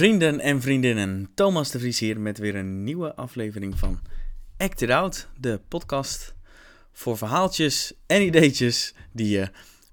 Vrienden 0.00 0.40
en 0.40 0.60
vriendinnen, 0.60 1.30
Thomas 1.34 1.70
de 1.70 1.78
Vries 1.78 1.98
hier 1.98 2.20
met 2.20 2.38
weer 2.38 2.54
een 2.56 2.84
nieuwe 2.84 3.14
aflevering 3.14 3.78
van 3.78 4.00
Act 4.56 4.82
It 4.82 4.90
Out, 4.90 5.28
de 5.40 5.60
podcast 5.68 6.34
voor 6.92 7.16
verhaaltjes 7.16 7.92
en 8.06 8.22
ideetjes 8.22 8.94
die 9.12 9.28
je 9.28 9.48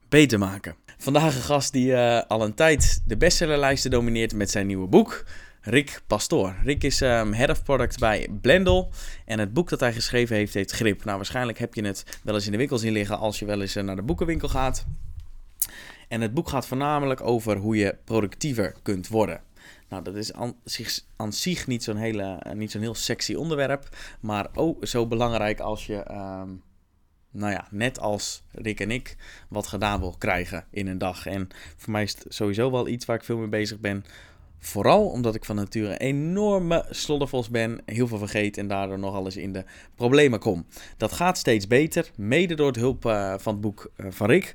beter 0.09 0.39
maken. 0.39 0.75
Vandaag 0.97 1.35
een 1.35 1.41
gast 1.41 1.71
die 1.71 1.91
uh, 1.91 2.21
al 2.27 2.43
een 2.43 2.53
tijd 2.53 3.01
de 3.05 3.17
bestsellerlijsten 3.17 3.91
domineert 3.91 4.33
met 4.33 4.49
zijn 4.49 4.67
nieuwe 4.67 4.87
boek, 4.87 5.25
Rick 5.61 6.01
Pastoor. 6.07 6.55
Rick 6.63 6.83
is 6.83 7.01
um, 7.01 7.33
head 7.33 7.49
of 7.49 7.63
product 7.63 7.99
bij 7.99 8.27
Blendel 8.41 8.91
en 9.25 9.39
het 9.39 9.53
boek 9.53 9.69
dat 9.69 9.79
hij 9.79 9.93
geschreven 9.93 10.35
heeft 10.35 10.53
heet 10.53 10.71
Grip. 10.71 11.03
Nou, 11.03 11.17
waarschijnlijk 11.17 11.59
heb 11.59 11.73
je 11.73 11.85
het 11.85 12.19
wel 12.23 12.35
eens 12.35 12.45
in 12.45 12.51
de 12.51 12.57
winkel 12.57 12.77
zien 12.77 12.93
liggen 12.93 13.17
als 13.17 13.39
je 13.39 13.45
wel 13.45 13.61
eens 13.61 13.75
uh, 13.75 13.83
naar 13.83 13.95
de 13.95 14.01
boekenwinkel 14.01 14.49
gaat. 14.49 14.85
En 16.07 16.21
het 16.21 16.33
boek 16.33 16.49
gaat 16.49 16.67
voornamelijk 16.67 17.21
over 17.21 17.57
hoe 17.57 17.77
je 17.77 17.95
productiever 18.05 18.75
kunt 18.83 19.07
worden. 19.07 19.41
Nou, 19.89 20.03
dat 20.03 20.15
is 20.15 20.33
aan 20.33 20.55
zich, 20.63 20.99
aan 21.15 21.33
zich 21.33 21.67
niet 21.67 21.83
zo'n 21.83 21.95
hele, 21.95 22.41
niet 22.53 22.71
zo'n 22.71 22.81
heel 22.81 22.95
sexy 22.95 23.33
onderwerp, 23.33 23.97
maar 24.19 24.47
ook 24.53 24.87
zo 24.87 25.07
belangrijk 25.07 25.59
als 25.59 25.85
je, 25.85 26.11
um, 26.11 26.63
nou 27.31 27.51
ja, 27.51 27.67
net 27.71 27.99
als 27.99 28.43
Rick 28.51 28.79
en 28.79 28.91
ik, 28.91 29.15
wat 29.49 29.67
gedaan 29.67 29.99
wil 29.99 30.15
krijgen 30.17 30.65
in 30.71 30.87
een 30.87 30.97
dag. 30.97 31.25
En 31.25 31.47
voor 31.77 31.91
mij 31.91 32.03
is 32.03 32.11
het 32.11 32.25
sowieso 32.27 32.71
wel 32.71 32.87
iets 32.87 33.05
waar 33.05 33.15
ik 33.15 33.23
veel 33.23 33.37
mee 33.37 33.47
bezig 33.47 33.79
ben. 33.79 34.05
Vooral 34.59 35.09
omdat 35.09 35.35
ik 35.35 35.45
van 35.45 35.55
nature 35.55 35.91
een 35.91 35.97
enorme 35.97 36.85
sloddervos 36.89 37.49
ben, 37.49 37.81
heel 37.85 38.07
veel 38.07 38.17
vergeet 38.17 38.57
en 38.57 38.67
daardoor 38.67 38.99
nog 38.99 39.15
alles 39.15 39.37
in 39.37 39.53
de 39.53 39.63
problemen 39.95 40.39
kom. 40.39 40.65
Dat 40.97 41.11
gaat 41.11 41.37
steeds 41.37 41.67
beter, 41.67 42.11
mede 42.15 42.55
door 42.55 42.71
de 42.71 42.79
hulp 42.79 43.05
uh, 43.05 43.33
van 43.37 43.53
het 43.53 43.61
boek 43.61 43.91
uh, 43.97 44.07
van 44.09 44.27
Rick. 44.27 44.53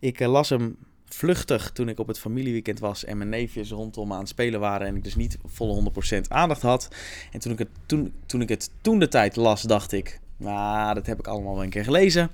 Ik 0.00 0.20
las 0.20 0.48
hem 0.48 0.76
vluchtig 1.08 1.70
toen 1.70 1.88
ik 1.88 1.98
op 1.98 2.06
het 2.06 2.18
familieweekend 2.18 2.78
was 2.78 3.04
en 3.04 3.16
mijn 3.16 3.28
neefjes 3.28 3.70
rondom 3.70 4.12
aan 4.12 4.18
het 4.18 4.28
spelen 4.28 4.60
waren 4.60 4.86
en 4.86 4.96
ik 4.96 5.04
dus 5.04 5.14
niet 5.14 5.38
volle 5.44 5.90
100% 6.16 6.20
aandacht 6.28 6.62
had. 6.62 6.88
En 7.32 7.40
toen 7.40 7.52
ik 7.52 7.58
het 7.58 7.68
toen, 7.86 8.14
toen, 8.26 8.40
ik 8.40 8.48
het 8.48 8.70
toen 8.80 8.98
de 8.98 9.08
tijd 9.08 9.36
las, 9.36 9.62
dacht 9.62 9.92
ik, 9.92 10.20
nou, 10.36 10.94
dat 10.94 11.06
heb 11.06 11.18
ik 11.18 11.26
allemaal 11.26 11.54
wel 11.54 11.62
een 11.62 11.70
keer 11.70 11.84
gelezen. 11.84 12.30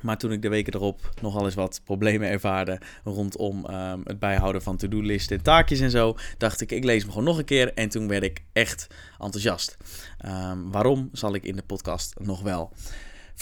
Maar 0.00 0.18
toen 0.18 0.32
ik 0.32 0.42
de 0.42 0.48
weken 0.48 0.74
erop 0.74 1.12
nogal 1.20 1.44
eens 1.44 1.54
wat 1.54 1.80
problemen 1.84 2.28
ervaarde 2.28 2.80
rondom 3.04 3.66
um, 3.66 4.00
het 4.04 4.18
bijhouden 4.18 4.62
van 4.62 4.76
to-do-listen 4.76 5.36
en 5.36 5.42
taakjes 5.42 5.80
en 5.80 5.90
zo, 5.90 6.16
dacht 6.38 6.60
ik, 6.60 6.72
ik 6.72 6.84
lees 6.84 7.02
hem 7.02 7.10
gewoon 7.10 7.24
nog 7.24 7.38
een 7.38 7.44
keer. 7.44 7.74
En 7.74 7.88
toen 7.88 8.08
werd 8.08 8.22
ik 8.22 8.42
echt 8.52 8.86
enthousiast. 9.18 9.76
Um, 10.26 10.70
waarom 10.70 11.08
zal 11.12 11.34
ik 11.34 11.44
in 11.44 11.56
de 11.56 11.62
podcast 11.62 12.14
nog 12.20 12.42
wel 12.42 12.72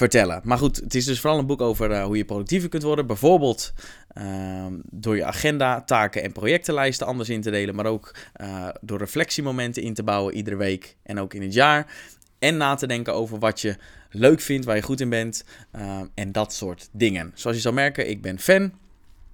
vertellen. 0.01 0.41
Maar 0.45 0.59
goed, 0.59 0.77
het 0.77 0.95
is 0.95 1.05
dus 1.05 1.21
vooral 1.21 1.39
een 1.39 1.47
boek 1.47 1.61
over 1.61 1.91
uh, 1.91 2.05
hoe 2.05 2.17
je 2.17 2.25
productiever 2.25 2.69
kunt 2.69 2.83
worden. 2.83 3.07
Bijvoorbeeld 3.07 3.73
uh, 4.19 4.67
door 4.91 5.17
je 5.17 5.25
agenda, 5.25 5.83
taken 5.83 6.23
en 6.23 6.33
projectenlijsten 6.33 7.07
anders 7.07 7.29
in 7.29 7.41
te 7.41 7.51
delen. 7.51 7.75
Maar 7.75 7.87
ook 7.87 8.15
uh, 8.41 8.69
door 8.81 8.99
reflectiemomenten 8.99 9.83
in 9.83 9.95
te 9.95 10.03
bouwen 10.03 10.35
iedere 10.35 10.57
week 10.57 10.97
en 11.03 11.19
ook 11.19 11.35
in 11.35 11.43
het 11.43 11.55
jaar. 11.55 11.95
En 12.39 12.57
na 12.57 12.75
te 12.75 12.87
denken 12.87 13.15
over 13.15 13.39
wat 13.39 13.61
je 13.61 13.77
leuk 14.11 14.41
vindt, 14.41 14.67
waar 14.67 14.77
je 14.77 14.83
goed 14.83 15.01
in 15.01 15.09
bent. 15.09 15.45
Uh, 15.77 16.01
en 16.15 16.33
dat 16.33 16.53
soort 16.53 16.89
dingen. 16.93 17.33
Zoals 17.35 17.57
je 17.57 17.63
zal 17.63 17.73
merken, 17.73 18.09
ik 18.09 18.23
ben 18.23 18.39
fan. 18.39 18.73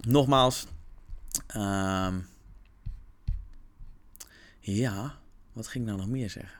Nogmaals. 0.01 0.67
Uh, 1.57 2.15
ja, 4.61 5.15
wat 5.53 5.67
ging 5.67 5.85
ik 5.85 5.91
nou 5.91 6.03
nog 6.03 6.11
meer 6.11 6.31
zeggen? 6.31 6.59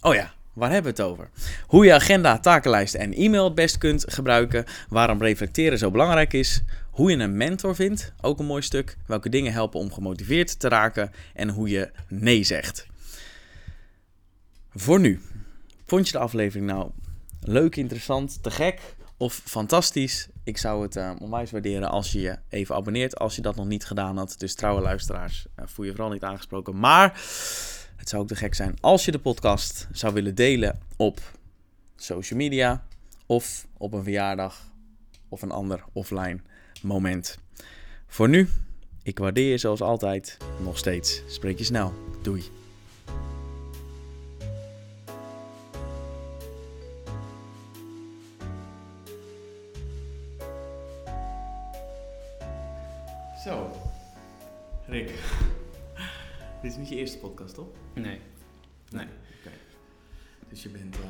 Oh 0.00 0.14
ja, 0.14 0.34
waar 0.54 0.70
hebben 0.70 0.94
we 0.94 1.02
het 1.02 1.10
over? 1.10 1.30
Hoe 1.66 1.84
je 1.84 1.94
agenda, 1.94 2.38
takenlijsten 2.38 3.00
en 3.00 3.14
e-mail 3.14 3.44
het 3.44 3.54
best 3.54 3.78
kunt 3.78 4.12
gebruiken. 4.12 4.64
Waarom 4.88 5.22
reflecteren 5.22 5.78
zo 5.78 5.90
belangrijk 5.90 6.32
is. 6.32 6.62
Hoe 6.90 7.10
je 7.10 7.16
een 7.16 7.36
mentor 7.36 7.74
vindt, 7.74 8.12
ook 8.20 8.38
een 8.38 8.46
mooi 8.46 8.62
stuk. 8.62 8.96
Welke 9.06 9.28
dingen 9.28 9.52
helpen 9.52 9.80
om 9.80 9.92
gemotiveerd 9.92 10.60
te 10.60 10.68
raken. 10.68 11.12
En 11.34 11.48
hoe 11.48 11.68
je 11.68 11.90
nee 12.08 12.44
zegt. 12.44 12.86
Voor 14.74 15.00
nu. 15.00 15.20
Vond 15.86 16.06
je 16.06 16.12
de 16.12 16.18
aflevering 16.18 16.66
nou 16.66 16.90
leuk, 17.40 17.76
interessant, 17.76 18.42
te 18.42 18.50
gek 18.50 18.80
of 19.16 19.40
fantastisch? 19.44 20.28
Ik 20.44 20.58
zou 20.58 20.82
het 20.82 20.96
uh, 20.96 21.10
onwijs 21.18 21.50
waarderen 21.50 21.90
als 21.90 22.12
je 22.12 22.20
je 22.20 22.38
even 22.48 22.74
abonneert. 22.74 23.16
Als 23.16 23.36
je 23.36 23.42
dat 23.42 23.56
nog 23.56 23.66
niet 23.66 23.84
gedaan 23.84 24.16
had. 24.16 24.34
Dus 24.38 24.54
trouwe 24.54 24.80
luisteraars, 24.80 25.46
uh, 25.58 25.64
voel 25.66 25.84
je 25.84 25.90
vooral 25.90 26.10
niet 26.10 26.22
aangesproken. 26.22 26.78
Maar... 26.78 27.20
Het 28.04 28.12
zou 28.12 28.22
ook 28.22 28.28
te 28.28 28.36
gek 28.36 28.54
zijn 28.54 28.76
als 28.80 29.04
je 29.04 29.10
de 29.10 29.18
podcast 29.18 29.88
zou 29.92 30.14
willen 30.14 30.34
delen 30.34 30.78
op 30.96 31.20
social 31.96 32.38
media 32.38 32.86
of 33.26 33.66
op 33.76 33.92
een 33.92 34.02
verjaardag 34.02 34.70
of 35.28 35.42
een 35.42 35.50
ander 35.50 35.84
offline 35.92 36.40
moment. 36.82 37.38
Voor 38.06 38.28
nu, 38.28 38.48
ik 39.02 39.18
waardeer 39.18 39.50
je 39.50 39.58
zoals 39.58 39.80
altijd 39.80 40.36
nog 40.62 40.78
steeds. 40.78 41.22
Spreek 41.26 41.58
je 41.58 41.64
snel. 41.64 41.92
Doei. 42.22 42.44
Zo, 53.44 53.70
Rick. 54.86 55.12
Dit 56.64 56.72
is 56.72 56.78
niet 56.78 56.88
je 56.88 56.96
eerste 56.96 57.18
podcast, 57.18 57.54
toch? 57.54 57.68
Nee. 57.94 58.20
Nee. 58.90 59.06
Oké. 59.38 59.50
Dus 60.48 60.62
je 60.62 60.68
bent 60.68 60.96
uh, 60.98 61.04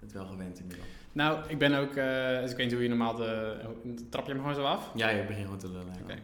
het 0.00 0.12
wel 0.12 0.26
gewend 0.26 0.58
inmiddels. 0.58 0.88
Nou, 1.12 1.48
ik 1.48 1.58
ben 1.58 1.74
ook, 1.74 1.94
uh, 1.94 2.40
dus 2.40 2.50
ik 2.50 2.56
weet 2.56 2.66
niet 2.66 2.72
hoe 2.72 2.82
je 2.82 2.88
normaal 2.88 3.14
de, 3.14 3.56
trap 4.10 4.26
je 4.26 4.32
hem 4.32 4.40
gewoon 4.40 4.54
zo 4.54 4.64
af? 4.64 4.90
Ja, 4.94 5.08
je 5.08 5.24
begint 5.24 5.44
gewoon 5.44 5.58
te 5.58 5.68
lullen. 5.68 5.94
Oké. 6.02 6.18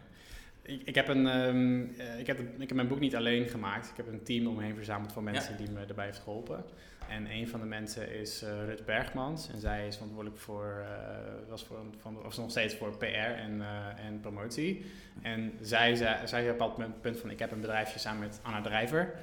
Ik, 0.62 0.82
ik, 0.84 0.94
heb 0.94 1.08
een, 1.08 1.26
um, 1.26 1.82
uh, 1.82 2.18
ik, 2.18 2.26
heb, 2.26 2.40
ik 2.40 2.68
heb 2.68 2.74
mijn 2.74 2.88
boek 2.88 3.00
niet 3.00 3.16
alleen 3.16 3.48
gemaakt. 3.48 3.90
Ik 3.90 3.96
heb 3.96 4.06
een 4.06 4.22
team 4.22 4.46
omheen 4.46 4.74
verzameld 4.74 5.12
van 5.12 5.24
mensen 5.24 5.52
ja. 5.52 5.58
die 5.58 5.70
me 5.70 5.84
erbij 5.84 6.04
heeft 6.04 6.18
geholpen. 6.18 6.64
En 7.08 7.30
een 7.30 7.48
van 7.48 7.60
de 7.60 7.66
mensen 7.66 8.14
is 8.14 8.42
uh, 8.42 8.64
Rut 8.64 8.84
Bergmans. 8.84 9.50
En 9.50 9.60
zij 9.60 9.86
is 9.86 9.94
verantwoordelijk 9.94 10.40
voor, 10.40 10.82
uh, 10.82 11.50
was, 11.50 11.64
voor 11.64 11.78
van, 12.00 12.22
was 12.22 12.36
nog 12.36 12.50
steeds 12.50 12.74
voor 12.74 12.96
PR 12.96 13.04
en, 13.04 13.56
uh, 13.56 14.04
en 14.06 14.20
promotie. 14.20 14.84
En 15.22 15.52
zij, 15.60 15.94
zij, 15.94 16.26
zij 16.26 16.42
zei 16.42 16.60
op 16.60 16.84
punt 17.00 17.18
van, 17.18 17.30
ik 17.30 17.38
heb 17.38 17.50
een 17.50 17.60
bedrijfje 17.60 17.98
samen 17.98 18.20
met 18.20 18.40
Anna 18.42 18.60
Drijver. 18.60 19.14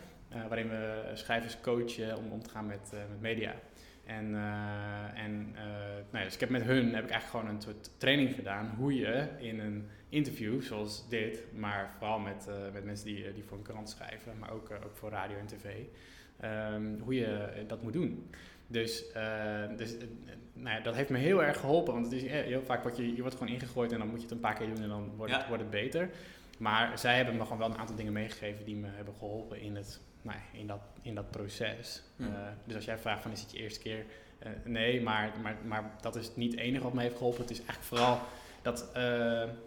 waarin 0.48 0.70
we 0.70 1.12
schrijvers 1.14 1.58
coachen 1.62 2.18
om 2.18 2.32
om 2.32 2.44
te 2.44 2.50
gaan 2.50 2.66
met, 2.66 2.92
met 2.92 3.22
media. 3.22 3.54
En, 4.06 4.36
en 5.16 5.52
nou 5.52 6.18
ja, 6.18 6.24
dus 6.24 6.34
ik 6.34 6.40
heb 6.40 6.50
met 6.50 6.64
hun 6.64 6.94
heb 6.94 7.04
ik 7.04 7.10
eigenlijk 7.10 7.26
gewoon 7.26 7.48
een 7.48 7.62
soort 7.62 7.90
training 7.98 8.36
gedaan 8.36 8.74
hoe 8.78 8.96
je 8.96 9.28
in 9.38 9.60
een 9.60 9.90
interview 10.10 10.62
zoals 10.62 11.10
dit, 11.10 11.44
maar 11.54 11.90
vooral 11.98 12.20
met, 12.20 12.48
met 12.74 12.86
mensen 12.86 13.06
die, 13.06 13.34
die 13.34 13.44
voor 13.44 13.58
een 13.58 13.64
krant 13.64 13.90
schrijven, 13.90 14.40
maar 14.40 14.52
ook, 14.52 14.72
ook 14.86 14.96
voor 14.96 15.10
radio 15.10 15.38
en 15.38 15.46
tv. 15.48 15.66
Um, 16.44 17.00
hoe 17.00 17.16
je 17.16 17.64
dat 17.68 17.82
moet 17.82 17.94
doen. 17.94 18.30
Dus, 18.68 19.04
uh, 19.16 19.78
dus 19.78 19.94
uh, 19.94 20.02
nou 20.54 20.76
ja, 20.76 20.82
dat 20.84 20.96
heeft 20.96 21.10
me 21.10 21.18
heel 21.18 21.44
erg 21.44 21.60
geholpen. 21.60 21.94
Want 21.94 22.06
het 22.06 22.16
is 22.16 22.32
heel 22.32 22.62
vaak 22.62 22.84
wat 22.84 22.98
je, 22.98 23.16
je 23.16 23.22
wordt 23.22 23.36
gewoon 23.38 23.54
ingegooid 23.54 23.92
en 23.92 23.98
dan 24.00 24.08
moet 24.08 24.18
je 24.18 24.24
het 24.24 24.32
een 24.32 24.40
paar 24.40 24.56
keer 24.56 24.68
doen 24.68 24.84
en 24.84 24.90
dan 24.90 25.12
wordt, 25.16 25.32
ja. 25.32 25.38
het, 25.38 25.48
wordt 25.48 25.62
het 25.62 25.72
beter. 25.72 26.10
Maar 26.58 27.00
zij 27.00 27.16
hebben 27.16 27.36
me 27.36 27.44
gewoon 27.44 27.58
wel 27.58 27.70
een 27.70 27.78
aantal 27.78 27.96
dingen 27.96 28.14
meegegeven 28.14 28.66
die 28.66 28.76
me 28.76 28.88
hebben 28.88 29.14
geholpen 29.18 29.62
in, 29.62 29.76
het, 29.76 30.00
nou 30.22 30.38
ja, 30.38 30.60
in, 30.60 30.68
dat, 30.68 30.80
in 31.02 31.16
dat 31.16 31.32
proces. 31.32 32.04
Uh, 32.18 32.28
dus 32.66 32.76
als 32.76 32.86
jij 32.86 32.98
vraagt 32.98 33.22
van 33.22 33.32
is 33.32 33.42
het 33.42 33.52
je 33.52 33.58
eerste 33.58 33.80
keer? 33.80 34.06
nee, 34.64 35.02
maar, 35.02 35.32
maar, 35.42 35.58
maar 35.66 35.92
dat 36.02 36.16
is 36.16 36.36
niet 36.36 36.52
het 36.52 36.62
enige 36.62 36.84
wat 36.84 36.94
me 36.94 37.02
heeft 37.02 37.18
geholpen. 37.18 37.42
Het 37.42 37.52
is 37.52 37.58
eigenlijk 37.58 37.88
vooral 37.88 38.20
dat, 38.62 38.90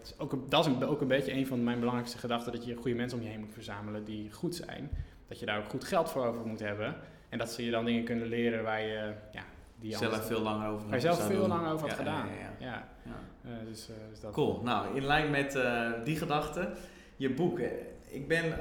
is 0.03 0.13
ook, 0.17 0.51
dat 0.51 0.65
is 0.65 0.71
een, 0.71 0.85
ook 0.85 1.01
een 1.01 1.07
beetje 1.07 1.33
een 1.33 1.47
van 1.47 1.63
mijn 1.63 1.79
belangrijkste 1.79 2.17
gedachten. 2.17 2.51
Dat 2.51 2.65
je 2.65 2.75
goede 2.75 2.95
mensen 2.95 3.17
om 3.17 3.23
je 3.23 3.29
heen 3.29 3.39
moet 3.39 3.53
verzamelen 3.53 4.05
die 4.05 4.31
goed 4.31 4.55
zijn 4.55 4.89
dat 5.29 5.39
je 5.39 5.45
daar 5.45 5.57
ook 5.57 5.69
goed 5.69 5.83
geld 5.83 6.09
voor 6.09 6.25
over 6.25 6.45
moet 6.45 6.59
hebben. 6.59 6.95
En 7.29 7.37
dat 7.37 7.51
ze 7.51 7.65
je 7.65 7.71
dan 7.71 7.85
dingen 7.85 8.03
kunnen 8.03 8.27
leren 8.27 8.63
waar 8.63 8.81
je 8.81 9.13
ja, 9.31 9.43
die 9.79 9.97
zelf 9.97 10.25
veel 10.25 10.41
langer 10.41 10.69
over 10.69 10.93
je 10.93 10.99
zelf 10.99 11.25
veel 11.25 11.47
langer 11.47 11.71
over 11.71 11.87
had 11.87 11.89
ja, 11.89 11.95
gedaan. 11.95 12.27
Ja, 12.27 12.67
ja, 12.67 12.87
ja. 13.05 13.51
Uh, 13.51 13.67
dus, 13.67 13.89
uh, 13.89 13.95
dus 14.09 14.19
dat 14.19 14.33
cool. 14.33 14.61
Nou, 14.63 14.95
in 14.95 15.05
lijn 15.05 15.29
met 15.29 15.55
uh, 15.55 15.91
die 16.03 16.17
gedachte, 16.17 16.69
je 17.15 17.29
boek. 17.29 17.59
Ik 18.07 18.27
ben 18.27 18.59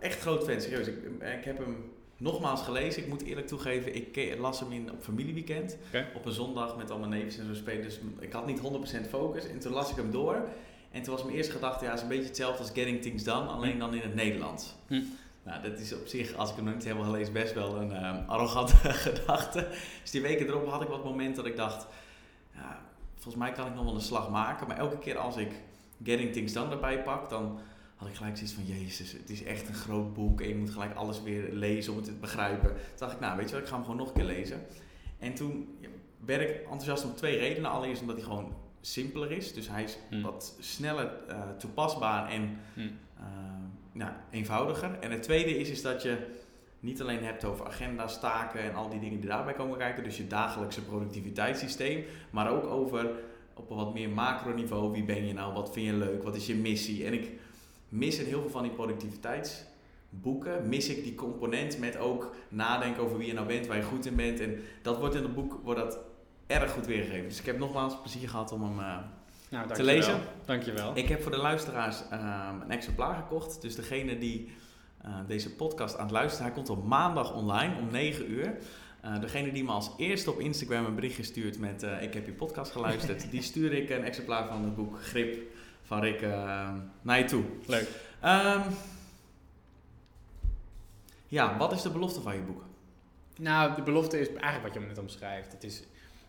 echt 0.00 0.20
groot 0.20 0.44
fan, 0.44 0.60
serieus. 0.60 0.86
Ik, 0.86 0.96
ik 1.38 1.44
heb 1.44 1.58
hem 1.58 1.92
nogmaals 2.16 2.62
gelezen. 2.62 3.02
Ik 3.02 3.08
moet 3.08 3.22
eerlijk 3.22 3.46
toegeven, 3.46 3.94
ik 3.94 4.36
las 4.38 4.60
hem 4.60 4.72
in 4.72 4.92
op 4.92 5.02
familieweekend. 5.02 5.76
Okay. 5.88 6.06
Op 6.14 6.26
een 6.26 6.32
zondag 6.32 6.76
met 6.76 6.90
al 6.90 6.98
mijn 6.98 7.10
neefjes 7.10 7.38
en 7.38 7.46
zo 7.46 7.54
spelen. 7.54 7.82
Dus 7.82 8.00
ik 8.18 8.32
had 8.32 8.46
niet 8.46 8.60
100% 9.04 9.08
focus. 9.08 9.48
En 9.48 9.58
toen 9.58 9.72
las 9.72 9.90
ik 9.90 9.96
hem 9.96 10.10
door. 10.10 10.48
En 10.90 11.02
toen 11.02 11.14
was 11.14 11.24
mijn 11.24 11.36
eerste 11.36 11.52
gedachte, 11.52 11.84
ja, 11.84 11.90
het 11.90 11.98
is 11.98 12.02
een 12.02 12.10
beetje 12.10 12.26
hetzelfde 12.26 12.58
als 12.58 12.70
Getting 12.70 13.02
Things 13.02 13.24
Done, 13.24 13.48
alleen 13.48 13.78
dan 13.78 13.94
in 13.94 14.00
het 14.00 14.14
Nederlands. 14.14 14.74
Hm. 14.86 15.00
Nou, 15.42 15.62
dat 15.62 15.78
is 15.78 15.92
op 15.94 16.06
zich, 16.06 16.34
als 16.34 16.50
ik 16.50 16.56
hem 16.56 16.64
nog 16.64 16.74
niet 16.74 16.84
helemaal 16.84 17.04
gelezen, 17.04 17.32
best 17.32 17.54
wel 17.54 17.76
een 17.76 17.90
uh, 17.90 18.28
arrogante 18.28 18.76
gedachte. 19.06 19.68
Dus 20.02 20.10
die 20.10 20.22
weken 20.22 20.46
erop 20.46 20.68
had 20.68 20.82
ik 20.82 20.88
wat 20.88 21.04
momenten 21.04 21.42
dat 21.42 21.52
ik 21.52 21.56
dacht, 21.56 21.86
ja, 22.54 22.80
volgens 23.14 23.34
mij 23.36 23.52
kan 23.52 23.66
ik 23.66 23.74
nog 23.74 23.84
wel 23.84 23.94
een 23.94 24.00
slag 24.00 24.30
maken. 24.30 24.66
Maar 24.66 24.76
elke 24.78 24.98
keer 24.98 25.16
als 25.18 25.36
ik 25.36 25.52
Getting 26.04 26.32
Things 26.32 26.52
Done 26.52 26.70
erbij 26.70 27.02
pak, 27.02 27.30
dan 27.30 27.58
had 27.96 28.08
ik 28.08 28.14
gelijk 28.14 28.36
zoiets 28.36 28.54
van, 28.54 28.64
jezus, 28.64 29.12
het 29.12 29.30
is 29.30 29.42
echt 29.44 29.68
een 29.68 29.74
groot 29.74 30.14
boek 30.14 30.40
en 30.40 30.48
je 30.48 30.56
moet 30.56 30.70
gelijk 30.70 30.94
alles 30.94 31.22
weer 31.22 31.52
lezen 31.52 31.92
om 31.92 31.98
het 31.98 32.06
te 32.06 32.12
begrijpen. 32.12 32.68
Toen 32.68 32.78
dacht 32.96 33.12
ik, 33.12 33.20
nou 33.20 33.36
weet 33.36 33.48
je 33.48 33.54
wat, 33.54 33.62
ik 33.62 33.68
ga 33.68 33.74
hem 33.74 33.84
gewoon 33.84 33.98
nog 33.98 34.08
een 34.08 34.14
keer 34.14 34.24
lezen. 34.24 34.60
En 35.18 35.34
toen 35.34 35.78
werd 36.24 36.40
ik 36.40 36.56
enthousiast 36.60 37.04
om 37.04 37.14
twee 37.14 37.38
redenen. 37.38 37.70
Allereerst 37.70 38.00
omdat 38.00 38.16
hij 38.16 38.24
gewoon 38.24 38.54
simpeler 38.80 39.30
is. 39.30 39.52
Dus 39.54 39.68
hij 39.68 39.82
is 39.82 39.98
Hmm. 40.10 40.22
wat 40.22 40.56
sneller 40.60 41.10
eh, 41.28 41.40
toepasbaar 41.58 42.28
en 42.30 42.58
Hm. 42.74 42.80
eh, 42.80 43.24
nou, 43.92 44.12
eenvoudiger. 44.30 44.98
En 45.00 45.10
het 45.10 45.22
tweede 45.22 45.58
is, 45.58 45.70
is 45.70 45.82
dat 45.82 46.02
je 46.02 46.16
niet 46.80 47.00
alleen 47.00 47.24
hebt 47.24 47.44
over 47.44 47.66
agenda's, 47.66 48.20
taken 48.20 48.60
en 48.60 48.74
al 48.74 48.88
die 48.88 49.00
dingen 49.00 49.20
die 49.20 49.28
daarbij 49.28 49.54
komen 49.54 49.78
kijken. 49.78 50.04
Dus 50.04 50.16
je 50.16 50.26
dagelijkse 50.26 50.84
productiviteitssysteem. 50.84 52.04
Maar 52.30 52.50
ook 52.50 52.66
over 52.66 53.10
op 53.54 53.70
een 53.70 53.76
wat 53.76 53.94
meer 53.94 54.08
macroniveau. 54.08 54.92
Wie 54.92 55.04
ben 55.04 55.26
je 55.26 55.32
nou? 55.32 55.52
Wat 55.52 55.72
vind 55.72 55.86
je 55.86 55.92
leuk? 55.92 56.22
Wat 56.22 56.36
is 56.36 56.46
je 56.46 56.54
missie? 56.54 57.04
En 57.04 57.12
ik 57.12 57.30
mis 57.88 58.18
in 58.18 58.26
heel 58.26 58.40
veel 58.40 58.50
van 58.50 58.62
die 58.62 58.72
productiviteitsboeken. 58.72 60.68
Mis 60.68 60.88
ik 60.88 61.04
die 61.04 61.14
component 61.14 61.78
met 61.78 61.96
ook 61.96 62.34
nadenken 62.48 63.02
over 63.02 63.18
wie 63.18 63.26
je 63.26 63.32
nou 63.32 63.46
bent, 63.46 63.66
waar 63.66 63.76
je 63.76 63.82
goed 63.82 64.06
in 64.06 64.16
bent. 64.16 64.40
En 64.40 64.60
dat 64.82 64.98
wordt 64.98 65.14
in 65.14 65.22
het 65.22 65.34
boek 65.34 65.60
wordt 65.62 65.80
dat 65.80 65.98
erg 66.46 66.72
goed 66.72 66.86
weergegeven. 66.86 67.28
Dus 67.28 67.38
ik 67.38 67.46
heb 67.46 67.58
nogmaals 67.58 68.00
plezier 68.00 68.28
gehad 68.28 68.52
om 68.52 68.62
hem 68.62 68.78
eh, 68.78 68.98
Nou, 69.50 69.72
te 69.72 69.82
lezen. 69.82 70.20
Dankjewel. 70.44 70.96
ik 70.96 71.08
heb 71.08 71.22
voor 71.22 71.30
de 71.30 71.36
luisteraars 71.36 72.02
ehm, 72.10 72.60
een 72.60 72.70
exemplaar 72.70 73.14
gekocht. 73.14 73.62
Dus 73.62 73.74
degene 73.74 74.18
die 74.18 74.52
eh, 75.02 75.14
deze 75.26 75.54
podcast 75.54 75.96
aan 75.96 76.02
het 76.02 76.12
luisteren, 76.12 76.46
hij 76.46 76.54
komt 76.54 76.70
op 76.70 76.84
maandag 76.84 77.34
online 77.34 77.76
om 77.76 77.90
9 77.90 78.30
uur. 78.30 78.56
Eh, 79.00 79.20
degene 79.20 79.52
die 79.52 79.64
me 79.64 79.70
als 79.70 79.90
eerste 79.96 80.30
op 80.30 80.40
Instagram 80.40 80.84
een 80.84 80.94
berichtje 80.94 81.22
stuurt 81.22 81.58
met 81.58 81.82
eh, 81.82 82.02
ik 82.02 82.14
heb 82.14 82.26
je 82.26 82.32
podcast 82.32 82.72
geluisterd, 82.72 83.30
die 83.30 83.42
stuur 83.42 83.72
ik 83.72 83.90
een 83.90 84.04
exemplaar 84.04 84.46
van 84.46 84.64
het 84.64 84.76
boek 84.76 85.02
Grip 85.02 85.38
van 85.82 86.00
Rick 86.00 86.22
eh, 86.22 86.72
naar 87.02 87.18
je 87.18 87.24
toe. 87.24 87.44
Leuk. 87.66 87.88
Ehm, 88.20 88.60
ja, 91.26 91.56
wat 91.56 91.72
is 91.72 91.82
de 91.82 91.90
belofte 91.90 92.20
van 92.20 92.34
je 92.34 92.40
boek? 92.40 92.64
Nou, 93.36 93.74
de 93.74 93.82
belofte 93.82 94.20
is 94.20 94.28
eigenlijk 94.28 94.62
wat 94.62 94.82
je 94.82 94.88
net 94.88 94.98
omschrijft. 94.98 95.52
Het 95.52 95.64
is, 95.64 95.82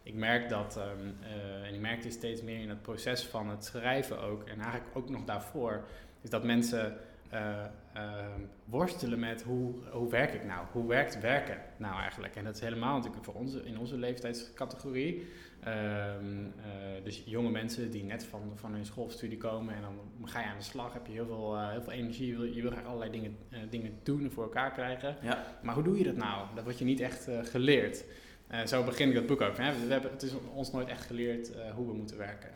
ik 0.03 0.13
merk 0.13 0.49
dat, 0.49 0.77
ehm, 0.77 1.07
eh, 1.21 1.67
en 1.67 1.73
ik 1.73 1.79
merk 1.79 2.01
dit 2.01 2.13
steeds 2.13 2.41
meer 2.41 2.59
in 2.59 2.69
het 2.69 2.81
proces 2.81 3.23
van 3.25 3.49
het 3.49 3.65
schrijven 3.65 4.21
ook, 4.21 4.43
en 4.43 4.59
eigenlijk 4.59 4.95
ook 4.97 5.09
nog 5.09 5.23
daarvoor, 5.23 5.83
is 6.21 6.29
dat 6.29 6.43
mensen 6.43 6.97
eh, 7.29 7.65
ehm, 7.93 8.41
worstelen 8.65 9.19
met 9.19 9.43
hoe, 9.43 9.73
hoe 9.91 10.09
werk 10.09 10.33
ik 10.33 10.43
nou? 10.43 10.65
Hoe 10.71 10.87
werkt 10.87 11.19
werken 11.19 11.57
nou 11.77 11.99
eigenlijk? 11.99 12.35
En 12.35 12.43
dat 12.43 12.55
is 12.55 12.61
helemaal 12.61 12.95
natuurlijk 12.95 13.23
voor 13.23 13.33
onze, 13.33 13.63
in 13.63 13.77
onze 13.79 13.97
leeftijdscategorie. 13.97 15.27
Ehm, 15.63 15.75
eh, 15.75 17.03
dus 17.03 17.23
jonge 17.25 17.49
mensen 17.49 17.91
die 17.91 18.03
net 18.03 18.23
van, 18.23 18.41
van 18.55 18.73
hun 18.73 18.85
schoolstudie 18.85 19.37
komen 19.37 19.75
en 19.75 19.81
dan 19.81 20.27
ga 20.27 20.39
je 20.39 20.45
aan 20.45 20.57
de 20.57 20.63
slag, 20.63 20.93
heb 20.93 21.07
je 21.07 21.13
heel 21.13 21.25
veel, 21.25 21.69
heel 21.69 21.81
veel 21.81 21.93
energie, 21.93 22.27
je 22.27 22.37
wil, 22.37 22.45
je 22.45 22.61
wil 22.61 22.71
graag 22.71 22.85
allerlei 22.85 23.11
dingen, 23.11 23.37
dingen 23.69 23.99
doen 24.03 24.23
en 24.23 24.31
voor 24.31 24.43
elkaar 24.43 24.71
krijgen. 24.71 25.15
Ja. 25.21 25.45
Maar 25.63 25.73
hoe 25.73 25.83
doe 25.83 25.97
je 25.97 26.03
dat 26.03 26.15
nou? 26.15 26.47
Dat 26.55 26.63
wordt 26.63 26.79
je 26.79 26.85
niet 26.85 26.99
echt 26.99 27.27
geleerd. 27.43 28.05
Eh, 28.51 28.65
zo 28.65 28.83
begin 28.83 29.09
ik 29.09 29.15
dat 29.15 29.25
boek 29.25 29.41
ook. 29.41 29.57
Hè? 29.57 29.71
We 29.87 29.91
hebben, 29.93 30.11
het 30.11 30.23
is 30.23 30.31
ons 30.53 30.71
nooit 30.71 30.87
echt 30.87 31.05
geleerd 31.05 31.51
eh, 31.51 31.71
hoe 31.75 31.87
we 31.87 31.93
moeten 31.93 32.17
werken. 32.17 32.49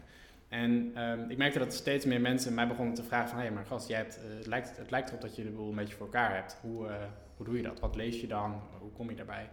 En 0.50 0.92
ehm, 0.95 1.30
ik 1.30 1.38
merkte 1.38 1.59
dat 1.59 1.74
steeds 1.74 2.06
meer 2.06 2.21
mensen 2.21 2.53
mij 2.53 2.68
begonnen 2.68 2.94
te 2.94 3.03
vragen 3.03 3.30
van... 3.30 3.39
hé, 3.39 3.51
maar 3.51 3.65
gast, 3.65 3.88
jij 3.88 3.97
hebt, 3.97 4.18
eh, 4.18 4.38
het, 4.38 4.47
lijkt, 4.47 4.77
het 4.77 4.92
lijkt 4.92 5.09
erop 5.09 5.21
dat 5.21 5.36
je 5.36 5.44
de 5.44 5.50
boel 5.50 5.69
een 5.69 5.75
beetje 5.75 5.95
voor 5.95 6.06
elkaar 6.06 6.36
hebt. 6.36 6.57
Hoe, 6.62 6.88
hoe 7.38 7.45
doe 7.45 7.56
je 7.56 7.63
dat? 7.63 7.80
Wat 7.80 7.95
lees 7.95 8.21
je 8.21 8.27
dan? 8.27 8.62
Hoe 8.80 8.92
kom 8.92 9.09
je 9.09 9.15
daarbij? 9.15 9.50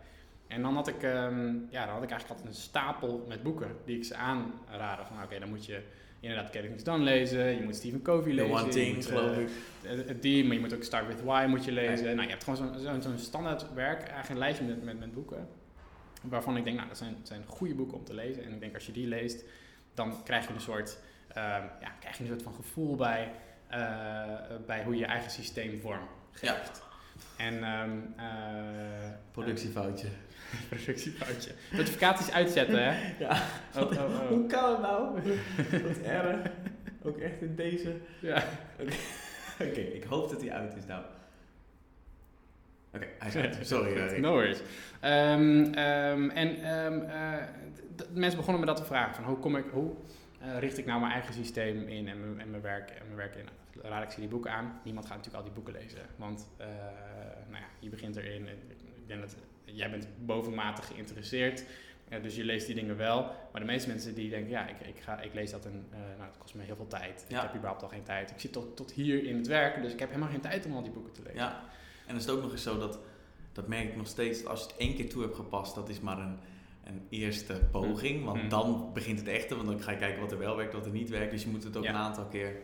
En 0.47 0.63
dan 0.63 0.75
had 0.75 0.89
ik, 0.89 1.03
ehm, 1.03 1.55
ja, 1.71 1.85
dan 1.85 1.95
had 1.95 2.03
ik 2.03 2.11
eigenlijk 2.11 2.29
altijd 2.29 2.47
een 2.47 2.55
stapel 2.55 3.25
met 3.29 3.43
boeken 3.43 3.77
die 3.85 3.97
ik 3.97 4.05
ze 4.05 4.15
aanraden. 4.15 5.07
Van 5.07 5.23
oké, 5.25 5.39
dan 5.39 5.49
moet 5.49 5.67
je 5.67 5.81
inderdaad 6.21 6.51
Getting 6.53 6.67
Things 6.67 6.85
Done 6.85 7.05
lezen. 7.05 7.55
Je 7.55 7.63
moet 7.63 7.77
Stephen 7.77 8.03
Covey 8.03 8.31
The 8.31 8.37
lezen. 8.37 8.55
One 8.55 8.65
je 8.65 8.71
Thing, 8.71 9.05
geloof 9.05 9.37
ik. 9.37 10.23
die, 10.23 10.45
maar 10.45 10.55
je 10.55 10.61
moet 10.61 10.75
ook 10.75 10.83
Start 10.83 11.07
With 11.07 11.23
Why 11.23 11.47
moet 11.49 11.65
je 11.65 11.73
lezen. 11.73 12.05
Nou, 12.05 12.23
je 12.23 12.29
hebt 12.29 12.45
gewoon 12.45 12.75
zo'n 12.79 13.03
zo'n 13.03 13.19
standaard 13.19 13.75
werk, 13.75 13.99
eigenlijk 13.99 14.29
een 14.29 14.39
lijstje 14.39 14.65
met, 14.65 14.85
met, 14.85 14.99
met 14.99 15.15
boeken. 15.15 15.49
Waarvan 16.23 16.57
ik 16.57 16.65
denk, 16.65 16.77
nou, 16.77 16.89
dat 16.89 16.99
zijn, 16.99 17.17
zijn 17.23 17.45
goede 17.47 17.75
boeken 17.75 17.97
om 17.97 18.05
te 18.05 18.15
lezen. 18.15 18.45
En 18.45 18.53
ik 18.53 18.61
denk, 18.61 18.75
als 18.75 18.87
je 18.87 18.93
die 18.93 19.07
leest, 19.07 19.45
dan 19.95 20.23
krijg 20.23 20.47
je 20.49 20.55
een 20.55 20.61
soort, 20.61 20.99
ehm, 21.29 21.65
ja, 21.81 21.91
krijg 22.01 22.17
je 22.17 22.23
een 22.23 22.29
soort 22.29 22.43
van 22.43 22.55
gevoel 22.55 22.97
bij, 22.97 23.33
eh, 23.67 24.37
bij 24.67 24.85
hoe 24.85 24.97
je 24.97 25.05
eigen 25.07 25.31
systeem 25.31 25.81
vorm 25.81 26.09
geeft. 26.31 26.83
En 27.37 27.65
ehm 27.65 27.91
eh, 28.17 29.11
Productiefoutje. 29.31 30.09
productiefoutje. 30.69 31.53
Notificaties 31.71 32.33
uitzetten, 32.33 32.85
hè? 32.85 32.95
Ja. 33.25 33.43
Oh, 33.77 33.83
oh, 33.83 33.91
oh. 33.91 34.29
Hoe 34.33 34.47
kan 34.47 34.71
het 34.71 34.81
nou? 34.81 35.21
Wat 35.83 35.99
erg. 36.05 36.51
Ook 37.03 37.19
echt 37.19 37.41
in 37.41 37.55
deze. 37.55 37.97
Ja. 38.21 38.45
Oké, 39.61 39.81
ik 39.81 40.05
hoop 40.05 40.31
dat 40.31 40.41
hij 40.41 40.53
uit 40.53 40.77
is 40.77 40.87
nou. 40.87 41.05
Oké, 42.95 43.07
hij 43.19 43.29
is 43.33 43.37
uit. 43.37 43.59
Sorry. 43.67 43.97
eh. 43.97 44.21
No 44.21 44.31
worries. 44.33 44.61
Ehm, 45.01 45.65
ehm, 45.65 46.31
en 46.31 46.63
ehm, 46.63 47.01
eh, 47.01 47.45
mensen 48.13 48.37
begonnen 48.39 48.61
me 48.61 48.67
dat 48.67 48.77
te 48.77 48.85
vragen. 48.85 49.15
Van 49.15 49.25
hoe, 49.25 49.37
kom 49.39 49.57
ik, 49.57 49.65
hoe 49.71 49.93
eh, 50.41 50.59
richt 50.59 50.79
ik 50.79 50.87
nou 50.87 51.01
mijn 51.01 51.13
eigen 51.13 51.35
systeem 51.35 51.89
in 51.89 52.09
en 52.09 52.21
mijn, 52.21 52.41
en 52.41 52.51
mijn, 52.51 52.63
werk, 52.63 52.91
en 52.91 53.03
mijn 53.05 53.17
werk 53.17 53.35
in? 53.35 53.45
Nou, 53.45 53.89
Raad 53.89 54.03
ik 54.03 54.11
ze 54.11 54.21
die 54.21 54.29
boeken 54.29 54.51
aan. 54.51 54.81
Niemand 54.85 55.07
gaat 55.07 55.17
natuurlijk 55.17 55.45
al 55.45 55.51
die 55.53 55.63
boeken 55.63 55.83
lezen. 55.83 56.01
Want 56.17 56.49
nou 57.49 57.63
ja, 57.63 57.69
je 57.79 57.89
begint 57.89 58.17
erin. 58.17 58.47
Ik 58.47 59.07
denk 59.07 59.21
dat 59.21 59.37
jij 59.65 59.91
bent 59.91 60.07
bovenmatig 60.19 60.87
geïnteresseerd. 60.87 61.65
Dus 62.23 62.37
je 62.37 62.45
leest 62.45 62.67
die 62.67 62.75
dingen 62.75 62.97
wel. 62.97 63.23
Maar 63.53 63.61
de 63.61 63.67
meeste 63.67 63.89
mensen 63.89 64.15
die 64.15 64.31
denken, 64.31 64.51
ja, 64.51 64.69
ik, 64.69 64.81
ik, 64.81 65.01
ga, 65.01 65.21
ik 65.21 65.35
lees 65.35 65.51
dat 65.51 65.65
en 65.65 65.87
nou, 65.91 66.29
het 66.29 66.39
kost 66.39 66.55
me 66.55 66.63
heel 66.63 66.77
veel 66.77 66.87
tijd. 66.87 67.25
Ja. 67.29 67.37
Ik 67.37 67.43
heb 67.43 67.55
überhaupt 67.55 67.83
al 67.83 67.89
geen 67.89 68.03
tijd. 68.03 68.31
Ik 68.31 68.41
zit 68.41 68.53
tot, 68.53 68.77
tot 68.77 68.93
hier 68.93 69.25
in 69.25 69.37
het 69.37 69.47
werken, 69.47 69.83
dus 69.83 69.93
ik 69.93 69.99
heb 69.99 70.09
helemaal 70.09 70.31
geen 70.31 70.41
tijd 70.41 70.67
om 70.67 70.73
al 70.77 70.83
die 70.83 70.93
boeken 70.93 71.13
te 71.13 71.23
lezen. 71.23 71.39
Ja, 71.39 71.65
en 72.03 72.07
dan 72.07 72.17
is 72.17 72.25
het 72.27 72.35
ook 72.35 72.43
nog 72.43 72.53
eens 72.53 72.63
zo 72.63 72.79
dat, 72.79 72.99
dat 73.53 73.67
merk 73.69 73.89
ik 73.89 73.97
nog 73.97 74.07
steeds, 74.07 74.47
als 74.47 74.61
je 74.61 74.67
het 74.67 74.77
één 74.77 74.95
keer 74.95 75.09
toe 75.09 75.23
hebt 75.23 75.35
gepast, 75.35 75.75
dat 75.75 75.89
is 75.89 76.01
maar 76.01 76.19
een, 76.19 76.39
een 76.85 77.07
eerste 77.11 77.61
poging. 77.71 78.25
Want 78.25 78.43
Mm. 78.43 78.49
dan 78.49 78.91
begint 78.93 79.19
het 79.19 79.29
echte, 79.29 79.57
want 79.57 79.69
dan 79.69 79.81
ga 79.83 79.91
je 79.91 79.97
kijken 79.97 80.21
wat 80.21 80.33
er 80.33 80.39
wel 80.39 80.57
werkt, 80.57 80.73
wat 80.73 80.87
er 80.87 80.93
niet 80.93 81.09
werkt. 81.11 81.31
Dus 81.31 81.43
je 81.43 81.49
moet 81.49 81.65
het 81.65 81.77
ook 81.77 81.85
Ja. 81.85 81.91
een 81.91 81.97
aantal 81.97 82.25
keer. 82.25 82.57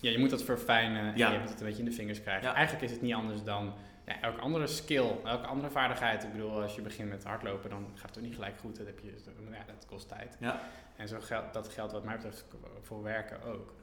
Ja, 0.00 0.10
je 0.10 0.18
moet 0.18 0.30
dat 0.30 0.42
verfijnen 0.42 1.12
en 1.12 1.16
Ja. 1.16 1.32
je 1.32 1.38
moet 1.38 1.48
het 1.48 1.60
een 1.60 1.66
beetje 1.66 1.82
in 1.82 1.88
de 1.88 1.94
vingers 1.94 2.20
krijgen. 2.22 2.48
Ja. 2.48 2.54
Eigenlijk 2.54 2.84
is 2.84 2.90
het 2.92 3.02
niet 3.02 3.14
anders 3.14 3.42
dan 3.42 3.72
ja, 4.06 4.20
elke 4.20 4.40
andere 4.40 4.66
skill, 4.66 5.10
elke 5.24 5.46
andere 5.46 5.70
vaardigheid. 5.70 6.22
Ik 6.24 6.32
bedoel, 6.32 6.62
als 6.62 6.74
je 6.74 6.82
begint 6.82 7.08
met 7.08 7.24
hardlopen, 7.24 7.70
dan 7.70 7.86
gaat 7.94 8.08
het 8.08 8.18
ook 8.18 8.24
niet 8.24 8.34
gelijk 8.34 8.58
goed. 8.58 8.76
Dat, 8.76 8.86
heb 8.86 8.98
je, 8.98 9.14
ja, 9.50 9.64
dat 9.66 9.86
kost 9.86 10.08
tijd. 10.08 10.36
Ja. 10.40 10.60
En 10.96 11.08
zo 11.08 11.16
geldt, 11.20 11.52
dat 11.52 11.68
geldt 11.68 11.92
wat 11.92 12.04
mij 12.04 12.14
betreft 12.14 12.44
voor 12.80 13.02
werken 13.02 13.42
ook. 13.42 13.74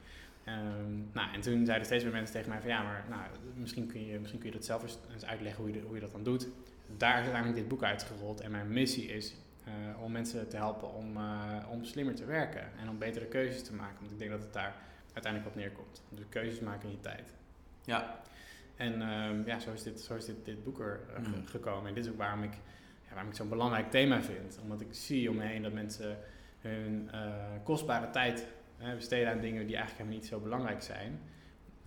Ehm, 0.50 0.98
nou, 1.14 1.34
en 1.34 1.42
toen 1.42 1.66
zeiden 1.66 1.86
steeds 1.88 2.04
meer 2.04 2.14
mensen 2.14 2.34
tegen 2.36 2.50
mij 2.50 2.60
van 2.60 2.70
ja, 2.70 2.84
maar 2.84 3.06
nou, 3.10 3.22
misschien, 3.56 3.88
kun 3.88 4.06
je, 4.06 4.20
misschien 4.20 4.40
kun 4.40 4.50
je 4.50 4.56
dat 4.56 4.66
zelf 4.66 4.84
eens, 4.84 5.26
uitleggen 5.26 5.64
hoe 5.64 5.74
je, 5.74 5.82
hoe 5.82 5.96
je 5.96 6.02
dat 6.02 6.12
dan 6.12 6.24
doet. 6.24 6.48
Daar 6.98 7.14
is 7.18 7.22
uiteindelijk 7.22 7.56
dit 7.56 7.68
boek 7.68 7.84
uitgerold 7.84 8.42
en 8.42 8.52
mijn 8.52 8.70
missie 8.72 9.06
is 9.08 9.36
eh, 9.64 10.02
om 10.04 10.12
mensen 10.12 10.48
te 10.50 10.56
helpen 10.56 10.94
om, 10.94 11.18
eh, 11.18 11.56
om 11.70 11.84
slimmer 11.84 12.16
te 12.16 12.26
werken 12.26 12.62
en 12.82 12.90
om 12.90 12.98
betere 12.98 13.26
keuzes 13.26 13.64
te 13.64 13.74
maken. 13.74 13.98
Want 14.00 14.12
ik 14.12 14.20
denk 14.20 14.32
dat 14.32 14.40
het 14.44 14.54
daar 14.54 14.76
uiteindelijk 15.14 15.54
op 15.56 15.62
neerkomt. 15.62 16.02
Dus 16.10 16.26
keuzes 16.30 16.60
maken 16.60 16.86
in 16.90 16.92
je 16.96 17.00
tijd. 17.02 17.34
Ja, 17.84 18.20
En 18.76 19.02
ehm, 19.02 19.42
ja, 19.46 19.60
zo 19.60 19.72
is 19.74 19.84
dit, 19.84 20.00
zo 20.00 20.16
is 20.16 20.26
dit, 20.26 20.46
dit 20.46 20.64
boek 20.64 20.80
er 20.80 21.00
eh, 21.16 21.22
Mhm. 21.22 21.46
gekomen. 21.46 21.88
En 21.88 21.94
dit 21.94 22.06
is 22.06 22.12
ook 22.12 22.18
waarom 22.18 22.44
ik, 22.44 22.54
ja, 23.08 23.14
waarom 23.14 23.30
ik 23.30 23.36
zo'n 23.38 23.50
belangrijk 23.50 23.92
thema 23.92 24.22
vind. 24.22 24.60
Omdat 24.62 24.82
ik 24.82 24.88
zie 24.92 25.30
om 25.30 25.36
me 25.36 25.44
heen 25.44 25.62
dat 25.62 25.74
mensen 25.74 26.18
hun 26.60 27.10
kostbare 27.64 28.10
tijd 28.10 28.46
eh, 28.80 28.96
besteden 28.96 29.32
aan 29.32 29.40
dingen 29.40 29.68
die 29.68 29.76
eigenlijk 29.76 29.98
helemaal 29.98 30.20
niet 30.20 30.28
zo 30.28 30.40
belangrijk 30.40 30.82
zijn. 30.82 31.20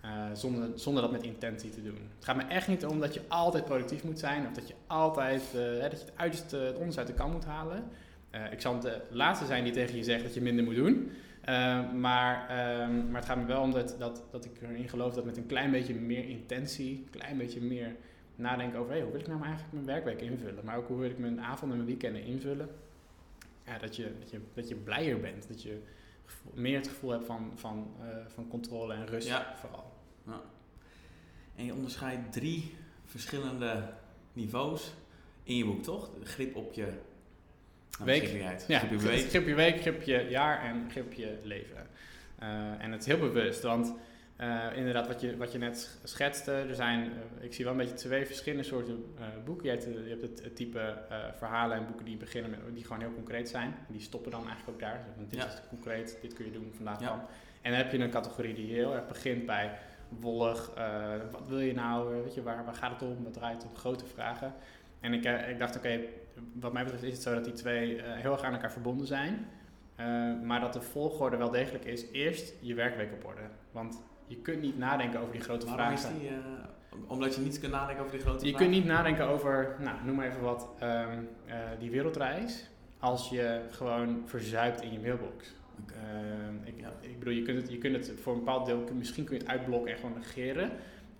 eh, 0.01 0.25
zonder, 0.33 0.69
zonder 0.75 1.01
dat 1.01 1.11
met 1.11 1.23
intentie 1.23 1.69
te 1.69 1.83
doen. 1.83 1.97
Het 2.15 2.25
gaat 2.25 2.35
me 2.35 2.43
echt 2.43 2.67
niet 2.67 2.85
om 2.85 2.99
dat 2.99 3.13
je 3.13 3.21
altijd 3.27 3.65
productief 3.65 4.03
moet 4.03 4.19
zijn. 4.19 4.47
Of 4.47 4.53
dat 4.53 4.67
je 4.67 4.73
altijd 4.87 5.41
eh, 5.41 5.81
dat 5.81 5.91
je 5.91 5.97
het, 5.97 6.11
uiterste, 6.15 6.57
het 6.57 6.75
onderste 6.75 6.99
uit 6.99 7.09
de 7.09 7.15
kan 7.15 7.31
moet 7.31 7.45
halen. 7.45 7.83
Eh, 8.29 8.51
ik 8.51 8.61
zal 8.61 8.79
de 8.79 9.01
laatste 9.09 9.45
zijn 9.45 9.63
die 9.63 9.73
tegen 9.73 9.95
je 9.95 10.03
zegt 10.03 10.23
dat 10.23 10.33
je 10.33 10.41
minder 10.41 10.63
moet 10.63 10.75
doen. 10.75 11.11
Maar, 11.95 12.47
ehm, 12.49 13.11
maar 13.11 13.21
het 13.21 13.25
gaat 13.25 13.37
me 13.37 13.45
wel 13.45 13.61
om 13.61 13.71
dat, 13.71 13.95
dat, 13.99 14.23
dat 14.31 14.45
ik 14.45 14.51
erin 14.61 14.89
geloof 14.89 15.13
dat 15.13 15.25
met 15.25 15.37
een 15.37 15.45
klein 15.45 15.71
beetje 15.71 15.95
meer 15.95 16.29
intentie, 16.29 16.95
een 16.95 17.19
klein 17.19 17.37
beetje 17.37 17.61
meer 17.61 17.95
nadenken 18.35 18.79
over 18.79 18.91
hey, 18.91 19.01
hoe 19.01 19.11
wil 19.11 19.21
ik 19.21 19.27
nou 19.27 19.41
eigenlijk 19.41 19.73
mijn 19.73 19.85
werkweek 19.85 20.21
invullen, 20.21 20.65
maar 20.65 20.77
ook 20.77 20.87
hoe 20.87 20.99
wil 20.99 21.09
ik 21.09 21.17
mijn 21.17 21.41
avonden 21.41 21.79
en 21.79 21.83
mijn 21.85 21.97
weekenden 21.99 22.23
invullen. 22.23 22.69
Ja, 23.65 23.77
dat, 23.77 23.95
je, 23.95 24.11
dat, 24.19 24.29
je, 24.31 24.39
dat 24.53 24.67
je 24.69 24.75
blijer 24.75 25.19
bent, 25.19 25.47
dat 25.47 25.63
je 25.63 25.81
gevoel- 26.25 26.51
meer 26.55 26.77
het 26.77 26.87
gevoel 26.87 27.09
hebt 27.11 27.25
van, 27.25 27.51
van, 27.55 27.93
eh, 28.01 28.07
van 28.33 28.47
controle 28.47 28.93
en 28.93 29.05
rust 29.07 29.27
Ja. 29.27 29.53
vooral. 29.59 29.91
en 31.55 31.65
je 31.65 31.73
onderscheidt 31.73 32.31
drie 32.31 32.75
verschillende 33.05 33.93
niveaus 34.33 34.93
in 35.43 35.55
je 35.55 35.65
boek, 35.65 35.83
toch? 35.83 36.09
Grip 36.23 36.55
op 36.55 36.73
je 36.73 36.87
nou, 37.91 38.05
Week. 38.05 38.23
Ja, 38.67 38.79
Grip 38.79 38.91
op 38.91 38.99
je 39.01 39.07
week. 39.07 39.29
grip 39.29 39.47
je 39.47 39.55
week, 39.55 39.81
grip 39.81 40.01
je 40.01 40.27
jaar 40.29 40.63
en 40.63 40.87
grip 40.91 41.13
je 41.13 41.37
leven. 41.43 41.87
Eh, 42.39 42.81
en 42.83 42.91
het 42.91 43.01
is 43.01 43.07
heel 43.07 43.19
bewust, 43.19 43.61
want 43.61 43.93
eh, 44.43 44.77
inderdaad 44.77 45.07
wat 45.07 45.21
je, 45.21 45.37
wat 45.37 45.51
je 45.51 45.57
net 45.57 45.97
schetste, 46.03 46.51
er 46.51 46.75
zijn, 46.75 47.11
eh, 47.11 47.43
ik 47.43 47.53
zie 47.53 47.63
wel 47.63 47.73
een 47.73 47.79
beetje 47.79 47.93
twee 47.95 48.25
verschillende 48.25 48.63
soorten 48.63 49.05
eh, 49.19 49.25
boeken. 49.45 49.65
Je 49.65 49.71
hebt, 49.71 49.83
je 49.83 50.09
hebt 50.09 50.21
het, 50.21 50.43
het 50.43 50.55
type 50.55 50.97
verhalen 51.37 51.77
en 51.77 51.85
boeken 51.85 52.05
die 52.05 52.17
beginnen 52.17 52.51
met, 52.51 52.59
die 52.73 52.83
gewoon 52.83 53.01
heel 53.01 53.13
concreet 53.13 53.49
zijn. 53.49 53.75
Die 53.87 54.01
stoppen 54.01 54.31
dan 54.31 54.47
eigenlijk 54.47 54.69
ook 54.69 54.79
daar. 54.79 55.05
Want 55.15 55.29
dit 55.29 55.39
Ja. 55.39 55.45
is 55.47 55.61
concreet, 55.69 56.17
dit 56.21 56.33
kun 56.33 56.45
je 56.45 56.51
doen 56.51 56.71
vandaag 56.75 56.99
Ja. 56.99 57.07
dan. 57.07 57.19
En 57.61 57.71
dan 57.71 57.81
heb 57.81 57.91
je 57.91 57.97
een 57.99 58.09
categorie 58.09 58.53
die 58.53 58.73
heel 58.73 58.93
erg 58.95 59.07
begint 59.07 59.45
bij 59.45 59.77
wollig, 60.09 60.71
wat 61.31 61.47
wil 61.47 61.59
je 61.59 61.73
nou, 61.73 62.23
weet 62.23 62.33
je, 62.33 62.43
waar, 62.43 62.65
waar 62.65 62.75
gaat 62.75 62.91
het 62.91 63.09
om, 63.09 63.23
wat 63.23 63.33
draait 63.33 63.61
het 63.63 63.71
om, 63.71 63.75
grote 63.77 64.05
vragen. 64.05 64.53
En 64.99 65.13
ik, 65.13 65.25
ik 65.25 65.59
dacht, 65.59 65.75
oké, 65.77 65.99
wat 66.53 66.73
mij 66.73 66.83
betreft 66.83 67.03
is 67.03 67.13
het 67.13 67.21
zo 67.21 67.33
dat 67.33 67.43
die 67.43 67.53
twee 67.53 68.01
heel 68.03 68.31
erg 68.31 68.43
aan 68.43 68.53
elkaar 68.53 68.71
verbonden 68.71 69.07
zijn. 69.07 69.47
maar 70.43 70.59
dat 70.59 70.73
de 70.73 70.81
volgorde 70.81 71.37
wel 71.37 71.49
degelijk 71.49 71.85
is, 71.85 72.05
eerst 72.11 72.53
je 72.59 72.73
werkweek 72.73 73.11
op 73.13 73.25
orde. 73.25 73.41
Want 73.71 74.01
je 74.27 74.35
kunt 74.35 74.61
niet 74.61 74.77
nadenken 74.77 75.19
over 75.19 75.31
die 75.31 75.41
grote 75.41 75.65
Waarom 75.65 75.97
vragen. 75.97 76.15
is 76.15 76.19
die, 76.19 76.29
uh, 76.29 76.37
omdat 77.07 77.35
je 77.35 77.41
niet 77.41 77.59
kunt 77.59 77.71
nadenken 77.71 78.03
over 78.03 78.17
die 78.17 78.25
grote 78.25 78.45
je 78.45 78.51
vragen? 78.51 78.67
Je 78.67 78.71
kunt 78.73 78.83
niet 78.83 78.93
nadenken 78.93 79.27
over, 79.27 79.75
nou, 79.79 79.97
noem 80.05 80.15
maar 80.15 80.27
even 80.27 80.41
wat, 80.41 80.67
um, 80.83 81.29
uh, 81.47 81.53
die 81.79 81.91
wereldreis. 81.91 82.69
Als 82.99 83.29
je 83.29 83.61
gewoon 83.69 84.21
verzuipt 84.25 84.81
in 84.81 84.91
je 84.91 84.99
mailbox. 84.99 85.53
Okay. 85.81 85.97
Uh, 85.97 86.67
ik, 86.67 86.73
ja. 86.79 86.91
ik, 86.99 87.19
bedoel, 87.19 87.33
je 87.33 87.41
kunt, 87.41 87.61
het, 87.61 87.71
je 87.71 87.77
kunt 87.77 87.95
het 87.95 88.19
voor 88.21 88.33
een 88.33 88.39
bepaald 88.39 88.65
deel, 88.65 88.83
misschien 88.93 89.23
kun 89.23 89.35
je 89.35 89.41
het 89.41 89.51
uitblokken 89.51 89.91
en 89.91 89.97
gewoon 89.99 90.17
negeren. 90.17 90.71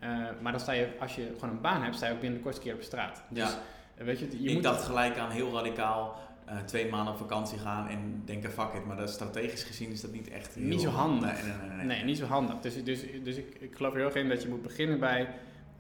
Uh, 0.04 0.10
maar 0.42 0.52
dan 0.52 0.62
sta 0.62 0.72
je, 0.72 0.88
als 1.00 1.16
je 1.16 1.32
gewoon 1.34 1.50
een 1.50 1.62
baan 1.62 1.84
hebt, 1.84 1.96
sta 1.96 2.08
je 2.08 2.14
ook 2.14 2.20
binnen 2.20 2.38
de 2.38 2.44
kortste 2.44 2.64
keer 2.64 2.74
op 2.74 2.82
straat. 2.82 3.24
Dus, 3.30 3.58
ja. 3.98 4.04
weet 4.04 4.20
je, 4.20 4.28
je 4.42 4.50
ik 4.50 4.54
moet 4.54 4.64
dacht 4.64 4.84
gelijk 4.84 5.18
aan 5.18 5.30
heel 5.30 5.54
radicaal 5.54 6.20
uh, 6.50 6.60
twee 6.60 6.90
maanden 6.90 7.14
op 7.14 7.20
vakantie 7.20 7.58
gaan 7.58 7.88
en 7.88 8.22
denken 8.26 8.52
fuck 8.52 8.74
it. 8.74 8.86
Maar 8.86 8.98
dat, 8.98 9.10
strategisch 9.10 9.64
gezien 9.64 9.90
is 9.90 10.02
dat 10.02 10.12
niet 10.12 10.30
echt 10.30 10.56
Niet 10.56 10.82
zo 10.82 10.90
handig. 10.90 11.34
Nee, 11.34 11.52
nee, 11.52 11.68
nee, 11.68 11.78
nee. 11.78 11.86
nee 11.86 12.04
niet 12.04 12.18
zo 12.18 12.26
handig. 12.26 12.60
Dus, 12.60 12.84
dus, 12.84 13.06
dus 13.24 13.36
ik, 13.36 13.56
ik 13.60 13.76
geloof 13.76 13.92
er 13.92 13.98
heel 13.98 14.08
erg 14.08 14.16
in 14.16 14.30
dat 14.30 14.42
je 14.42 14.50
moet 14.50 14.62
beginnen 14.62 15.00
bij, 15.00 15.28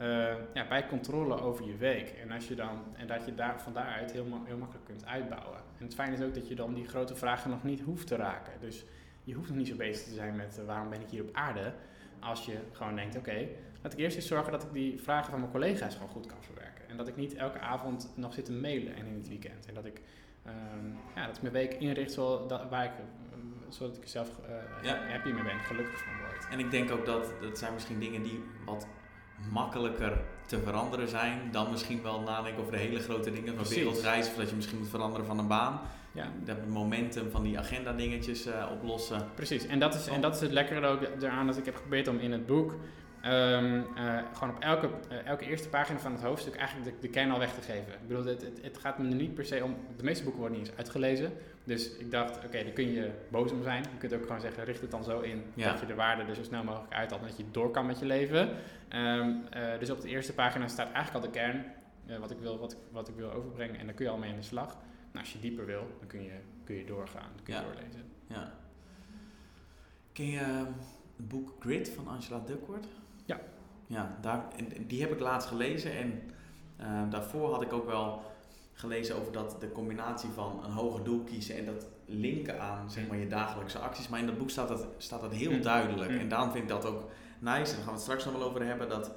uh, 0.01 0.08
ja, 0.53 0.67
bij 0.67 0.88
controle 0.88 1.41
over 1.41 1.65
je 1.65 1.77
week. 1.77 2.10
En, 2.22 2.32
als 2.32 2.48
je 2.48 2.55
dan, 2.55 2.79
en 2.93 3.08
dat 3.08 3.25
je 3.25 3.36
daar, 3.36 3.62
van 3.62 3.74
daaruit 3.74 4.12
heel, 4.12 4.27
heel 4.43 4.58
makkelijk 4.58 4.86
kunt 4.86 5.05
uitbouwen. 5.05 5.58
En 5.77 5.86
het 5.86 5.93
fijne 5.93 6.15
is 6.15 6.22
ook 6.22 6.34
dat 6.34 6.48
je 6.48 6.55
dan 6.55 6.74
die 6.74 6.88
grote 6.88 7.15
vragen 7.15 7.50
nog 7.50 7.63
niet 7.63 7.82
hoeft 7.82 8.08
te 8.08 8.15
raken. 8.15 8.53
Dus 8.60 8.86
je 9.24 9.34
hoeft 9.34 9.48
nog 9.48 9.58
niet 9.58 9.67
zo 9.67 9.75
bezig 9.75 10.03
te 10.08 10.13
zijn 10.13 10.36
met 10.36 10.58
uh, 10.60 10.65
waarom 10.65 10.89
ben 10.89 11.01
ik 11.01 11.10
hier 11.10 11.22
op 11.22 11.36
aarde. 11.36 11.74
Als 12.20 12.46
je 12.46 12.58
gewoon 12.72 12.96
denkt, 12.96 13.17
oké, 13.17 13.29
okay, 13.29 13.50
laat 13.82 13.93
ik 13.93 14.00
eerst 14.00 14.15
eens 14.15 14.27
zorgen 14.27 14.51
dat 14.51 14.63
ik 14.63 14.74
die 14.74 15.01
vragen 15.01 15.32
van 15.32 15.39
mijn 15.39 15.51
collega's 15.51 15.93
gewoon 15.93 16.10
goed 16.10 16.25
kan 16.25 16.43
verwerken. 16.43 16.89
En 16.89 16.98
dat 16.98 17.08
ik 17.08 17.15
niet 17.15 17.34
elke 17.34 17.60
avond 17.60 18.12
nog 18.15 18.34
zit 18.34 18.46
te 18.46 18.51
mailen 18.51 18.96
en 18.96 19.05
in 19.05 19.15
het 19.15 19.27
weekend. 19.27 19.65
En 19.65 19.74
dat 19.74 19.86
ik, 19.86 20.01
um, 20.47 20.97
ja, 21.15 21.25
dat 21.25 21.35
ik 21.35 21.41
mijn 21.41 21.53
week 21.53 21.73
inricht 21.73 22.12
zo, 22.12 22.45
dat, 22.47 22.69
waar 22.69 22.85
ik, 22.85 22.91
um, 23.33 23.53
zodat 23.69 23.97
ik 23.97 24.03
er 24.03 24.09
zelf 24.09 24.29
uh, 24.50 24.83
ja. 24.83 24.97
happy 25.07 25.29
mee 25.29 25.43
ben, 25.43 25.59
gelukkig 25.59 26.00
van 26.00 26.13
word. 26.17 26.47
En 26.51 26.59
ik 26.59 26.71
denk 26.71 26.91
ook 26.91 27.05
dat 27.05 27.33
dat 27.41 27.57
zijn 27.57 27.73
misschien 27.73 28.00
dingen 28.00 28.23
die 28.23 28.43
wat 28.65 28.88
makkelijker 29.51 30.21
te 30.45 30.59
veranderen 30.59 31.07
zijn 31.07 31.51
dan 31.51 31.71
misschien 31.71 32.01
wel 32.01 32.21
nadenken 32.21 32.62
over 32.62 32.71
de 32.71 32.77
hele 32.77 33.00
grote 33.00 33.31
dingen 33.31 33.55
van 33.55 33.67
wereldreis 33.67 34.27
of 34.27 34.35
dat 34.35 34.50
je 34.50 34.55
misschien 34.55 34.77
moet 34.77 34.89
veranderen 34.89 35.25
van 35.25 35.39
een 35.39 35.47
baan. 35.47 35.81
Ja. 36.12 36.31
Dat 36.43 36.67
momentum 36.67 37.31
van 37.31 37.43
die 37.43 37.59
agenda 37.59 37.93
dingetjes 37.93 38.47
uh, 38.47 38.67
oplossen. 38.71 39.27
Precies, 39.35 39.65
en 39.65 39.79
dat, 39.79 39.95
is, 39.95 40.07
en 40.07 40.21
dat 40.21 40.35
is 40.35 40.41
het 40.41 40.51
lekkere 40.51 40.88
ook 40.88 41.01
eraan 41.21 41.47
dat 41.47 41.57
ik 41.57 41.65
heb 41.65 41.75
geprobeerd 41.75 42.07
om 42.07 42.17
in 42.17 42.31
het 42.31 42.45
boek 42.45 42.75
um, 43.25 43.86
uh, 43.98 44.20
gewoon 44.34 44.56
op 44.56 44.62
elke, 44.62 44.89
uh, 45.12 45.25
elke 45.25 45.46
eerste 45.46 45.70
pagina 45.70 46.00
van 46.00 46.12
het 46.12 46.22
hoofdstuk 46.22 46.56
eigenlijk 46.56 46.89
de, 46.89 47.08
de 47.08 47.10
kern 47.10 47.32
al 47.32 47.39
weg 47.39 47.53
te 47.53 47.62
geven. 47.62 47.94
Ik 47.94 48.08
bedoel, 48.08 48.25
het, 48.25 48.42
het, 48.42 48.60
het, 48.62 48.77
gaat 48.77 48.98
me 48.98 49.08
niet 49.08 49.34
per 49.34 49.46
se 49.46 49.63
om, 49.63 49.75
de 49.98 50.03
meeste 50.03 50.24
boeken 50.24 50.42
worden 50.42 50.60
niet 50.60 50.68
eens 50.68 50.77
uitgelezen. 50.77 51.32
Dus 51.63 51.98
ik 51.98 52.12
dacht, 52.12 52.36
oké, 52.36 52.46
okay, 52.46 52.63
dan 52.63 52.74
kun 52.74 52.92
je 52.92 53.12
boos 53.30 53.51
om 53.51 53.63
zijn. 53.63 53.84
Je 53.84 53.98
kunt 53.98 54.13
ook 54.13 54.22
gewoon 54.22 54.42
zeggen, 54.42 54.63
richt 54.63 54.82
het 54.82 54.92
dan 54.92 55.03
zo 55.03 55.20
in 55.20 55.44
ja. 55.53 55.72
dat 55.72 55.80
je 55.80 55.86
de 55.86 55.96
waarde 55.96 56.24
er 56.24 56.36
zo 56.36 56.44
snel 56.44 56.63
mogelijk 56.63 56.94
uithaalt 56.94 57.22
en 57.22 57.27
dat 57.27 57.38
je 57.38 57.44
door 57.51 57.72
kan 57.72 57.86
met 57.86 58.00
je 58.00 58.06
leven. 58.06 58.50
Um, 58.96 59.44
dus 59.80 59.89
op 59.89 60.01
de 60.01 60.10
eerste 60.10 60.34
pagina 60.34 60.68
staat 60.68 60.92
eigenlijk 60.92 61.25
al 61.25 61.32
de 61.32 61.39
kern, 61.39 61.65
wat, 62.20 62.32
ik 62.32 62.38
wil, 62.39 62.60
wat, 62.60 62.72
ik, 62.72 62.77
wat 62.92 63.08
ik 63.08 63.15
wil 63.15 63.32
overbrengen. 63.32 63.80
En 63.80 63.86
daar 63.86 63.96
kun 63.96 64.06
je 64.06 64.12
al 64.12 64.18
mee 64.18 64.30
aan 64.30 64.36
de 64.36 64.44
slag. 64.44 64.77
Nou, 65.12 65.25
als 65.25 65.34
je 65.34 65.39
dieper 65.39 65.65
wil, 65.65 65.88
dan 66.00 66.08
kun 66.08 66.24
je, 66.24 66.39
kun 66.63 66.75
je 66.75 66.86
doorgaan, 66.86 67.32
dan 67.36 67.44
kun 67.44 67.53
je 67.53 67.60
ja. 67.60 67.65
doorlezen. 67.65 68.03
Ja. 68.27 68.53
Ken 70.12 70.25
je 70.25 70.39
uh, 70.39 70.58
het 71.18 71.27
boek 71.27 71.56
Grit 71.60 71.89
van 71.89 72.08
Angela 72.08 72.39
Duckworth? 72.46 72.88
Ja. 73.25 73.39
Ja, 73.88 74.18
daar, 74.22 74.46
die 74.88 75.01
heb 75.01 75.12
ik 75.12 75.20
laatst 75.20 75.48
gelezen 75.48 75.92
en 75.98 76.22
uh, 76.82 77.10
daarvoor 77.10 77.51
had 77.51 77.62
ik 77.62 77.74
ook 77.74 77.86
wel 77.86 78.22
gelezen 78.74 79.15
over 79.15 79.32
dat 79.32 79.56
de 79.60 79.72
combinatie 79.72 80.30
van 80.30 80.62
een 80.63 80.72
hoger 80.72 81.03
doel 81.03 81.24
kiezen 81.24 81.58
en 81.58 81.65
dat 81.65 81.86
linken 82.06 82.62
aan 82.62 82.92
zeg 82.92 83.08
maar, 83.08 83.18
je 83.18 83.27
dagelijkse 83.27 83.80
acties. 83.80 84.08
Maar 84.08 84.20
in 84.20 84.25
dat 84.25 84.38
boek 84.38 84.50
staat 84.50 84.68
dat, 84.68 84.88
staat 84.98 85.22
dat 85.22 85.34
heel 85.34 85.51
Mm. 85.51 85.62
duidelijk. 85.62 86.12
Mm. 86.12 86.18
En 86.20 86.30
daarom 86.30 86.51
vind 86.51 86.63
ik 86.63 86.70
dat 86.70 86.86
ook 86.86 87.10
nice. 87.39 87.72
En 87.72 87.75
daar 87.75 87.75
gaan 87.75 87.86
we 87.86 87.92
het 87.92 88.01
straks 88.01 88.25
nog 88.25 88.34
wel 88.34 88.44
over 88.44 88.65
hebben. 88.65 88.89
Dat 88.89 89.12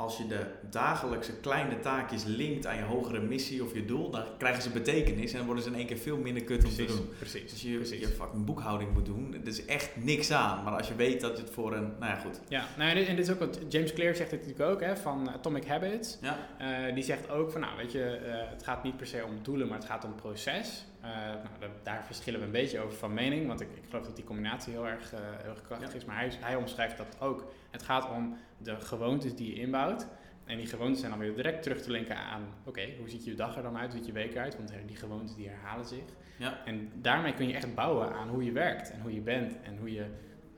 als 0.00 0.16
je 0.16 0.26
de 0.26 0.46
dagelijkse 0.70 1.32
kleine 1.40 1.80
taakjes 1.80 2.24
linkt 2.24 2.66
aan 2.66 2.76
je 2.76 2.82
hogere 2.82 3.20
missie 3.20 3.64
of 3.64 3.74
je 3.74 3.84
doel, 3.84 4.10
dan 4.10 4.22
krijgen 4.38 4.62
ze 4.62 4.70
betekenis 4.70 5.30
en 5.30 5.36
dan 5.36 5.46
worden 5.46 5.64
ze 5.64 5.70
in 5.70 5.76
één 5.76 5.86
keer 5.86 5.98
veel 5.98 6.16
minder 6.16 6.44
kut 6.44 6.64
om 6.64 6.70
te 6.70 6.84
doen. 6.84 7.08
Precies, 7.18 7.50
Dus 7.50 7.62
je, 7.62 7.76
precies. 7.76 8.00
je 8.00 8.08
fucking 8.08 8.44
boekhouding 8.44 8.92
moet 8.92 9.06
doen, 9.06 9.34
er 9.34 9.48
is 9.48 9.64
echt 9.64 9.90
niks 9.96 10.30
aan. 10.30 10.64
Maar 10.64 10.76
als 10.76 10.88
je 10.88 10.94
weet 10.94 11.20
dat 11.20 11.38
het 11.38 11.50
voor 11.50 11.72
een, 11.72 11.92
nou 11.98 12.12
ja 12.12 12.16
goed. 12.16 12.40
Ja, 12.48 12.64
nou, 12.76 12.90
en, 12.90 12.96
dit, 12.96 13.06
en 13.06 13.16
dit 13.16 13.26
is 13.26 13.32
ook 13.32 13.38
wat 13.38 13.58
James 13.68 13.92
Clear 13.92 14.14
zegt 14.14 14.30
het 14.30 14.40
natuurlijk 14.40 14.70
ook, 14.70 14.80
hè, 14.80 14.96
van 14.96 15.30
Atomic 15.30 15.66
Habits. 15.66 16.18
Ja. 16.20 16.38
Uh, 16.60 16.94
die 16.94 17.04
zegt 17.04 17.30
ook 17.30 17.50
van, 17.50 17.60
nou 17.60 17.76
weet 17.76 17.92
je, 17.92 18.20
uh, 18.26 18.50
het 18.50 18.62
gaat 18.62 18.82
niet 18.82 18.96
per 18.96 19.06
se 19.06 19.24
om 19.24 19.38
doelen, 19.42 19.68
maar 19.68 19.78
het 19.78 19.86
gaat 19.86 20.04
om 20.04 20.14
proces. 20.14 20.84
Uh, 21.04 21.10
nou, 21.16 21.72
daar, 21.82 22.04
verschillen 22.04 22.40
we 22.40 22.46
een 22.46 22.52
beetje 22.52 22.80
over 22.80 22.98
van 22.98 23.14
mening, 23.14 23.46
want 23.46 23.60
ik, 23.60 23.68
ik 23.74 23.84
geloof 23.88 24.04
dat 24.06 24.16
die 24.16 24.24
combinatie 24.24 24.72
heel 24.72 24.86
erg, 24.86 25.10
heel 25.10 25.50
erg 25.50 25.62
krachtig 25.62 25.88
Ja. 25.90 25.94
is. 25.96 26.04
Maar 26.04 26.16
hij, 26.16 26.32
hij 26.40 26.56
omschrijft 26.56 26.96
dat 26.96 27.16
ook. 27.20 27.52
Het 27.70 27.82
gaat 27.82 28.10
om 28.10 28.36
de 28.58 28.80
gewoontes 28.80 29.34
die 29.34 29.54
je 29.54 29.60
inbouwt. 29.60 30.06
En 30.44 30.56
die 30.56 30.66
gewoontes 30.66 30.98
zijn 30.98 31.10
dan 31.10 31.20
weer 31.20 31.34
direct 31.34 31.62
terug 31.62 31.82
te 31.82 31.90
linken 31.90 32.16
aan, 32.16 32.42
oké, 32.64 32.94
hoe 32.98 33.08
ziet 33.08 33.24
je 33.24 33.34
dag 33.34 33.56
er 33.56 33.62
dan 33.62 33.76
uit, 33.76 33.88
hoe 33.90 33.96
ziet 33.98 34.06
je 34.06 34.12
week 34.12 34.32
eruit? 34.34 34.56
Want 34.56 34.72
die 34.86 34.96
gewoontes 34.96 35.34
die 35.34 35.48
herhalen 35.48 35.86
zich. 35.86 36.04
Ja. 36.38 36.64
En 36.64 36.90
daarmee 36.94 37.34
kun 37.34 37.48
je 37.48 37.54
echt 37.54 37.74
bouwen 37.74 38.12
aan 38.12 38.28
hoe 38.28 38.44
je 38.44 38.52
werkt 38.52 38.90
en 38.90 39.00
hoe 39.00 39.14
je 39.14 39.20
bent 39.20 39.62
en 39.62 39.78
hoe 39.78 39.92
je, 39.92 40.04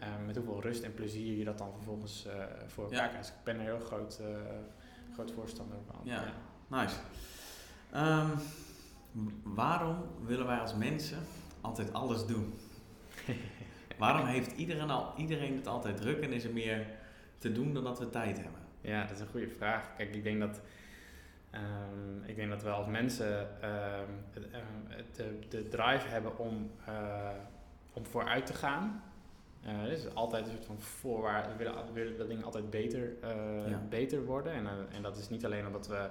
uh, 0.00 0.06
met 0.26 0.36
hoeveel 0.36 0.62
rust 0.62 0.82
en 0.82 0.94
plezier 0.94 1.38
je 1.38 1.44
dat 1.44 1.58
dan 1.58 1.72
vervolgens 1.72 2.26
voor 2.66 2.84
elkaar 2.84 2.98
Ja. 3.02 3.06
krijgt. 3.08 3.26
Dus 3.28 3.36
ik 3.36 3.44
ben 3.44 3.56
er 3.56 3.62
heel 3.64 3.80
groot, 3.80 4.20
groot 5.14 5.32
voorstander 5.32 5.78
van. 5.86 6.00
Ja. 6.04 6.24
Nice. 6.68 6.96
Um, 7.94 8.30
waarom 9.42 9.96
willen 10.24 10.46
wij 10.46 10.58
als 10.58 10.74
mensen 10.74 11.18
altijd 11.60 11.92
alles 11.92 12.26
doen? 12.26 12.54
waarom 13.98 14.26
heeft 14.26 14.52
iedereen, 14.52 14.90
al, 14.90 15.12
iedereen 15.16 15.56
het 15.56 15.66
altijd 15.66 15.96
druk 15.96 16.22
en 16.22 16.32
is 16.32 16.44
er 16.44 16.52
meer 16.52 16.86
te 17.38 17.52
doen 17.52 17.74
dan 17.74 17.84
dat 17.84 17.98
we 17.98 18.10
tijd 18.10 18.36
hebben? 18.36 18.60
Ja, 18.80 19.02
dat 19.02 19.10
is 19.10 19.20
een 19.20 19.30
goede 19.30 19.48
vraag. 19.48 19.96
Kijk, 19.96 20.14
ik 20.14 20.22
denk 20.22 20.40
dat, 20.40 20.60
um, 21.54 22.22
ik 22.24 22.36
denk 22.36 22.50
dat 22.50 22.62
we 22.62 22.70
als 22.70 22.86
mensen 22.86 23.38
um, 23.40 24.24
het, 24.88 25.16
de, 25.16 25.38
de 25.48 25.68
drive 25.68 26.08
hebben 26.08 26.38
om, 26.38 26.70
uh, 26.88 27.30
om 27.92 28.06
vooruit 28.06 28.46
te 28.46 28.54
gaan. 28.54 29.02
Uh, 29.66 29.84
dus 29.84 30.14
altijd 30.14 30.46
een 30.46 30.52
soort 30.52 30.64
van 30.64 30.80
voorwaarde. 30.80 31.48
We 31.48 31.56
willen, 31.56 31.86
we 31.86 31.92
willen 31.92 32.16
dat 32.16 32.28
dingen 32.28 32.44
altijd 32.44 32.70
beter, 32.70 33.12
uh, 33.24 33.68
Ja. 33.68 33.82
beter 33.88 34.24
worden. 34.24 34.52
En, 34.52 34.66
en 34.92 35.02
dat 35.02 35.16
is 35.16 35.28
niet 35.28 35.44
alleen 35.44 35.66
omdat 35.66 35.88
we. 35.88 36.10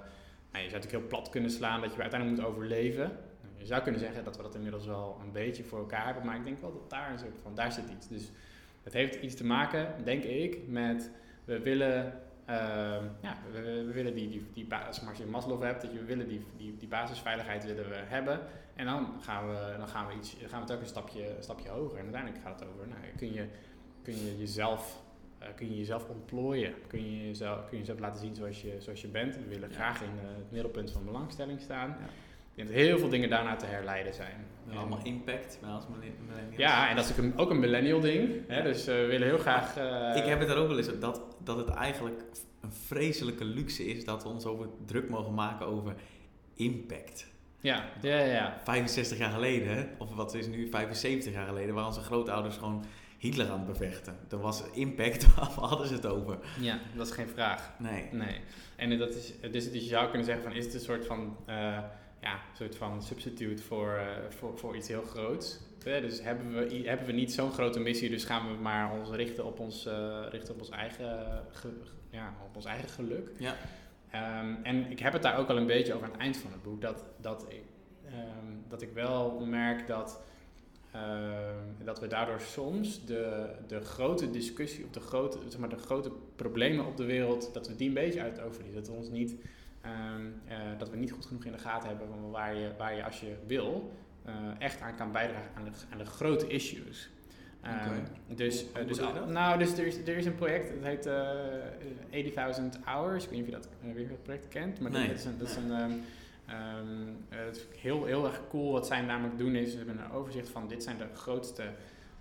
Nou, 0.51 0.63
je 0.63 0.69
zou 0.69 0.81
natuurlijk 0.81 0.91
heel 0.91 1.07
plat 1.07 1.29
kunnen 1.29 1.51
slaan 1.51 1.81
dat 1.81 1.93
je 1.93 2.01
uiteindelijk 2.01 2.41
moet 2.41 2.49
overleven. 2.49 3.11
Je 3.57 3.65
zou 3.65 3.81
kunnen 3.81 4.01
zeggen 4.01 4.23
dat 4.23 4.37
we 4.37 4.43
dat 4.43 4.55
inmiddels 4.55 4.85
wel 4.85 5.19
een 5.23 5.31
beetje 5.31 5.63
voor 5.63 5.79
elkaar 5.79 6.05
hebben. 6.05 6.25
Maar 6.25 6.35
ik 6.35 6.43
denk 6.43 6.61
wel 6.61 6.73
dat 6.73 6.89
daar 6.89 7.11
een 7.11 7.19
soort 7.19 7.39
van. 7.41 7.55
Daar 7.55 7.71
zit 7.71 7.89
iets. 7.89 8.07
Dus 8.07 8.31
het 8.83 8.93
heeft 8.93 9.15
iets 9.15 9.35
te 9.35 9.45
maken, 9.45 9.95
denk 10.03 10.23
ik, 10.23 10.67
met. 10.67 11.11
We 11.45 11.59
willen 11.59 12.21
Uh, 12.49 12.57
ja, 13.21 13.37
we, 13.51 13.91
willen 13.93 14.13
die, 14.13 14.29
die, 14.29 14.45
die 14.53 14.65
basis, 14.65 15.07
als 15.07 15.17
je 15.17 15.25
Maslow 15.25 15.63
hebt, 15.63 15.81
dat 15.81 15.91
je, 15.91 16.03
willen 16.03 16.27
die, 16.27 16.45
die, 16.57 16.77
die 16.77 16.87
basisveiligheid 16.87 17.65
willen 17.65 17.89
we 17.89 17.95
hebben. 17.95 18.39
En 18.75 18.85
dan 18.85 19.13
gaan 19.21 19.47
we, 19.47 19.75
dan 19.77 19.87
gaan 19.87 20.07
we, 20.07 20.13
iets, 20.13 20.39
dan 20.39 20.49
gaan 20.49 20.65
we 20.65 20.73
ook 20.73 20.79
een 20.79 20.85
stapje, 20.85 21.35
een 21.35 21.43
stapje 21.43 21.69
hoger. 21.69 21.97
En 21.97 22.03
uiteindelijk 22.03 22.43
gaat 22.43 22.59
het 22.59 22.69
over, 22.69 22.87
nou, 22.87 22.99
kun, 23.17 23.33
je, 23.33 23.45
kun 24.03 24.25
je 24.25 24.37
jezelf, 24.37 25.03
uh, 25.41 25.47
kun 25.55 25.69
je 25.69 25.77
jezelf 25.77 26.09
ontplooien. 26.09 26.73
Kun 26.87 27.11
je 27.11 27.25
jezelf, 27.27 27.59
kun 27.59 27.69
je 27.71 27.77
jezelf 27.77 27.99
laten 27.99 28.19
zien 28.19 28.35
zoals 28.35 28.61
je, 28.61 28.75
zoals 28.79 29.01
je 29.01 29.07
bent. 29.07 29.35
We 29.35 29.47
willen 29.47 29.69
Ja. 29.69 29.75
graag 29.75 30.01
in 30.01 30.09
uh, 30.15 30.21
het 30.37 30.51
middelpunt 30.51 30.91
van 30.91 31.05
belangstelling 31.05 31.61
staan. 31.61 31.89
Ja. 31.99 32.05
Ik 32.05 32.57
denk 32.57 32.67
dat 32.69 32.77
heel 32.77 32.97
veel 32.99 33.09
dingen 33.09 33.29
daarna 33.29 33.55
te 33.55 33.65
herleiden 33.65 34.13
zijn. 34.13 34.45
En 34.69 34.77
allemaal 34.77 34.99
impact 35.03 35.57
bij 35.61 35.69
als 35.69 35.83
millennials. 35.87 36.55
Ja, 36.57 36.89
en 36.89 36.95
dat 36.95 37.05
is 37.05 37.11
ook 37.11 37.17
een, 37.17 37.37
ook 37.37 37.49
een 37.49 37.59
millennial 37.59 37.99
ding. 37.99 38.29
Hè? 38.47 38.63
Dus 38.63 38.85
we 38.85 39.05
willen 39.05 39.27
heel 39.27 39.37
graag... 39.37 39.77
eh, 39.77 40.15
Ik 40.23 40.29
heb 40.29 40.39
het 40.39 40.49
er 40.49 40.57
ook 40.57 40.67
wel 40.67 40.77
eens 40.77 40.99
dat, 40.99 41.21
dat 41.43 41.57
het 41.57 41.69
eigenlijk 41.69 42.21
een 42.61 42.73
vreselijke 42.73 43.45
luxe 43.45 43.85
is 43.85 44.05
dat 44.05 44.23
we 44.23 44.29
ons 44.29 44.45
over 44.45 44.67
druk 44.85 45.09
mogen 45.09 45.33
maken 45.33 45.65
over 45.65 45.95
impact. 46.53 47.27
Ja, 47.59 47.85
ja, 48.01 48.17
ja, 48.17 48.25
ja. 48.33 48.57
65 48.63 49.17
jaar 49.17 49.31
geleden, 49.31 49.89
of 49.97 50.15
wat 50.15 50.33
is 50.33 50.47
nu 50.47 50.69
75 50.69 51.33
jaar 51.33 51.47
geleden, 51.47 51.73
waren 51.73 51.89
onze 51.89 52.01
grootouders 52.01 52.57
gewoon 52.57 52.83
Hitler 53.21 53.49
aan 53.49 53.57
het 53.57 53.67
bevechten. 53.67 54.15
Dan 54.27 54.39
was 54.39 54.63
impact, 54.71 55.33
waar 55.35 55.45
hadden 55.45 55.87
ze 55.87 55.93
het 55.93 56.05
over? 56.05 56.37
Ja, 56.59 56.79
dat 56.95 57.07
is 57.07 57.13
geen 57.13 57.27
vraag. 57.27 57.73
Nee. 57.79 58.07
Nee. 58.11 58.39
En 58.75 58.97
dat 58.97 59.15
is, 59.15 59.33
dus, 59.51 59.71
dus 59.71 59.83
je 59.83 59.89
zou 59.89 60.07
kunnen 60.07 60.25
zeggen 60.25 60.43
van, 60.43 60.53
is 60.53 60.65
het 60.65 60.73
een 60.73 60.79
soort 60.79 61.05
van, 61.05 61.37
uh, 61.49 61.55
ja, 62.21 62.39
soort 62.57 62.75
van 62.75 63.03
substitute 63.03 63.63
voor, 63.63 63.93
uh, 63.95 64.29
voor, 64.29 64.57
voor 64.57 64.75
iets 64.75 64.87
heel 64.87 65.01
groots? 65.01 65.59
Ja, 65.83 65.99
dus 65.99 66.21
hebben 66.21 66.53
we, 66.53 66.81
hebben 66.85 67.05
we 67.05 67.11
niet 67.11 67.33
zo'n 67.33 67.51
grote 67.51 67.79
missie, 67.79 68.09
dus 68.09 68.23
gaan 68.23 68.47
we 68.47 68.61
maar 68.61 68.93
ons 68.93 69.09
richten 69.09 69.45
op 69.45 69.59
ons, 69.59 69.85
uh, 69.85 70.19
richten 70.29 70.53
op 70.53 70.59
ons, 70.59 70.69
eigen, 70.69 71.43
ge, 71.51 71.69
ja, 72.09 72.33
op 72.45 72.55
ons 72.55 72.65
eigen 72.65 72.89
geluk. 72.89 73.29
Ja. 73.37 73.55
Um, 74.39 74.59
en 74.63 74.91
ik 74.91 74.99
heb 74.99 75.13
het 75.13 75.21
daar 75.21 75.37
ook 75.37 75.49
al 75.49 75.57
een 75.57 75.65
beetje 75.65 75.93
over 75.93 76.05
aan 76.05 76.11
het 76.11 76.21
eind 76.21 76.37
van 76.37 76.51
het 76.51 76.63
boek, 76.63 76.81
dat, 76.81 77.03
dat, 77.17 77.45
ik, 77.47 77.63
um, 78.05 78.63
dat 78.67 78.81
ik 78.81 78.93
wel 78.93 79.45
merk 79.45 79.87
dat, 79.87 80.21
um, 80.95 81.85
dat 81.85 81.99
we 81.99 82.07
daardoor 82.07 82.41
soms 82.41 83.05
de, 83.05 83.45
de 83.67 83.81
grote 83.81 84.31
discussie, 84.31 84.85
of 84.85 84.91
de 84.91 84.99
grote, 84.99 85.37
zeg 85.47 85.59
maar, 85.59 85.69
de 85.69 85.77
grote 85.77 86.11
problemen 86.35 86.85
op 86.85 86.97
de 86.97 87.05
wereld, 87.05 87.49
dat 87.53 87.67
we 87.67 87.75
die 87.75 87.87
een 87.87 87.93
beetje 87.93 88.21
uit 88.21 88.35
het 88.37 88.45
oog 88.45 88.53
verliezen. 88.53 88.81
Dat 88.83 88.91
we 88.91 88.97
ons 88.97 89.09
niet, 89.09 89.35
uh, 89.85 89.91
dat 90.77 90.89
we 90.89 90.97
niet 90.97 91.11
goed 91.11 91.25
genoeg 91.25 91.45
in 91.45 91.51
de 91.51 91.57
gaten 91.57 91.89
hebben 91.89 92.07
van 92.07 92.31
waar 92.31 92.55
je, 92.55 92.71
waar 92.77 92.95
je 92.95 93.03
als 93.03 93.19
je 93.19 93.35
wil, 93.47 93.91
echt 94.59 94.81
aan 94.81 94.95
kan 94.95 95.11
bijdragen 95.11 95.49
aan 95.55 95.63
de, 95.63 95.71
aan 95.91 95.97
de 95.97 96.05
grote 96.05 96.47
issues. 96.47 97.09
Oké. 97.63 98.03
Dus, 98.35 98.65
hoe 98.75 98.85
dus, 98.85 98.99
al- 99.01 99.13
dat? 99.13 99.29
nou, 99.29 99.59
dus 99.59 99.77
er 99.77 99.85
is, 99.85 99.97
er 99.97 100.17
is 100.17 100.25
een 100.25 100.35
project, 100.35 100.69
het 100.69 100.83
heet 100.83 101.05
eh 101.05 102.55
80.000 102.59 102.83
Hours. 102.83 103.23
Ik 103.23 103.29
weet 103.29 103.39
niet 103.39 103.55
of 103.55 103.61
je 103.61 103.67
dat, 103.67 103.95
eh, 103.95 104.09
dat 104.09 104.23
project 104.23 104.47
kent, 104.47 104.79
maar 104.79 104.91
Nee. 104.91 105.07
dat 105.07 105.17
is 105.17 105.25
een, 105.25 105.37
dat 105.37 105.47
is 105.49 105.55
een 105.55 105.71
ehm, 105.71 105.91
ehm, 106.51 107.07
eh, 107.29 107.45
het 107.45 107.55
is 107.55 107.79
heel, 107.79 108.05
heel 108.05 108.25
erg 108.25 108.41
cool. 108.49 108.71
Wat 108.71 108.87
zij 108.87 109.01
namelijk 109.01 109.37
doen 109.37 109.55
is, 109.55 109.71
ze 109.71 109.77
hebben 109.77 109.99
een 109.99 110.11
overzicht 110.11 110.49
van 110.49 110.67
dit 110.67 110.83
zijn 110.83 110.97
de 110.97 111.07
grootste, 111.13 111.63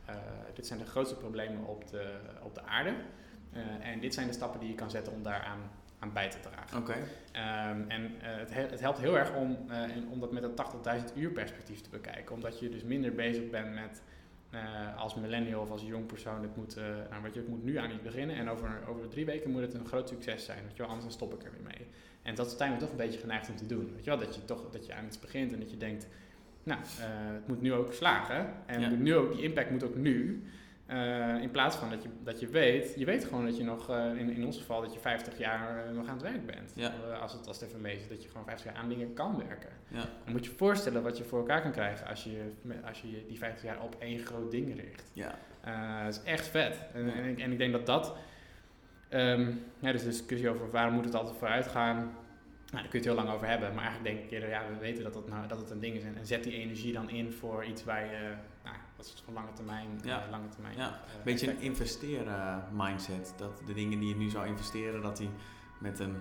eh, 0.05 0.15
dit 0.55 0.67
zijn 0.67 0.79
de 0.79 0.85
grootste 0.85 1.17
problemen 1.17 1.65
op 1.67 1.89
de, 1.91 2.19
op 2.43 2.55
de 2.55 2.63
aarde. 2.63 2.95
Eh, 3.53 3.61
en 3.89 4.01
dit 4.01 4.15
zijn 4.15 4.27
de 4.27 4.33
stappen 4.33 4.61
die 4.61 4.69
je 4.69 4.75
kan 4.75 4.91
zetten 4.91 5.13
om 5.13 5.23
daaraan 5.23 5.61
aan 5.99 6.13
bij 6.13 6.31
te 6.31 6.41
dragen. 6.41 6.79
Oké. 6.79 6.95
Ehm, 7.33 7.83
en 7.89 8.11
het, 8.19 8.55
he- 8.55 8.67
het 8.67 8.81
helpt 8.81 8.99
heel 8.99 9.19
erg 9.19 9.35
om, 9.35 9.59
om 10.11 10.21
dat 10.21 10.33
met 10.33 10.43
een 10.43 10.55
80.000 10.55 11.17
uur 11.17 11.31
perspectief 11.31 11.81
te 11.81 11.91
bekijken. 11.91 12.35
Omdat 12.35 12.59
je 12.59 12.69
dus 12.69 12.83
minder 12.83 13.15
bezig 13.15 13.51
bent 13.51 13.75
met 13.75 14.03
als 14.97 15.15
millennial 15.15 15.61
of 15.63 15.71
als 15.71 15.83
jong 15.83 16.07
persoon, 16.07 16.43
het 16.43 16.57
moet, 16.57 16.77
nou, 17.11 17.23
weet 17.23 17.35
je, 17.35 17.41
het 17.41 17.49
moet 17.49 17.65
nu 17.65 17.77
aan 17.77 17.91
iets 17.91 18.03
beginnen. 18.03 18.37
En 18.37 18.49
over, 18.49 18.81
over 18.89 19.09
drie 19.09 19.25
weken 19.25 19.51
moet 19.51 19.61
het 19.61 19.75
een 19.75 19.87
groot 19.87 20.09
succes 20.09 20.45
zijn. 20.45 20.63
Weet 20.63 20.77
je 20.77 20.79
wel, 20.79 20.87
anders 20.87 21.05
dan 21.07 21.15
stop 21.15 21.35
ik 21.35 21.45
er 21.45 21.53
weer 21.53 21.63
mee. 21.63 21.87
En 22.23 22.35
dat 22.35 22.45
is 22.47 22.51
uiteindelijk 22.51 22.89
toch 22.91 22.99
een 22.99 23.07
beetje 23.07 23.21
geneigd 23.21 23.49
om 23.51 23.57
te 23.57 23.67
doen. 23.67 23.91
Weet 23.95 24.05
je 24.05 24.11
wel, 24.11 24.19
dat 24.19 24.35
je 24.35 24.45
toch 24.45 24.71
dat 24.71 24.87
je 24.87 24.95
aan 24.95 25.05
iets 25.07 25.19
begint 25.21 25.53
en 25.53 25.61
dat 25.61 25.71
je 25.71 25.77
denkt, 25.77 26.07
nou, 26.63 26.81
eh, 26.81 27.07
het 27.35 27.47
moet 27.49 27.61
nu 27.61 27.73
ook 27.73 27.93
slagen. 27.93 28.47
En 28.67 28.81
Ja. 28.81 28.89
nu 28.89 29.17
ook, 29.17 29.33
die 29.33 29.43
impact 29.43 29.71
moet 29.71 29.85
ook 29.85 29.97
nu. 29.97 30.43
Eh, 30.87 31.43
in 31.43 31.51
plaats 31.51 31.77
van 31.77 31.91
dat 31.91 32.03
je, 32.03 32.09
dat 32.25 32.41
je 32.41 32.47
weet, 32.49 32.95
je 32.97 33.05
weet 33.05 33.25
gewoon 33.25 33.45
dat 33.45 33.57
je 33.57 33.65
nog, 33.65 33.91
eh, 33.91 34.15
in, 34.17 34.31
in 34.31 34.45
ons 34.45 34.59
geval, 34.59 34.81
dat 34.81 34.93
je 34.95 35.01
50 35.01 35.39
jaar 35.39 35.93
nog 35.95 36.07
aan 36.09 36.13
het 36.15 36.23
werk 36.23 36.47
bent. 36.47 36.73
Ja. 36.75 36.89
Als 37.21 37.33
het 37.33 37.47
als 37.47 37.61
het 37.61 37.69
even 37.69 37.81
mee 37.81 37.97
is, 37.97 38.09
dat 38.09 38.23
je 38.23 38.29
gewoon 38.29 38.45
50 38.45 38.67
jaar 38.73 38.83
aan 38.83 38.89
dingen 38.89 39.13
kan 39.15 39.37
werken. 39.47 39.71
Ja. 39.89 39.99
Dan 39.99 40.33
moet 40.33 40.45
je 40.45 40.51
je 40.51 40.57
voorstellen 40.57 41.03
wat 41.03 41.19
je 41.19 41.25
voor 41.25 41.39
elkaar 41.39 41.63
kan 41.63 41.73
krijgen 41.73 42.07
als 42.07 42.25
je, 42.25 42.53
als 42.85 43.01
je 43.01 43.25
die 43.29 43.39
50 43.39 43.63
jaar 43.65 43.83
op 43.83 43.97
één 43.99 44.19
groot 44.19 44.51
ding 44.51 44.77
richt. 44.81 45.11
Ja. 45.13 45.39
Dat 46.05 46.15
is 46.15 46.23
echt 46.25 46.47
vet. 46.49 46.77
En, 46.95 47.13
en, 47.15 47.25
ik, 47.25 47.39
en 47.41 47.53
ik 47.53 47.59
denk 47.59 47.73
dat 47.73 47.87
dat... 47.87 48.15
ehm 49.11 49.53
ja, 49.79 49.93
dus 49.93 50.03
de 50.03 50.09
discussie 50.09 50.49
over 50.51 50.71
waarom 50.71 50.95
moet 50.95 51.05
het 51.05 51.15
altijd 51.15 51.37
vooruit 51.37 51.67
gaan... 51.67 51.97
Nou, 51.97 52.83
daar 52.83 52.91
kun 52.91 53.01
je 53.01 53.07
het 53.09 53.17
heel 53.17 53.25
lang 53.25 53.37
over 53.37 53.49
hebben. 53.49 53.75
Maar 53.75 53.85
eigenlijk 53.85 54.15
denk 54.15 54.25
ik 54.27 54.31
eerder, 54.33 54.49
ja, 54.49 54.63
we 54.73 54.79
weten 54.79 55.05
dat, 55.05 55.13
dat, 55.13 55.29
nou, 55.29 55.47
dat 55.49 55.59
het 55.59 55.71
een 55.71 55.81
ding 55.81 55.97
is. 55.97 56.03
En, 56.03 56.17
en 56.17 56.27
zet 56.27 56.45
die 56.45 56.53
energie 56.53 56.93
dan 56.93 57.11
in 57.11 57.33
voor 57.33 57.65
iets 57.65 57.85
waar 57.85 58.05
je... 58.05 58.35
Nou, 58.65 58.77
dat 58.97 59.07
is 59.07 59.23
van 59.25 59.35
lange 59.35 59.53
termijn. 59.53 59.87
Ja. 60.05 60.25
eh, 60.25 60.31
lange 60.31 60.49
termijn 60.49 60.77
Ja. 60.77 60.87
eh, 60.89 61.15
Een 61.17 61.25
beetje 61.25 61.51
een 61.51 61.61
investeren 61.61 62.65
mindset. 62.73 63.35
Dat 63.37 63.63
de 63.67 63.73
dingen 63.75 63.99
die 64.01 64.09
je 64.09 64.17
nu 64.17 64.29
zou 64.31 64.47
investeren, 64.47 65.03
dat 65.03 65.17
die 65.17 65.31
met 65.81 65.99
een 65.99 66.17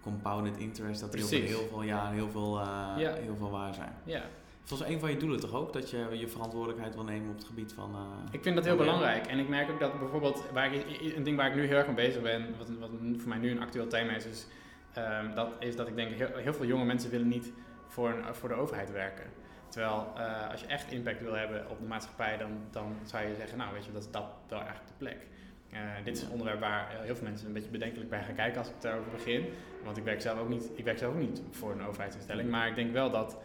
compounded 0.00 0.56
interest, 0.56 1.00
dat 1.00 1.12
die 1.12 1.24
over 1.24 1.36
heel 1.40 1.68
veel 1.68 1.82
jaren 1.82 2.12
heel 2.12 2.30
veel, 2.30 2.58
eh, 2.60 2.94
Ja. 2.96 3.12
heel 3.14 3.36
veel 3.36 3.50
waar 3.50 3.74
zijn. 3.74 3.92
Ja, 4.04 4.22
Volgens 4.64 4.90
een 4.90 5.00
van 5.00 5.10
je 5.10 5.16
doelen 5.16 5.40
toch 5.40 5.54
ook, 5.54 5.72
dat 5.72 5.90
je 5.90 6.06
je 6.12 6.28
verantwoordelijkheid 6.28 6.94
wil 6.94 7.04
nemen 7.04 7.30
op 7.30 7.36
het 7.36 7.44
gebied 7.44 7.72
van... 7.72 7.94
eh, 7.94 8.00
Ik 8.34 8.42
vind 8.42 8.54
dat 8.54 8.64
heel 8.64 8.76
belangrijk. 8.76 9.26
En 9.26 9.38
ik 9.38 9.48
merk 9.48 9.70
ook 9.70 9.80
dat 9.80 9.98
bijvoorbeeld, 9.98 10.44
waar 10.52 10.74
ik, 10.74 11.12
een 11.16 11.22
ding 11.22 11.36
waar 11.36 11.48
ik 11.48 11.54
nu 11.54 11.66
heel 11.66 11.76
erg 11.76 11.86
mee 11.86 11.94
bezig 11.94 12.22
ben, 12.22 12.54
wat, 12.58 12.68
wat 12.80 12.90
voor 13.18 13.28
mij 13.28 13.38
nu 13.38 13.50
een 13.50 13.60
actueel 13.60 13.86
thema 13.86 14.12
is, 14.12 14.26
is, 14.26 14.46
ehm, 14.92 15.34
dat, 15.34 15.56
is 15.58 15.76
dat 15.76 15.88
ik 15.88 15.96
denk 15.96 16.10
heel, 16.14 16.28
heel 16.36 16.54
veel 16.54 16.66
jonge 16.66 16.84
mensen 16.84 17.10
willen 17.10 17.28
niet 17.28 17.52
voor, 17.86 18.08
een, 18.10 18.34
voor 18.34 18.48
de 18.48 18.54
overheid 18.54 18.92
werken. 18.92 19.24
Terwijl 19.68 20.06
eh, 20.16 20.50
als 20.50 20.60
je 20.60 20.66
echt 20.66 20.92
impact 20.92 21.20
wil 21.22 21.32
hebben 21.34 21.70
op 21.70 21.78
de 21.80 21.86
maatschappij, 21.86 22.36
dan, 22.36 22.50
dan 22.70 22.96
zou 23.04 23.26
je 23.26 23.34
zeggen, 23.34 23.58
nou 23.58 23.72
weet 23.72 23.84
je, 23.84 23.92
dat 23.92 24.02
is 24.02 24.10
dat 24.10 24.24
wel 24.48 24.58
eigenlijk 24.58 24.88
de 24.88 24.94
plek. 25.04 25.26
Eh, 25.70 25.78
dit 26.04 26.16
is 26.16 26.22
een 26.22 26.30
onderwerp 26.30 26.60
waar 26.60 26.88
heel 27.02 27.14
veel 27.16 27.26
mensen 27.28 27.46
een 27.46 27.52
beetje 27.52 27.70
bedenkelijk 27.70 28.10
bij 28.10 28.22
gaan 28.22 28.34
kijken 28.34 28.58
als 28.58 28.68
ik 28.68 28.74
daarover 28.80 29.10
begin. 29.10 29.44
Want 29.84 29.96
ik 29.96 30.04
werk 30.04 30.20
zelf 30.20 30.38
ook 30.38 30.48
niet, 30.48 30.70
ik 30.74 30.84
werk 30.84 30.98
zelf 30.98 31.12
ook 31.14 31.20
niet 31.20 31.42
voor 31.50 31.72
een 31.72 31.86
overheidsinstelling. 31.86 32.50
Maar 32.50 32.68
ik 32.68 32.74
denk 32.74 32.92
wel 32.92 33.10
dat 33.10 33.36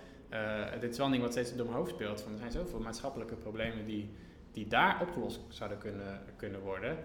dit 0.79 0.91
is 0.91 0.97
wel 0.97 1.05
een 1.05 1.11
ding 1.11 1.23
wat 1.23 1.31
steeds 1.31 1.55
door 1.55 1.65
mijn 1.65 1.77
hoofd 1.77 1.91
speelt. 1.91 2.21
Van, 2.21 2.31
er 2.31 2.37
zijn 2.37 2.51
zoveel 2.51 2.79
maatschappelijke 2.79 3.35
problemen 3.35 3.85
die, 3.85 4.09
die 4.51 4.67
daar 4.67 5.01
opgelost 5.01 5.41
zouden 5.49 5.77
kunnen, 5.77 6.21
kunnen 6.35 6.61
worden. 6.61 6.97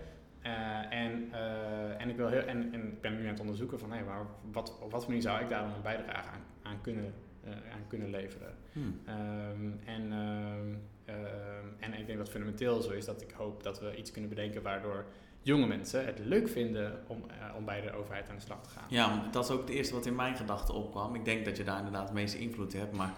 Eh, 0.43 0.93
en, 0.93 1.29
eh, 1.33 2.01
en, 2.01 2.09
ik 2.09 2.17
wil 2.17 2.29
heel, 2.29 2.41
en, 2.41 2.73
en 2.73 2.87
ik 2.87 3.01
ben 3.01 3.17
nu 3.17 3.23
aan 3.23 3.33
het 3.33 3.41
onderzoeken 3.41 3.79
van 3.79 3.93
hey, 3.93 4.05
maar 4.05 4.27
wat, 4.53 4.79
op 4.81 4.91
wat 4.91 5.01
voor 5.01 5.09
manier 5.09 5.23
zou 5.23 5.43
ik 5.43 5.49
daar 5.49 5.63
dan 5.63 5.75
een 5.75 5.83
bijdrage 5.83 6.29
aan, 6.29 6.43
aan, 6.63 6.81
kunnen, 6.81 7.15
eh, 7.45 7.51
aan 7.51 7.87
kunnen 7.89 8.11
leveren. 8.11 8.55
hmm. 8.73 9.01
Ehm, 9.05 9.71
en, 9.85 10.13
ehm, 10.13 10.75
ehm, 11.05 11.67
en 11.79 11.95
ik 11.95 12.07
denk 12.07 12.19
dat 12.19 12.31
fundamenteel 12.31 12.81
zo 12.81 12.91
is 12.91 13.05
dat 13.05 13.23
ik 13.23 13.31
hoop 13.31 13.63
dat 13.63 13.81
we 13.81 13.97
iets 13.97 14.11
kunnen 14.11 14.31
bedenken 14.31 14.63
waardoor 14.63 15.05
jonge 15.42 15.66
mensen 15.66 16.05
het 16.07 16.18
leuk 16.18 16.48
vinden 16.48 17.00
om, 17.07 17.24
eh, 17.28 17.57
om 17.57 17.64
bij 17.64 17.81
de 17.81 17.92
overheid 17.92 18.28
aan 18.28 18.37
de 18.37 18.42
slag 18.42 18.62
te 18.62 18.68
gaan. 18.68 18.85
Ja, 18.88 19.22
dat 19.31 19.44
is 19.44 19.50
ook 19.50 19.61
het 19.61 19.70
eerste 19.70 19.94
wat 19.94 20.07
in 20.07 20.14
mijn 20.14 20.37
gedachten 20.37 20.74
opkwam. 20.74 21.14
Ik 21.14 21.24
denk 21.24 21.44
dat 21.44 21.57
je 21.57 21.64
daar 21.64 21.76
inderdaad 21.78 22.09
de 22.09 22.14
meeste 22.14 22.38
invloed 22.38 22.72
hebt, 22.72 22.92
maar 22.92 23.12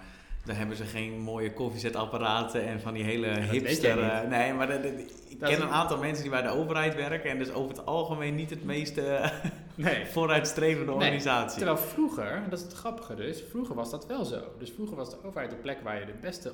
daar 0.44 0.56
hebben 0.56 0.76
ze 0.76 0.84
geen 0.84 1.18
mooie 1.20 1.52
koffiezetapparaten 1.52 2.66
en 2.66 2.80
van 2.80 2.94
die 2.94 3.04
hele 3.04 3.26
weet 3.28 3.50
hipster... 3.50 4.02
eh, 4.02 4.28
nee, 4.28 4.52
maar 4.52 4.66
dat- 4.66 4.82
dat- 4.82 4.92
ik 5.28 5.40
Dat 5.40 5.48
ken 5.50 5.62
een 5.62 5.68
aantal 5.68 5.98
mensen 5.98 6.22
die 6.22 6.30
bij 6.32 6.42
de 6.42 6.48
overheid 6.48 6.94
werken 6.94 7.30
en 7.30 7.38
dus 7.38 7.52
over 7.52 7.76
het 7.76 7.86
algemeen 7.86 8.34
niet 8.34 8.50
het 8.50 8.64
meest 8.64 8.96
eh, 8.98 9.30
Nee. 9.74 10.06
vooruitstrevende 10.12 10.84
Nee, 10.86 10.94
organisatie. 10.94 11.56
Terwijl 11.56 11.78
vroeger, 11.78 12.42
dat 12.48 12.58
is 12.58 12.64
het 12.64 12.74
grappige 12.74 13.14
dus, 13.14 13.44
vroeger 13.50 13.74
was 13.74 13.90
dat 13.90 14.06
wel 14.06 14.24
zo. 14.24 14.40
Dus 14.58 14.70
vroeger 14.70 14.96
was 14.96 15.10
de 15.10 15.16
overheid 15.24 15.50
de 15.50 15.56
plek 15.56 15.78
waar 15.82 16.00
je 16.00 16.06
de 16.06 16.14
beste, 16.20 16.52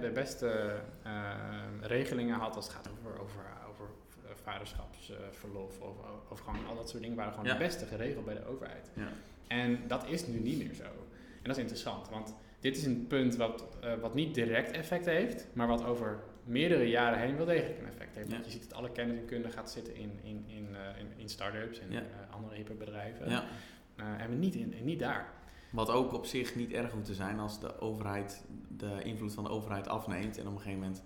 de 0.00 0.10
beste 0.14 0.74
regelingen 1.80 2.38
had 2.38 2.56
als 2.56 2.64
het 2.66 2.74
gaat 2.74 2.88
over 3.20 3.42
vaderschapsverlof 4.52 5.80
of 5.80 5.96
over 6.30 6.44
gewoon 6.44 6.66
al 6.66 6.74
dat 6.76 6.88
soort 6.88 7.02
dingen 7.02 7.16
waren 7.16 7.32
gewoon 7.32 7.46
Ja. 7.46 7.52
de 7.52 7.58
beste 7.58 7.84
geregeld 7.86 8.24
bij 8.24 8.34
de 8.34 8.46
overheid. 8.46 8.90
Ja. 8.94 9.08
En 9.46 9.80
dat 9.86 10.06
is 10.06 10.26
nu 10.26 10.38
niet 10.38 10.58
meer 10.58 10.74
zo. 10.74 10.82
En 10.84 11.44
dat 11.44 11.56
is 11.56 11.62
interessant, 11.62 12.08
want 12.08 12.34
dit 12.60 12.76
is 12.76 12.84
een 12.84 13.06
punt 13.06 13.36
wat, 13.36 13.64
eh, 13.80 13.94
wat 14.00 14.14
niet 14.14 14.34
direct 14.34 14.70
effect 14.70 15.04
heeft, 15.06 15.46
maar 15.52 15.66
wat 15.66 15.84
over 15.84 16.22
meerdere 16.44 16.88
jaren 16.88 17.18
heen 17.18 17.36
wel 17.36 17.46
degelijk 17.46 17.78
een 17.78 17.86
effect 17.88 18.14
heeft. 18.14 18.26
Ja. 18.28 18.32
Want 18.34 18.44
je 18.44 18.50
ziet 18.50 18.62
dat 18.68 18.78
alle 18.78 18.90
kennis 18.92 19.18
en 19.18 19.24
kunde 19.24 19.50
gaat 19.50 19.70
zitten 19.70 19.96
in, 19.96 20.18
in, 20.22 20.44
in, 20.46 20.76
eh, 20.76 21.00
in, 21.00 21.06
in 21.16 21.28
start-ups 21.28 21.78
en 21.78 21.90
Ja. 21.90 22.00
eh, 22.00 22.34
andere 22.34 22.54
hippe 22.54 22.74
bedrijven. 22.74 23.30
Ja. 23.30 23.44
En 24.18 24.28
we 24.30 24.34
niet, 24.34 24.54
in, 24.54 24.74
en 24.78 24.84
niet 24.84 24.98
daar. 24.98 25.32
Wat 25.70 25.90
ook 25.90 26.12
op 26.12 26.26
zich 26.26 26.54
niet 26.56 26.72
erg 26.72 26.92
hoeft 26.92 27.04
te 27.04 27.14
zijn 27.14 27.38
als 27.38 27.60
de 27.60 27.80
overheid 27.80 28.44
de 28.76 29.00
invloed 29.02 29.34
van 29.34 29.44
de 29.44 29.50
overheid 29.50 29.88
afneemt 29.88 30.38
en 30.38 30.46
op 30.46 30.52
een 30.54 30.60
gegeven 30.60 30.80
moment 30.80 31.02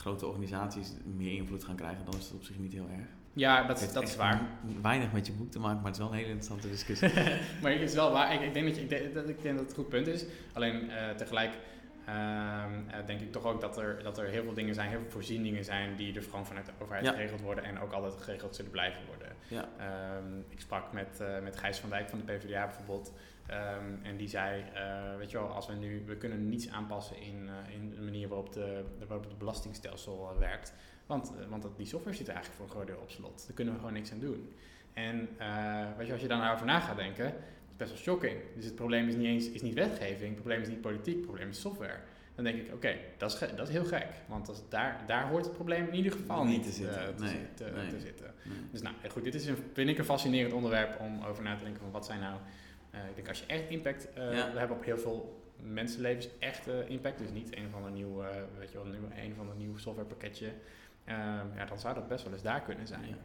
grote 0.00 0.26
organisaties 0.26 0.92
meer 1.16 1.32
invloed 1.32 1.64
gaan 1.64 1.76
krijgen, 1.76 2.04
dan 2.04 2.14
is 2.14 2.24
het 2.24 2.34
op 2.34 2.42
zich 2.42 2.58
niet 2.58 2.72
heel 2.72 2.88
erg. 2.98 3.06
Ja, 3.32 3.62
dat, 3.66 3.80
Het 3.80 3.92
dat 3.92 4.02
is 4.02 4.16
waar. 4.16 4.40
Weinig 4.82 5.12
met 5.12 5.26
je 5.26 5.32
boek 5.32 5.50
te 5.50 5.58
maken, 5.58 5.76
maar 5.76 5.86
het 5.86 5.94
is 5.94 6.00
wel 6.00 6.08
een 6.08 6.14
hele 6.18 6.28
interessante 6.28 6.68
discussie. 6.70 7.08
maar 7.62 7.72
het 7.72 7.80
is 7.80 7.94
wel 7.94 8.12
waar. 8.12 8.34
Ik, 8.34 8.40
ik, 8.40 8.54
denk 8.54 8.66
dat 8.66 8.76
je, 8.76 8.82
ik, 8.82 8.88
denk, 8.88 9.14
dat, 9.14 9.28
ik 9.28 9.42
denk 9.42 9.56
dat 9.56 9.66
het 9.66 9.76
een 9.76 9.82
goed 9.82 9.88
punt 9.88 10.06
is. 10.06 10.24
Alleen 10.52 10.90
eh, 10.90 11.10
tegelijk 11.10 11.50
ehm, 12.06 12.16
eh, 12.88 13.06
denk 13.06 13.20
ik 13.20 13.32
toch 13.32 13.44
ook 13.44 13.60
dat 13.60 13.78
er, 13.78 14.02
dat 14.02 14.18
er 14.18 14.26
heel 14.28 14.42
veel 14.42 14.54
dingen 14.54 14.74
zijn, 14.74 14.88
heel 14.88 15.00
veel 15.00 15.10
voorzieningen 15.10 15.64
zijn 15.64 15.96
die 15.96 16.14
er 16.14 16.22
gewoon 16.22 16.46
vanuit 16.46 16.66
de 16.66 16.72
overheid 16.82 17.04
Ja. 17.04 17.12
geregeld 17.12 17.40
worden 17.40 17.64
en 17.64 17.78
ook 17.80 17.92
altijd 17.92 18.22
geregeld 18.22 18.56
zullen 18.56 18.70
blijven 18.70 19.00
worden. 19.06 19.28
Ja. 19.48 19.68
Ehm, 19.78 20.38
ik 20.48 20.60
sprak 20.60 20.92
met, 20.92 21.20
eh, 21.20 21.40
met 21.42 21.56
Gijs 21.56 21.78
van 21.78 21.90
Dijk 21.90 22.08
van 22.08 22.18
de 22.18 22.32
PvdA 22.32 22.64
bijvoorbeeld. 22.66 23.12
Ehm, 23.50 23.84
en 24.02 24.16
die 24.16 24.28
zei, 24.28 24.62
eh, 24.74 25.16
weet 25.18 25.30
je 25.30 25.36
wel, 25.38 25.46
als 25.46 25.66
we 25.66 25.74
nu, 25.74 26.02
we 26.06 26.16
kunnen 26.16 26.48
niets 26.48 26.68
aanpassen 26.70 27.16
in, 27.16 27.48
eh, 27.48 27.74
in 27.74 27.90
de 27.90 28.00
manier 28.00 28.28
waarop, 28.28 28.52
de, 28.52 28.84
waarop 29.06 29.24
het 29.24 29.38
belastingstelsel 29.38 30.30
eh, 30.32 30.38
werkt. 30.38 30.72
Want, 31.06 31.32
want 31.48 31.62
dat, 31.62 31.76
die 31.76 31.86
software 31.86 32.16
zit 32.16 32.28
eigenlijk 32.28 32.56
voor 32.56 32.66
een 32.66 32.72
groot 32.72 32.86
deel 32.86 33.02
op 33.02 33.10
slot. 33.10 33.44
Daar 33.46 33.54
kunnen 33.54 33.74
we 33.74 33.80
gewoon 33.80 33.94
niks 33.94 34.12
aan 34.12 34.18
doen. 34.18 34.52
En 34.92 35.28
weet 35.96 36.06
je, 36.06 36.12
als 36.12 36.22
je 36.22 36.28
daar 36.28 36.38
nou 36.38 36.54
over 36.54 36.66
na 36.66 36.80
gaat 36.80 36.96
denken, 36.96 37.26
is 37.26 37.32
het 37.68 37.76
best 37.76 37.90
wel 37.90 38.00
shocking. 38.00 38.36
Dus 38.54 38.64
het 38.64 38.74
probleem 38.74 39.08
is 39.08 39.14
niet 39.14 39.26
eens 39.26 39.50
is 39.50 39.62
niet 39.62 39.74
wetgeving, 39.74 40.28
het 40.28 40.34
probleem 40.34 40.60
is 40.60 40.68
niet 40.68 40.80
politiek, 40.80 41.14
het 41.16 41.24
probleem 41.24 41.48
is 41.48 41.60
software. 41.60 41.98
Dan 42.34 42.44
denk 42.44 42.66
ik, 42.66 42.74
oké, 42.74 42.96
dat, 43.16 43.32
is 43.32 43.38
dat 43.56 43.68
is 43.68 43.74
heel 43.74 43.84
gek. 43.84 44.06
Want 44.26 44.48
als 44.48 44.62
daar, 44.68 45.00
daar 45.06 45.28
hoort 45.28 45.44
het 45.44 45.54
probleem 45.54 45.86
in 45.86 45.94
ieder 45.94 46.12
geval 46.12 46.44
Niet 46.44 46.62
te 46.62 46.70
zitten. 46.70 47.16
te, 47.16 47.22
Nee, 47.22 47.46
te- 47.54 47.70
nee. 47.74 47.88
te 47.88 48.00
zitten. 48.00 48.34
Nee. 48.42 48.56
Dus 48.70 48.82
nou, 48.82 48.94
goed, 49.10 49.24
dit 49.24 49.34
is 49.34 49.46
een, 49.46 49.56
vind 49.72 49.88
ik 49.88 49.98
een 49.98 50.04
fascinerend 50.04 50.52
onderwerp 50.52 51.00
om 51.00 51.24
over 51.24 51.42
na 51.42 51.56
te 51.56 51.64
denken 51.64 51.80
van 51.82 51.90
wat 51.90 52.06
zijn 52.06 52.20
nou... 52.20 52.36
eh, 52.90 53.08
ik 53.08 53.14
denk 53.14 53.28
als 53.28 53.38
je 53.38 53.46
echt 53.46 53.68
impact 53.68 54.08
Ja. 54.14 54.52
we 54.52 54.58
hebben 54.58 54.76
op 54.76 54.84
heel 54.84 54.98
veel 54.98 55.42
mensenlevens, 55.56 56.28
echt 56.38 56.68
eh, 56.68 56.88
impact. 56.90 57.18
Dus 57.18 57.30
niet 57.30 57.56
een 57.56 57.70
van 57.70 57.84
een 57.84 57.92
nieuw, 57.92 58.22
eh, 58.22 58.28
weet 58.58 58.72
je 58.72 58.78
wel, 58.82 58.94
een 59.16 59.34
van 59.36 59.50
een 59.50 59.56
nieuw 59.56 59.76
softwarepakketje. 59.76 60.52
Ehm, 61.04 61.46
ja, 61.56 61.64
dan 61.68 61.78
zou 61.78 61.94
dat 61.94 62.08
best 62.08 62.24
wel 62.24 62.32
eens 62.32 62.42
daar 62.42 62.60
kunnen 62.62 62.86
zijn. 62.86 63.08
Ja. 63.08 63.16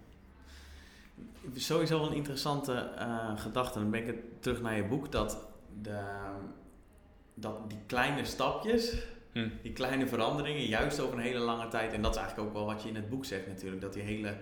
Sowieso 1.55 1.99
wel 1.99 2.07
een 2.09 2.15
interessante 2.15 2.91
gedachte. 3.35 3.79
Dan 3.79 3.91
ben 3.91 3.99
ik 3.99 4.07
het 4.07 4.41
terug 4.41 4.61
naar 4.61 4.75
je 4.75 4.83
boek. 4.83 5.11
Dat, 5.11 5.47
de, 5.81 6.01
dat 7.33 7.69
die 7.69 7.79
kleine 7.85 8.25
stapjes, 8.25 9.05
Hm. 9.31 9.49
die 9.61 9.73
kleine 9.73 10.07
veranderingen, 10.07 10.65
juist 10.65 10.99
over 10.99 11.17
een 11.17 11.23
hele 11.23 11.39
lange 11.39 11.67
tijd. 11.67 11.93
En 11.93 12.01
dat 12.01 12.11
is 12.15 12.21
eigenlijk 12.21 12.47
ook 12.49 12.53
wel 12.55 12.65
wat 12.65 12.83
je 12.83 12.89
in 12.89 12.95
het 12.95 13.09
boek 13.09 13.25
zegt 13.25 13.47
natuurlijk. 13.47 13.81
Dat 13.81 13.93
die 13.93 14.03
hele. 14.03 14.35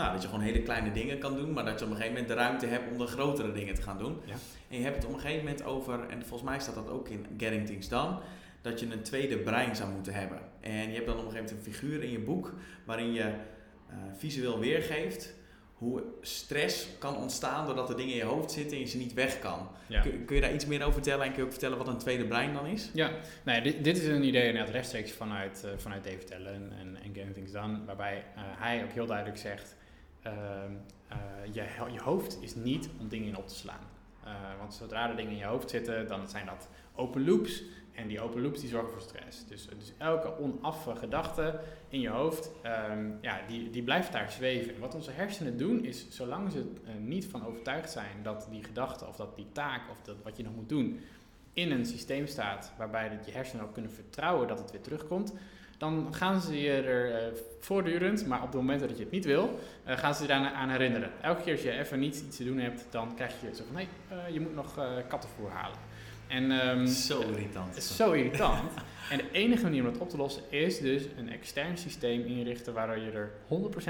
Nou, 0.00 0.12
dat 0.12 0.22
je 0.22 0.28
gewoon 0.28 0.44
hele 0.44 0.62
kleine 0.62 0.92
dingen 0.92 1.18
kan 1.18 1.36
doen, 1.36 1.52
maar 1.52 1.64
dat 1.64 1.78
je 1.78 1.84
op 1.84 1.90
een 1.90 1.96
gegeven 1.96 2.18
moment 2.20 2.32
de 2.32 2.42
ruimte 2.42 2.66
hebt 2.66 2.90
om 2.90 2.98
de 2.98 3.06
grotere 3.06 3.52
dingen 3.52 3.74
te 3.74 3.82
gaan 3.82 3.98
doen. 3.98 4.20
Ja. 4.24 4.34
En 4.68 4.76
je 4.76 4.82
hebt 4.82 4.96
het 4.96 5.04
op 5.04 5.12
een 5.12 5.20
gegeven 5.20 5.44
moment 5.44 5.64
over, 5.64 6.08
en 6.08 6.20
volgens 6.26 6.50
mij 6.50 6.60
staat 6.60 6.74
dat 6.74 6.88
ook 6.88 7.08
in 7.08 7.26
Getting 7.38 7.66
Things 7.66 7.88
Done, 7.88 8.18
dat 8.62 8.80
je 8.80 8.86
een 8.86 9.02
tweede 9.02 9.38
brein 9.38 9.76
zou 9.76 9.90
moeten 9.90 10.12
hebben. 10.12 10.38
En 10.60 10.88
je 10.88 10.94
hebt 10.94 11.06
dan 11.06 11.18
op 11.18 11.24
een 11.24 11.30
gegeven 11.30 11.54
moment 11.54 11.66
een 11.66 11.72
figuur 11.72 12.02
in 12.02 12.10
je 12.10 12.18
boek 12.18 12.54
waarin 12.84 13.12
je 13.12 13.22
eh, 13.22 13.96
visueel 14.16 14.58
weergeeft 14.58 15.34
hoe 15.80 16.02
stress 16.20 16.88
kan 16.98 17.16
ontstaan 17.16 17.66
doordat 17.66 17.88
er 17.88 17.96
dingen 17.96 18.12
in 18.12 18.16
je 18.16 18.24
hoofd 18.24 18.50
zitten 18.50 18.76
en 18.76 18.82
je 18.82 18.88
ze 18.88 18.96
niet 18.96 19.12
weg 19.12 19.38
kan. 19.38 19.68
Ja. 19.86 20.00
Kun, 20.00 20.24
kun 20.24 20.36
je 20.36 20.42
daar 20.42 20.54
iets 20.54 20.66
meer 20.66 20.80
over 20.80 20.92
vertellen 20.92 21.24
en 21.24 21.28
kun 21.28 21.38
je 21.38 21.44
ook 21.44 21.50
vertellen 21.50 21.78
wat 21.78 21.88
een 21.88 21.98
tweede 21.98 22.24
brein 22.24 22.52
dan 22.52 22.66
is? 22.66 22.90
Ja, 22.92 23.10
nee, 23.44 23.62
dit, 23.62 23.84
dit 23.84 23.98
is 23.98 24.06
een 24.06 24.24
idee 24.24 24.46
inderdaad 24.46 24.72
rechtstreeks 24.72 25.12
vanuit, 25.12 25.62
uh, 25.64 25.70
vanuit 25.76 26.04
David 26.04 26.34
Allen 26.34 26.72
en, 26.78 26.96
en 27.02 27.14
Getting 27.14 27.34
Things 27.34 27.52
Done, 27.52 27.84
waarbij 27.86 28.24
uh, 28.36 28.42
hij 28.44 28.84
ook 28.84 28.92
heel 28.92 29.06
duidelijk 29.06 29.38
zegt, 29.38 29.76
uh, 30.26 30.32
je, 31.52 31.64
je 31.92 32.00
hoofd 32.00 32.38
is 32.40 32.54
niet 32.54 32.88
om 33.00 33.08
dingen 33.08 33.28
in 33.28 33.36
op 33.36 33.48
te 33.48 33.54
slaan. 33.54 33.88
want 34.58 34.74
zodra 34.74 35.08
er 35.08 35.16
dingen 35.16 35.32
in 35.32 35.38
je 35.38 35.44
hoofd 35.44 35.70
zitten, 35.70 36.08
dan 36.08 36.28
zijn 36.28 36.46
dat 36.46 36.68
open 36.94 37.24
loops. 37.24 37.62
En 37.94 38.08
die 38.08 38.20
open 38.20 38.42
loops 38.42 38.60
die 38.60 38.68
zorgen 38.68 38.90
voor 38.90 39.00
stress. 39.00 39.46
Dus, 39.46 39.68
dus 39.78 39.92
elke 39.98 40.38
onaffe 40.38 40.96
gedachte 40.96 41.60
in 41.88 42.00
je 42.00 42.08
hoofd, 42.08 42.50
um, 42.90 43.18
ja, 43.20 43.40
die, 43.48 43.70
die 43.70 43.82
blijft 43.82 44.12
daar 44.12 44.30
zweven. 44.30 44.74
En 44.74 44.80
wat 44.80 44.94
onze 44.94 45.10
hersenen 45.10 45.56
doen 45.56 45.84
is, 45.84 46.06
zolang 46.10 46.52
ze 46.52 46.58
uh, 46.58 46.90
niet 47.00 47.26
van 47.26 47.46
overtuigd 47.46 47.90
zijn 47.90 48.22
dat 48.22 48.46
die 48.50 48.64
gedachte 48.64 49.06
of 49.06 49.16
dat 49.16 49.36
die 49.36 49.46
taak 49.52 49.90
of 49.90 50.02
dat 50.02 50.16
wat 50.22 50.36
je 50.36 50.42
nog 50.42 50.54
moet 50.54 50.68
doen 50.68 51.00
in 51.52 51.70
een 51.70 51.86
systeem 51.86 52.26
staat 52.26 52.72
waarbij 52.78 53.08
dat 53.08 53.26
je 53.26 53.32
hersenen 53.32 53.64
ook 53.64 53.72
kunnen 53.72 53.90
vertrouwen 53.90 54.48
dat 54.48 54.58
het 54.58 54.70
weer 54.70 54.80
terugkomt, 54.80 55.32
dan 55.80 56.14
gaan 56.14 56.40
ze 56.40 56.60
je 56.60 56.72
er 56.72 57.08
uh, 57.08 57.38
voortdurend, 57.58 58.26
maar 58.26 58.38
op 58.38 58.46
het 58.46 58.54
moment 58.54 58.80
dat 58.80 58.96
je 58.96 59.02
het 59.02 59.12
niet 59.12 59.24
wil, 59.24 59.58
uh, 59.88 59.98
gaan 59.98 60.14
ze 60.14 60.22
je 60.22 60.28
daar 60.28 60.52
aan 60.52 60.68
herinneren. 60.68 61.10
Elke 61.22 61.42
keer 61.42 61.52
als 61.52 61.62
je 61.62 61.70
even 61.70 61.98
niet 61.98 62.22
iets 62.26 62.36
te 62.36 62.44
doen 62.44 62.58
hebt, 62.58 62.86
dan 62.90 63.14
krijg 63.14 63.34
je 63.40 63.54
zo 63.54 63.64
van 63.66 63.74
nee, 63.74 63.88
je 64.32 64.40
moet 64.40 64.54
nog 64.54 64.78
kattenvoer 65.08 65.50
halen. 65.50 65.78
En, 66.28 66.50
um, 66.50 66.86
zo 66.86 67.20
irritant. 67.20 67.76
Uh, 67.76 67.82
zo 67.82 68.12
irritant. 68.12 68.70
en 69.10 69.16
de 69.16 69.30
enige 69.32 69.62
manier 69.62 69.86
om 69.86 69.92
dat 69.92 70.00
op 70.00 70.08
te 70.08 70.16
lossen 70.16 70.42
is 70.48 70.78
dus 70.78 71.02
een 71.16 71.30
extern 71.30 71.78
systeem 71.78 72.24
inrichten 72.24 72.74
waardoor 72.74 72.98
je 72.98 73.10
er 73.10 73.30
100% 73.42 73.46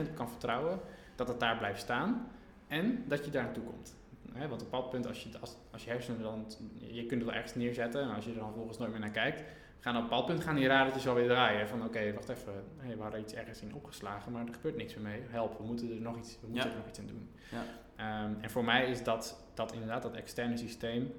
op 0.08 0.14
kan 0.14 0.28
vertrouwen 0.28 0.80
dat 1.16 1.28
het 1.28 1.40
daar 1.40 1.56
blijft 1.56 1.80
staan 1.80 2.28
en 2.68 3.04
dat 3.06 3.24
je 3.24 3.30
daar 3.30 3.44
naartoe 3.44 3.64
komt. 3.64 3.94
He, 4.32 4.48
want 4.48 4.62
op 4.62 4.70
bepaald 4.70 4.90
punt, 4.90 5.06
als 5.06 5.22
je, 5.22 5.28
als, 5.40 5.56
als 5.70 5.84
je 5.84 5.90
hersenen 5.90 6.22
dan, 6.22 6.46
je 6.78 7.06
kunt 7.06 7.20
het 7.20 7.30
wel 7.30 7.34
ergens 7.34 7.54
neerzetten 7.54 8.02
en 8.02 8.14
als 8.14 8.24
je 8.24 8.30
er 8.30 8.36
dan 8.36 8.46
vervolgens 8.46 8.78
nooit 8.78 8.90
meer 8.90 9.00
naar 9.00 9.10
kijkt, 9.10 9.42
gaan 9.80 9.96
op 9.96 10.02
een 10.02 10.08
bepaald 10.08 10.26
punt 10.26 10.42
gaan 10.42 10.54
die 10.54 10.66
radertjes 10.66 11.08
alweer 11.08 11.26
draaien. 11.26 11.68
Van 11.68 11.78
oké, 11.78 11.88
okay, 11.88 12.14
wacht 12.14 12.28
even, 12.28 12.52
hey, 12.76 12.96
we 12.96 13.02
hadden 13.02 13.20
iets 13.20 13.32
ergens 13.32 13.60
in 13.60 13.74
opgeslagen, 13.74 14.32
maar 14.32 14.46
er 14.46 14.54
gebeurt 14.54 14.76
niks 14.76 14.94
meer 14.94 15.04
mee. 15.04 15.22
Help, 15.28 15.58
we 15.58 15.64
moeten 15.64 15.90
er 15.90 16.00
nog 16.00 16.18
iets, 16.18 16.38
we 16.40 16.46
moeten 16.46 16.68
ja. 16.68 16.74
er 16.74 16.78
nog 16.78 16.88
iets 16.88 16.98
aan 16.98 17.06
doen. 17.06 17.30
Ja. 17.50 18.24
Um, 18.24 18.38
en 18.40 18.50
voor 18.50 18.64
mij 18.64 18.90
is 18.90 19.02
dat, 19.02 19.44
dat 19.54 19.72
inderdaad, 19.72 20.02
dat 20.02 20.14
externe 20.14 20.56
systeem, 20.56 21.12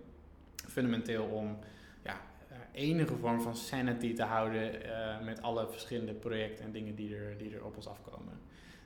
fundamenteel 0.68 1.26
om 1.26 1.60
ja, 2.04 2.22
enige 2.72 3.16
vorm 3.16 3.42
van 3.42 3.56
sanity 3.56 4.14
te 4.14 4.24
houden 4.24 4.86
uh, 4.86 5.22
met 5.26 5.42
alle 5.42 5.68
verschillende 5.70 6.14
projecten 6.14 6.66
en 6.66 6.72
dingen 6.72 6.96
die 6.96 7.16
er, 7.16 7.38
die 7.38 7.56
er 7.56 7.66
op 7.66 7.76
ons 7.76 7.88
afkomen. 7.88 8.40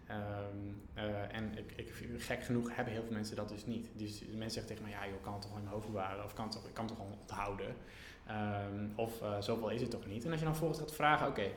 Um, 0.10 0.82
uh, 0.98 1.36
en 1.36 1.58
ik, 1.58 1.72
ik, 1.76 1.94
gek 2.18 2.44
genoeg 2.44 2.76
hebben 2.76 2.94
heel 2.94 3.04
veel 3.04 3.14
mensen 3.14 3.36
dat 3.36 3.50
dus 3.50 3.66
niet. 3.66 3.90
Dus 3.94 4.20
mensen 4.20 4.52
zeggen 4.52 4.68
tegen 4.68 4.84
mij, 4.84 4.92
ja, 4.92 5.04
je 5.04 5.20
kan 5.22 5.34
het 5.34 5.42
toch 5.42 5.52
in 5.52 5.64
mijn 5.64 5.74
hoofd 5.74 5.88
bewaren 5.88 6.24
of 6.24 6.34
kan 6.34 6.44
het 6.44 6.54
toch, 6.54 6.68
ik 6.68 6.74
kan 6.74 6.86
het 6.86 6.96
toch 6.96 7.04
gewoon 7.04 7.20
onthouden. 7.22 7.76
Um, 8.30 8.94
of 8.96 9.22
uh, 9.22 9.42
zoveel 9.42 9.70
is 9.70 9.82
het 9.82 9.92
toch 9.92 10.06
niet. 10.06 10.26
En 10.26 10.30
als 10.30 10.40
je 10.40 10.46
dan 10.46 10.56
vervolgens 10.56 10.84
gaat 10.88 10.96
vragen, 10.96 11.28
oké, 11.28 11.40
okay, 11.40 11.54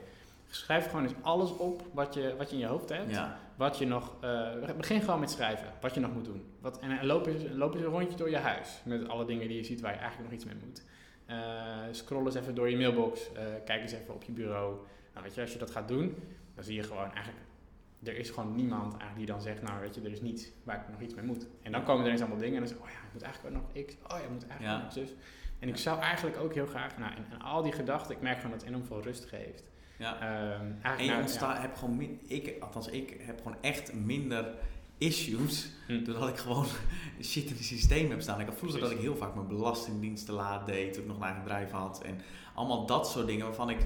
schrijf 0.49 0.87
gewoon 0.87 1.03
eens 1.03 1.15
alles 1.23 1.57
op 1.57 1.83
wat 1.93 2.15
je, 2.15 2.35
wat 2.37 2.51
je 2.51 2.55
in 2.55 2.63
je 2.63 2.69
hoofd 2.69 2.89
hebt. 2.89 3.11
Ja. 3.11 3.39
Wat 3.57 3.79
je 3.79 3.87
nog, 3.87 4.15
uh, 4.25 4.73
begin 4.77 5.01
gewoon 5.01 5.21
met 5.21 5.31
schrijven, 5.31 5.67
wat 5.81 5.95
je 5.95 6.01
nog 6.01 6.13
moet 6.13 6.25
doen. 6.25 6.45
Wat, 6.61 6.79
en 6.79 7.07
loop 7.07 7.27
eens, 7.27 7.43
loop 7.53 7.75
eens 7.75 7.83
een 7.83 7.89
rondje 7.89 8.17
door 8.17 8.31
je 8.31 8.37
huis 8.37 8.81
met 8.85 9.09
alle 9.09 9.25
dingen 9.25 9.49
die 9.49 9.57
je 9.57 9.65
ziet 9.65 9.81
waar 9.81 9.93
je 9.93 9.99
eigenlijk 9.99 10.31
nog 10.31 10.41
iets 10.41 10.51
mee 10.51 10.57
moet. 10.67 10.85
Uh, 11.31 11.37
scroll 11.91 12.25
eens 12.25 12.35
even 12.35 12.55
door 12.55 12.71
je 12.71 12.77
mailbox, 12.77 13.31
kijk 13.65 13.83
eens 13.83 13.93
even 13.93 14.15
op 14.15 14.23
je 14.23 14.33
bureau. 14.33 14.77
Nou, 15.13 15.25
weet 15.25 15.35
je, 15.35 15.41
als 15.41 15.53
je 15.53 15.59
dat 15.59 15.71
gaat 15.71 15.89
doen, 15.89 16.17
dan 16.55 16.65
zie 16.65 16.75
je 16.75 16.83
gewoon 16.83 17.13
eigenlijk, 17.13 17.47
er 18.03 18.17
is 18.17 18.31
gewoon 18.31 18.55
niemand 18.55 18.91
eigenlijk 18.91 19.17
die 19.17 19.27
dan 19.27 19.41
zegt, 19.43 19.63
nou 19.63 19.81
weet 19.81 19.95
je, 19.95 20.01
er 20.01 20.11
is 20.13 20.21
niets 20.21 20.51
waar 20.65 20.77
ik 20.77 20.89
nog 20.91 21.01
iets 21.01 21.15
mee 21.15 21.25
moet. 21.25 21.47
En 21.63 21.73
dan 21.73 21.85
komen 21.85 22.05
er 22.05 22.11
eens 22.11 22.21
allemaal 22.21 22.39
dingen 22.39 22.55
en 22.55 22.61
dan 22.61 22.69
zeg 22.69 22.79
je, 22.79 22.85
oh 22.85 22.91
ja, 22.91 22.99
ik 23.07 23.13
moet 23.13 23.23
eigenlijk 23.23 23.57
ook 23.57 23.63
nog 23.63 23.85
X, 23.87 23.95
oh 23.95 24.19
ja, 24.19 24.25
ik 24.25 24.31
moet 24.31 24.47
eigenlijk 24.47 24.79
Ja. 24.79 24.83
nog 24.83 24.93
zus. 24.93 25.11
En 25.59 25.69
ik 25.69 25.77
zou 25.77 26.01
eigenlijk 26.01 26.37
ook 26.37 26.55
heel 26.55 26.67
graag, 26.67 26.99
nou, 26.99 27.13
en, 27.15 27.27
en 27.31 27.41
al 27.41 27.63
die 27.63 27.73
gedachten, 27.73 28.15
ik 28.15 28.23
merk 28.23 28.37
gewoon 28.37 28.51
dat 28.51 28.61
het 28.61 28.69
enorm 28.69 28.87
veel 28.87 29.03
rust 29.03 29.25
geeft. 29.25 29.63
Ja. 29.99 30.13
Um, 30.61 30.79
En 30.83 31.05
je 31.05 31.11
nou, 31.11 31.21
ontstaat, 31.21 31.59
heb 31.61 31.77
gewoon 31.77 31.97
min, 31.97 32.21
ik, 32.27 32.55
althans 32.61 32.89
ik 32.89 33.17
heb 33.21 33.39
gewoon 33.43 33.57
echt 33.61 33.93
minder 33.93 34.55
issues 34.99 35.71
Hm. 35.87 36.05
doordat 36.05 36.29
ik 36.29 36.37
gewoon 36.37 36.67
shit 37.23 37.45
in 37.45 37.57
het 37.57 37.65
systeem 37.65 38.11
heb 38.11 38.21
staan. 38.21 38.41
Ik 38.41 38.47
had 38.47 38.59
vroeger 38.59 38.81
dat 38.81 38.91
ik 38.91 38.99
heel 38.99 39.17
vaak 39.17 39.35
mijn 39.35 39.47
belastingdienst 39.47 40.27
te 40.27 40.33
laat 40.33 40.67
deed, 40.67 40.93
toen 40.93 41.03
ik 41.03 41.09
nog 41.09 41.17
een 41.17 41.23
eigen 41.23 41.43
bedrijf 41.43 41.71
had 41.71 42.03
en 42.03 42.21
allemaal 42.55 42.87
dat 42.87 43.09
soort 43.09 43.27
dingen 43.27 43.47
waarvan 43.47 43.71
ik, 43.71 43.79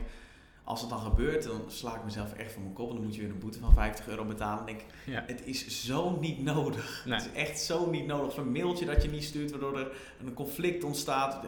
als 0.64 0.80
het 0.80 0.90
dan 0.90 0.98
gebeurt, 0.98 1.42
dan 1.42 1.62
sla 1.66 1.94
ik 1.96 2.04
mezelf 2.04 2.32
echt 2.32 2.52
voor 2.52 2.62
mijn 2.62 2.74
kop 2.74 2.88
en 2.88 2.94
dan 2.94 3.04
moet 3.04 3.14
je 3.14 3.20
weer 3.20 3.30
een 3.30 3.38
boete 3.38 3.58
van 3.58 3.72
50 3.74 4.08
euro 4.08 4.24
betalen. 4.24 4.66
En 4.66 4.74
ik 4.74 4.84
Ja. 5.06 5.24
het 5.26 5.42
is 5.46 5.84
zo 5.84 6.18
niet 6.20 6.42
nodig. 6.44 7.02
Nee. 7.06 7.14
Het 7.14 7.24
is 7.34 7.40
echt 7.42 7.60
zo 7.60 7.90
niet 7.90 8.06
nodig. 8.06 8.32
Zo'n 8.32 8.52
mailtje 8.52 8.84
dat 8.86 9.02
je 9.02 9.08
niet 9.10 9.24
stuurt, 9.24 9.50
waardoor 9.50 9.78
er 9.78 9.92
een 10.24 10.34
conflict 10.34 10.84
ontstaat. 10.84 11.42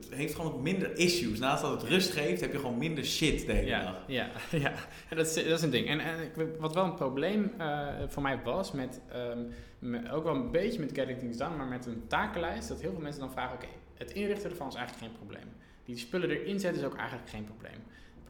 Het 0.00 0.08
heeft 0.14 0.34
gewoon 0.34 0.62
minder 0.62 0.98
issues. 0.98 1.38
Naast 1.38 1.62
dat 1.62 1.80
het 1.80 1.90
rust 1.90 2.10
geeft, 2.10 2.40
heb 2.40 2.52
je 2.52 2.58
gewoon 2.58 2.78
minder 2.78 3.04
shit 3.04 3.46
de 3.46 3.52
hele 3.52 3.66
Ja, 3.66 3.82
dag. 3.82 4.02
ja, 4.06 4.30
ja. 4.50 4.72
En 5.08 5.16
dat, 5.16 5.26
is, 5.26 5.34
dat 5.34 5.44
is 5.46 5.62
een 5.62 5.70
ding. 5.70 5.88
En, 5.88 6.00
en 6.00 6.30
wat 6.58 6.74
wel 6.74 6.84
een 6.84 6.94
probleem 6.94 7.52
eh, 7.58 7.86
voor 8.08 8.22
mij 8.22 8.40
was, 8.44 8.72
met, 8.72 9.00
ehm, 9.08 10.04
ook 10.12 10.24
wel 10.24 10.34
een 10.34 10.50
beetje 10.50 10.80
met 10.80 10.90
Getting 10.94 11.18
Things 11.18 11.36
Done, 11.36 11.56
maar 11.56 11.66
met 11.66 11.86
een 11.86 12.04
takenlijst, 12.06 12.68
dat 12.68 12.80
heel 12.80 12.90
veel 12.92 13.00
mensen 13.00 13.20
dan 13.20 13.30
vragen, 13.32 13.54
oké, 13.54 13.66
het 13.94 14.10
inrichten 14.10 14.50
ervan 14.50 14.68
is 14.68 14.74
eigenlijk 14.74 15.06
geen 15.06 15.16
probleem. 15.16 15.48
Die 15.84 15.96
spullen 15.98 16.30
erin 16.30 16.60
zetten 16.60 16.80
is 16.82 16.86
ook 16.86 16.96
eigenlijk 16.96 17.28
geen 17.30 17.44
probleem. 17.44 17.78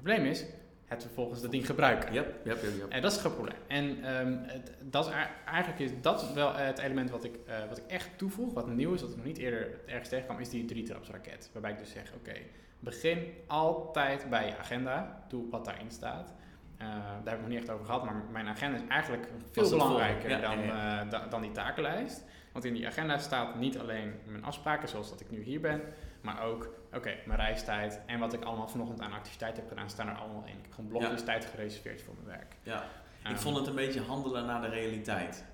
Het 0.06 0.14
probleem 0.14 0.32
is 0.32 0.44
het 0.86 1.02
vervolgens 1.02 1.42
dat 1.42 1.50
ding 1.50 1.66
gebruiken. 1.66 2.12
Yep, 2.12 2.40
yep, 2.44 2.62
yep. 2.62 2.88
En 2.88 3.02
dat 3.02 3.12
is 3.12 3.22
het 3.22 3.34
probleem. 3.34 3.56
En 3.66 4.04
ehm, 4.04 4.36
het, 4.42 4.72
dat 4.82 5.06
is 5.06 5.12
eigenlijk 5.46 5.78
is 5.78 5.90
dat 6.00 6.32
wel 6.32 6.54
het 6.54 6.78
element 6.78 7.10
wat 7.10 7.24
ik, 7.24 7.38
eh, 7.46 7.54
wat 7.68 7.78
ik 7.78 7.84
echt 7.86 8.08
toevoeg, 8.16 8.52
wat 8.52 8.66
nieuw 8.66 8.92
is, 8.94 9.00
wat 9.00 9.10
ik 9.10 9.16
nog 9.16 9.24
niet 9.24 9.38
eerder 9.38 9.68
ergens 9.86 10.08
tegenkwam, 10.08 10.38
is 10.38 10.48
die 10.48 10.64
drietrapsraket. 10.64 11.50
Waarbij 11.52 11.70
ik 11.70 11.78
dus 11.78 11.90
zeg, 11.90 12.12
oké, 12.14 12.32
begin 12.78 13.32
altijd 13.46 14.26
bij 14.30 14.46
je 14.46 14.56
agenda, 14.58 15.24
doe 15.28 15.50
wat 15.50 15.64
daarin 15.64 15.90
staat. 15.90 16.34
Eh, 16.76 16.86
daar 16.88 17.24
heb 17.24 17.34
ik 17.34 17.40
nog 17.40 17.48
niet 17.48 17.58
echt 17.58 17.70
over 17.70 17.86
gehad, 17.86 18.04
maar 18.04 18.22
mijn 18.32 18.46
agenda 18.48 18.76
is 18.76 18.88
eigenlijk 18.88 19.28
veel 19.50 19.70
belangrijker? 19.70 20.30
Ja, 20.30 20.40
dan, 20.40 20.58
ja, 20.58 21.00
eh, 21.04 21.10
da- 21.10 21.26
dan 21.26 21.42
die 21.42 21.52
takenlijst. 21.52 22.24
Want 22.52 22.64
in 22.64 22.74
die 22.74 22.86
agenda 22.86 23.18
staat 23.18 23.54
niet 23.58 23.78
alleen 23.78 24.12
mijn 24.24 24.44
afspraken, 24.44 24.88
zoals 24.88 25.10
dat 25.10 25.20
ik 25.20 25.30
nu 25.30 25.42
hier 25.42 25.60
ben, 25.60 25.80
maar 26.26 26.42
ook, 26.42 26.68
oké, 26.92 27.14
mijn 27.26 27.38
reistijd 27.40 28.00
en 28.06 28.18
wat 28.18 28.32
ik 28.32 28.44
allemaal 28.44 28.68
vanochtend 28.68 29.00
aan 29.00 29.12
activiteit 29.12 29.56
heb 29.56 29.68
gedaan, 29.68 29.90
staan 29.90 30.08
er 30.08 30.14
allemaal 30.16 30.42
in. 30.46 30.52
Ik 30.56 30.62
heb 30.62 30.72
gewoon 30.74 30.90
blokjes 30.90 31.22
tijd 31.24 31.44
gereserveerd 31.44 32.02
voor 32.02 32.14
mijn 32.14 32.38
werk. 32.38 32.56
Ja. 32.62 32.82
Ik 32.82 33.32
Ehm, 33.32 33.36
vond 33.36 33.56
het 33.56 33.66
een 33.66 33.74
beetje 33.74 34.00
handelen 34.00 34.46
naar 34.46 34.60
de 34.60 34.68
realiteit. 34.68 35.44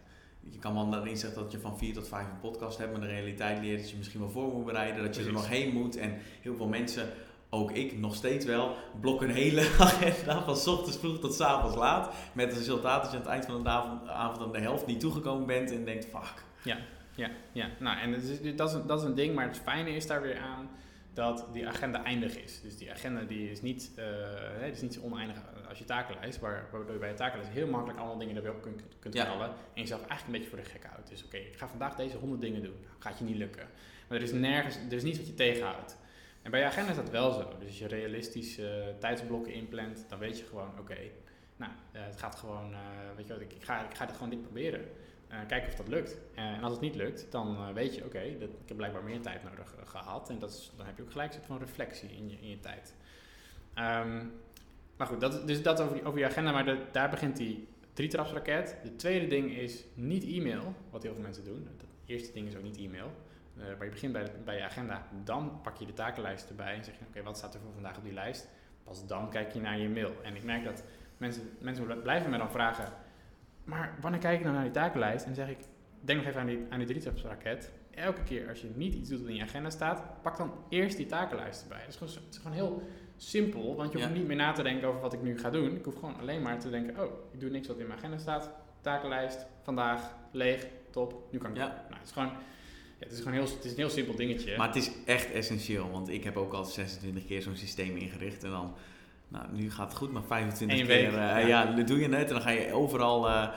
Je 0.40 0.58
kan 0.58 0.74
wel 0.74 0.90
daarin 0.90 1.16
zeggen 1.16 1.42
dat 1.42 1.52
je 1.52 1.58
van 1.60 1.78
4 1.78 1.92
tot 1.94 2.08
5 2.08 2.26
een 2.26 2.40
podcast 2.40 2.78
hebt, 2.78 2.92
maar 2.92 3.00
de 3.00 3.06
realiteit 3.06 3.58
leert 3.60 3.80
dat 3.80 3.90
je 3.90 3.96
misschien 3.96 4.20
wel 4.20 4.30
voor 4.30 4.52
moet 4.52 4.64
bereiden, 4.64 5.02
dat 5.04 5.16
je 5.16 5.24
er 5.24 5.32
nog 5.32 5.48
heen 5.48 5.72
moet. 5.72 5.96
En 5.96 6.14
heel 6.40 6.56
veel 6.56 6.66
mensen, 6.68 7.08
ook 7.50 7.70
ik 7.72 7.98
nog 7.98 8.14
steeds 8.14 8.44
wel, 8.44 8.74
blokken 9.00 9.28
een 9.28 9.34
hele 9.34 9.60
agenda 9.78 10.42
van 10.44 10.56
's 10.56 10.66
ochtends 10.66 10.98
vroeg 10.98 11.18
tot 11.18 11.34
's 11.34 11.40
avonds 11.40 11.76
laat. 11.76 12.14
Met 12.32 12.48
het 12.48 12.56
resultaat 12.58 13.02
dat 13.02 13.10
je 13.10 13.16
aan 13.16 13.22
het 13.22 13.32
eind 13.32 13.44
van 13.44 13.62
de 13.62 13.68
avond, 13.68 14.08
avond 14.08 14.42
aan 14.42 14.52
de 14.52 14.60
helft 14.60 14.86
niet 14.86 15.00
toegekomen 15.00 15.46
bent 15.46 15.70
en 15.70 15.84
denkt, 15.84 16.04
fuck. 16.06 16.44
Ja, 16.62 16.76
ja. 17.52 17.68
Nou, 17.78 17.98
en 18.00 18.12
het 18.12 18.22
is, 18.22 18.56
dat, 18.56 18.68
is, 18.68 18.74
een- 18.74 18.86
dat 18.86 18.98
is 19.00 19.04
een 19.06 19.14
ding, 19.14 19.34
maar 19.34 19.46
het 19.46 19.58
fijne 19.58 19.90
is 19.90 20.06
daar 20.06 20.22
weer 20.22 20.38
aan 20.38 20.70
dat 21.14 21.46
die 21.52 21.68
agenda 21.68 22.04
eindig 22.04 22.36
is. 22.36 22.60
Dus 22.60 22.76
die 22.76 22.90
agenda 22.90 23.20
die 23.22 23.50
is 23.50 23.62
niet, 23.62 23.92
eh, 23.96 24.04
hè, 24.58 24.66
is 24.66 24.80
niet 24.80 24.94
zo 24.94 25.00
oneindig 25.00 25.36
als 25.68 25.78
je 25.78 25.84
takenlijst, 25.84 26.38
waar, 26.40 26.68
waardoor 26.72 26.92
je 26.92 26.98
bij 26.98 27.08
je 27.08 27.14
takenlijst 27.14 27.52
heel 27.52 27.66
makkelijk 27.66 27.98
allemaal 27.98 28.18
dingen 28.18 28.36
erbij 28.36 28.50
op 28.50 28.62
kunt, 28.62 28.82
kunt 28.98 29.14
Ja. 29.14 29.24
knallen. 29.24 29.46
En 29.48 29.54
jezelf 29.82 30.00
eigenlijk 30.06 30.26
een 30.26 30.32
beetje 30.32 30.48
voor 30.48 30.58
de 30.64 30.70
gek 30.78 30.84
houdt. 30.92 31.08
Dus 31.08 31.24
oké, 31.24 31.36
ik 31.36 31.56
ga 31.56 31.68
vandaag 31.68 31.94
deze 31.94 32.16
100 32.16 32.40
dingen 32.40 32.62
doen. 32.62 32.76
Gaat 32.98 33.18
je 33.18 33.24
niet 33.24 33.36
lukken. 33.36 33.66
Maar 34.08 34.18
er 34.18 34.24
is 34.24 34.32
nergens, 34.32 34.76
er 34.76 34.92
is 34.92 35.02
niets 35.02 35.18
wat 35.18 35.26
je 35.26 35.34
tegenhoudt. 35.34 35.96
En 36.42 36.50
bij 36.50 36.60
je 36.60 36.66
agenda 36.66 36.90
is 36.90 36.96
dat 36.96 37.10
wel 37.10 37.32
zo. 37.32 37.52
Dus 37.58 37.66
als 37.68 37.78
je 37.78 37.86
realistisch 37.86 38.58
eh, 38.58 38.66
tijdsblokken 38.98 39.52
inplant, 39.52 40.04
dan 40.08 40.18
weet 40.18 40.38
je 40.38 40.44
gewoon, 40.44 40.78
oké, 40.78 40.96
nou, 41.56 41.72
eh, 41.92 42.02
het 42.04 42.16
gaat 42.16 42.34
gewoon, 42.34 42.74
weet 43.16 43.26
je 43.26 43.32
wat, 43.32 43.42
ik, 43.42 43.52
ik, 43.52 43.64
ga, 43.64 43.84
ik 43.90 43.96
ga 43.96 44.04
dit 44.06 44.14
gewoon 44.14 44.30
dit 44.30 44.42
proberen. 44.42 44.84
Eh, 45.32 45.38
kijken 45.46 45.68
of 45.68 45.74
dat 45.74 45.88
lukt. 45.88 46.16
Eh, 46.34 46.44
en 46.44 46.62
als 46.62 46.72
het 46.72 46.80
niet 46.80 46.94
lukt, 46.94 47.26
dan 47.30 47.56
eh, 47.56 47.68
weet 47.74 47.94
je, 47.94 48.04
oké, 48.04 48.20
ik 48.20 48.40
heb 48.66 48.76
blijkbaar 48.76 49.02
meer 49.04 49.20
tijd 49.20 49.42
nodig 49.44 49.74
eh, 49.74 49.86
gehad. 49.88 50.30
En 50.30 50.38
dat 50.38 50.72
dan 50.76 50.86
heb 50.86 50.96
je 50.96 51.02
ook 51.02 51.10
gelijk 51.10 51.32
soort 51.32 51.46
van 51.46 51.58
reflectie 51.58 52.08
in 52.10 52.30
je, 52.30 52.36
in 52.40 52.48
je 52.48 52.60
tijd. 52.60 52.94
Ehm, 53.74 54.24
maar 54.96 55.06
goed, 55.06 55.20
dat, 55.20 55.46
dus 55.46 55.62
dat 55.62 55.80
over, 55.80 55.94
die- 55.94 56.04
over 56.04 56.18
je 56.18 56.24
agenda. 56.26 56.52
Maar 56.52 56.76
daar 56.92 57.10
begint 57.10 57.36
die 57.36 57.68
drietrapsraket. 57.92 58.76
De 58.82 58.96
tweede 58.96 59.26
ding 59.26 59.50
is 59.56 59.84
niet 59.94 60.24
e-mail, 60.24 60.74
wat 60.90 61.02
heel 61.02 61.12
veel 61.14 61.22
mensen 61.22 61.44
doen. 61.44 61.68
Het 61.78 61.86
eerste 62.06 62.32
ding 62.32 62.46
is 62.48 62.56
ook 62.56 62.62
niet 62.62 62.76
e-mail. 62.78 63.10
Maar 63.54 63.84
je 63.84 63.90
begint 63.90 64.12
bij, 64.12 64.32
bij 64.44 64.56
je 64.56 64.62
agenda. 64.64 65.06
Dan 65.24 65.60
pak 65.62 65.76
je 65.76 65.86
de 65.86 65.92
takenlijst 65.92 66.48
erbij 66.48 66.74
en 66.74 66.84
zeg 66.84 66.94
je, 66.98 67.04
oké, 67.08 67.22
wat 67.22 67.36
staat 67.36 67.54
er 67.54 67.60
voor 67.60 67.72
vandaag 67.72 67.96
op 67.96 68.04
die 68.04 68.12
lijst? 68.12 68.48
Pas 68.84 69.06
dan 69.06 69.30
kijk 69.30 69.52
je 69.52 69.60
naar 69.60 69.78
je 69.78 69.88
mail. 69.88 70.12
En 70.22 70.36
ik 70.36 70.44
merk 70.44 70.64
dat 70.64 70.84
mensen, 71.16 71.50
mensen 71.60 72.02
blijven 72.02 72.30
me 72.30 72.38
dan 72.38 72.50
vragen, 72.50 72.92
maar 73.64 73.96
wanneer 74.00 74.20
kijk 74.20 74.36
ik 74.38 74.42
nou 74.44 74.54
naar 74.54 74.64
die 74.64 74.72
takenlijst? 74.72 75.24
En 75.26 75.34
dan 75.34 75.44
zeg 75.46 75.54
ik, 75.56 75.64
denk 76.00 76.18
nog 76.18 76.28
even 76.28 76.40
aan 76.40 76.46
die, 76.46 76.66
aan 76.70 76.78
die 76.78 76.86
drietrapsraket. 76.88 77.72
Elke 77.90 78.22
keer 78.22 78.48
als 78.48 78.60
je 78.60 78.70
niet 78.74 78.94
iets 78.94 79.08
doet 79.08 79.20
wat 79.20 79.28
in 79.28 79.34
je 79.34 79.42
agenda 79.42 79.70
staat, 79.70 80.22
pak 80.22 80.36
dan 80.36 80.52
eerst 80.68 80.96
die 80.96 81.06
takenlijst 81.06 81.62
erbij. 81.62 81.78
Dat 81.78 81.88
is 81.88 81.96
gewoon, 81.96 82.12
het 82.14 82.34
is 82.34 82.36
gewoon 82.36 82.52
heel 82.56 82.82
simpel, 83.16 83.76
want 83.76 83.92
je 83.92 83.98
hoeft 83.98 84.10
Ja. 84.10 84.16
niet 84.16 84.26
meer 84.26 84.36
na 84.36 84.52
te 84.52 84.62
denken 84.62 84.88
over 84.88 85.00
wat 85.00 85.12
ik 85.12 85.22
nu 85.22 85.38
ga 85.38 85.50
doen. 85.50 85.76
Ik 85.76 85.84
hoef 85.84 85.94
gewoon 85.94 86.18
alleen 86.18 86.42
maar 86.42 86.58
te 86.58 86.70
denken, 86.70 87.04
oh, 87.04 87.12
ik 87.32 87.40
doe 87.40 87.50
niks 87.50 87.66
wat 87.68 87.78
in 87.78 87.86
mijn 87.86 87.98
agenda 87.98 88.18
staat. 88.18 88.50
takenlijst, 88.80 89.46
vandaag, 89.62 90.14
leeg, 90.32 90.66
top, 90.90 91.28
nu 91.32 91.38
kan 91.38 91.50
ik 91.50 91.56
Ja. 91.56 91.66
Nou, 91.66 91.98
het 91.98 92.06
is 92.06 92.12
gewoon, 92.12 92.28
ja, 92.28 92.34
het 92.98 93.12
is 93.12 93.18
gewoon 93.18 93.32
heel, 93.32 93.42
het 93.42 93.64
is 93.64 93.70
een 93.70 93.76
heel 93.76 93.90
simpel 93.90 94.14
dingetje. 94.16 94.56
Maar 94.56 94.66
het 94.66 94.76
is 94.76 94.90
echt 95.06 95.30
essentieel, 95.32 95.90
want 95.90 96.08
ik 96.08 96.24
heb 96.24 96.36
ook 96.36 96.52
al 96.52 96.64
26 96.64 97.26
keer 97.26 97.42
zo'n 97.42 97.56
systeem 97.56 97.96
ingericht 97.96 98.44
en 98.44 98.50
dan, 98.50 98.74
nou, 99.32 99.44
nu 99.52 99.70
gaat 99.70 99.88
het 99.88 99.96
goed, 99.96 100.12
maar 100.12 100.22
25 100.22 100.78
Eén 100.78 100.86
keer, 100.86 100.96
week, 100.96 101.06
eh, 101.06 101.18
ja. 101.18 101.38
ja. 101.38 101.64
dan 101.64 101.84
doe 101.84 101.98
je 101.98 102.08
het 102.08 102.28
en 102.28 102.34
dan 102.34 102.42
ga 102.42 102.50
je 102.50 102.72
overal 102.72 103.28
eh, 103.28 103.48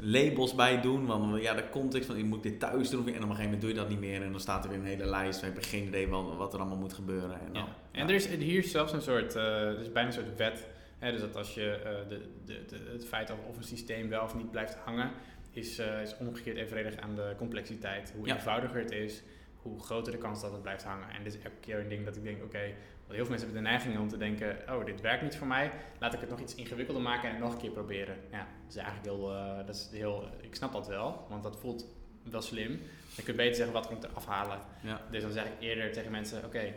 labels 0.00 0.54
bij 0.54 0.80
doen, 0.80 1.06
want 1.06 1.42
ja, 1.42 1.54
de 1.54 1.68
context 1.70 2.06
van, 2.06 2.16
je 2.16 2.24
moet 2.24 2.42
dit 2.42 2.60
thuis 2.60 2.90
doen, 2.90 3.00
en 3.00 3.08
op 3.08 3.14
een 3.14 3.20
gegeven 3.20 3.42
moment 3.44 3.60
doe 3.60 3.70
je 3.70 3.76
dat 3.76 3.88
niet 3.88 4.00
meer 4.00 4.22
en 4.22 4.30
dan 4.30 4.40
staat 4.40 4.64
er 4.64 4.70
weer 4.70 4.78
een 4.78 4.84
hele 4.84 5.06
lijst, 5.06 5.40
we 5.40 5.46
hebben 5.46 5.64
geen 5.64 5.86
idee 5.86 6.08
wat, 6.08 6.36
wat 6.36 6.52
er 6.54 6.58
allemaal 6.60 6.78
moet 6.78 6.92
gebeuren. 6.92 7.40
En, 7.40 7.52
dan, 7.52 7.62
Ja. 7.62 7.68
En 8.00 8.08
er 8.08 8.14
is 8.14 8.26
hier 8.26 8.62
zelfs 8.62 8.92
een 8.92 9.02
soort, 9.02 9.34
er 9.34 9.80
is 9.80 9.92
bijna 9.92 10.08
een 10.08 10.14
soort 10.14 10.36
wet. 10.36 10.66
Hè, 10.98 11.10
dus 11.12 11.20
dat 11.20 11.36
als 11.36 11.54
je 11.54 11.80
de, 12.08 12.20
de, 12.44 12.64
de, 12.66 12.76
het 12.92 13.06
feit 13.06 13.30
of, 13.30 13.38
of 13.48 13.56
een 13.56 13.62
systeem 13.64 14.08
wel 14.08 14.22
of 14.22 14.34
niet 14.34 14.50
blijft 14.50 14.76
hangen, 14.84 15.10
is, 15.50 15.78
is 15.78 16.16
omgekeerd 16.18 16.56
evenredig 16.56 16.96
aan 16.96 17.14
de 17.14 17.34
complexiteit. 17.36 18.12
Hoe 18.16 18.26
Ja. 18.26 18.34
eenvoudiger 18.34 18.80
het 18.80 18.90
is, 18.90 19.22
hoe 19.56 19.80
groter 19.80 20.12
de 20.12 20.18
kans 20.18 20.40
dat 20.40 20.52
het 20.52 20.62
blijft 20.62 20.84
hangen. 20.84 21.08
En 21.08 21.22
dit 21.24 21.34
is 21.34 21.40
elke 21.42 21.56
keer 21.60 21.78
een 21.78 21.88
ding 21.88 22.04
dat 22.04 22.16
ik 22.16 22.22
denk, 22.22 22.42
oké, 22.42 22.74
heel 23.14 23.24
veel 23.24 23.34
mensen 23.34 23.52
hebben 23.52 23.64
de 23.64 23.70
neiging 23.70 23.98
om 23.98 24.08
te 24.08 24.16
denken, 24.16 24.56
oh, 24.70 24.84
dit 24.84 25.00
werkt 25.00 25.22
niet 25.22 25.36
voor 25.36 25.46
mij, 25.46 25.70
laat 25.98 26.14
ik 26.14 26.20
het 26.20 26.30
nog 26.30 26.40
iets 26.40 26.54
ingewikkelder 26.54 27.02
maken 27.02 27.28
en 27.28 27.34
het 27.34 27.44
nog 27.44 27.52
een 27.52 27.60
keer 27.60 27.70
proberen. 27.70 28.16
Ja, 28.30 28.38
dat 28.38 28.70
is 28.70 28.76
eigenlijk 28.76 29.06
heel, 29.06 29.32
eh, 29.34 29.56
dat 29.66 29.74
is 29.74 29.88
heel, 29.92 30.28
ik 30.40 30.54
snap 30.54 30.72
dat 30.72 30.86
wel, 30.88 31.26
want 31.28 31.42
dat 31.42 31.56
voelt 31.60 31.86
wel 32.30 32.42
slim. 32.42 32.80
Je 33.16 33.22
kunt 33.22 33.36
beter 33.36 33.54
zeggen 33.54 33.74
wat 33.74 33.86
komt 33.86 34.04
er 34.04 34.10
afhalen. 34.14 34.58
Ja. 34.82 35.00
Dus 35.10 35.22
dan 35.22 35.30
zeg 35.32 35.44
ik 35.44 35.52
eerder 35.60 35.92
tegen 35.92 36.10
mensen, 36.10 36.44
oké, 36.44 36.74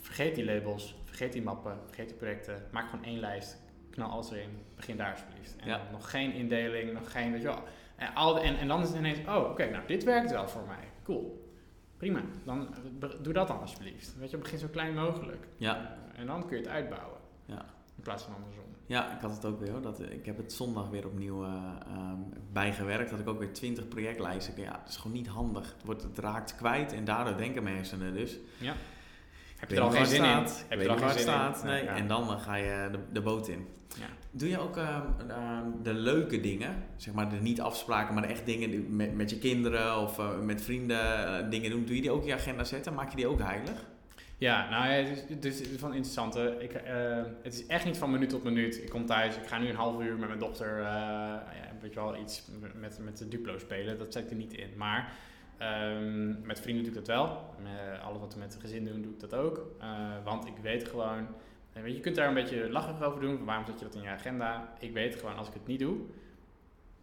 vergeet 0.00 0.34
die 0.34 0.44
labels, 0.44 0.94
vergeet 1.04 1.32
die 1.32 1.42
mappen, 1.42 1.78
vergeet 1.86 2.08
die 2.08 2.16
projecten, 2.16 2.62
maak 2.72 2.88
gewoon 2.90 3.04
één 3.04 3.20
lijst, 3.20 3.58
knal 3.90 4.10
alles 4.10 4.30
erin, 4.30 4.62
begin 4.76 4.96
daar 4.96 5.10
alsjeblieft. 5.10 5.56
En 5.56 5.68
Ja. 5.68 5.76
dan 5.78 5.86
nog 5.92 6.10
geen 6.10 6.32
indeling, 6.32 6.92
nog 6.92 7.12
geen, 7.12 7.32
weet 7.32 7.40
je 7.42 7.46
wel. 7.46 7.62
En, 7.96 8.14
al, 8.14 8.40
en, 8.40 8.58
en 8.58 8.68
dan 8.68 8.82
is 8.82 8.88
het 8.88 8.96
ineens, 8.96 9.18
oh 9.28 9.50
oké, 9.50 9.70
nou 9.70 9.86
dit 9.86 10.04
werkt 10.04 10.30
wel 10.30 10.48
voor 10.48 10.66
mij, 10.66 10.88
cool. 11.04 11.37
Prima, 11.98 12.20
dan 12.44 12.68
doe 13.22 13.32
dat 13.32 13.48
dan 13.48 13.60
alsjeblieft. 13.60 14.14
Weet 14.18 14.30
je, 14.30 14.36
begin 14.36 14.58
zo 14.58 14.68
klein 14.70 14.94
mogelijk. 14.94 15.48
Ja. 15.56 15.96
En 16.14 16.26
dan 16.26 16.46
kun 16.46 16.56
je 16.56 16.62
het 16.62 16.72
uitbouwen. 16.72 17.18
Ja. 17.44 17.64
In 17.96 18.02
plaats 18.02 18.22
van 18.22 18.34
andersom. 18.34 18.64
Ja, 18.86 19.14
ik 19.16 19.20
had 19.20 19.30
het 19.30 19.44
ook 19.44 19.60
weer 19.60 19.70
hoor. 19.70 19.80
Dat, 19.80 20.00
eh, 20.00 20.12
ik 20.12 20.26
heb 20.26 20.36
het 20.36 20.52
zondag 20.52 20.88
weer 20.88 21.06
opnieuw 21.06 21.44
eh, 21.44 21.50
ehm, 21.86 22.18
bijgewerkt. 22.52 23.10
Had 23.10 23.20
ik 23.20 23.28
ook 23.28 23.38
weer 23.38 23.52
20 23.52 23.88
projectlijsten. 23.88 24.62
Ja, 24.62 24.70
dat 24.70 24.88
is 24.88 24.96
gewoon 24.96 25.16
niet 25.16 25.26
handig. 25.26 25.72
Het, 25.72 25.84
wordt, 25.84 26.02
het 26.02 26.18
raakt 26.18 26.56
kwijt 26.56 26.92
en 26.92 27.04
daardoor 27.04 27.36
denken 27.36 27.62
mijn 27.62 27.76
hersenen 27.76 28.14
dus. 28.14 28.38
Ja. 28.58 28.74
Heb 29.58 29.70
je 29.70 29.76
er 29.76 29.82
al 29.82 29.90
geen 29.90 30.06
zin 30.06 30.20
waar 30.20 30.40
in? 30.40 30.48
staat. 30.48 30.64
Heb 30.68 30.78
je 30.80 30.84
er 30.84 30.90
al 30.90 31.08
geen 31.08 31.18
staat. 31.18 31.60
in? 31.60 31.66
Nee. 31.66 31.84
Ja. 31.84 31.96
En 31.96 32.08
dan 32.08 32.30
eh, 32.30 32.40
ga 32.40 32.54
je 32.54 32.88
de, 32.92 32.98
de 33.12 33.20
boot 33.20 33.48
in. 33.48 33.66
Ja. 33.98 34.06
Doe 34.30 34.48
je 34.48 34.58
ook 34.58 34.76
ehm, 34.76 35.02
ehm, 35.28 35.66
de 35.82 35.92
leuke 35.92 36.40
dingen, 36.40 36.84
zeg 36.96 37.14
maar 37.14 37.30
de 37.30 37.36
niet 37.36 37.60
afspraken, 37.60 38.14
maar 38.14 38.22
de 38.22 38.28
echt 38.28 38.46
dingen 38.46 38.96
met, 38.96 39.14
met 39.14 39.30
je 39.30 39.38
kinderen 39.38 39.98
of 39.98 40.18
eh, 40.18 40.38
met 40.38 40.62
vrienden 40.62 41.26
eh, 41.26 41.50
dingen 41.50 41.70
doen. 41.70 41.84
Doe 41.84 41.96
je 41.96 42.02
die 42.02 42.10
ook 42.10 42.20
in 42.20 42.26
je 42.26 42.34
agenda 42.34 42.64
zetten? 42.64 42.94
Maak 42.94 43.10
je 43.10 43.16
die 43.16 43.26
ook 43.26 43.40
heilig? 43.40 43.86
Ja, 44.38 44.68
nou 44.70 44.92
ja, 44.92 45.04
het 45.28 45.44
is, 45.44 45.62
van 45.78 45.94
interessante. 45.94 46.56
Ik, 46.58 46.72
het 47.42 47.54
is 47.54 47.66
echt 47.66 47.84
niet 47.84 47.98
van 47.98 48.10
minuut 48.10 48.28
tot 48.28 48.44
minuut. 48.44 48.82
Ik 48.82 48.88
kom 48.88 49.06
thuis, 49.06 49.36
ik 49.36 49.46
ga 49.46 49.58
nu 49.58 49.68
een 49.68 49.76
half 49.76 50.02
uur 50.02 50.18
met 50.18 50.28
mijn 50.28 50.40
dochter, 50.40 50.80
ja, 50.80 51.72
weet 51.80 51.92
je 51.92 52.00
wel, 52.00 52.16
iets 52.16 52.48
met, 52.74 52.98
met 52.98 53.18
de 53.18 53.28
Duplo 53.28 53.58
spelen. 53.58 53.98
Dat 53.98 54.12
zet 54.12 54.24
ik 54.24 54.30
er 54.30 54.36
niet 54.36 54.52
in. 54.52 54.68
Maar 54.76 55.12
ehm, 55.58 56.46
met 56.46 56.60
vrienden 56.60 56.84
doe 56.84 56.92
ik 56.92 56.98
dat 56.98 57.16
wel. 57.16 57.54
Met 57.62 58.00
alles 58.00 58.20
wat 58.20 58.34
we 58.34 58.40
met 58.40 58.58
gezin 58.60 58.84
doen, 58.84 59.02
doe 59.02 59.12
ik 59.12 59.20
dat 59.20 59.34
ook. 59.34 59.70
Eh, 59.80 60.24
want 60.24 60.46
ik 60.46 60.56
weet 60.62 60.88
gewoon, 60.88 61.26
eh, 61.72 61.82
weet 61.82 61.94
je, 61.94 62.00
kunt 62.00 62.16
daar 62.16 62.28
een 62.28 62.34
beetje 62.34 62.70
lachig 62.70 63.02
over 63.02 63.20
doen. 63.20 63.44
Waarom 63.44 63.66
zet 63.66 63.78
je 63.78 63.84
dat 63.84 63.94
in 63.94 64.02
je 64.02 64.08
agenda? 64.08 64.72
Ik 64.78 64.92
weet 64.92 65.14
gewoon, 65.14 65.36
als 65.36 65.48
ik 65.48 65.54
het 65.54 65.66
niet 65.66 65.78
doe, 65.78 65.96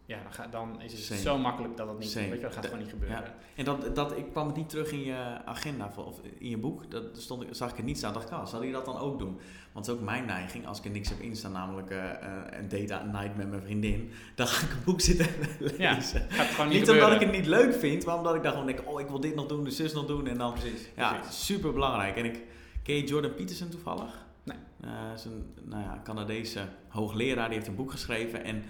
ja, 0.06 0.22
dan, 0.22 0.32
ga, 0.32 0.46
dan 0.46 0.80
is 0.82 0.92
het 0.92 1.02
Same. 1.02 1.20
zo 1.20 1.38
makkelijk 1.38 1.76
dat 1.76 1.88
het 1.88 1.98
niet, 1.98 2.14
weet 2.14 2.28
je, 2.32 2.38
dat 2.40 2.52
gaat 2.52 2.64
gewoon 2.64 2.78
niet 2.80 2.88
gebeuren. 2.90 3.16
ja. 3.16 3.34
En 3.54 3.64
dat, 3.64 3.94
dat, 3.96 4.16
ik 4.16 4.30
kwam 4.32 4.46
het 4.46 4.56
niet 4.56 4.68
terug 4.68 4.90
in 4.92 5.02
je 5.04 5.38
agenda 5.44 5.92
of- 5.96 6.20
in 6.38 6.48
je 6.48 6.58
boek. 6.58 6.90
Dat 6.90 7.02
stond, 7.12 7.42
ik- 7.42 7.48
zag 7.50 7.70
ik 7.70 7.76
het 7.76 7.84
niet 7.86 7.98
staan. 7.98 8.12
dacht 8.12 8.26
ik, 8.26 8.32
ah, 8.32 8.46
zal 8.46 8.62
je 8.62 8.72
dat 8.72 8.84
dan 8.84 8.98
ook 8.98 9.18
doen? 9.18 9.40
Want 9.72 9.86
het 9.86 9.94
is 9.94 10.00
ook 10.00 10.06
mijn 10.06 10.24
neiging, 10.26 10.66
als 10.66 10.78
ik 10.78 10.84
er 10.84 10.90
niks 10.90 11.08
heb 11.08 11.20
instaan, 11.20 11.52
namelijk 11.52 11.90
eh, 11.90 12.10
eh, 12.10 12.18
een 12.50 12.68
date 12.68 12.96
at 12.96 13.12
night 13.12 13.36
met 13.36 13.48
mijn 13.50 13.62
vriendin, 13.62 14.10
dan 14.34 14.46
ga 14.46 14.66
ik 14.66 14.72
een 14.72 14.84
boek 14.84 15.00
zitten 15.00 15.26
Ja, 15.78 15.94
lezen. 15.94 16.26
gaat 16.28 16.46
gewoon 16.46 16.68
niet, 16.68 16.78
Niet 16.80 16.90
omdat 16.90 17.12
ik 17.12 17.20
het 17.20 17.32
niet 17.32 17.46
leuk 17.46 17.74
vind, 17.74 18.06
maar 18.06 18.16
omdat 18.16 18.34
ik 18.34 18.42
dan 18.42 18.52
gewoon 18.52 18.66
denk, 18.66 18.80
oh, 18.84 19.00
ik 19.00 19.08
wil 19.08 19.20
dit 19.20 19.34
nog 19.34 19.46
doen, 19.46 19.64
de 19.64 19.70
zus 19.70 19.92
nog 19.92 20.06
doen. 20.06 20.26
En 20.26 20.38
dan, 20.38 20.52
Precies, 20.52 20.88
ja, 20.96 21.12
precies. 21.14 21.44
super 21.46 21.72
belangrijk. 21.72 22.16
En 22.16 22.24
ik 22.24 22.42
ken 22.82 22.94
je 22.94 23.04
Jordan 23.04 23.34
Peterson 23.34 23.68
toevallig? 23.68 24.24
Nee. 24.42 24.56
Eh, 24.80 24.90
is 25.14 25.24
een 25.24 25.44
nou 25.62 25.82
ja, 25.82 26.00
Canadese 26.04 26.60
hoogleraar, 26.88 27.46
die 27.46 27.54
heeft 27.56 27.68
een 27.68 27.74
boek 27.76 27.90
geschreven. 27.90 28.44
En 28.44 28.62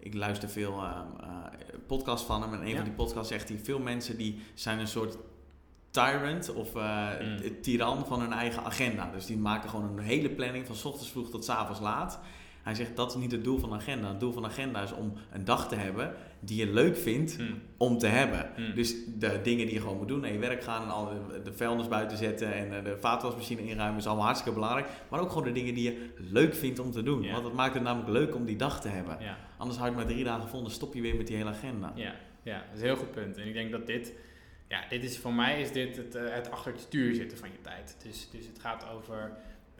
ik 0.00 0.14
luister 0.14 0.48
veel 0.48 0.72
eh, 0.82 1.00
podcasts 1.86 2.26
van 2.26 2.42
hem. 2.42 2.54
En 2.54 2.60
een 2.60 2.68
Ja. 2.68 2.74
van 2.74 2.84
die 2.84 2.92
podcasts 2.92 3.28
zegt 3.28 3.48
hij, 3.48 3.58
veel 3.58 3.78
mensen 3.78 4.16
die 4.16 4.40
zijn 4.54 4.78
een 4.78 4.88
soort 4.88 5.16
tyrant 5.90 6.52
of 6.52 6.74
eh 6.74 7.08
Mm. 7.20 7.60
tiran 7.62 8.06
van 8.06 8.20
hun 8.20 8.32
eigen 8.32 8.64
agenda. 8.64 9.10
Dus 9.12 9.26
die 9.26 9.36
maken 9.38 9.70
gewoon 9.70 9.98
een 9.98 10.04
hele 10.04 10.30
planning 10.30 10.66
van 10.66 10.76
's 10.76 10.84
ochtends 10.84 11.10
vroeg 11.10 11.30
tot 11.30 11.44
's 11.44 11.48
avonds 11.48 11.80
laat. 11.80 12.18
Hij 12.62 12.74
zegt, 12.74 12.96
dat 12.96 13.10
is 13.10 13.20
niet 13.20 13.32
het 13.32 13.44
doel 13.44 13.58
van 13.58 13.68
de 13.68 13.74
agenda. 13.74 14.08
Het 14.08 14.20
doel 14.20 14.32
van 14.32 14.42
de 14.42 14.48
agenda 14.48 14.82
is 14.82 14.92
om 14.92 15.12
een 15.32 15.44
dag 15.44 15.68
te 15.68 15.74
hebben 15.74 16.14
die 16.40 16.66
je 16.66 16.72
leuk 16.72 16.96
vindt 16.96 17.36
Hm. 17.36 17.42
om 17.76 17.98
te 17.98 18.06
hebben. 18.06 18.50
Hmm. 18.56 18.74
Dus 18.74 18.94
de 19.18 19.40
dingen 19.42 19.64
die 19.66 19.74
je 19.74 19.80
gewoon 19.80 19.96
moet 19.96 20.08
doen, 20.08 20.20
naar 20.20 20.32
je 20.32 20.38
werk 20.38 20.62
gaan 20.62 20.82
en 20.82 20.90
al 20.90 21.12
de, 21.44 21.52
vuilnis 21.52 21.88
buiten 21.88 22.16
zetten 22.16 22.52
en 22.54 22.76
eh, 22.76 22.84
de 22.84 22.96
vaatwasmachine 22.98 23.62
inruimen 23.62 23.98
is 23.98 24.06
allemaal 24.06 24.24
hartstikke 24.24 24.58
belangrijk. 24.58 24.88
Maar 25.08 25.20
ook 25.20 25.28
gewoon 25.28 25.44
de 25.44 25.52
dingen 25.52 25.74
die 25.74 25.84
je 25.84 26.10
leuk 26.16 26.54
vindt 26.54 26.78
om 26.78 26.90
te 26.90 27.02
doen. 27.02 27.30
Want 27.30 27.44
het 27.44 27.54
maakt 27.54 27.74
het 27.74 27.82
namelijk 27.82 28.10
leuk 28.10 28.34
om 28.34 28.44
die 28.44 28.56
dag 28.56 28.80
te 28.80 28.88
hebben. 28.88 29.18
Anders 29.56 29.78
hou 29.78 29.90
je 29.90 29.96
maar 29.96 30.06
drie 30.06 30.24
dagen 30.24 30.48
vol, 30.48 30.62
dan 30.62 30.70
stop 30.70 30.94
je 30.94 31.00
weer 31.00 31.16
met 31.16 31.26
die 31.26 31.36
hele 31.36 31.50
agenda. 31.50 31.92
Ja, 31.94 32.14
ja, 32.42 32.56
dat 32.56 32.74
is 32.74 32.80
een 32.80 32.86
heel 32.86 32.96
goed 32.96 33.10
punt. 33.10 33.36
En 33.36 33.46
ik 33.46 33.52
denk 33.52 33.70
dat 33.70 33.86
dit, 33.86 34.12
ja, 34.68 34.84
dit 34.88 35.04
is 35.04 35.18
voor 35.18 35.34
mij 35.34 35.60
is 35.60 35.72
dit 35.72 35.96
het, 35.96 36.14
eh, 36.14 36.34
het 36.34 36.50
achter 36.50 36.72
het 36.72 36.80
stuur 36.80 37.14
zitten 37.14 37.38
van 37.38 37.48
je 37.48 37.60
tijd. 37.60 37.96
Dus, 38.02 38.28
dus 38.30 38.46
het 38.46 38.58
gaat 38.58 38.86
over, 38.94 39.32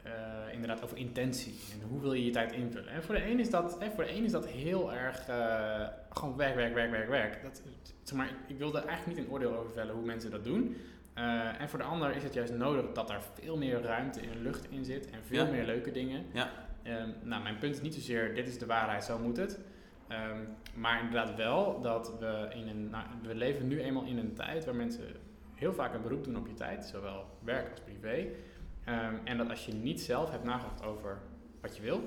eh, 0.03 0.11
inderdaad 0.53 0.83
over 0.83 0.97
intentie 0.97 1.53
en 1.73 1.87
hoe 1.89 2.01
wil 2.01 2.13
je 2.13 2.25
je 2.25 2.31
tijd 2.31 2.51
invullen. 2.51 2.89
En 2.89 3.03
voor 3.03 3.15
de 3.15 3.25
een 3.29 3.39
is 3.39 3.49
dat, 3.49 3.79
hè, 3.79 3.91
voor 3.91 4.03
de 4.03 4.11
een 4.15 4.23
is 4.23 4.31
dat 4.31 4.47
heel 4.47 4.93
erg 4.93 5.27
eh, 5.27 5.87
gewoon 6.09 6.35
werk, 6.35 6.55
werk, 6.55 6.73
werk, 6.73 6.91
werk, 6.91 7.09
werk. 7.09 7.43
Dat, 7.43 7.61
zeg 8.03 8.17
maar, 8.17 8.29
ik, 8.47 8.57
wil 8.57 8.75
er 8.75 8.85
eigenlijk 8.85 9.17
niet 9.17 9.27
een 9.27 9.33
oordeel 9.33 9.57
over 9.57 9.71
vellen 9.71 9.95
hoe 9.95 10.05
mensen 10.05 10.31
dat 10.31 10.43
doen. 10.43 10.75
Eh, 11.13 11.61
en 11.61 11.69
voor 11.69 11.79
de 11.79 11.85
ander 11.85 12.15
is 12.15 12.23
het 12.23 12.33
juist 12.33 12.53
nodig 12.53 12.91
dat 12.93 13.07
daar 13.07 13.21
veel 13.41 13.57
meer 13.57 13.81
ruimte 13.81 14.19
en 14.19 14.41
lucht 14.41 14.69
in 14.69 14.85
zit 14.85 15.09
en 15.09 15.19
veel 15.25 15.45
Ja. 15.45 15.51
meer 15.51 15.65
leuke 15.65 15.91
dingen. 15.91 16.25
Ja. 16.33 16.51
Ehm, 16.83 17.09
nou, 17.23 17.43
mijn 17.43 17.57
punt 17.57 17.75
is 17.75 17.81
niet 17.81 17.93
zozeer 17.93 18.35
dit 18.35 18.47
is 18.47 18.57
de 18.57 18.65
waarheid, 18.65 19.03
zo 19.03 19.19
moet 19.19 19.37
het. 19.37 19.59
Ehm, 20.07 20.37
maar 20.73 20.99
inderdaad 20.99 21.35
wel 21.35 21.81
dat 21.81 22.19
we 22.19 22.47
in 22.53 22.67
een. 22.67 22.89
Nou, 22.89 23.05
we 23.21 23.35
leven 23.35 23.67
nu 23.67 23.81
eenmaal 23.81 24.03
in 24.03 24.17
een 24.17 24.33
tijd 24.33 24.65
waar 24.65 24.75
mensen 24.75 25.05
heel 25.55 25.73
vaak 25.73 25.93
een 25.93 26.01
beroep 26.01 26.23
doen 26.23 26.37
op 26.37 26.47
je 26.47 26.53
tijd, 26.53 26.85
zowel 26.85 27.25
werk 27.43 27.69
als 27.69 27.79
privé. 27.79 28.27
Ehm, 28.91 29.15
en 29.23 29.37
dat 29.37 29.49
als 29.49 29.65
je 29.65 29.73
niet 29.73 30.01
zelf 30.01 30.31
hebt 30.31 30.43
nagedacht 30.43 30.83
over 30.85 31.17
wat 31.61 31.75
je 31.75 31.81
wil, 31.81 32.01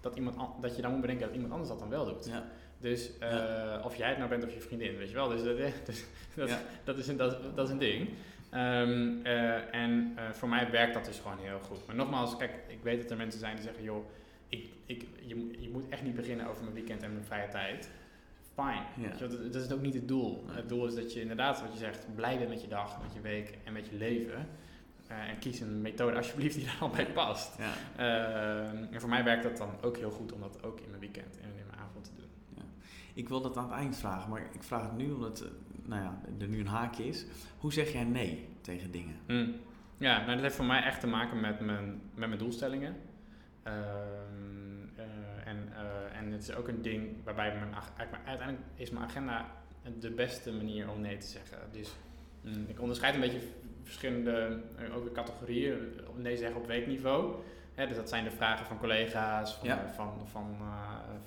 dat, 0.00 0.16
iemand, 0.16 0.36
an- 0.36 0.54
dat 0.60 0.76
je 0.76 0.82
dan 0.82 0.90
moet 0.90 1.00
bedenken 1.00 1.24
dat 1.26 1.34
iemand 1.34 1.52
anders 1.52 1.70
dat 1.70 1.78
dan 1.78 1.88
wel 1.88 2.04
doet. 2.04 2.26
Ja. 2.26 2.44
Dus 2.78 3.18
eh, 3.18 3.80
of 3.84 3.96
jij 3.96 4.08
het 4.08 4.18
nou 4.18 4.30
bent 4.30 4.44
of 4.44 4.54
je 4.54 4.60
vriendin, 4.60 4.96
weet 4.96 5.08
je 5.08 5.14
wel. 5.14 5.28
Dus 5.28 5.42
dat, 5.42 5.56
dus, 5.86 6.04
dat, 6.34 6.48
Ja. 6.48 6.58
dat, 6.84 6.98
is, 6.98 7.08
een, 7.08 7.16
dat, 7.16 7.56
dat 7.56 7.66
is 7.66 7.72
een 7.72 7.78
ding. 7.78 8.08
Ehm, 8.50 9.16
eh, 9.22 9.74
en 9.74 10.12
eh, 10.16 10.30
voor 10.30 10.48
mij 10.48 10.70
werkt 10.70 10.94
dat 10.94 11.04
dus 11.04 11.18
gewoon 11.18 11.38
heel 11.38 11.58
goed. 11.58 11.86
Maar 11.86 11.96
nogmaals, 11.96 12.36
kijk, 12.36 12.52
ik 12.66 12.82
weet 12.82 13.00
dat 13.02 13.10
er 13.10 13.16
mensen 13.16 13.40
zijn 13.40 13.54
die 13.54 13.64
zeggen, 13.64 13.82
joh, 13.82 14.04
ik, 14.48 14.68
ik, 14.86 15.06
je, 15.20 15.34
moet- 15.36 15.56
je 15.62 15.70
moet 15.70 15.88
echt 15.88 16.02
niet 16.02 16.14
beginnen 16.14 16.46
over 16.46 16.62
mijn 16.62 16.74
weekend 16.74 17.02
en 17.02 17.12
mijn 17.12 17.24
vrije 17.24 17.48
tijd. 17.48 17.90
Fine. 18.54 18.82
Ja. 19.08 19.16
Dat, 19.18 19.52
dat 19.52 19.62
is 19.64 19.72
ook 19.72 19.80
niet 19.80 19.94
het 19.94 20.08
doel. 20.08 20.44
Nee. 20.46 20.56
Het 20.56 20.68
doel 20.68 20.86
is 20.86 20.94
dat 20.94 21.12
je 21.12 21.20
inderdaad, 21.20 21.60
wat 21.60 21.72
je 21.72 21.78
zegt, 21.78 22.06
blij 22.14 22.38
bent 22.38 22.48
met 22.50 22.62
je 22.62 22.68
dag, 22.68 23.02
met 23.02 23.12
je 23.14 23.20
week 23.20 23.58
en 23.64 23.72
met 23.72 23.86
je 23.86 23.96
leven. 23.96 24.46
Eh, 25.10 25.28
en 25.28 25.38
kies 25.38 25.60
een 25.60 25.80
methode 25.80 26.16
alsjeblieft 26.16 26.54
die 26.54 26.64
daar 26.64 26.76
al 26.88 26.90
bij 26.90 27.06
past. 27.06 27.58
Ja. 27.58 27.72
Ehm, 27.96 28.84
en 28.90 29.00
voor 29.00 29.08
mij 29.08 29.24
werkt 29.24 29.42
dat 29.42 29.56
dan 29.56 29.70
ook 29.80 29.96
heel 29.96 30.10
goed 30.10 30.32
om 30.32 30.40
dat 30.40 30.62
ook 30.62 30.80
in 30.80 30.88
mijn 30.88 31.00
weekend 31.00 31.36
en 31.36 31.48
in 31.48 31.66
mijn 31.66 31.78
avond 31.78 32.04
te 32.04 32.10
doen. 32.16 32.28
Ik 33.14 33.28
wil 33.28 33.40
dat 33.40 33.56
aan 33.56 33.64
het 33.64 33.72
eind 33.72 33.96
vragen, 33.96 34.30
maar 34.30 34.42
ik 34.52 34.62
vraag 34.62 34.82
het 34.82 34.96
nu 34.96 35.12
omdat 35.12 35.40
eh, 35.40 35.48
nou 35.84 36.02
ja, 36.02 36.20
er 36.40 36.48
nu 36.48 36.60
een 36.60 36.66
haakje 36.66 37.06
is. 37.06 37.26
Hoe 37.58 37.72
zeg 37.72 37.92
jij 37.92 38.04
nee 38.04 38.48
tegen 38.60 38.90
dingen? 38.90 39.16
Hmm. 39.26 39.54
Ja, 39.98 40.16
nou, 40.18 40.32
dat 40.32 40.40
heeft 40.40 40.54
voor 40.54 40.64
mij 40.64 40.82
echt 40.82 41.00
te 41.00 41.06
maken 41.06 41.40
met 41.40 41.60
mijn, 41.60 42.00
met 42.14 42.28
mijn 42.28 42.40
doelstellingen. 42.40 42.96
Ehm, 43.62 43.76
eh, 44.96 45.04
en, 45.46 45.72
en 46.12 46.32
het 46.32 46.42
is 46.42 46.54
ook 46.54 46.68
een 46.68 46.82
ding 46.82 47.24
waarbij 47.24 47.54
mijn, 47.54 47.74
uiteindelijk 48.24 48.68
is 48.74 48.90
mijn 48.90 49.04
agenda 49.04 49.46
de 49.98 50.10
beste 50.10 50.52
manier 50.52 50.90
om 50.90 51.00
nee 51.00 51.16
te 51.16 51.26
zeggen. 51.26 51.58
Dus 51.72 51.90
mm, 52.40 52.64
ik 52.68 52.80
onderscheid 52.80 53.14
een 53.14 53.20
beetje 53.20 53.40
verschillende 53.82 54.60
eh, 54.78 54.96
ook 54.96 55.12
categorieën 55.12 55.72
eh, 55.98 56.08
op 56.08 56.18
nee 56.18 56.36
zeggen 56.36 56.60
op 56.60 56.66
weekniveau. 56.66 57.34
Hè, 57.74 57.86
dus 57.86 57.96
dat 57.96 58.08
zijn 58.08 58.24
de 58.24 58.30
vragen 58.30 58.66
van 58.66 58.78
collega's, 58.78 59.54
van, 59.54 59.68
Ja. 59.68 59.82
eh, 59.84 59.90
van, 59.90 60.12
van, 60.30 60.56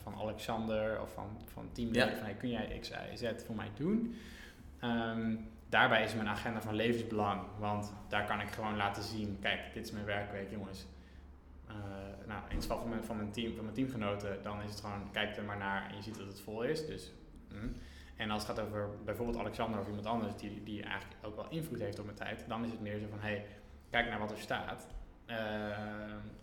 van 0.04 0.16
Alexander 0.16 1.02
of 1.02 1.14
van, 1.14 1.28
van 1.54 1.70
teamleden. 1.72 2.10
Ja. 2.10 2.16
Van 2.16 2.26
hey, 2.26 2.34
kun 2.34 2.50
jij 2.50 2.78
X, 2.80 2.90
Y, 2.90 3.16
Z 3.16 3.32
voor 3.46 3.56
mij 3.56 3.70
doen? 3.78 4.16
Ehm, 4.80 5.36
daarbij 5.70 6.04
is 6.04 6.14
mijn 6.16 6.28
agenda 6.28 6.62
van 6.62 6.76
levensbelang. 6.76 7.42
Want 7.60 7.94
daar 8.08 8.26
kan 8.26 8.40
ik 8.42 8.48
gewoon 8.48 8.76
laten 8.76 9.04
zien, 9.04 9.38
kijk, 9.42 9.60
dit 9.74 9.86
is 9.86 9.92
mijn 9.92 10.06
werkweek, 10.06 10.50
jongens. 10.52 10.86
Nou, 12.28 12.42
in 12.50 12.56
het 12.56 12.62
geval 12.66 12.80
van 12.80 12.90
mijn, 12.90 13.04
van, 13.04 13.16
mijn 13.18 13.32
team, 13.32 13.54
van 13.54 13.64
mijn 13.64 13.76
teamgenoten, 13.76 14.38
dan 14.44 14.62
is 14.62 14.70
het 14.70 14.80
gewoon, 14.80 15.12
kijk 15.12 15.38
er 15.38 15.44
maar 15.44 15.58
naar 15.58 15.90
en 15.90 15.96
je 15.96 16.02
ziet 16.02 16.18
dat 16.18 16.28
het 16.28 16.42
vol 16.42 16.64
is. 16.64 16.86
Dus 16.86 17.12
Hm. 17.50 17.68
En 18.16 18.30
als 18.30 18.48
het 18.48 18.58
gaat 18.58 18.66
over 18.66 18.90
bijvoorbeeld 19.06 19.38
Alexander 19.38 19.80
of 19.80 19.88
iemand 19.88 20.06
anders 20.06 20.36
die, 20.36 20.64
die 20.64 20.84
eigenlijk 20.84 21.26
ook 21.26 21.36
wel 21.36 21.50
invloed 21.50 21.80
heeft 21.80 22.00
op 22.00 22.06
mijn 22.06 22.18
tijd, 22.18 22.46
dan 22.48 22.64
is 22.64 22.72
het 22.72 22.82
meer 22.82 23.00
zo 23.00 23.06
van, 23.10 23.20
hey, 23.20 23.46
kijk 23.90 24.10
naar 24.10 24.20
wat 24.20 24.32
er 24.32 24.38
staat. 24.38 24.88
Uh, 25.28 25.36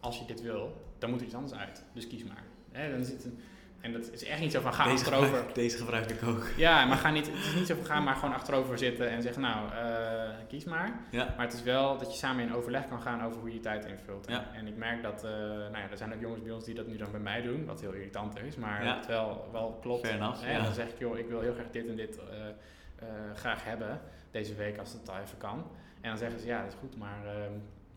als 0.00 0.18
je 0.18 0.24
dit 0.24 0.42
wil, 0.42 0.92
dan 0.98 1.10
moet 1.10 1.20
er 1.20 1.26
iets 1.26 1.34
anders 1.34 1.54
uit. 1.54 1.84
Dus 1.92 2.06
kies 2.06 2.24
maar. 2.24 2.44
Dan 2.90 3.04
zit 3.04 3.24
een, 3.24 3.38
en 3.80 3.92
dat 3.92 4.12
is 4.12 4.24
echt 4.24 4.40
niet 4.40 4.52
zo 4.52 4.60
van 4.60 4.74
ga 4.74 4.84
deze 4.84 4.96
achterover. 4.96 5.26
Gebruik, 5.26 5.54
deze 5.54 5.76
gebruik 5.76 6.10
ik 6.10 6.22
ook. 6.22 6.46
Ja, 6.56 6.84
maar 6.84 6.96
ga 7.04 7.10
niet, 7.10 7.26
het 7.26 7.36
is 7.36 7.54
niet 7.54 7.66
zo 7.66 7.74
van 7.74 7.84
ga 7.84 8.00
maar 8.00 8.14
gewoon 8.14 8.34
achterover 8.34 8.78
zitten 8.78 9.10
en 9.10 9.22
zeggen 9.22 9.42
nou, 9.42 9.70
uh, 9.72 10.30
kies 10.48 10.64
maar. 10.64 11.00
Ja. 11.10 11.34
Maar 11.36 11.46
het 11.46 11.54
is 11.54 11.62
wel 11.62 11.98
dat 11.98 12.12
je 12.12 12.18
samen 12.18 12.44
in 12.44 12.54
overleg 12.54 12.88
kan 12.88 13.00
gaan 13.00 13.22
over 13.24 13.40
hoe 13.40 13.48
je 13.48 13.54
je 13.54 13.60
tijd 13.60 13.86
invult. 13.86 14.26
En, 14.26 14.44
en 14.54 14.66
ik 14.66 14.76
merk 14.76 15.02
dat, 15.02 15.24
uh, 15.24 15.30
nou 15.30 15.76
ja, 15.76 15.90
er 15.90 15.96
zijn 15.96 16.14
ook 16.14 16.20
jongens 16.20 16.42
bij 16.42 16.52
ons 16.52 16.64
die 16.64 16.74
dat 16.74 16.86
nu 16.86 16.96
dan 16.96 17.10
bij 17.10 17.20
mij 17.20 17.42
doen, 17.42 17.64
wat 17.64 17.80
heel 17.80 17.92
irritant 17.92 18.38
is, 18.38 18.56
maar 18.56 18.84
ja. 18.84 18.96
het 18.96 19.06
wel, 19.06 19.48
wel 19.52 19.78
klopt. 19.80 20.06
Fair 20.06 20.16
enough, 20.16 20.42
hè, 20.44 20.62
Dan 20.62 20.74
zeg 20.74 20.88
ik 20.88 20.98
joh, 20.98 21.18
ik 21.18 21.28
wil 21.28 21.40
heel 21.40 21.54
graag 21.54 21.70
dit 21.70 21.88
en 21.88 21.96
dit 21.96 22.18
uh, 22.18 23.06
graag 23.34 23.64
hebben 23.64 24.00
deze 24.30 24.54
week 24.54 24.78
als 24.78 24.92
het 24.92 25.08
al 25.10 25.18
even 25.18 25.38
kan. 25.38 25.66
En 26.00 26.08
dan 26.08 26.18
zeggen 26.18 26.40
ze 26.40 26.46
ja, 26.46 26.62
dat 26.62 26.72
is 26.72 26.78
goed, 26.80 26.96
maar 26.96 27.26
ehm, 27.26 27.52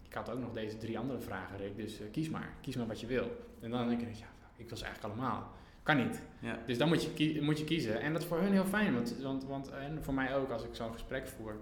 ik 0.07 0.13
had 0.13 0.29
ook 0.29 0.39
nog 0.39 0.53
deze 0.53 0.77
drie 0.77 0.99
andere 0.99 1.19
vragen, 1.19 1.57
Rick, 1.57 1.75
dus 1.75 1.99
kies 2.11 2.29
maar. 2.29 2.53
Kies 2.61 2.75
maar 2.75 2.87
wat 2.87 2.99
je 2.99 3.07
wil. 3.07 3.47
En 3.61 3.71
dan 3.71 3.87
denk 3.87 4.01
ik, 4.01 4.15
ja, 4.15 4.25
ik 4.55 4.67
wil 4.67 4.77
ze 4.77 4.85
eigenlijk 4.85 5.13
allemaal. 5.13 5.51
Kan 5.83 5.97
niet. 5.97 6.21
Ja. 6.39 6.59
Dus 6.65 6.77
dan 6.77 6.87
moet 6.87 7.03
je, 7.03 7.39
moet 7.41 7.59
je 7.59 7.63
kiezen. 7.63 8.01
En 8.01 8.13
dat 8.13 8.21
is 8.21 8.27
voor 8.27 8.39
hun 8.39 8.51
heel 8.51 8.65
fijn, 8.65 8.93
want, 8.93 9.15
want, 9.21 9.45
want 9.45 9.69
en 9.69 10.03
voor 10.03 10.13
mij 10.13 10.35
ook 10.35 10.51
als 10.51 10.63
ik 10.63 10.75
zo'n 10.75 10.93
gesprek 10.93 11.27
voer. 11.27 11.55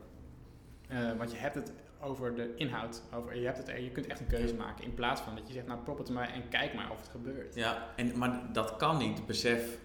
Uh, 0.92 1.18
want 1.18 1.32
je 1.32 1.38
hebt 1.38 1.56
het 1.56 1.72
over 2.02 2.36
de 2.36 2.54
inhoud. 2.56 3.02
Over, 3.14 3.38
je, 3.38 3.46
hebt 3.46 3.58
het, 3.58 3.68
je 3.68 3.90
kunt 3.90 4.08
echt 4.08 4.20
een 4.20 4.28
keuze 4.28 4.54
maken. 4.54 4.84
In 4.84 4.94
plaats 4.94 5.22
van 5.22 5.36
dat 5.36 5.48
je 5.48 5.54
zegt, 5.54 5.68
nou 5.68 5.80
prop 5.80 5.98
het 5.98 6.10
mij 6.10 6.32
en 6.34 6.50
kijk 6.50 6.74
maar 6.74 6.92
of 6.92 7.00
het 7.00 7.10
gebeurt. 7.10 7.56
Ja, 7.56 7.88
en, 7.96 8.18
maar 8.18 8.42
dat 8.54 8.76
kan 8.76 8.98
niet. 8.98 9.26
Besef 9.26 9.78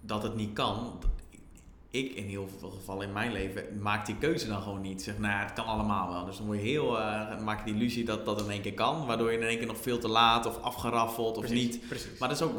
dat 0.00 0.22
het 0.22 0.34
niet 0.34 0.52
kan. 0.52 0.98
Ik 1.90 2.12
in 2.12 2.24
heel 2.24 2.48
veel 2.58 2.70
gevallen 2.70 3.06
in 3.06 3.12
mijn 3.12 3.32
leven 3.32 3.80
maak 3.80 4.06
die 4.06 4.18
keuze 4.18 4.48
dan 4.48 4.62
gewoon 4.62 4.80
niet. 4.80 5.02
Zeg, 5.02 5.18
nou, 5.18 5.42
het 5.42 5.52
kan 5.52 5.64
allemaal 5.64 6.12
wel. 6.12 6.24
Dus 6.24 6.36
dan 6.36 6.46
word 6.46 6.58
je 6.58 6.64
heel, 6.64 6.98
uh, 6.98 7.40
maak 7.40 7.58
je 7.58 7.72
de 7.72 7.78
illusie 7.78 8.04
dat 8.04 8.24
dat 8.24 8.42
in 8.42 8.50
één 8.50 8.62
keer 8.62 8.74
kan. 8.74 9.06
Waardoor 9.06 9.32
je 9.32 9.38
in 9.38 9.46
één 9.46 9.58
keer 9.58 9.66
nog 9.66 9.80
veel 9.80 9.98
te 9.98 10.08
laat 10.08 10.46
of 10.46 10.62
afgeraffeld 10.62 11.36
of 11.36 11.46
precies, 11.46 11.66
niet. 11.66 11.88
Precies. 11.88 12.18
Maar 12.18 12.28
dat 12.28 12.40
is 12.40 12.46
ook 12.46 12.54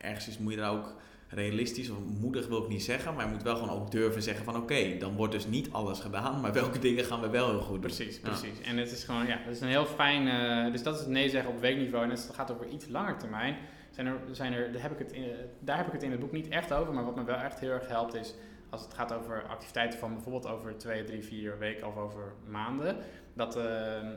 ergens 0.00 0.28
is, 0.28 0.38
moet 0.38 0.52
je 0.52 0.58
daar 0.58 0.72
ook 0.72 0.94
realistisch 1.28 1.90
of 1.90 1.96
moedig 2.20 2.48
wil 2.48 2.62
ik 2.62 2.68
niet 2.68 2.82
zeggen, 2.82 3.14
maar 3.14 3.24
je 3.26 3.32
moet 3.32 3.42
wel 3.42 3.56
gewoon 3.56 3.80
ook 3.80 3.90
durven 3.90 4.22
zeggen 4.22 4.44
van 4.44 4.56
oké, 4.56 4.96
dan 4.98 5.16
wordt 5.16 5.32
dus 5.32 5.46
niet 5.46 5.72
alles 5.72 6.00
gedaan, 6.00 6.40
maar 6.40 6.52
welke 6.52 6.78
dingen 6.88 7.04
gaan 7.04 7.20
we 7.20 7.28
wel 7.28 7.50
heel 7.50 7.60
goed 7.60 7.70
doen. 7.70 7.80
Precies, 7.80 8.20
precies. 8.20 8.60
En 8.60 8.76
het 8.76 8.90
is 8.90 9.04
gewoon, 9.04 9.26
ja, 9.26 9.38
het 9.38 9.54
is 9.54 9.60
een 9.60 9.68
heel 9.68 9.86
fijn, 9.86 10.26
uh, 10.26 10.72
dus 10.72 10.82
dat 10.82 10.94
is 10.94 11.00
het 11.00 11.08
nee 11.08 11.28
zeggen 11.28 11.50
op 11.50 11.60
weekniveau 11.60 12.04
en 12.04 12.10
het 12.10 12.30
gaat 12.32 12.52
over 12.52 12.68
iets 12.68 12.88
langer 12.88 13.18
termijn. 13.18 13.56
Zijn 13.90 14.06
er, 14.06 14.20
zijn 14.30 14.52
er, 14.52 14.72
daar, 14.72 14.82
heb 14.82 14.92
ik 14.92 14.98
het 14.98 15.12
in, 15.12 15.24
daar 15.58 15.76
heb 15.76 15.86
ik 15.86 15.92
het 15.92 16.02
in 16.02 16.10
het 16.10 16.20
boek 16.20 16.32
niet 16.32 16.48
echt 16.48 16.72
over, 16.72 16.94
maar 16.94 17.04
wat 17.04 17.16
me 17.16 17.24
wel 17.24 17.36
echt 17.36 17.60
heel 17.60 17.70
erg 17.70 17.88
helpt 17.88 18.14
is 18.14 18.34
als 18.70 18.82
het 18.82 18.94
gaat 18.94 19.12
over 19.12 19.42
activiteiten 19.48 19.98
van 19.98 20.14
bijvoorbeeld 20.14 20.46
over 20.46 20.76
twee, 20.76 21.04
drie, 21.04 21.24
vier 21.24 21.58
weken 21.58 21.86
of 21.86 21.96
over 21.96 22.32
maanden, 22.48 22.96
dat, 23.40 23.56
uh, 23.56 23.62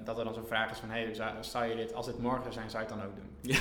dat 0.03 0.17
er 0.17 0.23
dan 0.23 0.33
zo'n 0.33 0.45
vraag 0.45 0.71
is 0.71 0.77
van, 0.77 0.89
hey, 0.89 1.13
zou, 1.13 1.31
zou, 1.43 1.65
je 1.65 1.75
dit, 1.75 1.93
als 1.93 2.07
het 2.07 2.19
morgen 2.19 2.41
zou 2.41 2.53
zijn, 2.53 2.69
zou 2.69 2.83
je 2.83 2.89
het 2.89 2.99
dan 2.99 3.07
ook 3.07 3.15
doen? 3.15 3.29
Ja, 3.41 3.59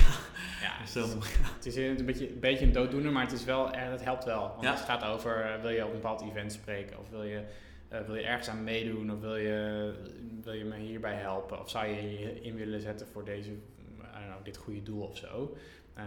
ja 0.61 0.85
zo. 0.93 0.99
Het, 0.99 1.39
het 1.55 1.65
is 1.65 1.75
een 1.75 2.05
beetje, 2.05 2.29
een 2.29 2.39
beetje 2.39 2.65
een 2.65 2.71
dooddoener, 2.71 3.11
maar 3.11 3.23
het, 3.23 3.31
is 3.31 3.43
wel, 3.43 3.71
het 3.71 4.03
helpt 4.03 4.23
wel. 4.23 4.41
Want 4.47 4.61
Ja. 4.61 4.71
het 4.71 4.79
gaat 4.79 5.03
over, 5.03 5.55
uh, 5.55 5.61
wil 5.61 5.69
je 5.69 5.81
op 5.83 5.87
een 5.87 5.95
bepaald 6.01 6.21
event 6.21 6.53
spreken 6.53 6.99
of 6.99 7.09
wil 7.09 7.23
je, 7.23 7.41
uh, 7.93 7.99
wil 8.01 8.15
je 8.15 8.23
ergens 8.23 8.49
aan 8.49 8.63
meedoen 8.63 9.11
of 9.11 9.19
wil 9.19 9.35
je, 9.35 9.91
wil 10.43 10.53
je 10.53 10.65
me 10.65 10.75
hierbij 10.75 11.15
helpen 11.15 11.59
of 11.59 11.69
zou 11.69 11.87
je 11.87 12.19
je 12.19 12.41
in 12.41 12.55
willen 12.55 12.81
zetten 12.81 13.07
voor 13.07 13.23
deze, 13.25 13.49
I 13.49 13.55
don't 14.19 14.25
know, 14.33 14.43
dit 14.45 14.57
goede 14.57 14.83
doel 14.83 15.01
of 15.03 15.17
zo. 15.17 15.55
Uh, 15.97 16.03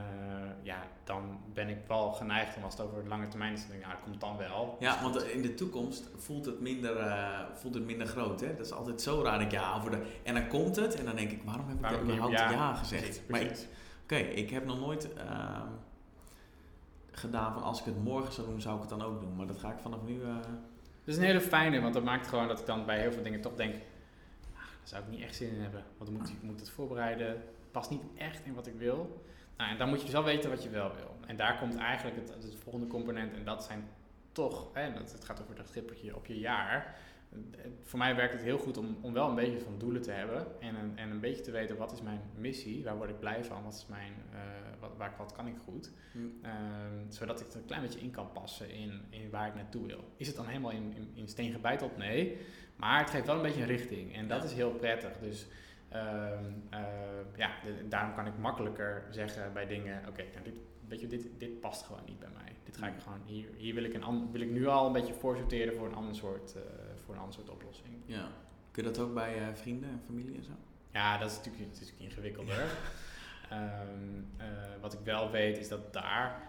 ja, 0.62 0.82
dan 1.04 1.40
ben 1.52 1.68
ik 1.68 1.78
wel 1.86 2.12
geneigd 2.12 2.56
om 2.56 2.62
als 2.62 2.76
het 2.76 2.86
over 2.86 3.08
lange 3.08 3.28
termijn 3.28 3.52
is, 3.52 3.60
te 3.60 3.68
denken, 3.68 3.88
nou, 3.88 3.98
dat 4.00 4.08
komt 4.08 4.20
dan 4.20 4.36
wel. 4.36 4.76
Ja, 4.80 5.02
want 5.02 5.22
in 5.22 5.42
de 5.42 5.54
toekomst 5.54 6.08
voelt 6.16 6.46
het 6.46 6.60
minder, 6.60 6.96
uh, 6.96 7.40
voelt 7.54 7.74
het 7.74 7.84
minder 7.84 8.06
groot. 8.06 8.40
Hè? 8.40 8.56
Dat 8.56 8.66
is 8.66 8.72
altijd 8.72 9.02
zo 9.02 9.22
raar. 9.22 9.40
Ik, 9.40 9.50
ja, 9.50 9.80
voor 9.80 9.90
de, 9.90 10.02
en 10.22 10.34
dan 10.34 10.48
komt 10.48 10.76
het 10.76 10.94
en 10.94 11.04
dan 11.04 11.16
denk 11.16 11.30
ik, 11.30 11.42
waarom 11.44 11.68
heb 11.68 11.76
ik 11.76 11.82
Waarom 11.82 11.98
er 11.98 12.04
überhaupt 12.04 12.38
ja, 12.38 12.50
ja 12.50 12.74
gezegd? 12.74 13.02
precies, 13.02 13.22
Maar 13.28 13.40
precies. 13.40 13.66
Oké, 14.02 14.16
ik 14.16 14.50
heb 14.50 14.64
nog 14.64 14.80
nooit 14.80 15.08
uh, 15.16 15.62
gedaan 17.10 17.52
van 17.52 17.62
als 17.62 17.78
ik 17.78 17.84
het 17.84 18.04
morgen 18.04 18.32
zou 18.32 18.46
doen, 18.46 18.60
zou 18.60 18.74
ik 18.74 18.80
het 18.80 18.90
dan 18.90 19.02
ook 19.02 19.20
doen. 19.20 19.36
Maar 19.36 19.46
dat 19.46 19.58
ga 19.58 19.70
ik 19.72 19.78
vanaf 19.78 20.02
nu... 20.02 20.14
Uh, 20.14 20.34
dat 20.34 21.14
is 21.14 21.16
een 21.16 21.22
hele 21.22 21.40
fijne, 21.40 21.80
want 21.80 21.94
dat 21.94 22.04
maakt 22.04 22.26
gewoon 22.26 22.48
dat 22.48 22.60
ik 22.60 22.66
dan 22.66 22.86
bij 22.86 23.00
heel 23.00 23.12
veel 23.12 23.22
dingen 23.22 23.40
toch 23.40 23.54
denk, 23.54 23.74
ah, 23.74 23.80
daar 24.52 24.66
zou 24.82 25.02
ik 25.02 25.08
niet 25.08 25.20
echt 25.20 25.36
zin 25.36 25.48
in 25.48 25.60
hebben. 25.60 25.84
Want 25.96 26.10
dan 26.10 26.20
moet 26.20 26.28
ik 26.28 26.42
moet 26.42 26.60
het 26.60 26.70
voorbereiden, 26.70 27.42
past 27.70 27.90
niet 27.90 28.02
echt 28.16 28.44
in 28.44 28.54
wat 28.54 28.66
ik 28.66 28.74
wil. 28.74 29.24
Nou, 29.56 29.70
en 29.70 29.78
dan 29.78 29.88
moet 29.88 29.98
je 29.98 30.04
dus 30.04 30.14
wel 30.14 30.24
weten 30.24 30.50
wat 30.50 30.62
je 30.62 30.68
wel 30.70 30.94
wil. 30.94 31.16
En 31.26 31.36
daar 31.36 31.58
komt 31.58 31.76
eigenlijk 31.76 32.16
het, 32.16 32.28
het 32.28 32.54
volgende 32.62 32.86
component. 32.86 33.32
En 33.34 33.44
dat 33.44 33.64
zijn 33.64 33.88
toch, 34.32 34.70
hè, 34.72 34.92
dat, 34.92 35.12
het 35.12 35.24
gaat 35.24 35.42
over 35.42 35.54
dat 35.54 35.68
stippertje 35.68 36.16
op 36.16 36.26
je 36.26 36.38
jaar. 36.38 36.96
Voor 37.82 37.98
mij 37.98 38.16
werkt 38.16 38.32
het 38.32 38.42
heel 38.42 38.58
goed 38.58 38.76
om, 38.76 38.96
om 39.00 39.12
wel 39.12 39.28
een 39.28 39.34
beetje 39.34 39.60
van 39.60 39.78
doelen 39.78 40.02
te 40.02 40.10
hebben. 40.10 40.46
En 40.60 40.74
een, 40.74 40.98
en 40.98 41.10
een 41.10 41.20
beetje 41.20 41.42
te 41.42 41.50
weten 41.50 41.76
wat 41.76 41.92
is 41.92 42.02
mijn 42.02 42.20
missie, 42.34 42.84
waar 42.84 42.96
word 42.96 43.10
ik 43.10 43.18
blij 43.18 43.44
van, 43.44 43.62
wat, 43.64 43.74
is 43.74 43.86
mijn, 43.88 44.12
uh, 44.32 44.40
wat, 44.80 44.90
waar, 44.96 45.14
wat 45.18 45.32
kan 45.32 45.46
ik 45.46 45.56
goed. 45.64 45.90
hm. 46.12 46.18
Um, 46.18 47.06
zodat 47.08 47.40
ik 47.40 47.50
er 47.50 47.56
een 47.56 47.64
klein 47.64 47.82
beetje 47.82 48.00
in 48.00 48.10
kan 48.10 48.32
passen 48.32 48.70
in, 48.70 49.00
in 49.10 49.30
waar 49.30 49.46
ik 49.48 49.54
naartoe 49.54 49.86
wil. 49.86 50.04
Is 50.16 50.26
het 50.26 50.36
dan 50.36 50.46
helemaal 50.46 50.70
in, 50.70 50.92
in, 50.96 51.10
in 51.14 51.28
steen 51.28 51.52
gebeiteld? 51.52 51.96
Nee. 51.96 52.38
Maar 52.76 52.98
het 52.98 53.10
geeft 53.10 53.26
wel 53.26 53.36
een 53.36 53.42
beetje 53.42 53.60
een 53.60 53.66
richting. 53.66 54.14
En 54.14 54.28
dat 54.28 54.38
Ja. 54.42 54.44
is 54.48 54.52
heel 54.52 54.70
prettig. 54.70 55.18
Dus 55.18 55.46
Um, 55.94 56.62
uh, 56.72 56.80
ja, 57.36 57.50
de, 57.64 57.88
daarom 57.88 58.14
kan 58.14 58.26
ik 58.26 58.38
makkelijker 58.38 59.06
zeggen 59.10 59.52
bij 59.52 59.66
dingen, 59.66 59.98
oké, 59.98 60.08
okay, 60.08 60.28
nou 60.32 60.44
dit, 60.44 60.54
weet 60.88 61.00
je, 61.00 61.06
dit, 61.06 61.28
dit 61.38 61.60
past 61.60 61.82
gewoon 61.82 62.04
niet 62.06 62.18
bij 62.18 62.28
mij. 62.34 62.52
Dit 62.64 62.76
ga 62.76 62.86
ik 62.86 63.00
gewoon, 63.02 63.20
hier, 63.24 63.48
hier 63.56 63.74
wil, 63.74 63.84
ik 63.84 63.94
een 63.94 64.32
wil 64.32 64.40
ik 64.40 64.50
nu 64.50 64.66
al 64.66 64.86
een 64.86 64.92
beetje 64.92 65.14
voorsorteren 65.14 65.74
voor 65.74 65.86
een 65.86 65.94
ander 65.94 66.14
soort, 66.14 66.54
uh, 66.56 66.62
voor 67.04 67.14
een 67.14 67.20
ander 67.20 67.34
soort 67.34 67.50
oplossing. 67.50 67.94
Ja. 68.04 68.28
Kun 68.70 68.84
je 68.84 68.92
dat 68.92 68.98
ook 68.98 69.14
bij 69.14 69.40
uh, 69.40 69.46
vrienden 69.54 69.90
en 69.90 70.00
familie 70.06 70.36
en 70.36 70.44
zo? 70.44 70.52
Ja, 70.92 71.18
dat 71.18 71.30
is 71.30 71.36
natuurlijk, 71.36 71.64
is 71.64 71.80
natuurlijk 71.80 72.00
ingewikkelder. 72.00 72.64
um, 73.52 74.26
wat 74.80 74.92
ik 74.92 75.00
wel 75.04 75.30
weet 75.30 75.58
is 75.58 75.68
dat 75.68 75.92
daar, 75.92 76.42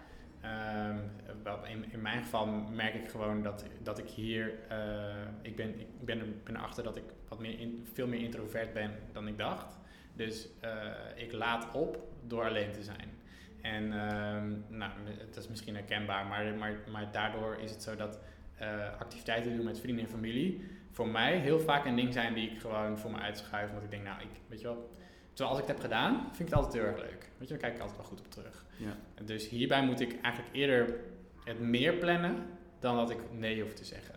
in, 1.68 1.84
in 1.92 2.02
mijn 2.02 2.22
geval 2.22 2.46
merk 2.46 2.94
ik 2.94 3.08
gewoon 3.08 3.42
dat, 3.42 3.64
dat 3.82 3.98
ik 3.98 4.08
hier, 4.08 4.54
uh, 4.72 5.14
ik 5.42 5.56
ben, 5.56 5.80
ik 5.80 6.04
ben, 6.04 6.40
ben 6.44 6.56
erachter 6.56 6.84
dat 6.84 6.96
ik 6.96 7.04
wat 7.28 7.38
meer 7.38 7.60
in, 7.60 7.86
veel 7.92 8.06
meer 8.06 8.20
introvert 8.20 8.72
ben 8.72 8.90
dan 9.12 9.28
ik 9.28 9.38
dacht. 9.38 9.78
Dus 10.14 10.48
uh, 10.64 10.70
ik 11.14 11.32
laat 11.32 11.74
op 11.74 11.98
door 12.26 12.44
alleen 12.44 12.72
te 12.72 12.82
zijn. 12.82 13.16
En 13.62 13.82
um, 13.82 14.64
nou, 14.68 14.92
dat 15.30 15.36
is 15.36 15.48
misschien 15.48 15.74
herkenbaar, 15.74 16.26
maar, 16.26 16.54
maar, 16.54 16.74
maar 16.90 17.12
daardoor 17.12 17.56
is 17.56 17.70
het 17.70 17.82
zo 17.82 17.96
dat 17.96 18.20
uh, 18.60 19.00
activiteiten 19.00 19.56
doen 19.56 19.64
met 19.64 19.80
vrienden 19.80 20.04
en 20.04 20.10
familie 20.10 20.78
voor 20.98 21.08
mij 21.08 21.38
heel 21.38 21.60
vaak 21.60 21.84
een 21.84 21.96
ding 21.96 22.12
zijn 22.12 22.34
die 22.34 22.50
ik 22.50 22.60
gewoon 22.60 22.98
voor 22.98 23.10
me 23.10 23.18
uitschuif. 23.18 23.70
Want 23.70 23.84
ik 23.84 23.90
denk, 23.90 24.04
nou, 24.04 24.20
ik, 24.20 24.28
weet 24.46 24.60
je 24.60 24.66
wel, 24.66 24.90
zoals 25.38 25.58
ik 25.58 25.66
het 25.66 25.72
heb 25.72 25.80
gedaan, 25.80 26.20
vind 26.20 26.48
ik 26.48 26.54
het 26.54 26.54
altijd 26.54 26.74
heel 26.74 26.92
erg 26.92 26.98
leuk. 27.00 27.30
Weet 27.38 27.48
je, 27.48 27.54
daar 27.54 27.58
kijk 27.58 27.74
ik 27.74 27.80
altijd 27.80 27.98
wel 27.98 28.06
goed 28.06 28.20
op 28.20 28.30
terug. 28.30 28.64
Ja. 28.76 28.96
Dus 29.24 29.48
hierbij 29.48 29.84
moet 29.84 30.00
ik 30.00 30.20
eigenlijk 30.20 30.54
eerder 30.54 30.96
het 31.44 31.60
meer 31.60 31.92
plannen 31.92 32.36
dan 32.78 32.96
dat 32.96 33.10
ik 33.10 33.18
nee 33.32 33.62
hoef 33.62 33.72
te 33.72 33.84
zeggen. 33.84 34.14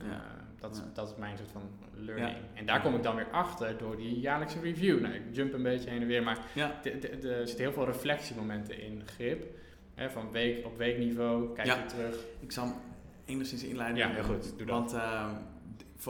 Ja. 0.00 0.04
Uh, 0.04 0.16
dat, 0.60 0.72
is, 0.72 0.78
Ja. 0.78 0.84
dat 0.94 1.08
is 1.08 1.14
mijn 1.16 1.36
soort 1.36 1.50
van 1.50 1.62
learning. 1.94 2.36
En 2.54 2.66
daar 2.66 2.82
kom 2.82 2.94
ik 2.94 3.02
dan 3.02 3.16
weer 3.16 3.30
achter 3.30 3.78
door 3.78 3.96
die 3.96 4.20
jaarlijkse 4.20 4.60
review. 4.60 5.00
Nou, 5.00 5.14
ik 5.14 5.22
jump 5.32 5.52
een 5.52 5.62
beetje 5.62 5.90
heen 5.90 6.00
en 6.00 6.06
weer, 6.06 6.22
maar 6.22 6.38
er 6.54 7.46
zitten 7.46 7.64
heel 7.64 7.72
veel 7.72 7.84
reflectiemomenten 7.86 8.80
in 8.80 9.02
grip. 9.06 9.46
Hè, 9.94 10.10
van 10.10 10.30
week 10.30 10.66
op 10.66 10.76
weekniveau, 10.76 11.54
kijk 11.54 11.66
je 11.66 11.84
terug. 11.84 12.24
Ik 12.40 12.52
zal 12.52 12.64
hem 12.64 12.74
enigszins 13.24 13.64
inleiden. 13.64 13.96
Ja, 13.96 14.10
heel 14.10 14.22
goed, 14.22 14.58
doe 14.58 14.66
dat. 14.66 14.76
Want 14.76 14.94
uh, 14.94 15.28
voor 15.32 15.38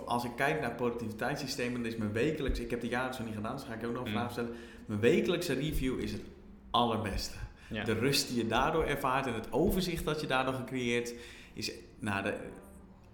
als 0.05 0.25
ik 0.25 0.31
kijk 0.37 0.61
naar 0.61 0.75
productiviteitssystemen, 0.75 1.83
dan 1.83 1.91
is 1.93 1.97
mijn 1.97 2.13
wekelijks, 2.13 2.59
ik 2.59 2.71
heb 2.71 2.81
de 2.81 2.89
jaren 2.89 3.15
zo 3.15 3.25
niet 3.25 3.35
gedaan, 3.35 3.57
dus 3.57 3.65
ga 3.65 3.75
ik 3.75 3.87
ook 3.87 3.93
nog 3.93 4.05
een 4.05 4.11
Mm. 4.11 4.17
vraag 4.17 4.31
stellen. 4.31 4.55
Mijn 4.87 5.01
wekelijkse 5.01 5.53
review 5.55 6.01
is 6.01 6.13
het 6.13 6.23
allerbeste. 6.71 7.37
Ja. 7.71 7.85
De 7.85 7.93
rust 7.93 8.29
die 8.29 8.37
je 8.37 8.47
daardoor 8.47 8.85
ervaart 8.85 9.27
en 9.27 9.35
het 9.35 9.53
overzicht 9.53 10.05
dat 10.05 10.21
je 10.21 10.27
daardoor 10.27 10.55
gecreëerd 10.55 11.15
is. 11.53 11.73
Nou, 11.99 12.23
de, 12.23 12.35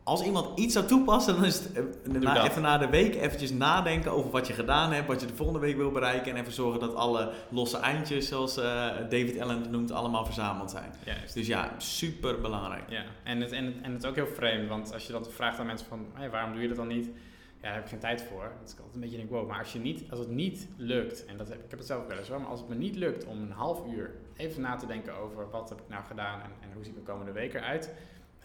als 0.04 0.22
iemand 0.22 0.58
iets 0.58 0.72
zou 0.72 0.86
toepassen, 0.86 1.34
dan 1.34 1.44
is 1.44 1.58
het 1.58 1.72
eh, 1.72 2.20
na, 2.20 2.44
even 2.44 2.62
na 2.62 2.78
de 2.78 2.88
week 2.88 3.14
eventjes 3.14 3.50
nadenken 3.50 4.12
over 4.12 4.30
wat 4.30 4.46
je 4.46 4.52
gedaan 4.52 4.92
hebt, 4.92 5.06
wat 5.06 5.20
je 5.20 5.26
de 5.26 5.34
volgende 5.34 5.60
week 5.60 5.76
wil 5.76 5.90
bereiken. 5.90 6.32
En 6.32 6.40
even 6.40 6.52
zorgen 6.52 6.80
dat 6.80 6.94
alle 6.94 7.32
losse 7.48 7.78
eindjes, 7.78 8.28
zoals 8.28 8.56
eh, 8.56 8.64
David 8.96 9.40
Allen 9.40 9.60
het 9.60 9.70
noemt, 9.70 9.90
allemaal 9.90 10.24
verzameld 10.24 10.70
zijn. 10.70 10.92
Juist. 11.04 11.34
Dus 11.34 11.46
ja, 11.46 11.74
super 11.78 12.40
belangrijk. 12.40 12.90
Ja, 12.90 13.04
en 13.22 13.40
het, 13.40 13.52
en, 13.52 13.64
het, 13.64 13.74
en 13.82 13.92
het 13.92 14.02
is 14.02 14.08
ook 14.08 14.14
heel 14.14 14.26
vreemd, 14.26 14.68
want 14.68 14.92
als 14.92 15.06
je 15.06 15.12
dan 15.12 15.24
vraagt 15.24 15.58
aan 15.58 15.66
mensen 15.66 15.86
van, 15.86 16.06
hey, 16.12 16.30
waarom 16.30 16.52
doe 16.52 16.62
je 16.62 16.68
dat 16.68 16.76
dan 16.76 16.88
niet? 16.88 17.06
Ja, 17.06 17.70
daar 17.70 17.74
heb 17.74 17.82
ik 17.82 17.90
geen 17.90 17.98
tijd 17.98 18.22
voor. 18.22 18.52
Dat 18.60 18.68
is 18.68 18.76
altijd 18.76 18.94
een 18.94 19.00
beetje 19.00 19.16
denk 19.16 19.30
wow, 19.30 19.48
maar 19.48 19.58
als, 19.58 19.72
je 19.72 19.78
niet, 19.78 20.10
als 20.10 20.18
het 20.18 20.28
niet 20.28 20.68
lukt, 20.76 21.24
en 21.24 21.36
dat 21.36 21.48
heb, 21.48 21.64
ik 21.64 21.70
heb 21.70 21.78
het 21.78 21.88
zelf 21.88 22.02
ook 22.02 22.08
wel 22.08 22.18
eens 22.18 22.28
hoor, 22.28 22.40
maar 22.40 22.50
als 22.50 22.60
het 22.60 22.68
me 22.68 22.74
niet 22.74 22.96
lukt 22.96 23.24
om 23.24 23.42
een 23.42 23.52
half 23.52 23.86
uur 23.86 24.14
even 24.36 24.62
na 24.62 24.76
te 24.76 24.86
denken 24.86 25.16
over 25.16 25.50
wat 25.50 25.68
heb 25.68 25.80
ik 25.80 25.88
nou 25.88 26.04
gedaan 26.04 26.40
en, 26.40 26.50
en 26.60 26.68
hoe 26.74 26.84
ziet 26.84 26.94
mijn 26.94 27.06
komende 27.06 27.32
week 27.32 27.54
eruit, 27.54 27.90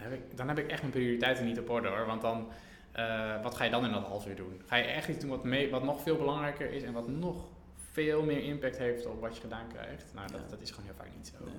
heb, 0.03 0.13
ik, 0.13 0.37
dan 0.37 0.47
heb 0.47 0.57
ik 0.57 0.67
echt 0.71 0.81
mijn 0.81 0.93
prioriteiten 0.93 1.45
niet 1.45 1.59
op 1.59 1.69
orde 1.69 1.87
hoor, 1.87 2.05
want 2.05 2.21
dan, 2.21 2.47
uh, 2.97 3.43
wat 3.43 3.55
ga 3.55 3.63
je 3.63 3.69
dan 3.71 3.85
in 3.85 3.91
dat 3.91 4.03
half 4.03 4.27
uur 4.27 4.35
doen? 4.35 4.61
Ga 4.65 4.75
je 4.75 4.83
echt 4.83 5.07
iets 5.07 5.19
doen 5.19 5.29
wat, 5.29 5.43
mee, 5.43 5.69
wat 5.71 5.83
nog 5.83 6.01
veel 6.01 6.17
belangrijker 6.17 6.71
is 6.71 6.83
en 6.83 6.93
wat 6.93 7.07
nog 7.07 7.47
veel 7.91 8.23
meer 8.23 8.43
impact 8.43 8.77
heeft 8.77 9.05
op 9.05 9.21
wat 9.21 9.35
je 9.35 9.41
gedaan 9.41 9.67
krijgt? 9.67 10.05
Nou, 10.15 10.31
dat, 10.31 10.39
Ja. 10.41 10.47
dat 10.49 10.61
is 10.61 10.69
gewoon 10.71 10.85
heel 10.85 10.95
vaak 10.97 11.07
niet 11.17 11.27
zo. 11.37 11.45
Nee. 11.45 11.53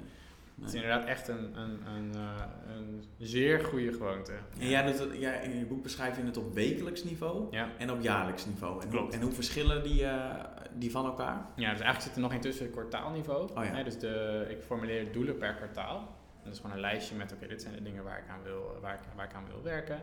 Het 0.60 0.68
is 0.68 0.74
inderdaad 0.74 1.04
echt 1.04 1.28
een, 1.28 1.58
een, 1.58 1.80
een, 1.86 2.12
uh, 2.14 2.42
een 2.76 3.04
zeer 3.18 3.60
goede 3.64 3.92
gewoonte. 3.92 4.32
En 4.58 4.68
jij 4.68 4.82
doet 4.82 4.98
het, 4.98 5.16
ja, 5.18 5.32
in 5.32 5.58
je 5.58 5.64
boek 5.64 5.82
beschrijf 5.82 6.16
je 6.16 6.22
het 6.22 6.36
op 6.36 6.54
wekelijks 6.54 7.04
niveau 7.04 7.46
Ja. 7.50 7.68
en 7.78 7.90
op 7.90 8.00
jaarlijks 8.02 8.46
niveau. 8.46 8.82
En, 8.82 8.88
Klopt. 8.88 9.04
Hoe, 9.06 9.14
en 9.14 9.22
hoe 9.22 9.32
verschillen 9.32 9.82
die, 9.82 10.04
eh, 10.04 10.44
die 10.74 10.90
van 10.90 11.04
elkaar? 11.04 11.34
Ja, 11.56 11.70
dus 11.70 11.80
eigenlijk 11.80 12.00
zit 12.00 12.14
er 12.14 12.20
nog 12.20 12.32
in 12.32 12.40
tussen 12.40 12.64
het 12.64 12.72
kwartaalniveau. 12.72 13.50
Oh 13.54 13.64
ja. 13.64 13.82
Dus 13.82 13.98
de, 13.98 14.46
ik 14.50 14.62
formuleer 14.62 15.12
doelen 15.12 15.36
per 15.38 15.54
kwartaal. 15.54 16.18
Dat 16.44 16.52
is 16.52 16.58
gewoon 16.58 16.72
een 16.74 16.80
lijstje 16.80 17.16
met, 17.16 17.32
oké, 17.32 17.46
dit 17.46 17.62
zijn 17.62 17.74
de 17.74 17.82
dingen 17.82 18.04
waar 18.04 18.18
ik 18.18 18.28
aan 18.28 18.42
wil, 18.42 18.78
waar 18.80 18.94
ik, 18.94 19.00
waar 19.16 19.24
ik 19.26 19.34
aan 19.34 19.46
wil 19.48 19.62
werken. 19.62 20.02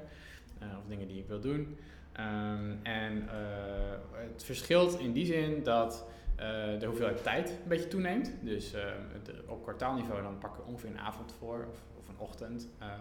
eh, 0.60 0.68
of 0.78 0.86
dingen 0.88 1.08
die 1.08 1.20
ik 1.22 1.28
wil 1.28 1.40
doen. 1.40 1.78
Ehm, 2.14 2.76
en 2.84 3.30
eh, 3.30 3.98
het 4.12 4.44
verschilt 4.44 5.00
in 5.00 5.12
die 5.12 5.26
zin 5.26 5.64
dat 5.64 6.06
eh, 6.36 6.46
de 6.80 6.86
hoeveelheid 6.86 7.24
tijd 7.24 7.50
een 7.50 7.68
beetje 7.68 7.88
toeneemt. 7.88 8.32
Dus 8.42 8.72
de- 8.72 9.44
op 9.48 9.64
kwartaalniveau 9.64 10.22
dan 10.22 10.38
pakken 10.38 10.64
we 10.64 10.68
ongeveer 10.70 10.90
een 10.90 11.00
avond 11.00 11.34
voor 11.40 11.66
of, 11.70 11.78
of 12.00 12.08
een 12.08 12.18
ochtend. 12.18 12.68
Ehm, 12.80 12.92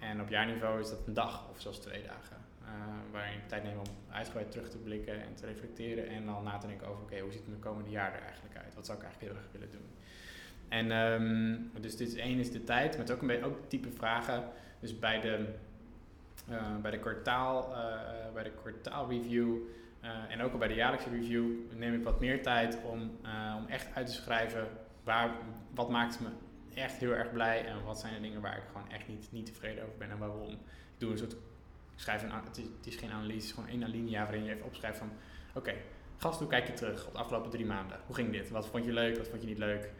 en 0.00 0.20
op 0.20 0.28
jaarniveau 0.28 0.80
is 0.80 0.88
dat 0.90 1.06
een 1.06 1.14
dag 1.14 1.48
of 1.50 1.60
zelfs 1.60 1.78
twee 1.78 2.02
dagen. 2.02 2.38
waarin 3.12 3.32
ik 3.38 3.48
tijd 3.48 3.62
neem 3.62 3.78
om 3.78 3.84
uitgebreid 4.10 4.50
terug 4.50 4.68
te 4.70 4.78
blikken 4.78 5.22
en 5.22 5.34
te 5.34 5.46
reflecteren. 5.46 6.08
En 6.08 6.26
dan 6.26 6.42
na 6.44 6.58
te 6.58 6.66
denken 6.66 6.86
over, 6.86 7.02
oké, 7.02 7.18
hoe 7.18 7.32
ziet 7.32 7.46
mijn 7.48 7.60
komende 7.60 7.90
jaar 7.90 8.14
er 8.14 8.22
eigenlijk 8.22 8.56
uit? 8.56 8.74
Wat 8.74 8.86
zou 8.86 8.98
ik 8.98 9.04
eigenlijk 9.04 9.32
heel 9.32 9.42
erg 9.42 9.52
willen 9.52 9.70
doen? 9.70 9.88
En 10.70 10.90
ehm, 10.90 11.56
dus 11.80 11.96
dit 11.96 12.16
één 12.16 12.38
is 12.38 12.50
de 12.50 12.64
tijd, 12.64 12.98
is 12.98 13.10
ook 13.10 13.20
een 13.20 13.26
beetje 13.26 13.44
ook 13.44 13.68
type 13.68 13.90
vragen. 13.90 14.44
Dus 14.80 14.98
bij 14.98 15.20
de, 15.20 15.46
eh, 16.48 16.76
bij 16.82 16.90
de, 16.90 16.98
kwartaal, 16.98 17.74
eh, 17.74 18.32
bij 18.34 18.42
de 18.42 18.50
kwartaalreview 18.50 19.56
eh, 20.00 20.10
en 20.28 20.42
ook 20.42 20.52
al 20.52 20.58
bij 20.58 20.68
de 20.68 20.74
jaarlijkse 20.74 21.10
review 21.10 21.50
neem 21.74 21.94
ik 21.94 22.04
wat 22.04 22.20
meer 22.20 22.42
tijd 22.42 22.78
om, 22.84 23.00
om 23.56 23.66
echt 23.66 23.94
uit 23.94 24.06
te 24.06 24.12
schrijven 24.12 24.68
waar, 25.04 25.30
wat 25.74 25.90
maakt 25.90 26.20
me 26.20 26.28
echt 26.74 26.96
heel 26.96 27.12
erg 27.12 27.32
blij 27.32 27.64
en 27.64 27.84
wat 27.84 28.00
zijn 28.00 28.14
de 28.14 28.20
dingen 28.20 28.40
waar 28.40 28.56
ik 28.56 28.64
gewoon 28.72 28.90
echt 28.90 29.08
niet, 29.08 29.28
niet 29.32 29.46
tevreden 29.46 29.84
over 29.84 29.98
ben 29.98 30.10
en 30.10 30.18
waarom. 30.18 30.50
Ik 30.50 30.58
doe 30.98 31.10
een 31.10 31.18
soort, 31.18 31.36
schrijf 31.96 32.22
een, 32.22 32.30
het 32.30 32.86
is, 32.86 32.96
geen 32.96 33.10
analyse, 33.10 33.34
het 33.34 33.44
is 33.44 33.52
gewoon 33.52 33.68
één 33.68 33.84
alinea 33.84 34.22
waarin 34.22 34.44
je 34.44 34.52
even 34.52 34.64
opschrijft 34.64 34.98
van 34.98 35.12
oké, 35.54 35.74
gast, 36.16 36.38
hoe 36.38 36.48
kijk 36.48 36.66
je 36.66 36.72
terug 36.72 37.06
op 37.06 37.12
de 37.12 37.18
afgelopen 37.18 37.50
drie 37.50 37.66
maanden? 37.66 38.00
Hoe 38.06 38.14
ging 38.14 38.32
dit? 38.32 38.50
Wat 38.50 38.66
vond 38.66 38.84
je 38.84 38.92
leuk, 38.92 39.16
wat 39.16 39.28
vond 39.28 39.40
je 39.40 39.48
niet 39.48 39.58
leuk? 39.58 39.90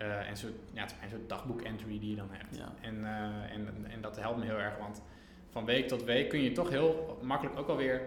Eh, 0.00 0.28
en 0.28 0.36
zo, 0.36 0.46
ja, 0.72 0.86
soort 1.10 1.28
dagboek-entry 1.28 1.98
die 1.98 2.10
je 2.10 2.16
dan 2.16 2.28
hebt. 2.30 2.56
Ja. 2.56 2.72
En, 2.80 3.04
eh, 3.04 3.52
en, 3.54 3.86
en 3.90 4.00
dat 4.00 4.16
helpt 4.20 4.38
me 4.38 4.44
heel 4.44 4.58
erg, 4.58 4.78
want 4.78 5.02
van 5.50 5.64
week 5.64 5.88
tot 5.88 6.04
week 6.04 6.28
kun 6.28 6.42
je 6.42 6.52
toch 6.52 6.68
heel 6.70 7.18
makkelijk 7.22 7.58
ook 7.58 7.68
alweer 7.68 8.00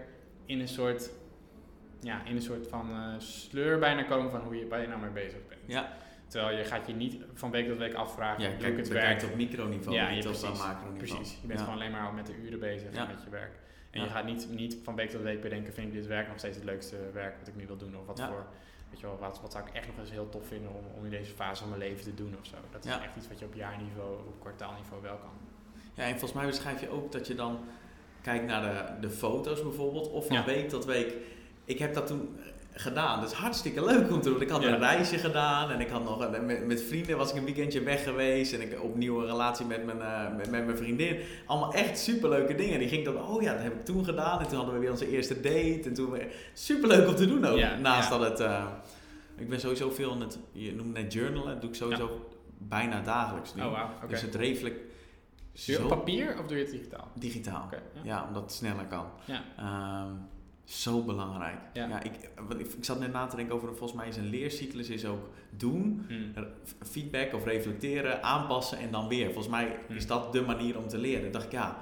in 0.44 0.60
een 0.60 0.68
soort, 0.68 1.10
ja, 2.00 2.24
in 2.24 2.36
een 2.36 2.42
soort 2.42 2.68
van 2.68 2.90
eh, 2.90 3.14
sleur 3.18 3.78
bijna 3.78 4.02
komen 4.02 4.30
van 4.30 4.40
hoe 4.40 4.56
je, 4.56 4.68
waar 4.68 4.80
je 4.80 4.86
nou 4.88 5.00
mee 5.00 5.10
bezig 5.10 5.38
bent. 5.48 5.60
Ja, 5.66 5.92
Terwijl 6.26 6.56
je 6.58 6.64
gaat 6.64 6.86
je 6.86 6.92
niet 6.94 7.16
van 7.34 7.50
week 7.50 7.68
tot 7.68 7.78
week 7.78 7.94
afvragen, 7.94 8.42
ja 8.42 8.48
kijk, 8.48 8.76
het 8.76 8.88
bekijkt 8.88 9.20
werk? 9.20 9.32
op 9.32 9.38
microniveau, 9.38 9.96
Ja, 9.96 10.10
niet 10.10 10.26
op 10.26 10.32
precies. 10.32 10.58
macroniveau. 10.58 11.14
Precies, 11.14 11.38
je 11.40 11.46
bent 11.46 11.58
Ja. 11.58 11.64
gewoon 11.64 11.80
alleen 11.80 11.92
maar 11.92 12.12
met 12.14 12.26
de 12.26 12.34
uren 12.44 12.58
bezig 12.60 12.92
en 12.92 13.06
met 13.06 13.22
je 13.24 13.30
werk. 13.30 13.52
En 13.90 14.00
je 14.00 14.08
gaat 14.08 14.24
niet, 14.24 14.48
niet 14.50 14.76
van 14.82 14.94
week 14.94 15.10
tot 15.10 15.22
week 15.22 15.40
bedenken, 15.40 15.72
vind 15.72 15.86
ik 15.86 15.92
dit 15.92 16.06
werk 16.06 16.28
nog 16.28 16.38
steeds 16.38 16.56
het 16.56 16.64
leukste 16.64 16.96
werk 17.12 17.38
wat 17.38 17.48
ik 17.48 17.56
nu 17.56 17.66
wil 17.66 17.76
doen? 17.76 17.96
Of 17.98 18.06
wat 18.06 18.20
voor, 18.20 18.46
weet 18.94 19.02
je 19.02 19.06
wel, 19.08 19.18
wat, 19.28 19.40
wat 19.40 19.52
zou 19.52 19.66
ik 19.66 19.74
echt 19.74 19.86
nog 19.86 19.98
eens 19.98 20.10
heel 20.10 20.28
tof 20.28 20.46
vinden 20.46 20.70
om, 20.70 20.84
om 20.98 21.04
in 21.04 21.10
deze 21.10 21.32
fase 21.32 21.60
van 21.60 21.68
mijn 21.68 21.80
leven 21.80 22.04
te 22.04 22.14
doen 22.14 22.34
of 22.40 22.46
zo. 22.46 22.56
Dat 22.70 22.84
is 22.84 22.90
Ja. 22.90 23.02
echt 23.02 23.16
iets 23.16 23.28
wat 23.28 23.38
je 23.38 23.44
op 23.44 23.54
jaarniveau, 23.54 24.16
op 24.18 24.40
kwartaalniveau 24.40 25.02
wel 25.02 25.16
kan. 25.16 25.30
Ja, 25.94 26.02
en 26.04 26.10
volgens 26.10 26.32
mij 26.32 26.46
beschrijf 26.46 26.80
je 26.80 26.88
ook 26.88 27.12
dat 27.12 27.26
je 27.26 27.34
dan 27.34 27.58
kijkt 28.22 28.44
naar 28.46 28.62
de, 28.62 29.00
de 29.08 29.10
foto's 29.14 29.62
bijvoorbeeld, 29.62 30.10
of 30.10 30.26
van 30.26 30.36
Ja. 30.36 30.44
week 30.44 30.68
tot 30.68 30.84
week. 30.84 31.14
Ik 31.64 31.78
heb 31.78 31.94
dat 31.94 32.06
toen 32.06 32.36
gedaan. 32.76 33.20
Dat 33.20 33.30
is 33.30 33.36
hartstikke 33.36 33.84
leuk 33.84 34.10
om 34.12 34.20
te 34.20 34.28
doen. 34.28 34.40
Ik 34.40 34.48
had 34.48 34.62
Ja. 34.62 34.68
een 34.68 34.78
reisje 34.78 35.18
gedaan 35.18 35.70
en 35.70 35.80
ik 35.80 35.88
had 35.88 36.04
nog 36.04 36.20
een- 36.20 36.46
met, 36.46 36.66
met 36.66 36.82
vrienden 36.82 37.16
was 37.16 37.30
ik 37.30 37.36
een 37.36 37.44
weekendje 37.44 37.82
weg 37.82 38.02
geweest 38.04 38.52
en 38.52 38.60
ik 38.60 38.82
opnieuw 38.82 39.20
een 39.20 39.26
relatie 39.26 39.66
met 39.66 39.84
mijn, 39.84 40.00
eh, 40.00 40.36
met, 40.36 40.50
met 40.50 40.64
mijn 40.64 40.76
vriendin. 40.76 41.18
Allemaal 41.46 41.74
echt 41.74 41.98
superleuke 41.98 42.54
dingen. 42.54 42.78
Die 42.78 42.88
ging 42.88 43.04
dan, 43.04 43.22
oh 43.26 43.42
ja, 43.42 43.52
dat 43.52 43.62
heb 43.62 43.74
ik 43.74 43.84
toen 43.84 44.04
gedaan 44.04 44.40
en 44.40 44.46
toen 44.48 44.56
hadden 44.56 44.74
we 44.74 44.80
weer 44.80 44.90
onze 44.90 45.10
eerste 45.10 45.34
date 45.40 45.80
en 45.84 45.94
toen 45.94 46.18
superleuk 46.52 47.08
om 47.08 47.14
te 47.14 47.26
doen 47.26 47.44
ook. 47.46 47.56
Ja, 47.58 47.76
Naast 47.76 48.10
ja. 48.10 48.18
dat 48.18 48.28
het, 48.28 48.40
eh, 48.40 48.64
ik 49.36 49.48
ben 49.48 49.60
sowieso 49.60 49.90
veel 49.90 50.12
in 50.12 50.20
het, 50.20 50.38
je 50.52 50.74
noemt 50.74 50.92
net 50.92 51.12
journalen, 51.12 51.48
dat 51.52 51.60
doe 51.60 51.70
ik 51.70 51.76
sowieso 51.76 52.26
bijna 52.58 53.00
dagelijks 53.00 53.54
nu. 53.54 53.62
Oh 53.62 53.80
oké. 54.02 54.06
Dus 54.08 54.22
het 54.22 54.34
reflect 54.34 54.76
Doe 55.66 55.76
je 55.76 55.82
op 55.82 55.88
papier 55.88 56.38
of 56.38 56.46
doe 56.46 56.56
je 56.56 56.62
het 56.62 56.72
digitaal? 56.72 57.08
digitaal. 57.14 57.68
Ja, 58.02 58.24
omdat 58.28 58.42
het 58.42 58.52
sneller 58.52 58.84
kan. 58.84 59.06
Ja. 59.24 59.42
Ehm, 59.58 60.10
zo 60.64 61.02
belangrijk. 61.02 61.58
Ja. 61.72 61.88
Ja. 61.88 62.02
ik, 62.02 62.12
ik, 62.58 62.66
zat 62.80 62.98
net 63.00 63.12
na 63.12 63.26
te 63.26 63.36
denken 63.36 63.54
over, 63.54 63.68
volgens 63.68 63.92
mij 63.92 64.08
is 64.08 64.16
een 64.16 64.28
leercyclus 64.30 64.88
is 64.88 65.04
ook 65.04 65.28
doen, 65.50 66.04
Hmm. 66.08 66.46
feedback 66.82 67.34
of 67.34 67.44
reflecteren, 67.44 68.22
aanpassen 68.22 68.78
en 68.78 68.90
dan 68.90 69.08
weer. 69.08 69.24
Volgens 69.24 69.48
mij 69.48 69.76
Hmm. 69.86 69.96
is 69.96 70.06
dat 70.06 70.32
de 70.32 70.40
manier 70.40 70.78
om 70.78 70.88
te 70.88 70.98
leren. 70.98 71.32
Dacht 71.32 71.44
ik, 71.44 71.52
ja, 71.52 71.76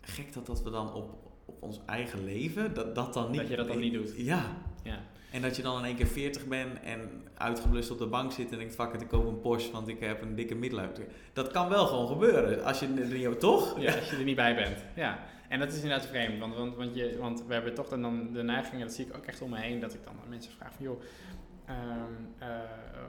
gek 0.00 0.32
dat, 0.32 0.46
dat 0.46 0.62
we 0.62 0.70
dan 0.70 0.94
op, 0.94 1.14
op 1.44 1.62
ons 1.62 1.80
eigen 1.86 2.24
leven, 2.24 2.74
dat, 2.74 2.94
dat 2.94 3.14
dan 3.14 3.30
niet... 3.30 3.40
Dat 3.40 3.48
je 3.48 3.56
dat 3.56 3.68
dan 3.68 3.78
niet 3.78 3.92
doet. 3.92 4.12
Ja. 4.16 4.42
Ja. 4.82 4.98
En 5.32 5.42
dat 5.42 5.56
je 5.56 5.62
dan 5.62 5.78
in 5.78 5.84
één 5.84 5.96
keer 5.96 6.06
40 6.06 6.46
bent 6.46 6.80
en 6.80 7.22
uitgeblust 7.34 7.90
op 7.90 7.98
de 7.98 8.06
bank 8.06 8.32
zit 8.32 8.52
en 8.52 8.58
denkt, 8.58 8.74
fuck 8.74 8.92
it, 8.92 9.00
ik 9.00 9.08
koop 9.08 9.26
een 9.26 9.40
Porsche, 9.40 9.72
want 9.72 9.88
ik 9.88 10.00
heb 10.00 10.22
een 10.22 10.34
dikke 10.34 10.54
midlife. 10.54 11.06
Dat 11.32 11.50
kan 11.50 11.68
wel 11.68 11.86
gewoon 11.86 12.06
gebeuren. 12.06 12.64
Als 12.64 12.80
je 12.80 12.86
er 12.86 13.28
niet, 13.28 13.40
toch? 13.40 13.80
Ja, 13.80 13.94
als 13.96 14.10
je 14.10 14.16
er 14.16 14.24
niet 14.24 14.36
bij 14.36 14.54
bent. 14.54 14.84
Ja. 14.94 15.18
En 15.52 15.58
dat 15.58 15.68
is 15.68 15.82
inderdaad 15.82 16.06
vreemd, 16.06 16.38
want, 16.38 16.54
want, 16.54 16.76
want, 16.76 16.94
je, 16.94 17.18
want 17.18 17.44
we 17.46 17.52
hebben 17.52 17.74
toch 17.74 17.88
dan, 17.88 18.02
dan 18.02 18.32
de 18.32 18.42
neiging, 18.42 18.80
en 18.80 18.86
dat 18.86 18.92
zie 18.92 19.06
ik 19.06 19.16
ook 19.16 19.24
echt 19.24 19.42
om 19.42 19.50
me 19.50 19.58
heen, 19.58 19.80
dat 19.80 19.94
ik 19.94 20.04
dan 20.04 20.14
aan 20.22 20.28
mensen 20.28 20.52
vraag 20.52 20.72
van, 20.72 20.84
joh, 20.84 21.02
ehm, 21.64 22.12
eh, 22.38 22.48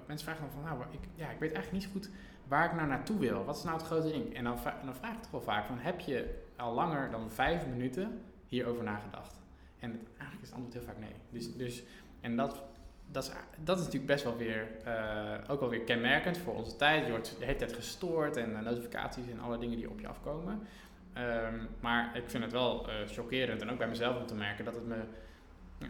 mensen 0.08 0.28
vragen 0.28 0.44
dan 0.44 0.52
van, 0.52 0.64
nou, 0.64 0.84
ik, 0.92 1.00
ja, 1.16 1.30
ik 1.30 1.40
weet 1.40 1.52
eigenlijk 1.54 1.72
niet 1.72 1.84
zo 1.84 1.90
goed 1.92 2.10
waar 2.48 2.66
ik 2.66 2.74
nou 2.74 2.88
naartoe 2.88 3.20
wil. 3.20 3.46
Wat 3.46 3.58
is 3.58 3.64
nou 3.64 3.78
het 3.78 3.86
grote 3.86 4.12
ding? 4.12 4.36
En 4.36 4.44
dan, 4.44 4.58
dan 4.86 4.96
vraag 4.96 5.14
ik 5.14 5.22
toch 5.22 5.32
wel 5.32 5.42
vaak 5.42 5.66
van, 5.66 5.78
heb 5.78 6.00
je 6.00 6.44
al 6.56 6.74
langer 6.74 7.12
dan 7.12 7.32
vijf 7.32 7.68
minuten 7.68 8.22
hierover 8.48 8.84
nagedacht? 8.84 9.42
En 9.80 9.92
het, 9.92 10.02
eigenlijk 10.18 10.42
is 10.42 10.48
het 10.48 10.58
antwoord 10.58 10.74
heel 10.74 10.94
vaak 10.94 11.00
nee. 11.00 11.16
Dus, 11.30 11.56
dus 11.56 11.84
en 12.22 12.36
dat, 12.36 12.64
dat, 13.12 13.24
is, 13.24 13.32
dat 13.64 13.78
is 13.78 13.84
natuurlijk 13.84 14.12
best 14.12 14.24
wel 14.24 14.38
weer, 14.38 14.68
eh, 14.84 15.52
ook 15.52 15.60
wel 15.60 15.70
weer 15.70 15.84
kenmerkend 15.84 16.38
voor 16.38 16.56
onze 16.56 16.76
tijd. 16.76 17.06
Je 17.06 17.12
wordt 17.12 17.36
de 17.40 17.46
hele 17.46 17.58
tijd 17.58 17.74
gestoord 17.74 18.38
en 18.38 18.56
eh, 18.56 18.62
notificaties 18.62 19.30
en 19.30 19.40
alle 19.40 19.58
dingen 19.58 19.78
die 19.78 19.90
op 19.90 20.00
je 20.00 20.08
afkomen. 20.08 20.62
Ehm, 21.14 21.56
maar 21.80 22.18
ik 22.18 22.30
vind 22.30 22.44
het 22.44 22.52
wel 22.52 22.88
eh, 22.90 22.96
chockerend 23.08 23.62
en 23.62 23.70
ook 23.72 23.78
bij 23.78 23.88
mezelf 23.88 24.18
om 24.18 24.26
te 24.26 24.36
merken 24.36 24.66
dat 24.66 24.76
het 24.76 24.88
me, 24.88 25.02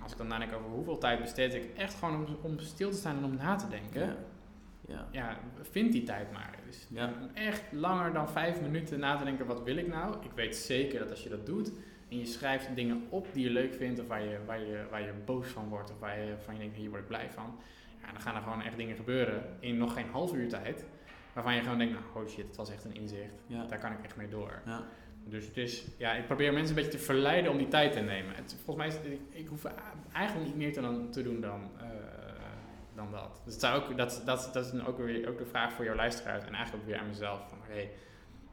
als 0.01 0.11
ik 0.11 0.17
dan 0.17 0.27
nadenk 0.27 0.53
over 0.53 0.69
hoeveel 0.69 0.97
tijd 0.97 1.19
besteed 1.21 1.53
ik 1.53 1.77
echt 1.77 1.93
gewoon 1.93 2.15
om, 2.15 2.37
om 2.41 2.59
stil 2.59 2.89
te 2.91 2.97
staan 2.97 3.17
en 3.17 3.23
om 3.23 3.35
na 3.35 3.55
te 3.55 3.67
denken. 3.67 4.01
Ja. 4.01 4.15
ja. 4.87 5.07
Ja, 5.11 5.37
vind 5.61 5.91
die 5.91 6.03
tijd 6.03 6.31
maar. 6.31 6.55
Dus 6.65 6.87
Ja. 6.89 7.05
om 7.21 7.29
echt 7.33 7.63
langer 7.71 8.13
dan 8.13 8.29
vijf 8.29 8.61
minuten 8.61 8.99
na 8.99 9.17
te 9.17 9.23
denken, 9.23 9.45
wat 9.45 9.63
wil 9.63 9.77
ik 9.77 9.87
nou? 9.87 10.15
Ik 10.21 10.31
weet 10.35 10.55
zeker 10.55 10.99
dat 10.99 11.09
als 11.09 11.23
je 11.23 11.29
dat 11.29 11.45
doet 11.45 11.71
en 12.09 12.17
je 12.17 12.25
schrijft 12.25 12.75
dingen 12.75 13.03
op 13.09 13.27
die 13.33 13.43
je 13.43 13.49
leuk 13.49 13.73
vindt 13.73 13.99
of 13.99 14.07
waar 14.07 14.23
je, 14.23 14.37
waar 14.45 14.59
je, 14.59 14.85
waar 14.89 15.01
je 15.01 15.13
boos 15.25 15.47
van 15.47 15.69
wordt 15.69 15.91
of 15.91 15.99
waar 15.99 16.19
je, 16.19 16.33
van 16.37 16.53
je 16.53 16.59
denkt, 16.59 16.75
hier 16.75 16.89
word 16.89 17.01
ik 17.01 17.07
blij 17.07 17.31
van. 17.31 17.59
Ja, 18.01 18.11
dan 18.11 18.21
gaan 18.21 18.35
er 18.35 18.41
gewoon 18.41 18.61
echt 18.61 18.77
dingen 18.77 18.95
gebeuren 18.95 19.43
in 19.59 19.77
nog 19.77 19.93
geen 19.93 20.09
half 20.11 20.33
uur 20.33 20.49
tijd. 20.49 20.85
Waarvan 21.33 21.55
je 21.55 21.61
gewoon 21.61 21.77
denkt, 21.77 21.93
nou, 21.93 22.05
oh 22.25 22.31
shit, 22.31 22.47
het 22.47 22.55
was 22.55 22.71
echt 22.71 22.83
een 22.83 22.95
inzicht. 22.95 23.43
Ja. 23.47 23.65
Daar 23.65 23.79
kan 23.79 23.91
ik 23.91 24.03
echt 24.03 24.15
mee 24.15 24.27
door. 24.29 24.61
Ja. 24.65 24.83
Dus 25.25 25.45
het 25.45 25.57
is, 25.57 25.85
ja, 25.97 26.13
ik 26.13 26.25
probeer 26.25 26.53
mensen 26.53 26.77
een 26.77 26.83
beetje 26.83 26.97
te 26.97 27.03
verleiden 27.03 27.51
om 27.51 27.57
die 27.57 27.67
tijd 27.67 27.91
te 27.91 27.99
nemen. 27.99 28.35
Het, 28.35 28.55
volgens 28.63 28.77
mij 28.77 28.87
is 28.87 29.11
ik, 29.11 29.19
ik 29.29 29.47
hoef 29.47 29.65
eigenlijk 30.11 30.47
niet 30.47 30.57
meer 30.57 30.73
te, 30.73 30.81
dan, 30.81 31.09
te 31.09 31.23
doen 31.23 31.41
dan, 31.41 31.69
eh, 31.77 31.85
dan 32.95 33.11
dat. 33.11 33.41
Dus 33.43 33.53
het 33.53 33.61
zou 33.61 33.81
ook, 33.81 33.97
dat, 33.97 34.21
dat, 34.25 34.49
dat 34.53 34.65
is 34.65 34.71
dan 34.71 34.85
ook 34.85 34.97
weer 34.97 35.29
ook 35.29 35.37
de 35.37 35.45
vraag 35.45 35.73
voor 35.73 35.85
jouw 35.85 35.95
luisteraars 35.95 36.45
en 36.45 36.53
eigenlijk 36.53 36.83
ook 36.83 36.89
weer 36.89 36.99
aan 36.99 37.07
mezelf. 37.07 37.49
Van, 37.49 37.57
hey, 37.61 37.91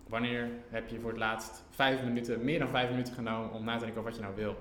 wanneer 0.06 0.48
heb 0.68 0.88
je 0.88 1.00
voor 1.00 1.10
het 1.10 1.18
laatst 1.18 1.64
vijf 1.70 2.02
minuten, 2.02 2.44
meer 2.44 2.58
dan 2.58 2.68
vijf 2.68 2.90
minuten 2.90 3.14
genomen 3.14 3.52
om 3.52 3.64
na 3.64 3.76
te 3.76 3.84
denken 3.84 3.98
over 3.98 4.10
wat 4.10 4.20
je 4.20 4.26
nou 4.26 4.36
wil? 4.36 4.56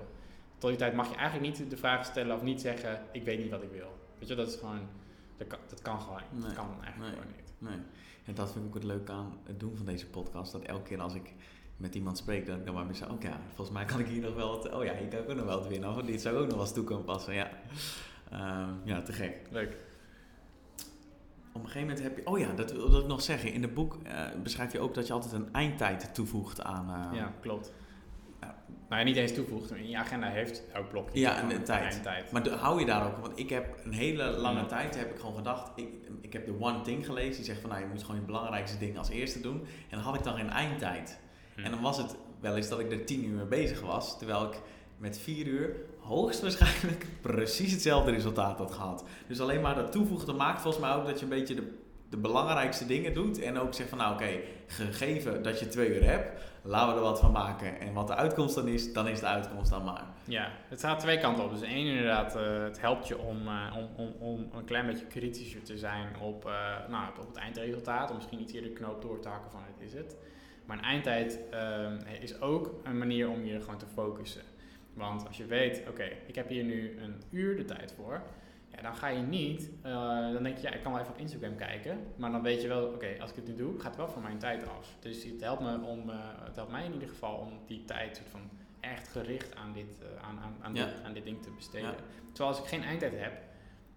Tot 0.58 0.70
die 0.70 0.78
tijd 0.78 0.94
mag 0.94 1.10
je 1.10 1.16
eigenlijk 1.16 1.58
niet 1.58 1.70
de 1.70 1.76
vraag 1.76 2.04
stellen 2.04 2.36
of 2.36 2.42
niet 2.42 2.60
zeggen, 2.60 3.02
ik 3.12 3.22
weet 3.22 3.38
niet 3.38 3.50
wat 3.50 3.62
ik 3.62 3.70
wil. 3.70 3.98
Weet 4.18 4.28
je, 4.28 4.34
dat 4.34 4.48
is 4.48 4.56
gewoon, 4.56 4.88
dat 5.36 5.46
kan, 5.46 5.58
dat 5.68 5.82
kan 5.82 6.00
gewoon. 6.00 6.22
Nee, 6.30 6.42
Dat 6.42 6.52
kan 6.52 6.68
eigenlijk 6.82 6.98
nee. 6.98 7.10
gewoon 7.10 7.36
niet. 7.36 7.52
Nee. 7.58 7.78
En 8.24 8.34
dat 8.34 8.52
vind 8.52 8.64
ik 8.64 8.70
ook 8.70 8.74
het 8.74 8.84
leuke 8.84 9.12
aan 9.12 9.38
het 9.44 9.60
doen 9.60 9.76
van 9.76 9.86
deze 9.86 10.06
podcast. 10.06 10.52
Dat 10.52 10.62
elke 10.62 10.82
keer 10.82 11.00
als 11.00 11.14
ik 11.14 11.32
met 11.80 11.94
iemand 11.94 12.18
spreek, 12.18 12.46
dat 12.46 12.56
ik 12.56 12.64
dan 12.64 12.74
maar 12.74 12.86
weer 12.86 12.94
zeg, 12.94 13.10
oké, 13.10 13.28
ja, 13.28 13.40
volgens 13.54 13.70
mij 13.76 13.84
kan 13.84 14.00
ik 14.00 14.06
hier 14.06 14.22
nog 14.22 14.34
wel 14.34 14.48
wat, 14.48 14.74
oh 14.74 14.84
ja, 14.84 14.94
hier 14.94 15.08
kan 15.08 15.18
ik 15.18 15.30
ook 15.30 15.36
nog 15.36 15.44
wel 15.46 15.58
wat 15.58 15.68
winnen. 15.68 15.88
Of 15.90 16.02
dit 16.02 16.20
zou 16.20 16.36
ook 16.36 16.44
nog 16.46 16.52
wel 16.54 16.60
eens 16.64 16.72
toe 16.72 16.84
kunnen 16.84 17.04
passen, 17.04 17.34
ja. 17.34 17.50
Ehm, 18.30 18.68
ja, 18.84 19.02
te 19.02 19.12
gek. 19.12 19.36
Leuk. 19.50 19.76
Op 21.52 21.60
een 21.62 21.70
gegeven 21.70 21.80
moment 21.88 22.02
heb 22.02 22.16
je, 22.16 22.26
oh 22.26 22.38
ja, 22.38 22.52
dat 22.52 22.72
wilde 22.72 23.00
ik 23.00 23.06
nog 23.06 23.22
zeggen. 23.22 23.52
In 23.52 23.62
het 23.62 23.74
boek 23.74 23.98
eh, 24.02 24.24
beschrijf 24.42 24.72
je 24.72 24.80
ook 24.80 24.94
dat 24.94 25.06
je 25.06 25.12
altijd 25.12 25.32
een 25.32 25.52
eindtijd 25.52 26.14
toevoegt 26.14 26.62
aan... 26.62 27.10
eh, 27.12 27.18
Ja, 27.18 27.32
klopt. 27.40 27.72
Ja. 28.40 28.54
Nou 28.88 29.00
ja, 29.00 29.06
niet 29.06 29.16
eens 29.16 29.34
toevoegt. 29.34 29.70
In 29.74 29.88
je 29.88 29.96
agenda 29.96 30.28
heeft 30.28 30.62
elk 30.72 30.88
blokje. 30.88 31.20
Ja, 31.20 31.42
een 31.42 31.62
tijd. 31.64 31.92
eindtijd. 31.94 32.32
Maar 32.32 32.48
hou 32.48 32.80
je 32.80 32.86
daar 32.86 33.06
ook, 33.06 33.16
want 33.18 33.38
ik 33.38 33.50
heb 33.50 33.78
een 33.84 33.92
hele 33.92 34.24
lange 34.24 34.60
Ja. 34.60 34.66
tijd 34.66 34.98
heb 34.98 35.10
ik 35.10 35.18
gewoon 35.20 35.36
gedacht, 35.36 35.70
ik, 35.74 35.88
ik 36.20 36.32
heb 36.32 36.46
de 36.46 36.54
One 36.60 36.80
Thing 36.80 37.06
gelezen, 37.06 37.34
die 37.34 37.44
zegt 37.44 37.60
van 37.60 37.70
nou 37.70 37.82
je 37.82 37.88
moet 37.88 38.02
gewoon 38.02 38.20
je 38.20 38.26
belangrijkste 38.26 38.78
dingen 38.78 38.98
als 38.98 39.08
eerste 39.08 39.40
doen. 39.40 39.60
En 39.60 39.96
dan 39.96 40.00
had 40.00 40.14
ik 40.14 40.22
dan 40.22 40.36
geen 40.36 40.50
eindtijd. 40.50 41.18
En 41.64 41.70
dan 41.70 41.80
was 41.80 41.96
het 41.96 42.16
wel 42.40 42.56
eens 42.56 42.68
dat 42.68 42.80
ik 42.80 42.92
er 42.92 43.04
tien 43.04 43.24
uur 43.24 43.36
mee 43.36 43.44
bezig 43.44 43.80
was, 43.80 44.18
terwijl 44.18 44.44
ik 44.44 44.60
met 44.96 45.18
vier 45.18 45.46
uur 45.46 45.76
hoogstwaarschijnlijk 45.98 47.06
precies 47.20 47.72
hetzelfde 47.72 48.10
resultaat 48.10 48.58
had 48.58 48.72
gehad. 48.72 49.04
Dus 49.26 49.40
alleen 49.40 49.60
maar 49.60 49.74
dat 49.74 49.92
toevoegen 49.92 50.36
maakt 50.36 50.60
volgens 50.60 50.84
mij 50.84 50.94
ook 50.94 51.06
dat 51.06 51.18
je 51.18 51.24
een 51.24 51.30
beetje 51.30 51.54
de 51.54 51.78
de 52.10 52.16
belangrijkste 52.16 52.86
dingen 52.86 53.14
doet. 53.14 53.40
En 53.40 53.58
ook 53.58 53.74
zegt 53.74 53.88
van 53.88 53.98
nou 53.98 54.14
oké, 54.14 54.40
gegeven 54.66 55.42
dat 55.42 55.60
je 55.60 55.68
twee 55.68 55.94
uur 55.94 56.04
hebt, 56.04 56.42
laten 56.62 56.88
we 56.88 56.94
er 56.94 57.06
wat 57.06 57.20
van 57.20 57.32
maken. 57.32 57.80
En 57.80 57.92
wat 57.92 58.06
de 58.06 58.14
uitkomst 58.14 58.54
dan 58.54 58.68
is, 58.68 58.92
dan 58.92 59.08
is 59.08 59.20
de 59.20 59.26
uitkomst 59.26 59.70
dan 59.70 59.84
maar. 59.84 60.04
Ja, 60.24 60.50
het 60.68 60.80
gaat 60.80 61.00
twee 61.00 61.18
kanten 61.18 61.44
op. 61.44 61.50
Dus 61.50 61.62
één 61.62 61.86
inderdaad, 61.86 62.36
uh, 62.36 62.62
het 62.62 62.80
helpt 62.80 63.08
je 63.08 63.18
om, 63.18 63.46
uh, 63.46 63.76
om, 63.76 63.88
om, 63.96 64.12
om 64.18 64.50
een 64.52 64.64
klein 64.64 64.86
beetje 64.86 65.06
kritischer 65.06 65.62
te 65.62 65.78
zijn 65.78 66.08
op, 66.20 66.46
uh, 66.46 66.52
nou, 66.88 67.04
op 67.20 67.26
het 67.26 67.36
eindresultaat. 67.36 68.10
Om 68.10 68.16
misschien 68.16 68.38
niet 68.38 68.52
eerder 68.52 68.70
de 68.70 68.76
knoop 68.76 69.02
door 69.02 69.20
te 69.20 69.28
hakken 69.28 69.50
van 69.50 69.60
het 69.72 69.86
is 69.86 69.92
het. 69.92 70.16
Maar 70.70 70.78
een 70.78 70.84
eindtijd 70.84 71.38
is 72.20 72.40
ook 72.40 72.74
een 72.82 72.98
manier 72.98 73.28
om 73.28 73.44
je 73.44 73.60
gewoon 73.60 73.78
te 73.78 73.86
focussen. 73.86 74.42
Want 74.94 75.26
als 75.26 75.36
je 75.36 75.46
weet, 75.46 75.82
oké, 75.88 76.08
ik 76.26 76.34
heb 76.34 76.48
hier 76.48 76.64
nu 76.64 76.98
een 76.98 77.22
uur 77.30 77.56
de 77.56 77.64
tijd 77.64 77.92
voor 77.92 78.22
ja, 78.74 78.82
dan 78.82 78.96
ga 78.96 79.08
je 79.08 79.22
niet, 79.22 79.70
uh, 79.86 80.32
dan 80.32 80.42
denk 80.42 80.56
je, 80.56 80.62
ja, 80.62 80.72
ik 80.72 80.82
kan 80.82 80.92
wel 80.92 81.00
even 81.00 81.12
op 81.12 81.18
Instagram 81.18 81.56
kijken, 81.56 82.06
maar 82.16 82.30
dan 82.30 82.42
weet 82.42 82.62
je 82.62 82.68
wel, 82.68 82.86
oké, 82.86 83.16
als 83.20 83.30
ik 83.30 83.36
het 83.36 83.46
nu 83.46 83.56
doe, 83.56 83.78
gaat 83.78 83.86
het 83.86 83.96
wel 83.96 84.08
van 84.08 84.22
mijn 84.22 84.38
tijd 84.38 84.68
af. 84.68 84.96
Dus 85.00 85.24
het 85.24 85.40
helpt, 85.40 85.62
me 85.62 85.80
om, 85.80 86.10
uh, 86.10 86.16
het 86.44 86.56
helpt 86.56 86.70
mij 86.70 86.84
in 86.84 86.92
ieder 86.92 87.08
geval 87.08 87.36
om 87.36 87.60
die 87.66 87.84
tijd 87.84 88.16
soort 88.16 88.28
van 88.28 88.40
echt 88.80 89.08
gericht 89.08 89.54
aan 89.54 89.72
dit, 89.72 89.96
uh, 90.02 90.28
aan, 90.28 90.38
aan, 90.38 90.56
aan, 90.60 90.74
dit, 90.74 91.02
aan 91.04 91.12
dit 91.12 91.24
ding 91.24 91.42
te 91.42 91.50
besteden. 91.50 91.90
Ja. 91.90 91.96
Terwijl 92.32 92.48
als 92.48 92.58
ik 92.58 92.66
geen 92.66 92.82
eindtijd 92.82 93.12
heb, 93.16 93.32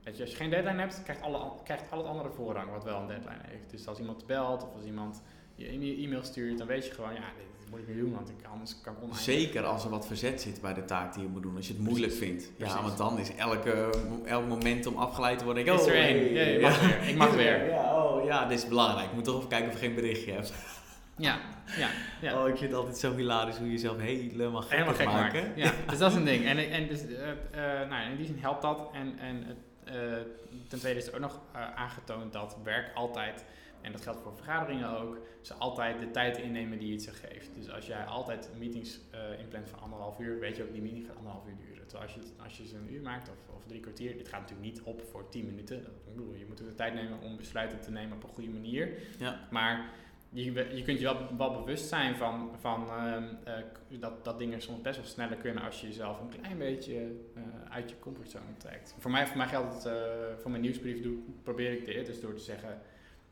weet 0.04 0.16
je, 0.16 0.22
als 0.22 0.32
je 0.32 0.38
geen 0.38 0.50
deadline 0.50 0.80
hebt, 0.80 1.04
krijgt, 1.04 1.22
alle, 1.22 1.52
krijgt 1.64 1.92
al 1.92 1.98
het 1.98 2.08
andere 2.08 2.30
voorrang 2.30 2.72
wat 2.72 2.84
wel 2.84 3.00
een 3.00 3.08
deadline 3.08 3.42
heeft. 3.42 3.70
Dus 3.70 3.88
als 3.88 4.00
iemand 4.00 4.26
belt 4.26 4.64
of 4.64 4.74
als 4.74 4.86
iemand 4.86 5.24
je 5.56 5.95
e-mail 6.04 6.24
stuurt, 6.24 6.58
dan 6.58 6.68
weet 6.68 6.86
je 6.86 6.91
gewoon, 6.91 7.14
ja, 7.14 7.20
dit, 7.38 7.70
moet 7.70 7.80
ik 7.80 7.88
niet 7.88 7.97
doen, 7.97 8.14
want 8.14 8.30
ik, 8.30 8.36
anders 8.51 8.82
kan 8.82 8.93
ik 8.93 9.16
Zeker 9.16 9.64
als 9.64 9.84
er 9.84 9.89
wat 9.89 10.08
verzet 10.08 10.41
zit 10.41 10.62
bij 10.62 10.74
de 10.74 10.86
taak 10.86 11.14
die 11.14 11.24
je 11.24 11.30
moet 11.30 11.41
doen, 11.41 11.56
als 11.56 11.68
je 11.68 11.74
het 11.74 11.82
moeilijk 11.82 12.14
vindt. 12.14 12.51
Ja, 12.58 12.82
want 12.82 12.97
dan 12.97 13.20
is 13.20 13.36
elke, 13.36 13.89
elk 14.26 14.47
moment 14.47 14.86
om 14.86 14.95
afgeleid 14.95 15.38
te 15.38 15.45
worden. 15.45 15.66
Ik, 15.66 15.72
oh, 15.72 15.80
is 15.80 15.86
er 15.86 15.95
één. 15.95 16.34
Ja. 16.60 16.70
Ik 17.08 17.16
mag 17.16 17.36
weer. 17.36 17.66
Ja, 17.66 18.04
oh, 18.04 18.26
ja, 18.26 18.45
dit 18.45 18.58
is 18.58 18.68
belangrijk. 18.68 19.08
Ik 19.08 19.14
moet 19.14 19.24
toch 19.24 19.38
even 19.38 19.49
kijken 19.49 19.68
of 19.68 19.74
je 19.74 19.80
geen 19.80 19.95
berichtje 19.95 20.32
hebt. 20.32 20.54
Ja, 21.18 21.39
ja, 21.78 21.89
ja. 22.22 22.41
Oh, 22.41 22.47
ik 22.47 22.58
vind 22.58 22.70
het 22.70 22.80
altijd 22.80 22.97
zo 22.97 23.16
hilarisch 23.16 23.58
hoe 23.58 23.66
je 23.66 23.72
jezelf 23.72 23.97
helemaal 23.97 24.62
gek, 24.62 24.72
helemaal 24.72 24.93
gek 24.93 25.06
maken. 25.06 25.51
Ja, 25.56 25.72
dus 25.89 25.97
dat 25.97 26.12
is 26.12 26.18
een 26.18 26.26
ding. 26.26 26.45
En, 26.45 26.58
en 26.72 26.88
dus, 26.88 27.04
uh, 27.04 27.18
uh, 27.18 27.89
nou, 27.89 28.12
in 28.12 28.18
die 28.18 28.26
zin 28.26 28.38
helpt 28.39 28.62
dat. 28.62 28.89
En, 28.93 29.20
en 29.20 29.45
uh, 29.86 29.93
ten 30.68 30.80
tweede 30.80 30.99
is 30.99 31.08
er 31.08 31.14
ook 31.14 31.20
nog 31.20 31.41
aangetoond 31.76 32.34
dat 32.34 32.58
werk 32.64 32.91
altijd 32.93 33.45
en 33.84 33.92
dat 33.92 34.02
geldt 34.02 34.22
voor 34.22 34.36
vergaderingen 34.36 35.00
ook, 35.00 35.18
ze 35.42 35.54
altijd 35.54 36.00
de 36.00 36.12
tijd 36.12 36.38
innemen 36.38 36.80
die 36.80 36.92
het 36.92 37.02
ze 37.02 37.12
geeft. 37.12 37.56
Dus 37.56 37.72
als 37.72 37.88
jij 37.88 38.04
altijd 38.04 38.50
meetings 38.58 39.00
uh, 39.14 39.40
inplant 39.40 39.70
van 39.70 39.80
anderhalf 39.80 40.20
uur, 40.20 40.40
weet 40.40 40.56
je 40.56 40.64
ook 40.64 40.72
die 40.72 40.82
meeting 40.82 41.06
gaat 41.06 41.16
anderhalf 41.16 41.48
uur 41.48 41.56
duren. 41.68 41.88
Terwijl 41.88 42.12
als 42.12 42.14
je, 42.14 42.44
als 42.44 42.58
je 42.58 42.68
ze 42.68 42.76
een 42.76 42.94
uur 42.94 43.02
maakt 43.02 43.30
of, 43.30 43.56
of 43.56 43.66
drie 43.66 43.80
kwartier, 43.80 44.18
dit 44.18 44.28
gaat 44.28 44.42
natuurlijk 44.42 44.70
niet 44.74 44.82
op 44.82 45.02
voor 45.12 45.30
tien 45.30 45.46
minuten. 45.46 45.78
Ik 45.78 46.16
bedoel, 46.16 46.34
je 46.34 46.46
moet 46.48 46.58
de 46.58 46.74
tijd 46.74 46.94
nemen 46.94 47.20
om 47.22 47.38
besluiten 47.38 47.82
te 47.82 47.92
nemen 47.92 48.18
op 48.18 48.24
een 48.24 48.30
goede 48.30 48.50
manier. 48.50 48.90
Ja. 49.20 49.48
Maar 49.52 49.90
je, 50.30 50.76
je 50.76 50.84
kunt 50.84 51.00
je 51.00 51.04
wel, 51.04 51.38
wel 51.38 51.52
bewust 51.52 51.88
zijn 51.88 52.16
van, 52.16 52.52
van 52.60 52.88
uh, 52.88 53.16
uh, 53.48 54.00
dat, 54.00 54.26
dat 54.26 54.40
dingen 54.40 54.62
soms 54.62 54.82
best 54.82 54.98
wel 54.98 55.08
sneller 55.08 55.38
kunnen 55.38 55.64
als 55.64 55.82
je 55.82 55.88
jezelf 55.88 56.20
een 56.20 56.40
klein 56.42 56.58
beetje 56.58 57.12
uh, 57.38 57.44
uit 57.70 57.90
je 57.90 58.00
comfortzone 58.00 58.58
trekt. 58.58 58.96
Voor 59.00 59.12
mij, 59.12 59.28
voor 59.28 59.38
mij 59.38 59.48
geldt 59.48 59.84
het, 59.84 59.94
voor 60.42 60.52
mijn 60.52 60.64
nieuwsbrief 60.64 61.02
doe, 61.02 61.18
probeer 61.44 61.72
ik 61.72 61.86
dit, 61.86 62.06
dus 62.06 62.22
door 62.22 62.34
te 62.34 62.42
zeggen 62.42 62.82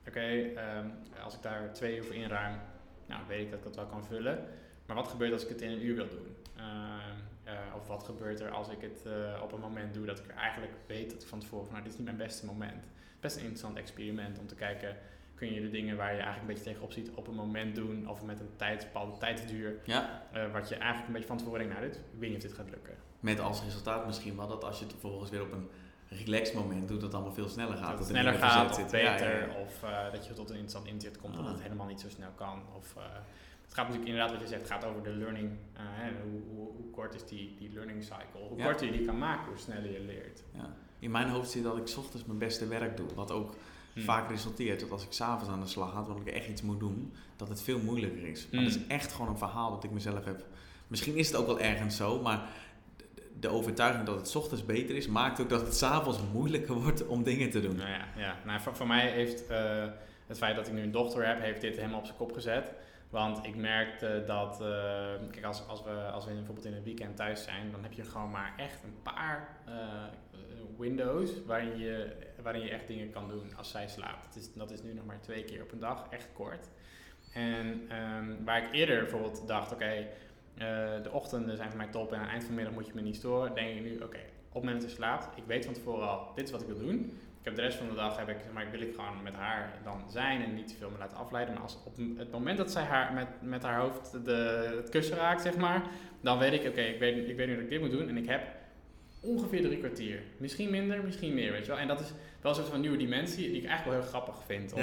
oké, 0.08 0.20
ehm, 0.56 0.90
als 1.24 1.36
ik 1.36 1.42
daar 1.42 1.74
twee 1.74 1.98
uur 1.98 2.04
voor 2.04 2.16
inruim, 2.16 2.60
nou 3.06 3.22
weet 3.28 3.42
ik 3.42 3.50
dat 3.50 3.60
ik 3.60 3.66
dat 3.66 3.76
wel 3.76 3.86
kan 3.86 4.06
vullen. 4.06 4.46
Maar 4.86 4.96
wat 4.96 5.08
gebeurt 5.08 5.34
als 5.34 5.44
ik 5.44 5.50
het 5.50 5.62
in 5.62 5.72
een 5.72 5.86
uur 5.86 5.96
wil 5.96 6.10
doen? 6.10 6.36
Ehm, 6.58 7.18
eh, 7.44 7.76
of 7.76 7.88
wat 7.88 8.04
gebeurt 8.04 8.40
er 8.40 8.52
als 8.52 8.70
ik 8.70 8.82
het 8.82 9.04
uh, 9.08 9.42
op 9.44 9.52
een 9.52 9.60
moment 9.60 9.94
doe 9.94 10.06
dat 10.06 10.20
ik 10.20 10.28
eigenlijk 10.28 10.74
weet 10.88 11.12
dat 11.12 11.22
ik 11.22 11.28
van 11.28 11.40
tevoren 11.40 11.66
van 11.66 11.74
nou, 11.74 11.84
dit 11.84 11.94
is 11.94 12.00
niet 12.00 12.08
mijn 12.08 12.28
beste 12.28 12.46
moment. 12.46 12.86
Best 13.20 13.36
een 13.36 13.42
interessant 13.42 13.78
experiment 13.78 14.40
om 14.40 14.48
te 14.48 14.56
kijken, 14.56 14.98
kun 15.36 15.54
je 15.54 15.62
de 15.62 15.70
dingen 15.70 15.98
waar 15.98 16.14
je 16.14 16.22
eigenlijk 16.22 16.42
een 16.42 16.48
beetje 16.48 16.64
tegenop 16.64 16.92
ziet 16.92 17.12
op 17.16 17.28
een 17.28 17.36
moment 17.36 17.76
doen 17.76 18.10
of 18.10 18.24
met 18.24 18.40
een 18.40 18.56
tijd, 18.56 18.84
bepaalde 18.84 19.18
tijdsduur. 19.18 19.80
Ja. 19.84 20.24
Uh, 20.36 20.52
wat 20.52 20.70
je 20.70 20.76
eigenlijk 20.76 21.08
een 21.08 21.14
beetje 21.14 21.28
van 21.28 21.38
tevoren 21.38 21.60
denkt, 21.60 21.74
nou 21.74 21.88
dit, 21.88 21.96
ik 21.96 22.20
weet 22.20 22.30
niet 22.30 22.38
of 22.38 22.44
dit 22.44 22.54
gaat 22.54 22.70
lukken. 22.70 22.96
Met 23.20 23.40
als 23.40 23.64
resultaat 23.64 24.06
misschien 24.06 24.36
wel 24.36 24.48
dat 24.48 24.64
als 24.64 24.78
je 24.78 24.84
het 24.84 24.94
vervolgens 24.94 25.30
weer 25.30 25.42
op 25.42 25.52
een 25.52 25.70
relax 26.12 26.52
moment 26.52 26.88
doet 26.88 27.02
dat 27.02 27.14
allemaal 27.14 27.34
veel 27.34 27.50
sneller 27.50 27.78
gaat. 27.78 27.90
Dat 27.90 28.00
het 28.00 28.08
sneller 28.08 28.34
gaat, 28.34 28.70
of 28.70 28.76
zit. 28.76 28.92
beter, 28.92 29.50
of 29.64 29.84
uh, 29.84 30.12
dat 30.12 30.28
je 30.28 30.34
tot 30.34 30.50
een 30.50 30.56
interessant 30.56 30.88
inzicht 30.88 31.18
komt, 31.18 31.36
ah. 31.36 31.44
dat 31.44 31.54
het 31.54 31.62
helemaal 31.62 31.88
niet 31.88 32.02
zo 32.02 32.10
snel 32.10 32.32
kan. 32.36 32.62
Of, 32.78 32.94
uh, 32.98 33.04
het 33.66 33.74
gaat 33.74 33.88
natuurlijk 33.88 34.10
inderdaad, 34.10 34.32
wat 34.32 34.42
je 34.42 34.48
zegt, 34.48 34.62
het 34.62 34.72
gaat 34.72 34.86
over 34.86 35.04
de 35.04 35.10
learning. 35.10 35.50
Uh, 35.50 35.80
hè, 35.84 36.12
hoe, 36.30 36.42
hoe, 36.56 36.68
hoe, 36.76 36.90
kort 36.92 37.14
is 37.14 37.26
die, 37.26 37.56
die 37.58 37.70
learning 37.74 38.04
cycle? 38.04 38.48
Hoe 38.48 38.58
ja. 38.58 38.66
korter 38.66 38.86
je 38.86 38.92
die 38.92 39.06
kan 39.06 39.18
maken, 39.18 39.48
hoe 39.48 39.58
sneller 39.58 39.92
je 39.92 40.00
leert. 40.00 40.44
Ja. 40.54 40.74
In 41.00 41.12
mijn 41.12 41.30
hoofd 41.30 41.52
zit 41.52 41.64
dat 41.64 41.78
ik 41.78 41.98
ochtends 41.98 42.26
mijn 42.26 42.38
beste 42.38 42.68
werk 42.68 42.98
doe. 42.98 43.14
Wat 43.16 43.32
ook 43.32 43.56
hmm. 43.94 44.04
vaak 44.04 44.30
resulteert 44.30 44.80
dat 44.80 44.92
als 44.92 45.04
ik 45.04 45.12
s'avonds 45.12 45.50
aan 45.50 45.60
de 45.60 45.68
slag 45.68 45.92
ga, 45.92 46.04
want 46.04 46.28
ik 46.28 46.34
echt 46.34 46.48
iets 46.48 46.62
moet 46.62 46.80
doen, 46.80 47.14
dat 47.36 47.50
het 47.50 47.62
veel 47.62 47.80
moeilijker 47.80 48.28
is. 48.28 48.48
Maar 48.52 48.62
dat 48.62 48.70
is 48.70 48.78
hmm. 48.78 48.90
echt 48.90 49.12
gewoon 49.12 49.30
een 49.30 49.38
verhaal 49.38 49.72
dat 49.72 49.84
ik 49.84 49.92
mezelf 49.92 50.26
heb. 50.26 50.46
Misschien 50.88 51.16
is 51.16 51.28
het 51.28 51.36
ook 51.36 51.46
wel 51.46 51.60
ergens 51.60 51.96
zo, 51.96 52.22
maar 52.22 52.50
de 53.42 53.50
overtuiging 53.50 54.06
dat 54.06 54.16
het 54.16 54.36
ochtends 54.36 54.66
beter 54.66 54.96
is, 54.96 55.08
maakt 55.08 55.42
ook 55.42 55.50
dat 55.50 55.62
het 55.62 55.76
s'avonds 55.76 56.20
moeilijker 56.34 56.76
wordt 56.76 57.08
om 57.08 57.24
dingen 57.24 57.50
te 57.50 57.62
doen. 57.62 57.76
Nou 57.76 57.90
ja, 57.90 58.08
ja. 58.16 58.36
Nou, 58.46 58.62
voor, 58.62 58.76
voor 58.76 58.88
mij 58.88 59.10
heeft 59.10 59.52
uh, 59.52 59.86
het 60.28 60.38
feit 60.38 60.56
dat 60.56 60.68
ik 60.68 60.74
nu 60.74 60.82
een 60.82 60.92
dochter 60.92 61.28
heb, 61.28 61.42
heeft 61.42 61.62
dit 61.62 61.76
helemaal 61.76 62.00
op 62.00 62.06
zijn 62.06 62.18
kop 62.18 62.34
gezet. 62.34 62.74
Want 63.10 63.46
ik 63.46 63.56
merkte 63.56 64.24
dat, 64.26 64.62
uh, 64.62 64.68
kijk, 65.32 65.46
als, 65.46 65.68
als, 65.68 65.84
we, 65.84 65.90
als 65.90 66.26
we 66.26 66.34
bijvoorbeeld 66.34 66.66
in 66.66 66.74
een 66.74 66.84
weekend 66.84 67.16
thuis 67.16 67.44
zijn, 67.44 67.72
dan 67.72 67.84
heb 67.84 67.94
je 67.94 68.04
gewoon 68.04 68.32
maar 68.32 68.54
echt 68.58 68.84
een 68.84 69.02
paar 69.04 69.58
uh, 69.68 69.74
windows 70.78 71.32
waarin 71.46 71.78
je, 71.78 72.16
waarin 72.42 72.62
je 72.62 72.70
echt 72.70 72.88
dingen 72.88 73.10
kan 73.10 73.28
doen 73.28 73.56
als 73.58 73.72
zij 73.72 73.88
slaapt. 73.88 74.24
Dat 74.24 74.36
is, 74.36 74.54
dat 74.54 74.72
is 74.72 74.82
nu 74.82 74.94
nog 74.94 75.06
maar 75.06 75.22
twee 75.22 75.44
keer 75.44 75.62
op 75.62 75.72
een 75.72 75.80
dag, 75.80 76.08
echt 76.10 76.30
kort. 76.34 76.70
En 77.34 77.90
um, 77.98 78.46
waar 78.46 78.64
ik 78.64 78.74
eerder 78.74 79.02
bijvoorbeeld 79.02 79.48
dacht, 79.48 79.72
oké, 79.72 80.08
de 81.04 81.10
ochtenden 81.12 81.58
zijn 81.58 81.70
voor 81.70 81.78
mij 81.78 81.88
top 81.88 82.12
en 82.12 82.18
aan 82.18 82.24
het 82.24 82.32
eind 82.32 82.44
van 82.44 82.52
de 82.52 82.62
middag 82.62 82.76
moet 82.76 82.88
je 82.88 82.94
me 82.96 83.02
niet 83.02 83.16
storen. 83.16 83.56
Denk 83.56 83.78
ik 83.78 83.84
nu, 83.84 83.96
oké, 83.96 84.20
op 84.50 84.54
het 84.54 84.64
moment 84.64 84.82
dat 84.82 84.90
ze 84.90 84.96
slaapt, 84.96 85.38
ik 85.38 85.44
weet 85.46 85.66
van 85.66 85.74
tevoren 85.74 86.10
al, 86.10 86.32
dit 86.36 86.46
is 86.46 86.52
wat 86.52 86.62
ik 86.62 86.68
wil 86.68 86.78
doen. 86.78 87.00
Ik 87.40 87.48
heb 87.48 87.56
de 87.56 87.62
rest 87.62 87.78
van 87.78 87.88
de 87.88 87.96
dag, 87.96 88.18
heb 88.18 88.30
ik, 88.30 88.38
maar 88.54 88.64
ik 88.64 88.72
wil 88.72 88.82
ik 88.82 88.96
gewoon 88.96 89.24
met 89.24 89.34
haar 89.34 89.74
dan 89.84 90.04
zijn 90.10 90.44
en 90.44 90.54
niet 90.54 90.68
te 90.68 90.76
veel 90.76 90.90
me 90.90 90.98
laten 90.98 91.18
afleiden. 91.18 91.54
Maar 91.54 91.64
als 91.64 91.78
op 91.86 91.98
het 92.18 92.32
moment 92.32 92.58
dat 92.58 92.72
zij 92.72 92.84
haar 92.84 93.14
met, 93.14 93.28
met 93.42 93.64
haar 93.64 93.80
hoofd 93.80 94.26
de, 94.26 94.72
het 94.76 94.90
kussen 94.90 95.18
raakt, 95.18 95.42
zeg 95.42 95.58
maar, 95.58 95.84
dan 96.22 96.38
weet 96.38 96.54
ik, 96.54 96.68
oké, 96.68 96.82
ik, 96.82 97.00
weet, 97.00 97.30
ik 97.30 97.36
weet 97.36 97.48
nu 97.48 97.54
dat 97.54 97.64
ik 97.64 97.70
dit 97.70 97.80
moet 97.80 97.92
doen 97.92 98.10
en 98.10 98.18
ik 98.18 98.28
heb 98.28 98.42
ongeveer 99.22 99.62
drie 99.62 99.78
kwartier. 99.78 100.22
Misschien 100.38 100.70
minder, 100.70 101.04
misschien 101.04 101.34
meer, 101.34 101.52
weet 101.52 101.66
je 101.66 101.72
wel. 101.72 101.80
En 101.80 101.88
dat 101.88 102.00
is 102.00 102.14
wel 102.42 102.52
een 102.52 102.58
soort 102.58 102.70
van 102.70 102.82
nieuwe 102.82 102.98
dimensie 102.98 103.50
die 103.52 103.62
ik 103.62 103.68
eigenlijk 103.68 103.86
wel 103.86 103.94
heel 103.94 104.10
grappig 104.10 104.36
vind 104.46 104.74
om 104.74 104.82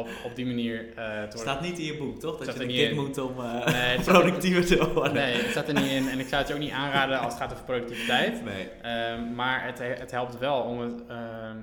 op, 0.00 0.08
op 0.24 0.36
die 0.36 0.46
manier 0.46 0.88
uh, 0.88 0.94
te 0.94 1.02
worden. 1.02 1.38
staat 1.38 1.60
niet 1.60 1.78
in 1.78 1.84
je 1.84 1.96
boek, 1.96 2.20
toch? 2.20 2.38
Dat 2.38 2.54
je 2.54 2.62
een 2.62 2.68
kind 2.68 2.94
moet 2.94 3.18
om 3.18 3.38
uh, 3.38 3.66
nee, 3.66 4.00
productiever 4.00 4.66
te 4.66 4.92
worden. 4.92 5.12
Nee, 5.12 5.34
het 5.34 5.50
staat 5.50 5.68
er 5.68 5.74
niet 5.74 5.90
in. 5.90 6.08
En 6.08 6.18
ik 6.18 6.28
zou 6.28 6.40
het 6.40 6.48
je 6.48 6.54
ook 6.54 6.60
niet 6.60 6.72
aanraden 6.72 7.18
als 7.18 7.32
het 7.32 7.42
gaat 7.42 7.52
over 7.52 7.64
productiviteit. 7.64 8.44
Nee. 8.44 8.68
Um, 9.12 9.34
maar 9.34 9.64
het, 9.64 9.78
het 9.78 10.10
helpt 10.10 10.38
wel 10.38 10.60
om 10.60 10.80
het... 10.80 11.00
Um, 11.00 11.06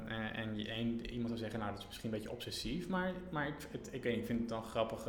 en, 0.07 0.33
en, 0.35 0.67
en, 0.67 1.09
iemand 1.09 1.27
zou 1.27 1.37
zeggen, 1.37 1.59
nou 1.59 1.71
dat 1.71 1.79
is 1.79 1.87
misschien 1.87 2.09
een 2.09 2.15
beetje 2.15 2.31
obsessief. 2.31 2.87
Maar, 2.87 3.11
maar 3.29 3.47
ik, 3.47 3.53
het, 3.71 3.89
ik, 3.91 4.03
weet, 4.03 4.17
ik 4.17 4.25
vind 4.25 4.39
het 4.39 4.49
dan 4.49 4.63
grappig... 4.63 5.07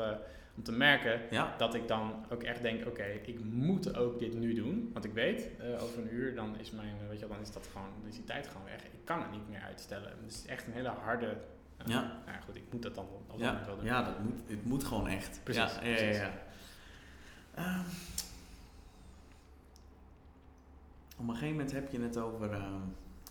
Om 0.59 0.65
te 0.65 0.73
merken 0.73 1.21
dat 1.59 1.75
ik 1.75 1.89
dan 1.89 2.15
ook 2.31 2.43
echt 2.43 2.63
denk, 2.63 2.87
oké, 2.87 3.05
ik 3.05 3.45
moet 3.45 3.97
ook 3.97 4.19
dit 4.19 4.35
nu 4.35 4.55
doen. 4.55 4.91
Want 4.93 5.05
ik 5.05 5.13
weet, 5.13 5.49
uh, 5.61 5.83
over 5.83 5.99
een 5.99 6.15
uur, 6.15 6.35
dan 6.35 6.59
is 6.59 6.71
mijn, 6.71 6.95
weet 7.09 7.21
je, 7.21 7.27
dan 7.27 7.41
is 7.41 7.53
dat 7.53 7.69
gewoon, 7.73 7.89
dan 8.01 8.09
is 8.09 8.15
die 8.15 8.25
tijd 8.25 8.47
gewoon 8.47 8.65
weg. 8.65 8.85
Ik 8.85 9.05
kan 9.05 9.23
het 9.23 9.31
niet 9.31 9.49
meer 9.49 9.61
uitstellen. 9.61 10.13
Dus 10.25 10.35
het 10.35 10.45
is 10.45 10.51
echt 10.51 10.67
een 10.67 10.73
hele 10.73 10.89
harde. 10.89 11.27
Uh, 11.27 11.87
ja. 11.87 12.01
Nou 12.01 12.37
ja, 12.37 12.41
goed, 12.41 12.57
ik 12.57 12.63
moet 12.71 12.83
dat 12.83 12.95
dan 12.95 13.07
op 13.27 13.39
ja. 13.39 13.63
wel 13.67 13.77
doen. 13.77 13.85
Ja, 13.85 14.03
dat 14.03 14.19
moet, 14.23 14.41
het 14.47 14.65
moet 14.65 14.85
gewoon 14.85 15.09
echt. 15.09 15.41
Precies. 15.43 15.75
Ja, 15.75 15.79
precies. 15.79 16.17
ja, 16.17 16.33
uh, 17.59 17.81
op 21.17 21.29
een 21.29 21.35
gegeven 21.35 21.57
moment 21.57 21.73
heb 21.73 21.93
je 21.93 22.01
het 22.01 22.17
over 22.17 22.53
ehm, 22.53 22.81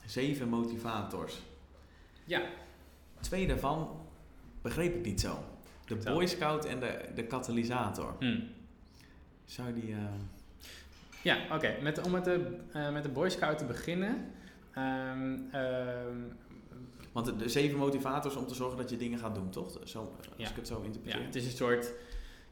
zeven 0.06 0.50
motivators. 0.50 1.42
Ja. 2.24 2.42
Twee 3.20 3.48
daarvan 3.48 4.00
begreep 4.62 4.96
ik 4.96 5.06
niet 5.06 5.22
zo. 5.22 5.40
De 5.88 5.96
Boy 5.96 6.26
Scout 6.26 6.66
en 6.66 6.80
de, 6.80 7.00
de 7.16 7.24
katalysator. 7.24 8.16
Hmm. 8.20 8.44
Zou 9.46 9.74
die... 9.74 9.90
Uh... 9.90 9.98
Ja, 11.22 11.38
oké. 11.52 11.76
Met, 11.82 12.06
om 12.06 12.12
met 12.12 12.26
de, 12.26 12.58
uh, 12.76 12.92
met 12.92 13.04
de 13.04 13.10
Boy 13.10 13.30
Scout 13.30 13.58
te 13.58 13.66
beginnen... 13.66 14.32
Um, 14.78 15.50
um, 15.56 16.38
Want 17.12 17.26
de, 17.26 17.36
de, 17.36 17.50
zeven 17.50 17.78
motivators 17.78 18.36
om 18.36 18.48
te 18.48 18.56
zorgen 18.56 18.78
dat 18.78 18.90
je 18.90 18.98
dingen 18.98 19.20
gaat 19.20 19.36
doen, 19.36 19.50
toch? 19.50 19.80
Zo, 19.84 20.16
als 20.18 20.28
ja. 20.36 20.50
ik 20.50 20.56
het 20.56 20.68
zo 20.68 20.82
interpreteer. 20.82 21.20
Ja, 21.20 21.26
het 21.26 21.36
is 21.36 21.46
een 21.46 21.52
soort... 21.52 21.94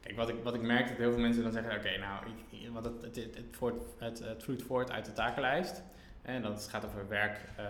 Kijk, 0.00 0.16
wat 0.16 0.28
ik, 0.28 0.36
wat 0.42 0.54
ik 0.54 0.62
merk 0.62 0.88
dat 0.88 0.96
heel 0.96 1.12
veel 1.12 1.20
mensen 1.20 1.42
dan 1.42 1.52
zeggen... 1.52 1.76
Oké, 1.76 1.98
nou, 1.98 2.26
ik, 2.50 2.68
want 2.72 2.84
het, 2.84 3.02
het, 3.02 3.16
het, 3.16 3.36
het, 3.36 3.46
voort, 3.50 3.74
het, 3.98 4.18
het 4.18 4.42
vloeit 4.42 4.62
voort 4.62 4.90
uit 4.90 5.04
de 5.04 5.12
takenlijst... 5.12 5.82
En 6.26 6.42
dat 6.42 6.68
gaat 6.70 6.84
over 6.84 7.08
werk, 7.08 7.38
uh, 7.58 7.64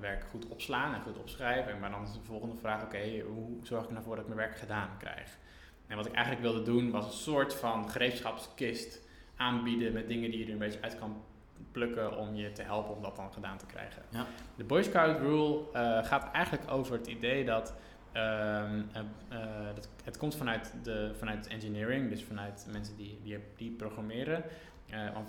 werk 0.00 0.24
goed 0.30 0.48
opslaan 0.48 0.94
en 0.94 1.00
goed 1.00 1.18
opschrijven. 1.18 1.78
Maar 1.78 1.90
dan 1.90 2.02
is 2.02 2.12
de 2.12 2.20
volgende 2.24 2.56
vraag, 2.56 2.82
oké, 2.82 3.20
hoe 3.20 3.58
zorg 3.62 3.84
ik 3.84 3.96
ervoor 3.96 4.16
dat 4.16 4.24
ik 4.24 4.34
mijn 4.34 4.48
werk 4.48 4.58
gedaan 4.58 4.88
krijg? 4.98 5.38
En 5.86 5.96
wat 5.96 6.06
ik 6.06 6.12
eigenlijk 6.12 6.44
wilde 6.44 6.62
doen, 6.62 6.90
was 6.90 7.06
een 7.06 7.12
soort 7.12 7.54
van 7.54 7.90
gereedschapskist 7.90 9.00
aanbieden 9.36 9.92
met 9.92 10.08
dingen 10.08 10.30
die 10.30 10.38
je 10.38 10.46
er 10.46 10.52
een 10.52 10.58
beetje 10.58 10.82
uit 10.82 10.98
kan 10.98 11.22
plukken 11.72 12.18
om 12.18 12.34
je 12.34 12.52
te 12.52 12.62
helpen 12.62 12.94
om 12.94 13.02
dat 13.02 13.16
dan 13.16 13.32
gedaan 13.32 13.58
te 13.58 13.66
krijgen. 13.66 14.02
Ja. 14.08 14.26
De 14.56 14.64
Boy 14.64 14.82
Scout 14.82 15.18
Rule 15.18 15.58
uh, 15.58 16.04
gaat 16.04 16.30
eigenlijk 16.32 16.70
over 16.70 16.96
het 16.96 17.06
idee 17.06 17.44
dat 17.44 17.74
ehm, 18.12 18.82
dat, 19.74 19.88
het 20.04 20.16
komt 20.16 20.36
vanuit, 20.36 20.74
de, 20.82 21.14
vanuit 21.18 21.46
engineering, 21.46 22.10
dus 22.10 22.24
vanuit 22.24 22.66
mensen 22.72 22.96
die, 22.96 23.18
die, 23.22 23.38
die 23.56 23.70
programmeren. 23.70 24.44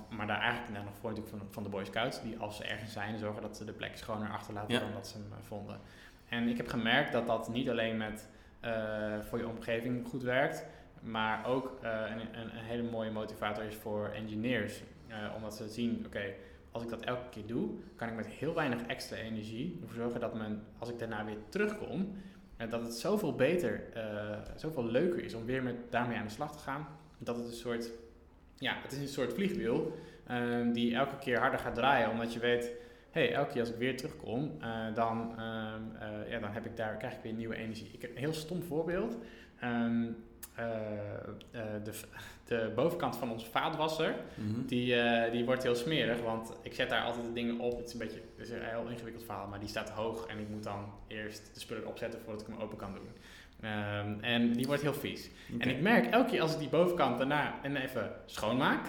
Maar 0.10 0.28
daar 0.28 0.40
eigenlijk 0.40 0.72
nou, 0.72 0.86
nog 0.86 0.94
voor 1.00 1.10
natuurlijk 1.10 1.38
van, 1.38 1.48
van 1.50 1.64
de 1.64 1.70
Boy 1.70 1.86
Scouts, 1.86 2.22
die 2.22 2.38
als 2.38 2.56
ze 2.56 2.64
ergens 2.64 2.92
zijn, 2.92 3.18
zorgen 3.18 3.42
dat 3.42 3.58
ze 3.58 3.66
de 3.66 3.72
plek 3.72 3.98
schoner 3.98 4.30
achterlaten 4.30 4.80
dan 4.80 4.94
dat 4.94 5.08
ze 5.08 5.18
hem 5.18 5.44
vonden. 5.44 5.80
En 6.30 6.48
ik 6.48 6.58
heb 6.58 6.68
gemerkt 6.68 7.12
dat 7.12 7.28
dat 7.28 7.50
niet 7.50 7.70
alleen 7.70 7.98
met 7.98 8.28
voor 9.22 9.38
je 9.38 9.48
omgeving 9.48 10.08
goed 10.08 10.24
werkt, 10.24 10.66
maar 11.02 11.46
ook 11.46 11.78
een, 11.82 12.20
een, 12.20 12.56
een, 12.58 12.64
hele 12.64 12.90
mooie 12.90 13.12
motivator 13.12 13.64
is 13.64 13.76
voor 13.76 14.10
engineers. 14.10 14.82
omdat 15.36 15.56
ze 15.56 15.70
zien, 15.70 16.04
oké, 16.06 16.34
als 16.72 16.84
ik 16.84 16.90
dat 16.90 17.02
elke 17.02 17.30
keer 17.30 17.46
doe, 17.46 17.70
kan 17.96 18.08
ik 18.08 18.16
met 18.16 18.28
heel 18.28 18.54
weinig 18.54 18.82
extra 18.82 19.18
energie 19.18 19.78
ervoor 19.82 19.96
zorgen 19.96 20.20
dat 20.20 20.34
men, 20.34 20.64
als 20.78 20.90
ik 20.90 21.00
daarna 21.00 21.26
weer 21.26 21.38
terugkom, 21.50 22.16
dat 22.70 22.82
het 22.82 22.94
zoveel 22.94 23.36
beter, 23.36 23.84
zoveel 24.56 24.86
leuker 24.86 25.24
is 25.24 25.34
om 25.34 25.46
weer 25.46 25.64
met, 25.64 25.76
daarmee 25.90 26.18
aan 26.18 26.26
de 26.26 26.32
slag 26.32 26.52
te 26.52 26.64
gaan. 26.64 26.88
Dat 27.18 27.38
het 27.38 27.46
een 27.46 27.54
soort, 27.54 27.92
ja, 28.58 28.78
het 28.82 28.92
is 28.92 28.98
een 28.98 29.08
soort 29.08 29.34
vliegwiel 29.34 30.00
uh, 30.32 30.74
die 30.74 30.96
elke 30.96 31.18
keer 31.18 31.40
harder 31.40 31.60
gaat 31.60 31.76
draaien, 31.76 32.10
omdat 32.10 32.34
je 32.34 32.40
weet, 32.40 32.72
hey, 33.12 33.34
elke 33.34 33.52
keer 33.52 33.60
als 33.60 33.70
ik 33.70 33.76
weer 33.76 33.98
terugkom, 33.98 34.58
uh, 34.62 34.96
dan, 34.96 35.32
ehm, 35.38 36.30
ja, 36.30 36.40
dan 36.40 36.52
heb 36.52 36.66
ik 36.66 36.78
daar, 36.78 36.98
krijg 36.98 37.14
ik 37.14 37.24
weer 37.24 37.34
nieuwe 37.34 37.56
energie. 37.56 37.90
Ik 37.92 38.02
heb 38.02 38.12
een 38.12 38.18
heel 38.18 38.34
stom 38.34 38.64
voorbeeld. 38.64 39.18
Um, 39.64 40.16
de, 41.84 41.92
de 42.48 42.72
bovenkant 42.76 43.18
van 43.18 43.32
onze 43.32 43.46
vaatwasser, 43.46 44.16
mm 44.36 44.66
die, 44.66 44.96
die 45.32 45.46
wordt 45.46 45.64
heel 45.64 45.76
smerig. 45.76 46.22
Want 46.22 46.52
ik 46.62 46.74
zet 46.74 46.90
daar 46.90 47.04
altijd 47.04 47.26
de 47.26 47.34
dingen 47.34 47.60
op. 47.60 47.78
Het 47.78 47.88
is 47.88 47.94
een 47.94 48.00
beetje 48.00 48.22
het 48.36 48.48
is 48.48 48.50
een 48.50 48.64
heel 48.64 48.88
ingewikkeld 48.88 49.24
verhaal, 49.26 49.48
maar 49.48 49.60
die 49.60 49.70
staat 49.70 49.90
hoog. 49.90 50.26
En 50.26 50.40
ik 50.40 50.50
moet 50.50 50.64
dan 50.64 50.94
eerst 51.08 51.50
de 51.54 51.60
spullen 51.60 51.88
opzetten 51.88 52.22
voordat 52.22 52.42
ik 52.42 52.48
hem 52.48 52.62
open 52.62 52.78
kan 52.78 52.94
doen. 52.94 53.10
Um, 53.66 54.18
en 54.22 54.54
die 54.54 54.66
wordt 54.66 54.82
heel 54.82 54.94
vies. 54.94 55.30
En 55.58 55.70
ik 55.70 55.82
merk 55.82 56.06
elke 56.06 56.30
keer 56.30 56.42
als 56.42 56.54
ik 56.54 56.60
die 56.60 56.70
bovenkant 56.70 57.18
daarna 57.18 57.56
en 57.62 57.76
even 57.76 58.12
schoonmaak, 58.26 58.86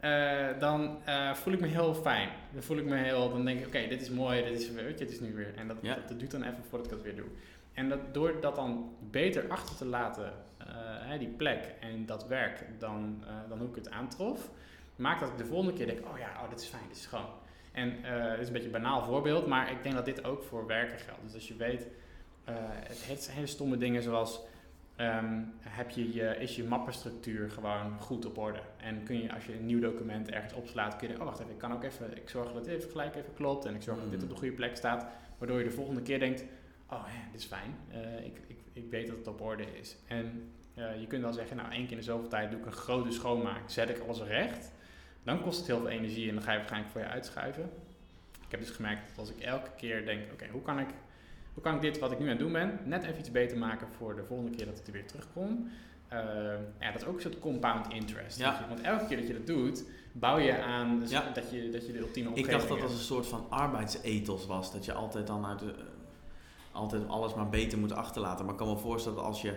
uh, 0.00 0.46
dan 0.58 0.98
uh, 1.08 1.34
voel 1.34 1.52
ik 1.52 1.60
me 1.60 1.66
heel 1.66 1.94
fijn. 1.94 2.28
Dan 2.52 2.62
voel 2.62 2.76
ik 2.76 2.84
me 2.84 2.96
heel, 2.96 3.30
dan 3.30 3.44
denk 3.44 3.60
ik, 3.60 3.66
oké, 3.66 3.86
dit 3.88 4.02
is 4.02 4.10
mooi, 4.10 4.44
dit 4.44 4.60
is, 4.60 4.70
weet 4.70 4.98
je, 4.98 5.04
dit 5.04 5.14
is 5.14 5.20
nu 5.20 5.34
weer. 5.34 5.54
En 5.56 5.68
dat, 5.68 5.76
ja. 5.80 5.94
dat, 5.94 6.08
dat, 6.08 6.18
duurt 6.18 6.30
dan 6.30 6.42
even 6.42 6.64
voordat 6.68 6.86
ik 6.86 6.92
dat 6.92 7.02
weer 7.02 7.16
doe. 7.16 7.26
En 7.72 7.88
dat, 7.88 8.14
door 8.14 8.40
dat 8.40 8.56
dan 8.56 8.96
beter 9.10 9.48
achter 9.48 9.76
te 9.76 9.84
laten 9.84 10.32
uh, 11.12 11.18
die 11.18 11.28
plek 11.28 11.74
en 11.80 12.06
dat 12.06 12.26
werk 12.26 12.64
dan, 12.78 13.24
dan 13.48 13.58
hoe 13.58 13.68
ik 13.68 13.74
het 13.74 13.90
aantrof, 13.90 14.50
maakt 14.96 15.20
dat 15.20 15.28
ik 15.28 15.38
de 15.38 15.44
volgende 15.44 15.72
keer 15.72 15.86
denk, 15.86 15.98
oh 16.06 16.18
ja, 16.18 16.42
oh, 16.42 16.50
dit 16.50 16.60
is 16.60 16.66
fijn, 16.66 16.82
dit 16.88 16.96
is 16.96 17.02
schoon. 17.02 17.28
En 17.72 17.90
dit 18.30 18.40
is 18.40 18.46
een 18.46 18.52
beetje 18.52 18.66
een 18.66 18.82
banaal 18.82 19.04
voorbeeld, 19.04 19.46
maar 19.46 19.70
ik 19.70 19.82
denk 19.82 19.94
dat 19.94 20.04
dit 20.04 20.24
ook 20.24 20.42
voor 20.42 20.66
werken 20.66 20.98
geldt. 20.98 21.22
Dus 21.22 21.34
als 21.34 21.48
je 21.48 21.56
weet, 21.56 21.86
het 23.08 23.22
zijn 23.22 23.36
hele 23.36 23.46
stomme 23.46 23.76
dingen 23.76 24.02
zoals, 24.02 24.40
um, 24.96 25.52
heb 25.60 25.90
je 25.90 26.14
je, 26.14 26.36
is 26.38 26.56
je 26.56 26.64
mappenstructuur 26.64 27.50
gewoon 27.50 27.98
goed 28.00 28.26
op 28.26 28.38
orde? 28.38 28.60
En 28.76 29.02
kun 29.02 29.22
je, 29.22 29.34
als 29.34 29.46
je 29.46 29.54
een 29.54 29.66
nieuw 29.66 29.80
document 29.80 30.30
ergens 30.30 30.52
opslaat, 30.52 30.96
kun 30.96 31.08
je 31.08 31.14
oh 31.18 31.24
wacht 31.24 31.38
even, 31.38 31.52
ik 31.52 31.58
kan 31.58 31.72
ook 31.72 31.84
even, 31.84 32.16
ik 32.16 32.28
zorg 32.28 32.52
dat 32.52 32.64
dit 32.64 32.74
even 32.74 32.90
gelijk 32.90 33.14
even 33.14 33.34
klopt 33.34 33.64
en 33.64 33.74
ik 33.74 33.82
zorg 33.82 34.00
dat 34.00 34.10
dit 34.10 34.22
op 34.22 34.28
de 34.28 34.36
goede 34.36 34.54
plek 34.54 34.76
staat, 34.76 35.06
waardoor 35.38 35.58
je 35.58 35.64
de 35.64 35.70
volgende 35.70 36.02
keer 36.02 36.18
denkt, 36.18 36.44
oh 36.90 37.04
ja, 37.06 37.30
dit 37.32 37.40
is 37.40 37.46
fijn, 37.46 37.76
ik, 38.24 38.40
ik, 38.46 38.58
ik 38.72 38.90
weet 38.90 39.06
dat 39.06 39.16
het 39.16 39.26
op 39.26 39.40
orde 39.40 39.78
is. 39.78 39.96
En 40.06 40.52
uh, 40.74 41.00
je 41.00 41.06
kunt 41.06 41.22
wel 41.22 41.32
zeggen, 41.32 41.56
nou 41.56 41.70
één 41.70 41.82
keer 41.82 41.90
in 41.90 41.98
de 41.98 42.02
zoveel 42.02 42.28
tijd 42.28 42.50
doe 42.50 42.60
ik 42.60 42.66
een 42.66 42.72
grote 42.72 43.10
schoonmaak, 43.10 43.70
zet 43.70 43.88
ik 43.88 43.98
alles 43.98 44.20
recht. 44.20 44.72
Dan 45.22 45.42
kost 45.42 45.58
het 45.58 45.66
heel 45.66 45.78
veel 45.78 45.88
energie 45.88 46.28
en 46.28 46.34
dan 46.34 46.44
ga 46.44 46.50
je 46.50 46.56
waarschijnlijk 46.58 46.92
voor 46.92 47.00
je 47.00 47.06
uitschuiven. 47.06 47.70
Ik 48.44 48.50
heb 48.50 48.60
dus 48.60 48.70
gemerkt 48.70 49.08
dat 49.08 49.18
als 49.18 49.30
ik 49.30 49.40
elke 49.40 49.70
keer 49.76 50.04
denk, 50.04 50.32
oké, 50.32 50.46
hoe 50.48 50.62
kan 50.62 50.78
ik 50.78 50.88
hoe 51.56 51.64
kan 51.64 51.74
ik 51.74 51.80
dit 51.80 51.98
wat 51.98 52.12
ik 52.12 52.18
nu 52.18 52.24
aan 52.24 52.30
het 52.30 52.38
doen 52.38 52.52
ben, 52.52 52.80
net 52.84 53.04
even 53.04 53.18
iets 53.18 53.30
beter 53.30 53.58
maken 53.58 53.88
voor 53.96 54.16
de 54.16 54.24
volgende 54.24 54.56
keer 54.56 54.66
dat 54.66 54.78
ik 54.78 54.86
er 54.86 54.92
weer 54.92 55.06
terugkom. 55.06 55.70
Uh, 56.12 56.18
ja, 56.80 56.92
dat 56.92 57.00
is 57.00 57.06
ook 57.06 57.14
een 57.14 57.20
soort 57.20 57.38
compound 57.38 57.92
interest. 57.92 58.38
Ja. 58.38 58.58
Je, 58.60 58.68
want 58.68 58.80
elke 58.80 59.06
keer 59.06 59.16
dat 59.16 59.26
je 59.26 59.32
dat 59.32 59.46
doet, 59.46 59.84
bouw 60.12 60.38
je 60.38 60.62
aan 60.62 61.00
dus 61.00 61.10
ja. 61.10 61.30
dat, 61.34 61.50
je, 61.50 61.70
dat 61.70 61.86
je 61.86 61.92
de 61.92 61.98
ultieme 61.98 62.28
omgeving 62.28 62.52
Ik 62.54 62.58
dacht 62.58 62.68
dat 62.68 62.82
als 62.82 62.92
een 62.92 63.04
soort 63.04 63.26
van 63.26 63.46
arbeidsethos 63.48 64.46
was. 64.46 64.72
Dat 64.72 64.84
je 64.84 64.92
altijd 64.92 65.26
dan 65.26 65.46
uit 65.46 65.58
de, 65.58 65.74
altijd 66.72 67.08
alles 67.08 67.34
maar 67.34 67.48
beter 67.48 67.78
moet 67.78 67.92
achterlaten. 67.92 68.44
Maar 68.44 68.54
ik 68.54 68.60
kan 68.60 68.68
me 68.68 68.76
voorstellen 68.76 69.18
dat 69.18 69.26
als 69.26 69.42
je 69.42 69.54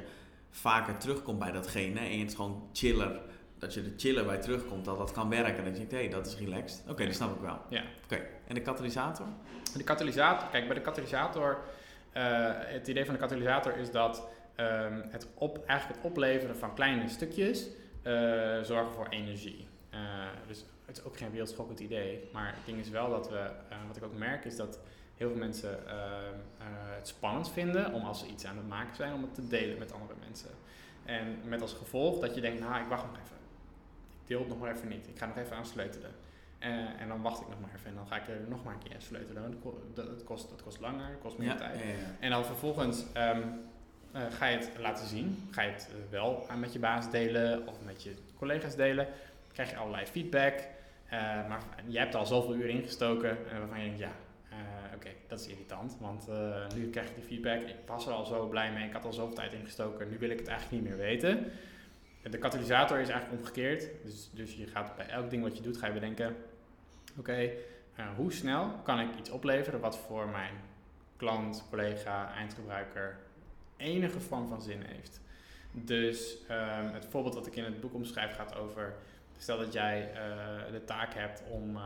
vaker 0.50 0.98
terugkomt 0.98 1.40
bij 1.40 1.52
datgene 1.52 2.00
en 2.00 2.18
je 2.18 2.24
het 2.24 2.36
gewoon 2.36 2.70
chiller, 2.74 3.22
dat 3.58 3.74
je 3.74 3.82
er 3.82 3.94
chiller 3.98 4.26
bij 4.26 4.38
terugkomt, 4.38 4.86
dat 4.86 4.98
dat 4.98 5.12
kan 5.12 5.30
werken. 5.30 5.64
Dat 5.64 5.74
je 5.74 5.80
denkt, 5.80 5.92
hé, 5.92 5.98
hey, 5.98 6.10
dat 6.10 6.28
is 6.28 6.38
relaxed. 6.38 6.84
Oké, 6.90 7.06
dat 7.06 7.16
snap 7.16 7.36
ik 7.36 7.42
wel. 7.42 7.60
Ja. 7.70 7.84
Oké, 8.04 8.22
en 8.48 8.56
de 8.56 8.62
katalysator? 8.62 9.26
De 9.78 9.84
katalysator, 9.84 10.50
kijk, 10.50 10.66
bij 10.66 10.76
de 10.76 10.82
katalysator, 10.82 11.58
het 12.12 12.88
idee 12.88 13.06
van 13.06 13.14
de 13.14 13.20
katalysator 13.20 13.78
is 13.78 13.92
dat 13.92 14.28
um, 14.60 15.04
het 15.10 15.28
op, 15.34 15.66
eigenlijk 15.66 16.02
het 16.02 16.12
opleveren 16.12 16.58
van 16.58 16.74
kleine 16.74 17.10
stukjes 17.10 17.68
uh, 18.04 18.62
zorgen 18.62 18.94
voor 18.94 19.08
energie. 19.10 19.68
Uh, 19.94 20.00
dus 20.48 20.66
het 20.86 20.98
is 20.98 21.04
ook 21.04 21.18
geen 21.18 21.32
wereldschokkend 21.32 21.80
idee, 21.80 22.30
maar 22.34 22.48
het 22.48 22.66
ding 22.66 22.80
is 22.80 22.90
wel 22.90 23.10
dat 23.10 23.30
we, 23.30 23.50
wat 23.88 23.98
ik 23.98 24.04
ook 24.04 24.18
merk, 24.18 24.46
is 24.46 24.56
dat 24.56 24.80
heel 25.16 25.30
veel 25.30 25.38
mensen 25.38 25.80
uh, 25.88 25.94
het 26.96 27.08
spannend 27.08 27.52
vinden 27.52 27.94
om 27.94 28.04
als 28.04 28.20
ze 28.20 28.28
iets 28.28 28.46
aan 28.46 28.58
het 28.58 28.68
maken 28.68 28.96
zijn, 28.96 29.14
om 29.14 29.22
het 29.22 29.36
te 29.36 29.48
delen 29.48 29.78
met 29.78 29.94
andere 29.94 30.14
mensen. 30.20 30.50
En 31.06 31.40
met 31.44 31.62
als 31.62 31.74
gevolg 31.74 32.20
dat 32.20 32.36
je 32.36 32.42
denkt, 32.42 32.60
nou 32.60 32.82
ik 32.82 32.88
wacht 32.88 33.04
nog 33.04 33.14
even. 33.24 33.38
Ik 34.22 34.28
deel 34.28 34.40
het 34.40 34.48
nog 34.48 34.60
maar 34.60 34.76
even 34.76 34.88
niet. 34.88 35.08
Ik 35.08 35.18
ga 35.18 35.26
nog 35.26 35.38
even 35.38 35.56
aan 35.56 35.66
sleutelen. 35.66 36.12
Uh, 36.64 37.02
en 37.02 37.08
dan 37.08 37.22
wacht 37.22 37.42
ik 37.42 37.48
nog 37.48 37.60
maar 37.60 37.70
even 37.76 37.90
en 37.90 37.96
dan 37.96 38.08
ga 38.08 38.16
ik 38.16 38.28
er 38.28 38.40
nog 38.48 38.64
maar 38.64 38.74
een 38.74 38.90
keer 38.90 39.02
sleutelen. 39.02 39.62
Dat, 39.94 40.06
dat, 40.06 40.24
kost, 40.24 40.50
dat 40.50 40.64
kost 40.64 40.80
langer, 40.80 41.12
dat 41.12 41.22
kost 41.22 41.38
meer 41.38 41.56
tijd. 41.56 41.80
Ja, 41.80 41.86
ja. 41.86 41.96
En 42.20 42.30
dan 42.30 42.46
vervolgens 42.46 43.06
um, 43.18 43.44
ga 44.14 44.46
je 44.46 44.58
het 44.58 44.72
laten 44.78 45.08
zien. 45.08 45.48
Ga 45.52 45.62
je 45.62 45.72
het 45.72 45.90
wel 46.10 46.46
aan 46.50 46.60
met 46.60 46.74
je 46.74 46.80
baas 46.80 47.12
delen 47.12 47.68
of 47.68 47.76
met 47.86 48.04
je 48.04 48.14
collega's 48.38 48.76
delen. 48.76 49.08
Krijg 49.54 49.70
je 49.70 49.78
allerlei 49.78 50.06
feedback. 50.06 50.54
maar 51.48 51.62
jij 51.86 52.02
hebt 52.02 52.16
al 52.16 52.26
zoveel 52.26 52.56
uur 52.56 52.70
ingestoken 52.70 53.38
waarvan 53.60 53.80
je 53.80 53.86
denkt, 53.86 54.00
ja, 54.00 54.12
oké, 54.96 55.10
dat 55.28 55.40
is 55.40 55.48
irritant, 55.48 55.98
want 56.00 56.28
nu 56.76 56.90
krijg 56.90 57.10
ik 57.10 57.16
die 57.16 57.24
feedback. 57.24 57.62
Ik 57.62 57.76
was 57.86 58.06
er 58.06 58.14
al 58.14 58.26
zo 58.26 58.48
blij 58.48 58.72
mee, 58.72 58.88
ik 58.88 58.94
had 58.94 59.06
al 59.06 59.14
zoveel 59.14 59.36
tijd 59.36 59.54
ingestoken, 59.54 60.10
nu 60.10 60.18
wil 60.18 60.30
ik 60.30 60.40
het 60.40 60.48
eigenlijk 60.48 60.82
niet 60.82 60.92
meer 60.92 61.00
weten. 61.00 61.52
De 62.30 62.38
katalysator 62.38 63.00
is 63.00 63.10
eigenlijk 63.10 63.42
omgekeerd, 63.42 63.90
dus, 64.04 64.30
dus 64.34 64.56
je 64.56 64.68
gaat 64.68 64.96
bij 64.96 65.08
elk 65.08 65.30
ding 65.30 65.44
wat 65.44 65.58
je 65.58 65.64
doet, 65.64 65.78
ga 65.78 65.88
je 65.88 65.94
bedenken, 65.94 66.36
oké, 67.20 67.52
uh, 68.00 68.06
hoe 68.16 68.32
snel 68.32 68.72
kan 68.84 69.00
ik 69.00 69.16
iets 69.20 69.30
opleveren 69.30 69.80
wat 69.80 69.98
voor 69.98 70.28
mijn 70.28 70.54
klant, 71.18 71.66
collega, 71.70 72.34
eindgebruiker 72.34 73.18
enige 73.78 74.20
vorm 74.20 74.48
van 74.48 74.62
zin 74.62 74.82
heeft. 74.82 75.22
Dus 75.72 76.38
um, 76.52 76.94
het 76.94 77.06
voorbeeld 77.06 77.34
dat 77.34 77.48
ik 77.48 77.56
in 77.56 77.64
het 77.64 77.82
boek 77.82 77.94
omschrijf 77.94 78.36
gaat 78.36 78.56
over 78.56 78.94
Stel 79.40 79.58
dat 79.58 79.74
jij 79.74 80.12
uh, 80.14 80.72
de 80.72 80.84
taak 80.84 81.14
hebt 81.14 81.44
om, 81.50 81.76
uh, 81.76 81.82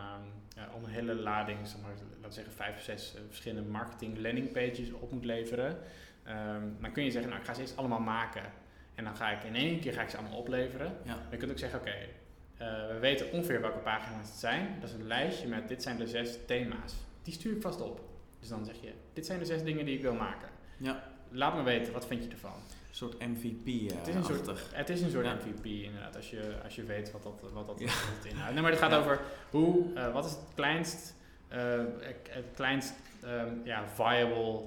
om 0.76 0.84
een 0.84 0.90
hele 0.90 1.16
lading, 1.16 1.68
zeg 1.68 1.82
maar, 1.82 1.92
laten 1.92 2.22
we 2.22 2.32
zeggen 2.32 2.54
vijf 2.54 2.76
of 2.76 2.82
zes 2.82 3.14
uh, 3.16 3.22
verschillende 3.28 3.70
marketing 3.70 4.20
landing 4.20 4.52
pages 4.52 4.92
op 4.92 5.12
moet 5.12 5.26
leveren. 5.26 5.78
Um, 6.28 6.78
dan 6.82 6.92
kun 6.92 7.04
je 7.04 7.12
zeggen, 7.12 7.30
nou 7.30 7.42
ik 7.42 7.48
ga 7.48 7.54
ze 7.54 7.62
eerst 7.62 7.78
allemaal 7.78 8.00
maken. 8.00 8.44
En 8.96 9.04
dan 9.04 9.16
ga 9.16 9.32
ik 9.32 9.44
in 9.44 9.56
één 9.56 9.80
keer 9.80 9.94
ga 9.94 10.02
ik 10.02 10.10
ze 10.10 10.18
allemaal 10.18 10.38
opleveren. 10.38 10.98
Ja. 11.04 11.18
je 11.32 11.38
kunt 11.38 11.52
ook 11.52 11.58
zeggen, 11.58 11.80
oké, 11.80 11.90
okay, 11.90 12.10
we 12.58 12.98
weten 13.00 13.32
ongeveer 13.32 13.62
welke 13.62 13.78
pagina's 13.78 14.28
het 14.28 14.40
zijn. 14.40 14.78
Dat 14.80 14.90
is 14.90 14.96
een 14.96 15.08
lijstje 15.08 15.48
met 15.48 15.68
dit 15.68 15.84
zijn 15.84 15.98
de 15.98 16.08
zes 16.08 16.38
thema's. 16.46 16.94
Die 17.24 17.34
stuur 17.34 17.56
ik 17.56 17.62
vast 17.62 17.82
op. 17.82 18.02
Dus 18.44 18.52
dan 18.52 18.66
zeg 18.66 18.76
je, 18.82 18.92
dit 19.14 19.26
zijn 19.26 19.40
de 19.40 19.46
zes 19.46 19.64
dingen 19.64 19.86
die 19.86 19.96
ik 19.96 20.02
wil 20.02 20.14
maken. 20.14 20.50
Ja. 20.78 21.04
Laat 21.30 21.56
me 21.56 21.64
weten, 21.64 21.94
wat 21.94 22.08
vind 22.08 22.24
je 22.24 22.30
ervan? 22.30 22.52
Een 22.52 22.96
soort 22.96 23.20
MVP. 23.20 23.68
Uh, 23.68 23.98
het, 23.98 24.08
is 24.08 24.16
een 24.16 24.24
soort, 24.24 24.74
het 24.74 24.90
is 24.90 25.02
een 25.02 25.12
soort 25.12 25.26
MVP 25.26 25.66
inderdaad, 25.66 26.16
als 26.16 26.30
je, 26.30 26.56
als 26.64 26.76
je 26.76 26.84
weet 26.84 27.12
wat 27.12 27.24
dat, 27.24 27.52
wat 27.54 27.68
dat, 27.68 27.80
ja. 27.80 27.92
inhoudt. 28.30 28.54
Nee, 28.54 28.62
maar 28.62 28.72
het 28.72 28.80
gaat 28.80 28.94
over 28.94 29.22
hoe, 29.50 29.94
uh, 29.96 30.14
wat 30.14 30.26
is 30.26 30.32
het 30.32 30.42
kleinst, 30.56 31.16
het 32.30 32.46
kleinst 32.56 32.94
um, 33.26 33.62
ja, 33.64 33.88
viable 33.88 34.62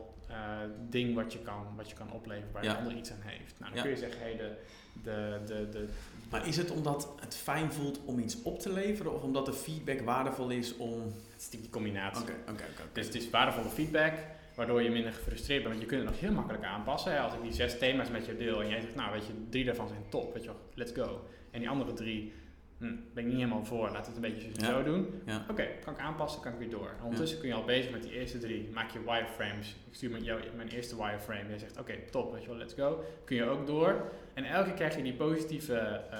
ding 0.89 1.15
wat 1.15 1.33
je, 1.33 1.39
kan, 1.39 1.67
wat 1.77 1.91
je 1.91 1.97
kan 1.97 2.13
opleveren 2.13 2.53
waar 2.53 2.65
een 2.65 2.77
ander 2.77 2.93
iets 2.93 3.11
aan 3.11 3.21
heeft. 3.21 3.59
Nou, 3.59 3.73
dan 3.73 3.83
kun 3.83 3.91
je 3.91 3.97
zeggen, 3.97 4.21
hey, 4.21 4.37
de, 4.37 4.57
de, 5.03 5.39
de, 5.47 5.69
de, 5.69 5.89
maar 6.31 6.47
is 6.47 6.57
het 6.57 6.71
omdat 6.71 7.13
het 7.21 7.35
fijn 7.37 7.73
voelt 7.73 8.01
om 8.05 8.19
iets 8.19 8.43
op 8.43 8.59
te 8.59 8.73
leveren 8.73 9.15
of 9.15 9.23
omdat 9.23 9.47
de 9.47 9.53
feedback 9.53 10.01
waardevol 10.01 10.51
is 10.51 10.77
om... 10.77 11.03
Het 11.33 11.41
is 11.43 11.51
die 11.51 11.71
combinatie. 11.71 12.23
Oké, 12.23 12.33
oké, 12.43 12.51
oké. 12.53 12.83
Dus 12.93 13.07
het 13.07 13.15
is 13.15 13.31
waardevolle 13.31 13.69
feedback 13.69 14.13
waardoor 14.55 14.83
je 14.83 14.91
minder 14.91 15.13
gefrustreerd 15.13 15.63
bent. 15.63 15.75
Want 15.75 15.85
je 15.85 15.97
kunt 15.97 16.03
het 16.03 16.11
nog 16.11 16.21
heel 16.21 16.33
makkelijk 16.33 16.65
aanpassen. 16.65 17.13
Hè? 17.13 17.19
Als 17.21 17.35
ik 17.35 17.43
die 17.43 17.53
zes 17.53 17.79
thema's 17.79 18.11
met 18.11 18.27
je 18.27 18.37
deel 18.37 18.63
en 18.63 18.69
jij 18.69 18.81
zegt, 18.81 18.95
nou 18.95 19.13
weet 19.13 19.27
je, 19.27 19.33
drie 19.51 19.65
daarvan 19.65 19.89
zijn 19.89 20.03
top, 20.09 20.33
weet 20.35 20.43
je 20.43 20.49
wel, 20.49 20.61
let's 20.75 20.93
go. 20.93 21.21
En 21.51 21.61
die 21.61 21.69
andere 21.69 21.93
drie, 21.93 22.33
hm, 22.79 22.85
ben 23.15 23.25
ik 23.25 23.31
niet 23.31 23.37
helemaal 23.37 23.65
voor, 23.65 23.91
laten 23.91 24.13
we 24.13 24.19
het 24.21 24.25
een 24.27 24.33
beetje 24.33 24.67
Ja. 24.67 24.67
zo 24.73 24.83
doen. 24.83 25.23
Ja. 25.27 25.47
Oké, 25.51 25.67
kan 25.85 25.93
ik 25.95 26.01
aanpassen, 26.01 26.41
kan 26.43 26.53
ik 26.53 26.59
weer 26.59 26.71
door. 26.71 26.89
En 26.99 27.03
ondertussen 27.05 27.39
kun 27.39 27.49
je 27.49 27.55
al 27.55 27.65
bezig 27.65 27.91
met 27.93 28.03
die 28.03 28.13
eerste 28.13 28.39
drie. 28.39 28.69
Maak 28.73 28.91
je 28.91 28.99
wireframes. 29.05 29.77
Ik 29.89 29.95
stuur 29.95 30.11
met 30.11 30.25
jou 30.25 30.41
mijn 30.57 30.69
eerste 30.69 30.97
wireframe. 30.97 31.49
Jij 31.49 31.59
zegt, 31.59 31.79
oké, 31.79 31.95
top, 32.11 32.33
weet 32.33 32.43
je 32.43 32.49
wel, 32.49 32.57
let's 32.57 32.75
go. 32.75 33.05
Kun 33.25 33.37
je 33.37 33.45
ook 33.45 33.67
door. 33.67 34.11
En 34.37 34.45
elke 34.45 34.69
keer 34.69 34.77
krijg 34.77 34.97
je 34.97 35.03
die 35.03 35.13
positieve, 35.13 35.75
eh, 36.11 36.19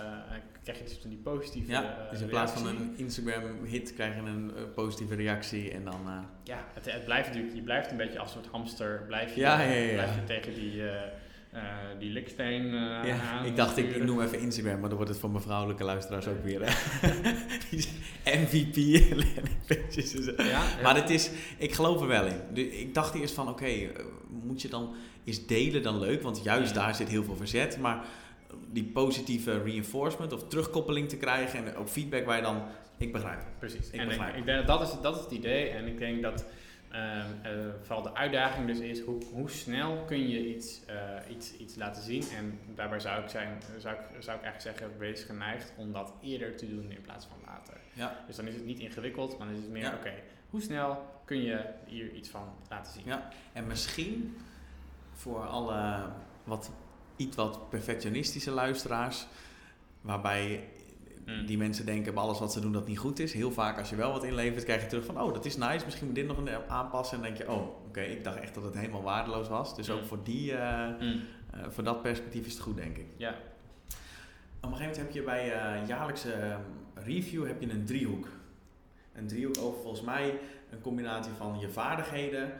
krijg 0.63 0.79
je 0.79 0.85
dus 0.85 1.01
die 1.03 1.19
positieve 1.19 1.71
Ja, 1.71 1.83
eh, 1.83 2.11
dus 2.11 2.21
in 2.21 2.27
plaats 2.27 2.53
van 2.53 2.67
een 2.67 2.95
Instagram-hit 2.97 3.95
krijg 3.95 4.15
je 4.15 4.21
een 4.21 4.53
positieve 4.75 5.15
reactie 5.15 5.71
en 5.71 5.85
dan... 5.85 6.01
Ja, 6.43 6.65
het, 6.75 6.93
het 6.93 7.05
blijft 7.05 7.29
natuurlijk, 7.29 7.55
je 7.55 7.63
blijft 7.63 7.91
een 7.91 7.97
beetje 7.97 8.19
als 8.19 8.33
soort 8.33 8.47
hamster. 8.47 9.05
Blijf 9.07 9.35
je, 9.35 9.41
Ja, 9.41 9.61
ja, 9.61 9.73
ja, 9.73 9.75
ja. 9.75 9.93
Blijf 9.93 10.15
je 10.15 10.25
tegen 10.25 10.55
die, 10.55 10.83
eh, 11.57 11.63
die 11.99 12.11
liksteen 12.11 12.65
eh, 12.65 13.05
ja, 13.05 13.21
aan 13.21 13.45
ik 13.45 13.57
dacht, 13.57 13.77
ik, 13.77 14.05
noem 14.05 14.21
even 14.21 14.41
Instagram, 14.41 14.81
maar 14.81 14.89
dan 14.89 14.97
wordt 14.97 15.13
het 15.13 15.21
voor 15.21 15.31
mijn 15.31 15.43
vrouwelijke 15.43 15.85
luisteraars 15.85 16.27
ook 16.27 16.43
weer 16.45 16.61
MVP. 18.43 18.77
Ja, 18.77 20.45
ja. 20.45 20.63
Maar 20.83 20.95
het 20.95 21.11
is, 21.11 21.31
ik 21.59 21.73
geloof 21.73 22.01
er 22.01 22.07
wel 22.07 22.27
in. 22.27 22.57
Ik 22.73 22.95
dacht 22.95 23.15
eerst 23.15 23.35
van, 23.35 23.49
oké, 23.49 23.69
moet 24.29 24.63
je 24.63 24.69
dan, 24.69 24.95
is 25.27 25.47
delen 25.47 25.83
dan 25.83 25.99
leuk? 25.99 26.23
Want 26.23 26.43
juist 26.43 26.75
Ja. 26.75 26.81
daar 26.83 26.95
zit 26.95 27.09
heel 27.09 27.25
veel 27.25 27.37
verzet. 27.37 27.79
Maar 27.79 28.05
die 28.73 28.85
positieve 28.85 29.63
reinforcement 29.63 30.33
of 30.33 30.49
terugkoppeling 30.49 31.09
te 31.09 31.17
krijgen 31.17 31.67
en 31.67 31.77
ook 31.77 31.89
feedback 31.89 32.25
waar 32.25 32.37
je 32.37 32.43
dan, 32.43 32.63
ik 32.97 33.13
begrijp 33.13 33.39
het. 33.39 33.59
Precies. 33.59 33.87
Ik 33.91 33.95
en 33.95 34.01
ik, 34.03 34.09
begrijp. 34.09 34.37
ik 34.37 34.45
denk 34.45 34.67
dat 34.67 34.79
dat 34.79 34.89
is, 34.89 35.01
dat 35.03 35.17
is 35.17 35.23
het 35.23 35.31
idee. 35.31 35.69
En 35.69 35.87
ik 35.87 35.99
denk 35.99 36.23
dat 36.23 36.45
ehm, 36.91 37.27
eh, 37.43 37.51
vooral 37.83 38.03
de 38.03 38.15
uitdaging 38.15 38.67
dus 38.67 38.79
is 38.79 39.01
hoe, 39.01 39.23
hoe 39.33 39.51
snel 39.51 39.97
kun 40.07 40.29
je 40.29 40.55
iets, 40.55 40.81
eh, 40.87 40.97
iets, 41.31 41.57
iets 41.57 41.75
laten 41.77 42.03
zien. 42.03 42.23
En 42.37 42.59
daarbij 42.75 43.01
zou 43.01 43.23
ik, 43.23 43.29
zijn, 43.29 43.63
zou, 43.79 43.95
ik, 43.95 44.01
zou 44.23 44.37
ik 44.39 44.45
eigenlijk 44.45 44.61
zeggen, 44.61 44.99
wees 44.99 45.23
geneigd 45.23 45.73
om 45.77 45.93
dat 45.93 46.13
eerder 46.23 46.57
te 46.57 46.69
doen 46.69 46.91
in 46.91 47.01
plaats 47.01 47.27
van 47.27 47.37
later. 47.47 47.75
Ja. 47.93 48.17
Dus 48.27 48.37
dan 48.37 48.47
is 48.47 48.55
het 48.55 48.65
niet 48.65 48.79
ingewikkeld, 48.79 49.39
maar 49.39 49.47
dan 49.47 49.57
is 49.57 49.63
het 49.63 49.71
meer, 49.73 49.83
Ja. 49.83 49.95
oké, 49.99 50.13
hoe 50.51 50.61
snel 50.63 51.05
kun 51.25 51.43
je 51.43 51.61
hier 51.87 52.13
iets 52.13 52.29
van 52.29 52.49
laten 52.69 52.93
zien? 52.93 53.03
Ja. 53.07 53.29
En 53.53 53.67
misschien 53.67 54.37
voor 55.17 55.47
alle 55.47 56.07
wat, 56.45 56.71
iets 57.17 57.37
wat 57.37 57.69
perfectionistische 57.69 58.51
luisteraars, 58.51 59.27
waarbij 60.01 60.69
Mm. 61.27 61.47
die 61.47 61.59
mensen 61.59 61.87
denken 61.87 62.15
bij 62.15 62.23
alles 62.23 62.39
wat 62.39 62.53
ze 62.53 62.61
doen 62.61 62.73
dat 62.73 62.87
niet 62.87 62.99
goed 62.99 63.19
is. 63.19 63.33
Heel 63.33 63.53
vaak 63.53 63.79
als 63.79 63.91
je 63.91 63.97
wel 63.97 64.13
wat 64.13 64.25
inlevert, 64.25 64.65
krijg 64.65 64.83
je 64.83 64.87
terug 64.89 65.05
van, 65.05 65.21
oh 65.21 65.33
dat 65.35 65.45
is 65.45 65.57
nice, 65.57 65.85
misschien 65.85 66.07
moet 66.07 66.15
dit 66.15 66.27
nog 66.27 66.37
een- 66.37 66.49
aanpassen. 66.69 67.17
En 67.17 67.23
dan 67.23 67.33
denk 67.35 67.47
je, 67.49 67.55
oh 67.55 67.87
oké, 67.87 68.01
ik 68.01 68.25
dacht 68.25 68.37
echt 68.39 68.55
dat 68.55 68.65
het 68.65 68.75
helemaal 68.75 69.03
waardeloos 69.03 69.49
was. 69.49 69.77
Dus 69.77 69.91
ook 69.91 70.01
Mm. 70.01 70.07
voor, 70.07 70.19
die, 70.23 70.53
eh, 70.57 70.89
Mm. 71.01 71.21
eh, 71.53 71.61
voor 71.69 71.85
dat 71.85 72.03
perspectief 72.03 72.47
is 72.47 72.53
het 72.53 72.63
goed, 72.63 72.77
denk 72.77 72.97
ik. 72.97 73.07
Ja, 73.17 73.31
Op 73.31 74.73
een 74.73 74.79
gegeven 74.79 74.87
moment 74.89 74.97
heb 74.97 75.11
je 75.11 75.23
bij 75.23 75.53
eh 75.53 75.89
jaarlijkse 75.89 76.57
review 76.95 77.47
heb 77.47 77.61
je 77.61 77.71
een 77.71 77.85
driehoek. 77.85 78.27
Een 79.15 79.27
driehoek 79.27 79.59
over 79.61 79.81
volgens 79.81 80.03
mij 80.03 80.39
een 80.71 80.81
combinatie 80.81 81.33
van 81.37 81.59
je 81.59 81.69
vaardigheden, 81.69 82.53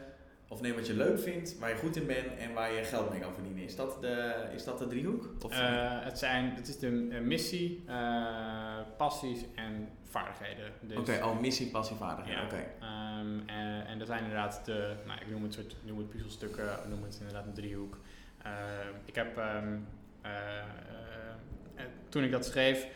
of 0.49 0.61
nee, 0.61 0.75
wat 0.75 0.87
je 0.87 0.95
leuk 0.95 1.19
vindt, 1.21 1.59
waar 1.59 1.71
je 1.71 1.77
goed 1.77 1.97
in 1.97 2.07
bent 2.07 2.37
en 2.39 2.53
waar 2.53 2.73
je 2.73 2.85
geld 2.85 3.11
mee 3.11 3.21
kan 3.21 3.35
verdienen. 3.35 3.63
Is 3.65 3.77
dat 3.77 4.01
de, 4.01 4.47
is 4.55 4.65
dat 4.65 4.79
de 4.79 4.87
driehoek? 4.87 5.31
Of, 5.45 5.53
Eh, 5.53 6.05
het, 6.05 6.19
zijn, 6.19 6.55
het 6.55 6.69
is 6.69 6.79
de 6.79 6.91
missie, 7.25 7.85
eh, 7.87 8.77
passies 8.97 9.41
en 9.55 9.89
vaardigheden. 10.05 10.73
Dus, 10.81 10.99
Oké, 10.99 11.25
oh, 11.25 11.41
missie, 11.41 11.71
passie, 11.71 11.97
vaardigheden. 11.97 12.41
Ja. 12.41 12.47
Oké. 12.47 12.65
Ehm, 12.81 13.49
en, 13.49 13.87
en 13.87 14.01
er 14.01 14.07
zijn 14.07 14.23
inderdaad 14.23 14.65
de, 14.65 14.95
nou, 15.07 15.21
ik 15.21 15.31
noem 15.31 15.43
het, 15.43 15.55
soort, 15.55 15.77
noem 15.83 15.99
het 15.99 16.09
puzzelstukken, 16.09 16.79
noem 16.89 17.03
het 17.03 17.17
inderdaad 17.21 17.47
een 17.47 17.53
driehoek. 17.55 17.99
Ehm, 18.43 18.55
ik 19.05 19.15
heb, 19.15 19.37
ehm, 19.39 19.77
eh, 20.23 20.31
toen 22.09 22.25
ik 22.25 22.31
dat 22.31 22.45
schreef, 22.47 22.87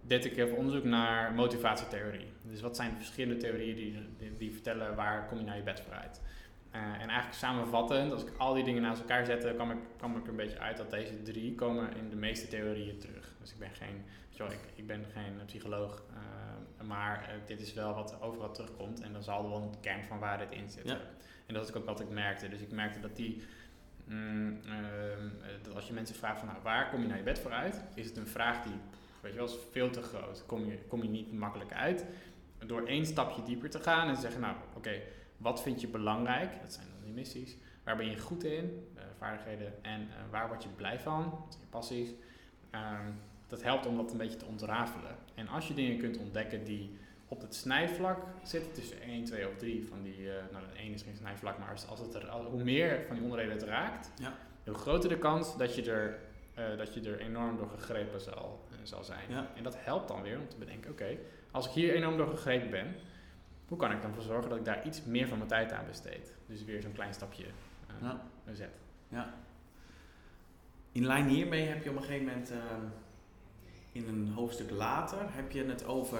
deed 0.00 0.24
ik 0.24 0.36
heel 0.36 0.48
veel 0.48 0.56
onderzoek 0.56 0.84
naar 0.84 1.32
motivatietheorie. 1.32 2.32
Dus 2.42 2.60
wat 2.60 2.76
zijn 2.76 2.90
de 2.90 2.96
verschillende 2.96 3.36
theorieën 3.36 3.76
die, 3.76 3.98
die, 4.18 4.36
die 4.36 4.52
vertellen 4.52 4.94
waar 4.94 5.26
kom 5.26 5.38
je 5.38 5.44
naar 5.44 5.56
je 5.56 5.62
bed 5.62 5.80
vooruit. 5.80 6.20
Eh, 6.70 6.80
en 6.80 7.08
eigenlijk 7.08 7.32
samenvattend, 7.32 8.12
als 8.12 8.22
ik 8.22 8.32
al 8.36 8.54
die 8.54 8.64
dingen 8.64 8.82
naast 8.82 9.00
elkaar 9.00 9.24
zette, 9.24 9.52
kwam 9.54 9.70
ik, 9.70 9.78
kwam 9.96 10.16
ik 10.16 10.22
er 10.22 10.28
een 10.28 10.36
beetje 10.36 10.58
uit 10.58 10.76
dat 10.76 10.90
deze 10.90 11.22
drie 11.22 11.54
komen 11.54 11.96
in 11.96 12.08
de 12.10 12.16
meeste 12.16 12.48
theorieën 12.48 12.98
terug. 12.98 13.34
Dus 13.40 13.52
ik 13.52 13.58
ben 13.58 13.70
geen, 13.70 14.04
wel, 14.38 14.52
ik, 14.52 14.60
ik 14.74 14.86
ben 14.86 15.04
geen 15.12 15.44
psycholoog, 15.46 16.02
eh, 16.12 16.86
maar 16.86 17.22
eh, 17.22 17.34
dit 17.46 17.60
is 17.60 17.74
wel 17.74 17.94
wat 17.94 18.20
overal 18.20 18.52
terugkomt 18.52 19.00
en 19.00 19.12
dan 19.12 19.22
zal 19.22 19.44
er 19.44 19.50
wel 19.50 19.62
een 19.62 19.80
kern 19.80 20.04
van 20.04 20.18
waarheid 20.18 20.50
in 20.50 20.68
zitten. 20.68 20.96
Ja. 20.96 21.00
En 21.46 21.54
dat 21.54 21.68
is 21.68 21.74
ook 21.74 21.84
wat 21.84 22.00
ik 22.00 22.08
merkte. 22.08 22.48
Dus 22.48 22.60
ik 22.60 22.70
merkte 22.70 23.00
dat 23.00 23.16
die, 23.16 23.42
mm, 24.04 24.60
ehm, 24.64 25.26
eh, 25.42 25.48
dat 25.62 25.74
als 25.74 25.86
je 25.86 25.92
mensen 25.92 26.16
vraagt 26.16 26.38
van 26.38 26.48
nou, 26.48 26.62
waar 26.62 26.90
kom 26.90 27.00
je 27.00 27.06
naar 27.06 27.16
je 27.16 27.22
bed 27.22 27.38
vooruit, 27.38 27.82
is 27.94 28.06
het 28.06 28.16
een 28.16 28.26
vraag 28.26 28.62
die, 28.62 28.72
weet 29.20 29.32
je 29.32 29.38
wel, 29.38 29.46
is 29.46 29.56
veel 29.70 29.90
te 29.90 30.02
groot. 30.02 30.46
Kom 30.46 30.66
je, 30.66 30.78
kom 30.88 31.02
je 31.02 31.08
niet 31.08 31.32
makkelijk 31.32 31.72
uit. 31.72 32.04
Door 32.66 32.86
één 32.86 33.06
stapje 33.06 33.42
dieper 33.42 33.70
te 33.70 33.80
gaan 33.80 34.08
en 34.08 34.14
te 34.14 34.20
zeggen, 34.20 34.40
nou 34.40 34.56
oké, 34.74 35.00
wat 35.38 35.62
vind 35.62 35.80
je 35.80 35.88
belangrijk? 35.88 36.60
Dat 36.60 36.72
zijn 36.72 36.86
dan 36.94 37.04
die 37.04 37.12
missies. 37.12 37.56
Waar 37.84 37.96
ben 37.96 38.10
je 38.10 38.18
goed 38.18 38.44
in? 38.44 38.88
eh, 38.96 39.02
vaardigheden. 39.18 39.84
En 39.84 40.00
eh, 40.00 40.16
waar 40.30 40.48
word 40.48 40.62
je 40.62 40.68
blij 40.68 40.98
van? 41.00 41.22
Dat 41.30 41.46
zijn 41.52 41.60
je 41.62 41.68
passies. 41.70 42.08
Ehm, 42.70 43.10
dat 43.46 43.62
helpt 43.62 43.86
om 43.86 43.96
dat 43.96 44.10
een 44.12 44.18
beetje 44.18 44.36
te 44.36 44.44
ontrafelen. 44.44 45.16
En 45.34 45.48
als 45.48 45.68
je 45.68 45.74
dingen 45.74 45.98
kunt 45.98 46.18
ontdekken 46.18 46.64
die 46.64 46.96
op 47.28 47.40
het 47.40 47.54
snijvlak 47.54 48.18
zitten, 48.42 48.72
tussen 48.72 49.00
1, 49.02 49.24
2 49.24 49.48
of 49.48 49.56
3 49.56 49.86
van 49.88 50.02
die, 50.02 50.32
eh 50.32 50.42
nou 50.52 50.64
1 50.76 50.92
is 50.92 51.02
geen 51.02 51.16
snijvlak, 51.16 51.58
maar 51.58 51.68
als, 51.88 52.00
het 52.00 52.14
er, 52.14 52.30
hoe 52.30 52.64
meer 52.64 53.04
van 53.06 53.14
die 53.14 53.24
onderdelen 53.24 53.54
het 53.56 53.62
raakt, 53.62 54.12
Ja. 54.20 54.34
hoe 54.64 54.74
groter 54.74 55.08
de 55.08 55.18
kans 55.18 55.56
dat 55.56 55.74
je 55.74 55.90
er, 55.92 56.18
dat 56.76 56.94
je 56.94 57.00
er 57.10 57.20
enorm 57.20 57.56
door 57.56 57.68
gegrepen 57.68 58.20
zal, 58.20 58.64
zal 58.82 59.04
zijn. 59.04 59.24
Ja. 59.28 59.50
En 59.56 59.62
dat 59.62 59.76
helpt 59.78 60.08
dan 60.08 60.22
weer 60.22 60.38
om 60.38 60.48
te 60.48 60.56
bedenken, 60.56 60.90
oké, 60.90 61.16
als 61.50 61.66
ik 61.66 61.72
hier 61.72 61.94
enorm 61.94 62.16
door 62.16 62.28
gegrepen 62.28 62.70
ben, 62.70 62.94
hoe 63.68 63.78
kan 63.78 63.92
ik 63.92 64.02
dan 64.02 64.14
voor 64.14 64.22
zorgen 64.22 64.48
dat 64.48 64.58
ik 64.58 64.64
daar 64.64 64.86
iets 64.86 65.04
meer 65.04 65.28
van 65.28 65.36
mijn 65.38 65.50
tijd 65.50 65.72
aan 65.72 65.86
besteed? 65.86 66.32
Dus 66.46 66.64
weer 66.64 66.82
zo'n 66.82 66.92
klein 66.92 67.14
stapje 67.14 67.44
eh, 67.44 67.94
Ja. 68.02 68.20
zet. 68.52 68.70
Ja. 69.08 69.34
In 70.92 71.06
lijn 71.06 71.28
hiermee 71.28 71.66
heb 71.66 71.82
je 71.84 71.90
op 71.90 71.96
een 71.96 72.02
gegeven 72.02 72.26
moment 72.26 72.50
ehm, 72.50 72.82
in 73.92 74.08
een 74.08 74.32
hoofdstuk 74.34 74.70
later 74.70 75.18
heb 75.20 75.50
je 75.50 75.64
het 75.64 75.84
over 75.86 76.18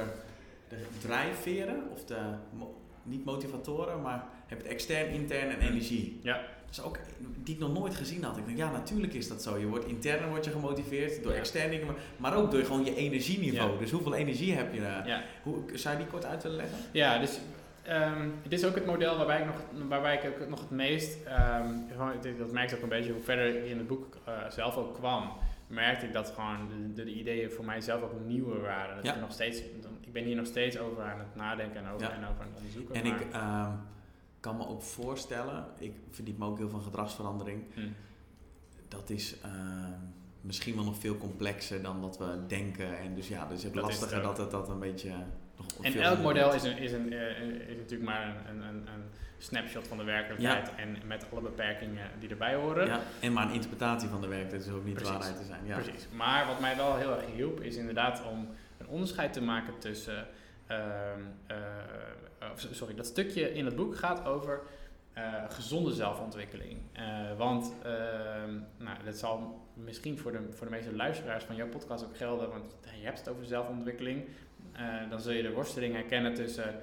de 0.68 0.86
drijfveren 1.00 1.90
of 1.90 2.04
de 2.04 2.34
mo- 2.52 2.80
niet 3.02 3.24
motivatoren, 3.24 4.02
maar 4.02 4.24
heb 4.46 4.58
je 4.58 4.64
het 4.64 4.72
extern, 4.72 5.08
intern 5.10 5.50
en 5.50 5.60
energie. 5.60 6.20
Ja. 6.22 6.40
Is 6.70 6.82
ook 6.82 6.98
die 7.42 7.54
ik 7.54 7.60
nog 7.60 7.72
nooit 7.72 7.94
gezien 7.94 8.24
had. 8.24 8.36
Ik 8.36 8.46
denk, 8.46 8.58
ja, 8.58 8.70
natuurlijk 8.70 9.14
is 9.14 9.28
dat 9.28 9.42
zo. 9.42 9.56
Je 9.56 9.66
wordt 9.66 9.84
intern 9.86 10.28
word 10.28 10.44
je 10.44 10.50
gemotiveerd 10.50 11.22
door 11.22 11.32
externe 11.32 11.78
dingen, 11.78 11.94
maar, 12.16 12.36
ook 12.36 12.50
door 12.50 12.64
gewoon 12.64 12.84
je 12.84 12.96
energieniveau. 12.96 13.72
Ja. 13.72 13.78
Dus 13.78 13.90
hoeveel 13.90 14.14
energie 14.14 14.54
heb 14.54 14.74
je? 14.74 14.80
Ja. 14.80 15.22
hoe, 15.42 15.62
zou 15.74 15.96
je 15.96 16.02
die 16.02 16.10
kort 16.10 16.24
uit 16.24 16.42
willen 16.42 16.56
leggen? 16.56 16.78
Ja, 16.92 17.18
dus 17.18 17.38
ehm, 17.82 18.28
dit 18.42 18.52
is 18.52 18.64
ook 18.64 18.74
het 18.74 18.86
model 18.86 19.16
waarbij 19.16 19.40
ik, 19.40 19.46
nog, 19.46 19.88
waarbij 19.88 20.16
ik 20.16 20.40
ook 20.42 20.48
nog 20.48 20.60
het 20.60 20.70
meest, 20.70 21.24
ehm, 21.24 21.68
dat 22.38 22.52
merkte 22.52 22.74
ik 22.74 22.76
ook 22.76 22.82
een 22.82 22.98
beetje 22.98 23.12
hoe 23.12 23.22
verder 23.22 23.56
ik 23.56 23.64
in 23.64 23.78
het 23.78 23.86
boek 23.86 24.16
eh, 24.24 24.32
zelf 24.50 24.76
ook 24.76 24.94
kwam, 24.94 25.32
merkte 25.66 26.06
ik 26.06 26.12
dat 26.12 26.32
gewoon 26.34 26.68
de, 26.94 27.04
de 27.04 27.12
ideeën 27.12 27.50
voor 27.50 27.64
mijzelf 27.64 28.02
ook 28.02 28.12
nieuwe 28.26 28.58
waren. 28.58 28.96
Dat 28.96 29.04
Ja. 29.04 29.14
ik, 29.14 29.20
nog 29.20 29.32
steeds, 29.32 29.58
ik 30.00 30.12
ben 30.12 30.24
hier 30.24 30.36
nog 30.36 30.46
steeds 30.46 30.78
over 30.78 31.02
aan 31.02 31.18
het 31.18 31.34
nadenken 31.34 31.84
en 31.84 31.92
over, 31.92 32.10
en 32.10 32.22
over 32.28 32.40
aan 32.40 32.48
het 32.48 32.56
onderzoeken. 32.56 32.94
En 32.94 33.06
ik 33.06 33.20
ehm, 33.32 33.70
kan 34.40 34.56
me 34.56 34.66
ook 34.66 34.82
voorstellen, 34.82 35.66
ik 35.78 35.92
verdiep 36.10 36.38
me 36.38 36.44
ook 36.44 36.58
heel 36.58 36.68
van 36.68 36.82
gedragsverandering. 36.82 37.64
Hm. 37.74 37.80
dat 38.88 39.10
is 39.10 39.40
ehm, 39.40 39.92
misschien 40.40 40.74
wel 40.74 40.84
nog 40.84 40.98
veel 40.98 41.16
complexer 41.16 41.82
dan 41.82 42.00
wat 42.00 42.18
we 42.18 42.38
denken. 42.46 42.98
En 42.98 43.14
dus 43.14 43.28
ja, 43.28 43.46
dus 43.46 43.62
het 43.62 43.74
Dat 43.74 43.88
is 43.88 43.94
het 43.94 44.00
lastiger 44.00 44.18
ook. 44.18 44.36
dat 44.36 44.38
het 44.38 44.50
dat 44.50 44.68
een 44.68 44.78
beetje 44.78 45.12
nog 45.56 45.66
En 45.84 46.00
elk 46.00 46.18
model 46.18 46.54
is, 46.54 46.62
een, 46.62 46.78
is, 46.78 46.92
een, 46.92 47.12
eh, 47.12 47.40
is 47.68 47.76
natuurlijk 47.76 48.10
maar 48.10 48.26
een, 48.26 48.56
een, 48.56 48.68
een, 48.68 48.76
een 48.76 49.04
snapshot 49.38 49.88
van 49.88 49.96
de 49.96 50.04
werkelijkheid 50.04 50.74
en 50.74 50.96
met 51.06 51.26
alle 51.32 51.40
beperkingen 51.40 52.10
die 52.20 52.28
erbij 52.28 52.54
horen. 52.54 52.86
Ja, 52.86 53.00
en 53.20 53.32
maar 53.32 53.46
een 53.46 53.54
interpretatie 53.54 54.08
van 54.08 54.20
de 54.20 54.26
werkelijkheid 54.26 54.66
is 54.66 54.72
ook 54.72 54.84
niet 54.84 54.98
de 54.98 55.02
Precies. 55.02 55.18
waarheid 55.18 55.40
te 55.40 55.46
zijn. 55.46 55.66
Ja. 55.66 55.78
Precies. 55.78 56.08
Maar 56.12 56.46
wat 56.46 56.60
mij 56.60 56.76
wel 56.76 56.96
heel 56.96 57.16
erg 57.16 57.26
hielp, 57.34 57.60
is 57.60 57.76
inderdaad 57.76 58.22
om 58.30 58.48
een 58.78 58.88
onderscheid 58.88 59.32
te 59.32 59.42
maken 59.42 59.78
tussen. 59.78 60.26
Sorry, 62.56 62.94
dat 62.94 63.06
stukje 63.06 63.52
in 63.54 63.64
het 63.64 63.76
boek 63.76 63.96
gaat 63.96 64.24
over 64.24 64.60
eh, 65.12 65.44
gezonde 65.48 65.92
zelfontwikkeling. 65.92 66.78
Eh, 66.92 67.36
want 67.36 67.74
ehm, 67.82 68.54
nou, 68.76 69.04
dat 69.04 69.16
zal 69.16 69.66
misschien 69.74 70.18
voor 70.18 70.32
de, 70.32 70.38
voor 70.50 70.66
de 70.66 70.72
meeste 70.72 70.96
luisteraars 70.96 71.44
van 71.44 71.56
jouw 71.56 71.68
podcast 71.68 72.04
ook 72.04 72.16
gelden, 72.16 72.50
want 72.50 72.76
je 73.00 73.04
hebt 73.04 73.18
het 73.18 73.28
over 73.28 73.44
zelfontwikkeling. 73.44 74.24
Eh, 74.72 75.10
dan 75.10 75.20
zul 75.20 75.32
je 75.32 75.42
de 75.42 75.52
worsteling 75.52 75.94
herkennen 75.94 76.34
tussen 76.34 76.82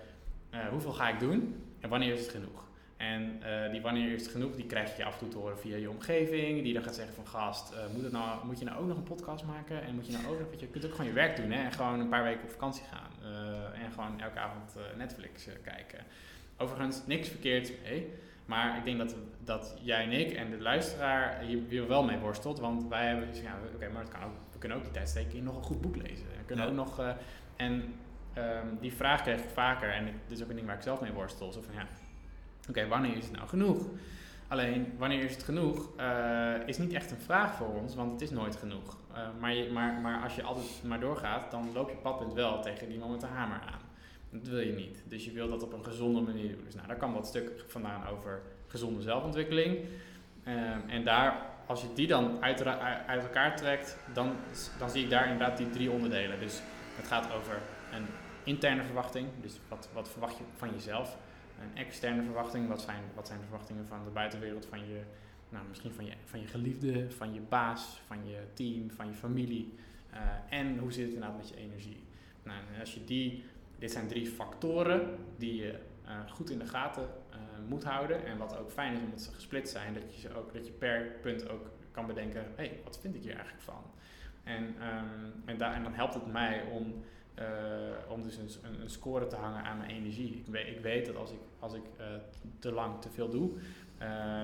eh, 0.50 0.68
hoeveel 0.68 0.92
ga 0.92 1.10
ik 1.10 1.20
doen 1.20 1.64
en 1.80 1.90
wanneer 1.90 2.14
is 2.14 2.20
het 2.20 2.30
genoeg. 2.30 2.64
En 2.98 3.42
eh, 3.42 3.72
die 3.72 3.82
wanneer 3.82 4.12
is 4.12 4.22
het 4.22 4.32
genoeg, 4.32 4.56
die 4.56 4.66
krijg 4.66 4.98
je 4.98 5.06
af 5.06 5.14
en 5.14 5.20
toe 5.20 5.28
te 5.28 5.38
horen 5.38 5.60
via 5.60 5.78
je 5.78 5.90
omgeving. 5.90 6.64
Die 6.64 6.74
dan 6.74 6.84
gaat 6.84 6.96
zeggen 6.96 7.16
van 7.16 7.28
gast, 7.28 7.74
eh, 7.74 7.80
moet, 7.94 8.04
het 8.04 8.12
nou, 8.12 8.46
moet 8.46 8.60
je 8.60 8.66
nou 8.66 8.82
ook 8.82 8.88
nog 8.88 8.98
een 8.98 9.04
podcast 9.04 9.46
maken? 9.46 9.84
En 9.84 9.96
moet 9.96 10.06
je 10.06 10.12
nou 10.12 10.26
ook 10.28 10.40
nog, 10.40 10.48
je 10.60 10.68
kunt 10.68 10.86
ook 10.86 10.92
gewoon 10.92 11.06
je 11.06 11.14
werk 11.14 11.36
doen 11.36 11.52
hè? 11.52 11.64
en 11.64 11.72
gewoon 11.72 12.00
een 12.00 12.10
paar 12.10 12.24
weken 12.24 12.44
op 12.44 12.50
vakantie 12.50 12.84
gaan. 12.84 13.05
Eh, 13.26 13.84
en 13.84 13.92
gewoon 13.92 14.22
elke 14.22 14.40
avond 14.40 14.76
eh, 14.76 14.98
Netflix 14.98 15.48
eh, 15.48 15.54
kijken. 15.64 16.00
Overigens, 16.58 17.02
niks 17.06 17.28
verkeerds 17.30 17.72
mee. 17.84 18.14
Maar 18.46 18.78
ik 18.78 18.84
denk 18.84 18.98
dat, 18.98 19.16
dat 19.44 19.78
jij 19.82 20.04
en 20.04 20.12
ik 20.12 20.32
en 20.34 20.50
de 20.52 20.62
luisteraar 20.62 21.40
hier, 21.40 21.60
hier 21.68 21.88
wel 21.88 22.04
mee 22.04 22.18
worstelt. 22.18 22.60
Want 22.60 22.88
wij 22.88 23.08
hebben 23.08 23.28
dus, 23.28 23.42
ja, 23.42 23.58
oké, 23.76 23.90
maar 23.90 24.02
het 24.02 24.12
kan 24.12 24.24
ook, 24.24 24.34
we 24.52 24.58
kunnen 24.60 24.78
ook 24.78 24.84
die 24.84 24.94
tijd 24.94 25.10
steken 25.10 25.38
in 25.38 25.44
nog 25.44 25.56
een 25.56 25.64
goed 25.64 25.82
boek 25.82 25.96
lezen. 25.96 26.26
We 26.38 26.46
kunnen 26.46 26.66
Ja. 26.66 26.72
ook 26.72 26.78
nog, 26.78 27.16
En 27.56 27.94
ehm, 28.34 28.68
die 28.80 28.94
vraag 28.94 29.22
kreeg 29.22 29.40
ik 29.40 29.50
vaker. 29.50 29.92
En 29.94 30.06
dit 30.06 30.38
is 30.38 30.44
ook 30.44 30.50
een 30.50 30.56
ding 30.56 30.68
waar 30.68 30.76
ik 30.76 30.82
zelf 30.82 31.02
mee 31.02 31.12
worstel. 31.12 31.52
Zo 31.52 31.62
van 31.62 31.74
ja, 31.74 31.88
oké, 32.70 32.88
wanneer 32.88 33.18
is 33.18 33.24
het 33.24 33.36
nou 33.36 33.48
genoeg? 33.48 33.88
Alleen, 34.48 34.94
wanneer 34.98 35.24
is 35.24 35.34
het 35.34 35.44
genoeg, 35.44 35.90
uh, 36.00 36.54
is 36.66 36.78
niet 36.78 36.94
echt 36.94 37.12
een 37.12 37.18
vraag 37.18 37.56
voor 37.56 37.68
ons, 37.68 37.96
want 37.96 38.12
het 38.12 38.22
is 38.22 38.30
nooit 38.30 38.56
genoeg. 38.56 38.98
Uh, 39.16 39.22
maar, 39.40 39.56
maar, 39.72 40.02
maar 40.02 40.24
als 40.24 40.36
je 40.36 40.44
altijd 40.44 40.84
maar 40.84 41.00
doorgaat, 41.00 41.52
dan 41.52 41.70
loop 41.74 41.90
je 41.90 41.96
padpunt 41.96 42.34
wel 42.34 42.62
tegen 42.62 42.90
die 42.90 43.00
moment 43.00 43.22
de 43.22 43.28
hamer 43.28 43.60
aan. 43.60 43.82
Dat 44.30 44.48
wil 44.48 44.60
je 44.60 44.74
niet. 44.74 45.04
Dus 45.08 45.26
je 45.26 45.32
wil 45.32 45.50
dat 45.50 45.64
op 45.64 45.74
een 45.74 45.84
gezonde 45.84 46.22
manier 46.22 46.50
doen. 46.50 46.64
Dus 46.66 46.76
nou, 46.76 46.88
daar 46.88 46.98
kan 46.98 47.14
wat 47.14 47.28
stuk 47.28 47.64
vandaan 47.68 48.08
over 48.08 48.42
gezonde 48.68 49.02
zelfontwikkeling. 49.02 49.80
Uh, 50.48 50.54
en 50.88 51.04
daar, 51.04 51.46
als 51.66 51.82
je 51.82 51.88
die 51.94 52.08
dan 52.08 52.44
uit, 52.44 52.66
uit 53.08 53.24
elkaar 53.24 53.56
trekt, 53.56 53.98
dan, 54.14 54.36
dan 54.80 54.90
zie 54.90 55.04
ik 55.04 55.10
daar 55.10 55.30
inderdaad 55.30 55.58
die 55.58 55.70
drie 55.70 55.92
onderdelen. 55.92 56.40
Dus 56.40 56.62
het 56.96 57.08
gaat 57.08 57.34
over 57.34 57.62
een 57.94 58.06
interne 58.44 58.84
verwachting. 58.84 59.28
Dus 59.42 59.60
wat, 59.68 59.90
wat 59.94 60.10
verwacht 60.10 60.38
je 60.38 60.44
van 60.56 60.70
jezelf? 60.72 61.18
een 61.62 61.78
externe 61.78 62.24
verwachting. 62.24 62.68
Wat 62.68 62.82
zijn, 62.82 63.04
wat 63.16 63.28
zijn 63.28 63.40
de 63.40 63.46
verwachtingen 63.46 63.88
van 63.88 64.04
de 64.04 64.10
buitenwereld, 64.10 64.66
van 64.66 64.80
je, 64.80 65.02
nou, 65.56 65.68
misschien 65.68 65.92
van 65.92 66.06
je, 66.06 66.14
van 66.26 66.40
je 66.40 66.48
geliefde, 66.48 67.12
van 67.12 67.34
je 67.34 67.42
baas, 67.42 68.02
van 68.06 68.28
je 68.28 68.40
team, 68.54 68.92
van 68.92 69.08
je 69.08 69.14
familie. 69.14 69.74
Uh, 70.14 70.20
en 70.50 70.78
hoe 70.78 70.92
zit 70.92 71.06
het 71.06 71.14
inderdaad 71.14 71.38
met 71.38 71.50
je 71.50 71.56
energie? 71.56 72.04
Nou, 72.44 72.60
als 72.80 72.94
je 72.94 73.04
die, 73.04 73.44
dit 73.80 73.92
zijn 73.92 74.08
drie 74.08 74.28
factoren 74.28 75.18
die 75.38 75.56
je 75.56 75.80
uh, 76.06 76.30
goed 76.30 76.50
in 76.50 76.60
de 76.60 76.66
gaten 76.66 77.04
uh, 77.04 77.38
moet 77.68 77.84
houden. 77.84 78.26
En 78.26 78.38
wat 78.38 78.58
ook 78.58 78.72
fijn 78.72 78.94
is 78.94 79.00
omdat 79.00 79.22
ze 79.22 79.32
gesplitst 79.32 79.74
zijn, 79.74 79.94
dat 79.94 80.22
je, 80.22 80.36
ook, 80.36 80.54
dat 80.54 80.66
je 80.66 80.72
per 80.72 81.02
punt 81.22 81.50
ook 81.50 81.70
kan 81.92 82.08
bedenken, 82.08 82.42
hé, 82.42 82.52
hey, 82.56 82.80
wat 82.84 83.00
vind 83.00 83.16
ik 83.16 83.22
hier 83.22 83.34
eigenlijk 83.34 83.64
van? 83.64 83.84
En, 84.44 84.64
um, 84.64 85.34
en, 85.46 85.62
en 85.62 85.84
dan 85.84 85.94
helpt 85.94 86.14
het 86.14 86.32
mij 86.32 86.64
om 86.64 87.04
om 88.08 88.24
dus 88.24 88.38
een, 88.38 88.50
een, 88.82 88.90
score 88.90 89.28
te 89.28 89.36
hangen 89.36 89.64
aan 89.64 89.78
mijn 89.78 89.90
energie. 89.90 90.36
Ik 90.36 90.46
weet, 90.46 90.68
ik 90.68 90.80
weet 90.80 91.06
dat 91.06 91.16
als 91.16 91.32
ik, 91.32 91.40
als 91.60 91.74
ik 91.74 91.84
te 92.60 92.72
lang 92.72 93.02
te 93.02 93.10
veel 93.10 93.30
doe, 93.30 93.52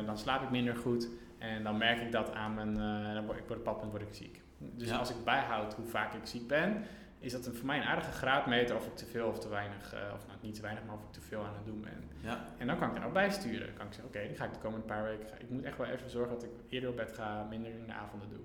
dan 0.05 0.17
slaap 0.17 0.41
ik 0.41 0.49
minder 0.49 0.75
goed. 0.75 1.09
En 1.37 1.63
dan 1.63 1.77
merk 1.77 1.99
ik 1.99 2.11
dat 2.11 2.33
aan 2.33 2.53
mijn, 2.53 2.73
dan 3.13 3.25
word 3.25 3.37
ik 3.37 3.43
op 3.43 3.49
een 3.49 3.57
bepaald 3.57 3.91
word 3.91 4.01
ik 4.01 4.13
ziek. 4.13 4.41
Dus 4.57 4.89
ja. 4.89 4.97
als 4.97 5.09
ik 5.09 5.23
bijhoud 5.23 5.73
hoe 5.73 5.85
vaak 5.85 6.13
ik 6.13 6.25
ziek 6.25 6.47
ben, 6.47 6.83
is 7.19 7.31
dat 7.31 7.45
een, 7.45 7.55
voor 7.55 7.65
mij 7.65 7.77
een 7.77 7.83
aardige 7.83 8.11
graadmeter 8.11 8.75
of 8.75 8.85
ik 8.85 8.95
te 8.95 9.05
veel 9.05 9.27
of 9.27 9.39
te 9.39 9.49
weinig, 9.49 9.93
of 10.13 10.27
nou 10.27 10.39
niet 10.41 10.55
te 10.55 10.61
weinig, 10.61 10.83
maar 10.85 10.95
of 10.95 11.01
ik 11.01 11.11
te 11.11 11.21
veel 11.21 11.43
aan 11.43 11.55
het 11.55 11.65
doen 11.65 11.81
ben. 11.81 12.03
Ja. 12.19 12.45
En 12.57 12.67
dan 12.67 12.77
kan 12.77 12.89
ik 12.89 12.97
er 12.97 13.05
ook 13.05 13.13
bijsturen. 13.13 13.65
Dan 13.65 13.75
kan 13.75 13.85
ik 13.85 13.93
zeggen, 13.93 14.09
oké, 14.09 14.17
okay, 14.17 14.27
die 14.27 14.37
ga 14.37 14.45
ik 14.45 14.53
de 14.53 14.59
komende 14.59 14.85
paar 14.85 15.03
weken, 15.03 15.27
ik 15.39 15.49
moet 15.49 15.63
echt 15.63 15.77
wel 15.77 15.87
even 15.87 16.09
zorgen 16.09 16.33
dat 16.33 16.43
ik 16.43 16.49
eerder 16.69 16.89
op 16.89 16.95
bed 16.95 17.11
ga, 17.11 17.43
minder 17.49 17.71
in 17.71 17.85
de 17.87 17.93
avonden 17.93 18.29
doe. 18.29 18.39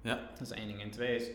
Ja. 0.00 0.20
Dat 0.30 0.40
is 0.40 0.50
één 0.50 0.66
ding. 0.66 0.82
En 0.82 0.90
twee 0.90 1.16
is, 1.16 1.30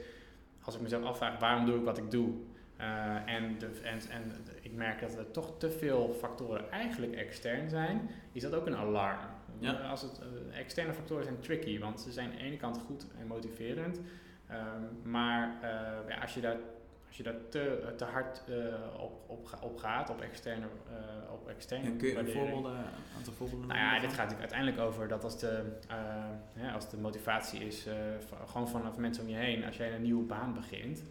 als 0.61 0.75
ik 0.75 0.81
mezelf 0.81 1.03
afvraag, 1.03 1.39
waarom 1.39 1.65
doe 1.65 1.77
ik 1.77 1.83
wat 1.83 1.97
ik 1.97 2.11
doe? 2.11 2.33
Uh, 2.79 3.29
en, 3.29 3.57
de, 3.59 3.69
en, 3.83 3.99
en 4.09 4.31
ik 4.67 4.75
merk 4.75 4.99
dat 4.99 5.17
er 5.17 5.31
toch 5.31 5.57
te 5.57 5.71
veel 5.71 6.15
factoren 6.19 6.71
eigenlijk 6.71 7.15
extern 7.15 7.69
zijn, 7.69 8.09
is 8.31 8.41
dat 8.41 8.53
ook 8.53 8.65
een 8.65 8.75
alarm. 8.75 9.19
Ja. 9.59 9.71
Als 9.71 10.01
het, 10.01 10.19
uh, 10.49 10.57
externe 10.57 10.93
factoren 10.93 11.23
zijn 11.23 11.39
tricky, 11.39 11.79
want 11.79 12.01
ze 12.01 12.11
zijn 12.11 12.29
aan 12.29 12.37
de 12.37 12.43
ene 12.43 12.57
kant 12.57 12.77
goed 12.77 13.07
en 13.19 13.27
motiverend, 13.27 14.01
um, 14.51 15.11
maar 15.11 15.55
uh, 15.55 15.69
ja, 16.09 16.21
als 16.21 16.33
je 16.33 16.41
daar, 16.41 16.57
als 17.07 17.17
je 17.17 17.23
daar 17.23 17.35
te, 17.49 17.93
te 17.97 18.05
hard 18.05 18.43
op, 18.99 19.23
op, 19.27 19.57
op 19.61 19.77
gaat, 19.77 20.09
op 20.09 20.21
externe, 20.21 20.65
op 21.31 21.47
externe 21.47 21.95
kun 21.95 22.07
je 22.07 22.17
een 22.17 22.31
voorbeelden, 22.31 22.77
aantal 23.17 23.33
voorbeelden 23.33 23.67
Nou 23.67 23.79
ja, 23.79 23.91
dit 23.99 24.13
gaat 24.13 24.29
natuurlijk 24.29 24.39
uiteindelijk 24.39 24.79
over 24.79 25.07
dat 25.07 25.23
als 25.23 25.39
de, 25.39 25.63
ja, 26.53 26.71
als 26.73 26.89
de 26.89 26.97
motivatie 26.97 27.59
is, 27.59 27.87
gewoon 28.45 28.69
vanaf 28.69 28.97
mensen 28.97 29.23
om 29.23 29.29
je 29.29 29.35
heen, 29.35 29.65
als 29.65 29.77
jij 29.77 29.95
een 29.95 30.01
nieuwe 30.01 30.23
baan 30.23 30.53
begint, 30.53 31.03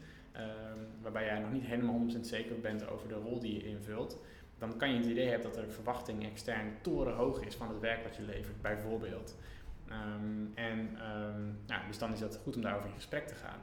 waarbij 1.03 1.25
jij 1.25 1.39
nog 1.39 1.53
niet 1.53 1.65
helemaal 1.65 2.01
100% 2.17 2.21
zeker 2.21 2.61
bent 2.61 2.89
over 2.89 3.09
de 3.09 3.15
rol 3.15 3.41
die 3.41 3.55
je 3.55 3.69
invult, 3.69 4.19
dan 4.59 4.77
kan 4.77 4.91
je 4.91 4.97
het 4.97 5.07
idee 5.07 5.29
hebben 5.29 5.53
dat 5.53 5.63
er 5.63 5.73
verwachting 5.73 6.25
extern 6.25 6.73
torenhoog 6.81 7.45
is 7.45 7.55
van 7.55 7.69
het 7.69 7.81
werk 7.81 8.03
wat 8.03 8.17
je 8.17 8.23
levert, 8.23 8.63
bijvoorbeeld. 8.63 9.37
Um, 9.91 10.53
en 10.55 10.79
um, 10.79 11.59
nou, 11.67 11.87
dus 11.87 11.99
dan 11.99 12.13
is 12.13 12.21
het 12.21 12.41
goed 12.43 12.57
om 12.57 12.63
daarover 12.63 12.89
in 12.89 12.95
gesprek 12.95 13.27
te 13.27 13.35
gaan. 13.35 13.59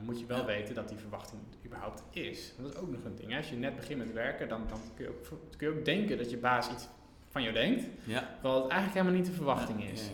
Moet 0.00 0.20
je 0.20 0.26
wel 0.26 0.38
ja. 0.38 0.44
weten 0.44 0.74
dat 0.74 0.88
die 0.88 0.98
verwachting 0.98 1.40
überhaupt 1.64 2.02
is. 2.10 2.54
Dat 2.56 2.70
is 2.70 2.76
ook 2.76 2.90
nog 2.90 3.04
een 3.04 3.16
ding. 3.16 3.30
Hè? 3.30 3.36
Als 3.36 3.50
je 3.50 3.56
net 3.56 3.76
begint 3.76 3.98
met 3.98 4.12
werken, 4.12 4.48
dan, 4.48 4.66
dan 4.68 4.78
kun, 4.94 5.04
je 5.04 5.10
ook, 5.10 5.40
kun 5.56 5.70
je 5.70 5.78
ook 5.78 5.84
denken 5.84 6.18
dat 6.18 6.30
je 6.30 6.36
baas 6.36 6.70
iets 6.70 6.88
van 7.30 7.42
jou 7.42 7.54
denkt, 7.54 7.86
ja. 8.04 8.20
terwijl 8.32 8.62
het 8.62 8.70
eigenlijk 8.70 8.92
helemaal 8.92 9.20
niet 9.20 9.26
de 9.26 9.36
verwachting 9.36 9.84
is. 9.84 10.10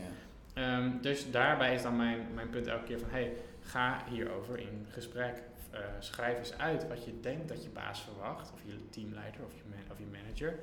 Ja, 0.54 0.92
dus 1.00 1.30
daarbij 1.30 1.74
is 1.74 1.82
dan 1.82 1.96
mijn, 1.96 2.26
mijn 2.34 2.50
punt 2.50 2.66
elke 2.66 2.84
keer 2.84 2.98
van, 2.98 3.10
hey, 3.10 3.32
ga 3.60 4.02
hierover 4.10 4.58
in 4.58 4.86
gesprek. 4.88 5.42
Uh, 5.74 5.78
schrijf 5.98 6.38
eens 6.38 6.58
uit 6.58 6.88
wat 6.88 7.04
je 7.04 7.20
denkt 7.20 7.48
dat 7.48 7.62
je 7.62 7.68
baas 7.68 8.00
verwacht, 8.00 8.52
of 8.52 8.60
je 8.64 8.88
teamleider 8.90 9.44
of 9.44 9.54
je, 9.54 9.62
man, 9.70 9.78
of 9.90 9.98
je 9.98 10.06
manager. 10.12 10.58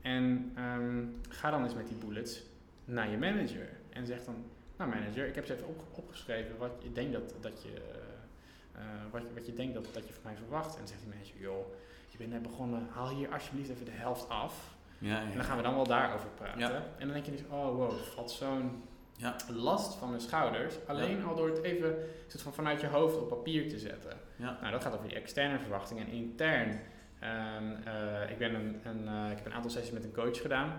En 0.00 0.54
um, 0.58 1.20
ga 1.28 1.50
dan 1.50 1.62
eens 1.64 1.74
met 1.74 1.88
die 1.88 1.96
bullets 1.96 2.42
naar 2.84 3.10
je 3.10 3.18
manager. 3.18 3.68
En 3.90 4.06
zeg 4.06 4.24
dan, 4.24 4.44
nou 4.76 4.90
manager, 4.90 5.26
ik 5.26 5.34
heb 5.34 5.46
ze 5.46 5.54
even 5.54 5.66
op, 5.66 5.84
opgeschreven 5.92 6.56
wat 6.58 6.70
je 6.78 6.92
denkt 6.92 7.12
dat, 7.12 7.34
dat 7.40 7.62
je, 7.62 7.82
uh, 8.76 8.82
wat, 9.10 9.22
wat 9.34 9.46
je 9.46 9.54
denkt 9.54 9.74
dat, 9.74 9.88
dat 9.92 10.06
je 10.06 10.12
van 10.12 10.22
mij 10.24 10.36
verwacht. 10.36 10.72
En 10.72 10.78
dan 10.78 10.88
zegt 10.88 11.00
die 11.00 11.08
manager, 11.08 11.40
joh, 11.40 11.66
je 12.08 12.18
bent 12.18 12.30
net 12.30 12.42
begonnen, 12.42 12.88
haal 12.90 13.08
hier 13.08 13.32
alsjeblieft 13.32 13.70
even 13.70 13.84
de 13.84 13.90
helft 13.90 14.28
af. 14.28 14.74
Ja, 14.98 15.08
ja. 15.08 15.30
En 15.30 15.36
dan 15.36 15.44
gaan 15.44 15.56
we 15.56 15.62
dan 15.62 15.74
wel 15.74 15.86
daarover 15.86 16.28
praten. 16.28 16.60
Ja. 16.60 16.70
En 16.98 17.04
dan 17.06 17.12
denk 17.12 17.24
je 17.24 17.30
dus, 17.30 17.44
oh 17.48 17.76
wow, 17.76 17.98
valt 17.98 18.30
zo'n 18.30 18.82
ja. 19.22 19.36
last 19.54 19.94
van 19.94 20.08
mijn 20.08 20.20
schouders. 20.20 20.74
Alleen 20.86 21.16
Ja. 21.18 21.24
al 21.24 21.34
door 21.36 21.48
het 21.48 21.62
even 21.62 21.94
soort 22.26 22.42
van 22.42 22.54
vanuit 22.54 22.80
je 22.80 22.86
hoofd 22.86 23.16
op 23.18 23.28
papier 23.28 23.68
te 23.68 23.78
zetten. 23.78 24.16
Ja. 24.36 24.58
Nou, 24.60 24.72
dat 24.72 24.82
gaat 24.82 24.94
over 24.94 25.08
die 25.08 25.16
externe 25.16 25.58
verwachting 25.58 26.00
en 26.00 26.08
intern. 26.08 26.80
eh, 27.18 28.30
ik, 28.30 28.38
ben 28.38 28.54
een, 28.54 28.80
een, 28.84 29.08
eh, 29.08 29.30
ik 29.30 29.36
heb 29.36 29.46
een 29.46 29.52
aantal 29.52 29.70
sessies 29.70 29.90
met 29.92 30.04
een 30.04 30.12
coach 30.12 30.40
gedaan. 30.40 30.72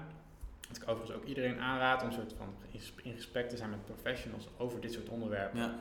Wat 0.67 0.77
ik 0.77 0.89
overigens 0.89 1.17
ook 1.17 1.25
iedereen 1.25 1.59
aanraad 1.59 2.03
om 2.03 2.11
soort 2.11 2.33
van 2.37 2.47
in 2.71 2.79
ges- 2.79 2.93
in 3.03 3.13
gesprek 3.13 3.49
te 3.49 3.57
zijn 3.57 3.69
met 3.69 3.85
professionals 3.85 4.47
over 4.57 4.81
dit 4.81 4.93
soort 4.93 5.09
onderwerpen. 5.09 5.59
Nou, 5.59 5.71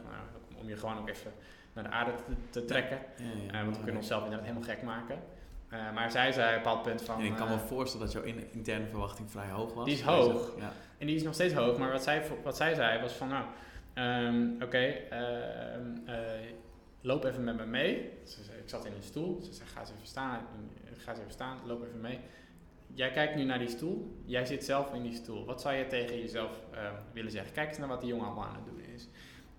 om 0.61 0.69
je 0.69 0.77
gewoon 0.77 0.99
ook 0.99 1.09
even 1.09 1.33
naar 1.73 1.85
de 1.85 1.91
aarde 1.91 2.15
te, 2.15 2.23
te 2.51 2.65
trekken. 2.65 2.99
Eh, 3.53 3.63
want 3.63 3.77
we 3.77 3.83
kunnen 3.83 4.01
onszelf 4.01 4.23
inderdaad 4.25 4.47
helemaal 4.47 4.69
gek 4.69 4.83
maken. 4.83 5.19
Eh, 5.73 5.93
maar 5.93 6.11
zij 6.11 6.33
zei 6.33 6.49
op 6.49 6.53
een 6.57 6.63
bepaald 6.63 6.83
punt 6.83 7.03
van... 7.03 7.19
En 7.19 7.25
ik 7.25 7.35
kan 7.37 7.47
eh, 7.49 7.53
me 7.53 7.59
voorstellen 7.59 8.07
dat 8.07 8.15
jouw 8.15 8.23
in- 8.23 8.53
interne 8.53 8.87
verwachting 8.87 9.31
vrij 9.31 9.49
hoog 9.49 9.75
was. 9.75 9.85
Die 9.85 9.95
is 9.95 10.01
hoog. 10.03 10.53
Ja. 10.59 10.73
En 10.99 11.07
die 11.07 11.17
is 11.17 11.23
nog 11.23 11.35
steeds 11.35 11.55
hoog, 11.55 11.79
maar 11.79 11.93
wat 11.93 12.03
zij, 12.03 12.23
wat 12.43 12.57
zij 12.57 12.75
zei 12.75 13.01
was 13.01 13.13
van, 13.13 13.29
nou, 13.29 13.45
ehm, 13.95 14.63
oké, 14.63 14.79
ehm, 14.79 15.97
eh, 16.07 16.17
loop 17.01 17.25
even 17.25 17.45
met 17.45 17.57
me 17.57 17.67
mee. 17.67 18.11
Ze 18.25 18.43
zei, 18.43 18.59
ik 18.59 18.69
zat 18.69 18.85
in 18.85 18.93
een 18.93 19.03
stoel, 19.03 19.41
ze 19.43 19.53
zei, 19.53 19.69
ga 19.69 19.81
eens 19.81 19.91
even 19.91 20.07
staan, 20.07 20.41
ga 20.97 21.11
eens 21.11 21.21
even 21.21 21.33
staan, 21.33 21.59
loop 21.67 21.85
even 21.87 22.01
mee. 22.01 22.19
Jij 22.95 23.11
kijkt 23.11 23.35
nu 23.35 23.45
naar 23.45 23.59
die 23.59 23.69
stoel, 23.69 24.23
jij 24.25 24.45
zit 24.45 24.65
zelf 24.65 24.95
in 24.95 25.03
die 25.03 25.15
stoel. 25.15 25.45
Wat 25.45 25.61
zou 25.61 25.75
je 25.75 25.87
tegen 25.87 26.19
jezelf 26.19 26.51
ehm, 26.71 26.95
willen 27.13 27.31
zeggen? 27.31 27.53
Kijk 27.53 27.69
eens 27.69 27.79
naar 27.79 27.89
wat 27.89 28.01
die 28.01 28.09
jongen 28.09 28.27
allemaal 28.27 28.47
aan 28.47 28.55
het 28.55 28.65
doen 28.65 28.81
is. 28.95 29.09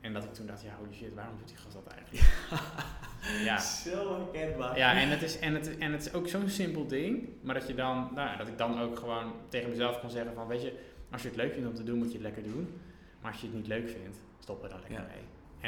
En 0.02 0.14
dat 0.14 0.24
ik 0.24 0.34
toen 0.34 0.46
dacht, 0.46 0.62
ja, 0.62 0.76
holy 0.78 0.94
shit, 0.94 1.14
waarom 1.14 1.38
doet 1.38 1.48
die 1.48 1.58
gast 1.58 1.74
dat 1.74 1.88
eigenlijk? 1.88 2.24
ja. 3.44 3.58
Zo 3.86 4.30
herkenbaar. 4.32 4.78
Ja, 4.78 4.94
en 5.02 5.10
het 5.10 5.22
is, 5.22 5.40
en 5.40 5.54
het, 5.54 5.78
en 5.78 5.92
het 5.92 6.06
is 6.06 6.14
ook 6.14 6.28
zo'n 6.28 6.50
simpel 6.50 6.88
ding, 6.88 7.30
maar 7.42 7.54
dat 7.56 7.68
je 7.68 7.74
dan, 7.76 8.10
nou, 8.16 8.38
dat 8.38 8.48
ik 8.48 8.58
dan 8.58 8.80
ook 8.80 9.00
gewoon 9.00 9.34
tegen 9.50 9.70
mezelf 9.70 10.00
kan 10.00 10.10
zeggen 10.10 10.34
van, 10.34 10.48
weet 10.48 10.62
je, 10.62 10.80
als 11.12 11.22
je 11.22 11.28
het 11.28 11.38
leuk 11.38 11.54
vindt 11.54 11.68
om 11.68 11.76
te 11.76 11.84
doen, 11.84 11.98
moet 11.98 12.08
je 12.08 12.14
het 12.14 12.22
lekker 12.22 12.44
doen. 12.44 12.82
Maar 13.22 13.32
als 13.32 13.42
je 13.42 13.48
het 13.48 13.56
niet 13.56 13.68
leuk 13.68 13.90
vindt, 13.90 14.18
stop 14.40 14.64
er 14.64 14.70
dan 14.70 14.80
lekker 14.80 14.98
Ja. 14.98 15.06
mee. 15.08 15.22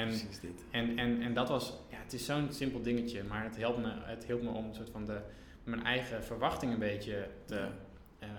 En, 0.04 0.08
Precies 0.08 0.40
dit. 0.40 0.64
en, 0.72 0.98
en, 0.98 1.22
en 1.22 1.34
dat 1.34 1.50
was, 1.50 1.74
ja, 1.90 1.98
het 2.04 2.14
is 2.14 2.26
zo'n 2.26 2.48
simpel 2.52 2.82
dingetje, 2.82 3.24
maar 3.24 3.44
het 3.44 3.58
helpt 3.58 3.78
me, 3.82 3.92
het 4.04 4.26
hielp 4.26 4.42
me 4.42 4.50
om 4.50 4.66
een 4.66 4.76
soort 4.76 4.90
van 4.90 5.06
de, 5.06 5.20
mijn 5.64 5.84
eigen 5.84 6.24
verwachting 6.24 6.74
een 6.74 6.80
beetje 6.80 7.28
te, 7.46 7.56
Ja. 7.56 7.70
eh, 8.20 8.30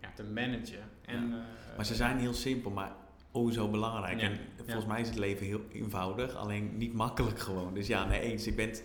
ja, 0.00 0.10
te 0.14 0.24
managen. 0.24 0.82
En, 1.04 1.32
eh, 1.32 1.76
Maar 1.76 1.86
ze 1.86 1.94
zijn 1.94 2.18
heel 2.18 2.32
simpel, 2.34 2.70
maar 2.70 2.92
oh 3.38 3.52
zo 3.52 3.68
belangrijk. 3.68 4.20
Ja. 4.20 4.28
En 4.28 4.38
volgens 4.64 4.86
mij 4.86 5.00
is 5.00 5.08
het 5.08 5.18
leven 5.18 5.46
heel 5.46 5.60
eenvoudig, 5.72 6.34
alleen 6.34 6.76
niet 6.76 6.92
makkelijk 6.94 7.38
gewoon. 7.38 7.74
Dus 7.74 7.86
ja, 7.86 8.04
nee 8.04 8.20
eens. 8.20 8.46
Ik 8.46 8.56
ben 8.56 8.68
het 8.68 8.82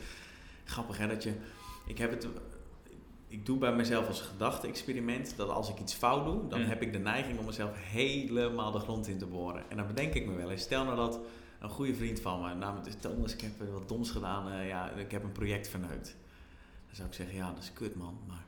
grappig 0.66 0.98
hè, 0.98 1.08
dat 1.08 1.24
je... 1.24 1.34
Ik 1.86 1.98
heb 1.98 2.12
het... 2.12 2.28
Ik 3.28 3.46
doe 3.46 3.58
bij 3.58 3.76
mezelf 3.76 4.08
als 4.08 4.22
gedachte-experiment 4.22 5.34
dat 5.38 5.50
als 5.50 5.70
ik 5.70 5.80
iets 5.80 5.94
fout 5.94 6.26
doe, 6.26 6.48
dan 6.48 6.60
Mm. 6.62 6.66
heb 6.68 6.82
ik 6.82 6.92
de 6.94 7.00
neiging 7.00 7.40
om 7.40 7.46
mezelf 7.46 7.72
helemaal 7.76 8.72
de 8.72 8.80
grond 8.80 9.08
in 9.08 9.18
te 9.18 9.26
boren. 9.26 9.64
En 9.70 9.78
dan 9.78 9.88
bedenk 9.88 10.14
ik 10.14 10.26
me 10.26 10.34
wel 10.36 10.52
eens. 10.52 10.62
Stel 10.62 10.84
nou 10.84 10.96
dat 10.96 11.20
een 11.60 11.70
goede 11.70 11.96
vriend 11.96 12.20
van 12.20 12.42
me, 12.42 12.54
namelijk 12.54 12.88
is 12.88 12.96
Thomas, 13.00 13.34
ik 13.34 13.42
heb 13.42 13.52
wat 13.72 13.88
doms 13.90 14.12
gedaan, 14.12 14.52
eh, 14.52 14.68
ja, 14.68 14.90
ik 14.90 15.12
heb 15.12 15.24
een 15.24 15.32
project 15.32 15.68
verneukt. 15.68 16.16
Dan 16.88 16.96
zou 16.96 17.08
ik 17.08 17.14
zeggen, 17.14 17.36
ja, 17.36 17.52
dat 17.54 17.64
is 17.64 17.74
kut 17.74 17.96
man, 17.96 18.18
maar 18.28 18.46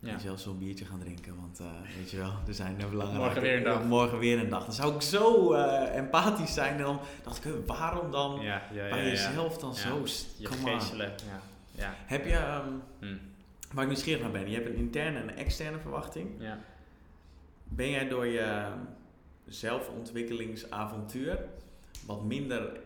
ja. 0.00 0.12
je 0.12 0.20
zelf 0.20 0.40
zo'n 0.40 0.58
biertje 0.58 0.84
gaan 0.84 0.98
drinken, 0.98 1.36
want 1.40 1.60
eh, 1.60 1.66
weet 1.96 2.10
je 2.10 2.16
wel, 2.16 2.32
er 2.46 2.54
zijn 2.54 2.80
er 2.80 2.88
belangrijke... 2.88 3.24
Morgen 3.24 3.42
weer 3.42 3.56
een 3.56 3.64
dag. 3.64 3.84
Morgen 3.84 4.18
weer 4.18 4.38
een 4.38 4.48
dag. 4.48 4.64
Dan 4.64 4.74
zou 4.74 4.94
ik 4.94 5.00
zo 5.02 5.52
eh, 5.52 5.96
empathisch 5.96 6.54
zijn 6.54 6.76
en 6.76 6.82
dan 6.82 7.00
dacht 7.22 7.44
ik, 7.44 7.52
waarom 7.66 8.10
dan 8.10 8.40
ja, 8.40 8.62
ja, 8.72 8.88
bij 8.88 9.04
jezelf 9.04 9.58
dan 9.58 9.74
zo... 9.74 10.02
Je 10.36 10.46
geestelen, 10.46 11.06
ja. 11.26 11.40
ja. 11.70 11.94
Heb 12.06 12.24
je, 12.24 12.32
ehm, 12.36 12.68
Hm. 12.98 13.16
waar 13.72 13.82
ik 13.82 13.90
nieuwsgierig 13.90 14.22
naar 14.22 14.30
ben, 14.30 14.48
je 14.50 14.54
hebt 14.54 14.68
een 14.68 14.74
interne 14.76 15.18
en 15.18 15.28
een 15.28 15.36
externe 15.36 15.78
verwachting. 15.78 16.30
ja. 16.38 16.58
Ben 17.68 17.90
jij 17.90 18.08
door 18.08 18.26
je 18.26 18.68
zelfontwikkelingsavontuur 19.46 21.38
wat 22.06 22.22
minder 22.24 22.80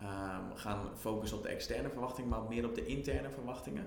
ehm, 0.00 0.42
gaan 0.54 0.78
focussen 0.98 1.36
op 1.36 1.42
de 1.42 1.48
externe 1.48 1.90
verwachtingen, 1.90 2.30
maar 2.30 2.42
meer 2.48 2.64
op 2.64 2.74
de 2.74 2.86
interne 2.86 3.30
verwachtingen? 3.30 3.84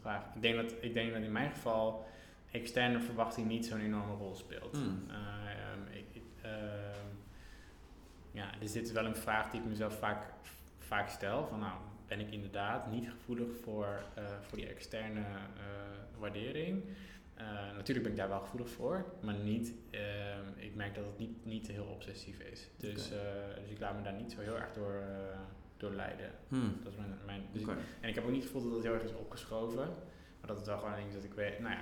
Vraag. 0.00 0.24
Ik 0.34 0.42
denk, 0.42 0.56
dat, 0.56 0.74
ik 0.80 0.94
denk 0.94 1.12
dat 1.12 1.22
in 1.22 1.32
mijn 1.32 1.50
geval 1.50 2.06
externe 2.50 3.00
verwachting 3.00 3.48
niet 3.48 3.66
zo'n 3.66 3.80
enorme 3.80 4.14
rol 4.14 4.34
speelt. 4.34 4.76
Hmm. 4.76 5.04
Ehm, 5.08 5.96
ik, 5.96 6.06
ik, 6.12 6.22
ehm, 6.42 7.06
ja, 8.30 8.50
dus 8.60 8.72
dit 8.72 8.86
is 8.86 8.92
wel 8.92 9.04
een 9.04 9.16
vraag 9.16 9.50
die 9.50 9.60
ik 9.60 9.66
mezelf 9.66 9.98
vaak, 9.98 10.32
vaak 10.78 11.08
stel. 11.08 11.46
Van 11.46 11.58
nou, 11.58 11.78
ben 12.06 12.20
ik 12.20 12.30
inderdaad 12.30 12.90
niet 12.90 13.10
gevoelig 13.10 13.48
voor, 13.62 14.02
eh, 14.14 14.24
voor 14.40 14.58
die 14.58 14.68
externe 14.68 15.20
eh, 15.20 16.18
waardering? 16.18 16.82
Eh, 17.38 17.46
natuurlijk 17.76 18.02
ben 18.02 18.10
ik 18.10 18.18
daar 18.18 18.28
wel 18.28 18.40
gevoelig 18.40 18.68
voor, 18.68 19.04
maar 19.20 19.34
niet, 19.34 19.74
ehm, 19.90 20.48
ik 20.56 20.74
merk 20.74 20.94
dat 20.94 21.04
het 21.04 21.18
niet, 21.18 21.44
niet 21.44 21.66
heel 21.66 21.84
obsessief 21.84 22.38
is. 22.38 22.68
Dus, 22.76 23.10
eh, 23.10 23.18
dus 23.60 23.70
ik 23.70 23.80
laat 23.80 23.96
me 23.96 24.02
daar 24.02 24.12
niet 24.12 24.32
zo 24.32 24.40
heel 24.40 24.56
erg 24.56 24.72
door, 24.72 24.94
eh, 24.94 25.38
door 25.78 25.90
leiden. 25.92 26.30
Hmm. 26.48 26.76
Dat 26.82 26.92
is 26.92 26.98
mijn, 26.98 27.14
mijn, 27.26 27.42
dus 27.52 27.62
ik- 27.62 27.68
en 28.00 28.08
ik 28.08 28.14
heb 28.14 28.24
ook 28.24 28.30
niet 28.30 28.42
het 28.42 28.50
gevoel 28.52 28.62
dat 28.68 28.72
het 28.78 28.82
heel 28.86 28.94
erg 28.94 29.02
is 29.02 29.14
opgeschoven. 29.14 29.86
Maar 30.40 30.46
dat 30.48 30.56
het 30.56 30.66
wel 30.66 30.78
gewoon 30.78 31.04
iets 31.06 31.14
dat 31.14 31.24
ik 31.24 31.32
weet, 31.34 31.58
nou 31.58 31.72
ja, 31.74 31.80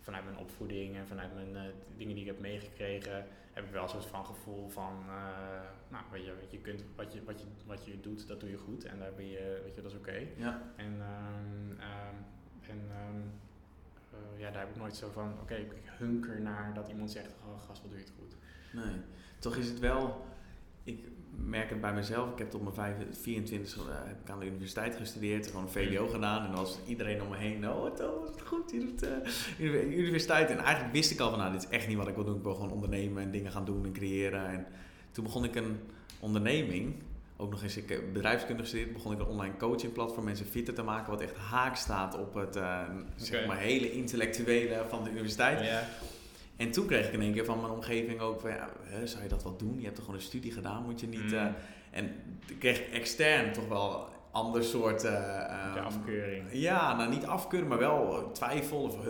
vanuit 0.00 0.24
mijn 0.24 0.36
opvoeding 0.38 0.96
en 0.96 1.06
vanuit 1.06 1.34
mijn 1.34 1.56
eh, 1.56 1.62
dingen 1.96 2.14
die 2.14 2.24
ik 2.24 2.30
heb 2.30 2.40
meegekregen, 2.40 3.26
heb 3.52 3.64
ik 3.64 3.70
wel 3.70 3.82
een 3.82 3.88
soort 3.88 4.06
van 4.06 4.26
gevoel 4.26 4.68
van, 4.68 5.02
eh, 5.08 5.60
nou 5.88 6.04
weet 6.12 6.24
je, 6.24 6.34
wat 6.40 6.50
je 6.50 6.58
kunt, 6.58 6.84
wat 6.96 7.12
je, 7.12 7.24
wat 7.24 7.40
je, 7.40 7.46
wat 7.66 7.84
je 7.84 8.00
doet, 8.00 8.28
dat 8.28 8.40
doe 8.40 8.50
je 8.50 8.56
goed 8.56 8.84
en 8.84 8.98
daar 8.98 9.14
ben 9.14 9.26
je, 9.26 9.60
weet 9.64 9.74
je, 9.74 9.82
dat 9.82 9.90
is 9.90 9.96
oké. 9.98 10.26
Ja. 10.36 10.72
En, 10.76 11.00
ehm, 11.00 11.80
ehm, 11.80 12.14
en 12.70 12.80
ehm, 12.90 13.20
eh, 14.10 14.40
ja, 14.40 14.50
daar 14.50 14.60
heb 14.60 14.70
ik 14.70 14.76
nooit 14.76 14.96
zo 14.96 15.10
van, 15.10 15.32
oké, 15.40 15.54
ik 15.54 15.72
hunker 15.98 16.40
naar 16.40 16.74
dat 16.74 16.88
iemand 16.88 17.10
zegt, 17.10 17.34
oh 17.46 17.60
gast, 17.66 17.80
wat 17.82 17.90
doe 17.90 17.98
je 18.00 18.04
het 18.04 18.14
goed. 18.18 18.36
Nee. 18.72 19.00
Toch 19.38 19.56
is 19.56 19.68
het 19.68 19.78
wel. 19.78 20.26
Ik 20.84 21.08
merk 21.36 21.70
het 21.70 21.80
bij 21.80 21.92
mezelf. 21.92 22.32
Ik 22.32 22.38
heb 22.38 22.50
tot 22.50 22.62
mijn 22.62 22.74
25, 22.74 23.18
24 23.22 23.76
eh, 23.76 23.84
heb 24.06 24.20
ik 24.24 24.30
aan 24.30 24.38
de 24.38 24.46
universiteit 24.46 24.96
gestudeerd, 24.96 25.46
gewoon 25.46 25.62
een 25.62 25.68
VWO 25.68 26.06
gedaan. 26.08 26.44
En 26.44 26.52
dan 26.52 26.60
was 26.60 26.78
iedereen 26.86 27.22
om 27.22 27.28
me 27.28 27.36
heen. 27.36 27.68
Oh, 27.70 27.94
Thomas, 27.94 28.28
wat 28.30 28.42
goed. 28.44 28.70
Je 28.70 28.78
doet 28.78 29.06
uni- 29.58 29.96
universiteit. 29.96 30.50
En 30.50 30.58
eigenlijk 30.58 30.92
wist 30.94 31.10
ik 31.10 31.20
al 31.20 31.30
van, 31.30 31.38
nou, 31.38 31.52
dit 31.52 31.62
is 31.62 31.68
echt 31.68 31.88
niet 31.88 31.96
wat 31.96 32.08
ik 32.08 32.14
wil 32.14 32.24
doen. 32.24 32.36
Ik 32.36 32.42
wil 32.42 32.54
gewoon 32.54 32.70
ondernemen 32.70 33.22
en 33.22 33.30
dingen 33.30 33.52
gaan 33.52 33.64
doen 33.64 33.84
en 33.84 33.92
creëren. 33.92 34.46
En 34.46 34.66
toen 35.12 35.24
begon 35.24 35.44
ik 35.44 35.54
een 35.54 35.78
onderneming. 36.20 36.94
Ook 37.36 37.50
nog 37.50 37.62
eens, 37.62 37.76
ik 37.76 38.12
bedrijfskunde 38.12 38.62
gestudeerd. 38.62 38.92
Begon 38.92 39.12
ik 39.12 39.18
een 39.18 39.26
online 39.26 39.56
coaching 39.56 39.92
platform 39.92 40.24
mensen 40.24 40.46
fitter 40.46 40.74
te 40.74 40.82
maken. 40.82 41.10
Wat 41.10 41.20
echt 41.20 41.36
haak 41.36 41.76
staat 41.76 42.18
op 42.18 42.34
het 42.34 42.56
eh, 42.56 42.80
zeg 43.16 43.46
maar 43.46 43.58
hele 43.58 43.92
intellectuele 43.92 44.84
van 44.88 45.04
de 45.04 45.10
universiteit. 45.10 45.60
En 46.56 46.70
toen 46.70 46.86
kreeg 46.86 47.06
ik 47.06 47.12
in 47.12 47.20
één 47.20 47.32
keer 47.32 47.44
van 47.44 47.60
mijn 47.60 47.72
omgeving 47.72 48.20
ook 48.20 48.40
van, 48.40 48.50
ja, 48.50 48.68
hè, 48.82 49.06
zou 49.06 49.22
je 49.22 49.28
dat 49.28 49.42
wel 49.42 49.56
doen? 49.56 49.76
Je 49.76 49.84
hebt 49.84 49.94
toch 49.94 50.04
gewoon 50.04 50.20
een 50.20 50.26
studie 50.26 50.52
gedaan, 50.52 50.84
moet 50.84 51.00
je 51.00 51.06
niet... 51.06 51.30
Mm. 51.30 51.32
eh, 51.32 51.46
en 51.90 52.12
toen 52.46 52.58
kreeg 52.58 52.78
ik 52.78 52.92
extern 52.92 53.52
toch 53.52 53.68
wel 53.68 54.08
ander 54.30 54.64
soort... 54.64 55.04
eh, 55.04 55.40
ehm, 55.40 55.74
de 55.74 55.80
afkeuring. 55.80 56.46
Ja, 56.52 56.96
nou 56.96 57.10
niet 57.10 57.26
afkeuren, 57.26 57.68
maar 57.68 57.78
wel 57.78 58.18
eh, 58.18 58.30
twijfel 58.32 58.82
of 58.82 59.06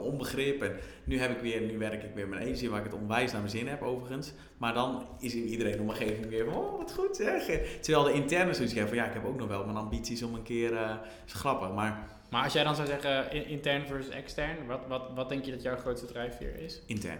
onbegrip. 0.00 0.62
En 0.62 0.76
nu, 1.04 1.18
heb 1.18 1.30
ik 1.30 1.40
weer, 1.40 1.60
nu 1.60 1.78
werk 1.78 2.02
ik 2.02 2.14
weer 2.14 2.28
met 2.28 2.38
een 2.38 2.44
agency 2.44 2.68
waar 2.68 2.78
ik 2.78 2.84
het 2.84 3.00
onwijs 3.00 3.32
naar 3.32 3.40
mijn 3.40 3.52
zin 3.52 3.68
heb 3.68 3.82
overigens. 3.82 4.32
Maar 4.56 4.74
dan 4.74 5.06
is 5.18 5.34
in 5.34 5.44
iedereen 5.44 5.72
in 5.72 5.78
de 5.78 5.92
omgeving 5.92 6.28
weer 6.28 6.44
van, 6.44 6.54
oh 6.54 6.78
wat 6.78 6.92
goed 6.92 7.16
zeg. 7.16 7.44
Terwijl 7.80 8.04
de 8.04 8.12
interne 8.12 8.54
zoiets 8.54 8.74
van, 8.74 8.94
ja 8.94 9.04
ik 9.04 9.12
heb 9.12 9.24
ook 9.24 9.38
nog 9.38 9.48
wel 9.48 9.64
mijn 9.64 9.76
ambities 9.76 10.22
om 10.22 10.34
een 10.34 10.42
keer... 10.42 11.00
is 11.26 11.32
grappig, 11.32 11.72
maar 11.72 12.17
Maar 12.30 12.44
als 12.44 12.52
jij 12.52 12.64
dan 12.64 12.74
zou 12.74 12.86
zeggen 12.86 13.32
in- 13.32 13.46
intern 13.46 13.86
versus 13.86 14.14
extern, 14.14 14.66
wat, 14.66 14.80
wat, 14.88 15.02
wat 15.14 15.28
denk 15.28 15.44
je 15.44 15.50
dat 15.50 15.62
jouw 15.62 15.76
grootste 15.76 16.06
drijfveer 16.06 16.54
is? 16.56 16.80
intern, 16.86 17.18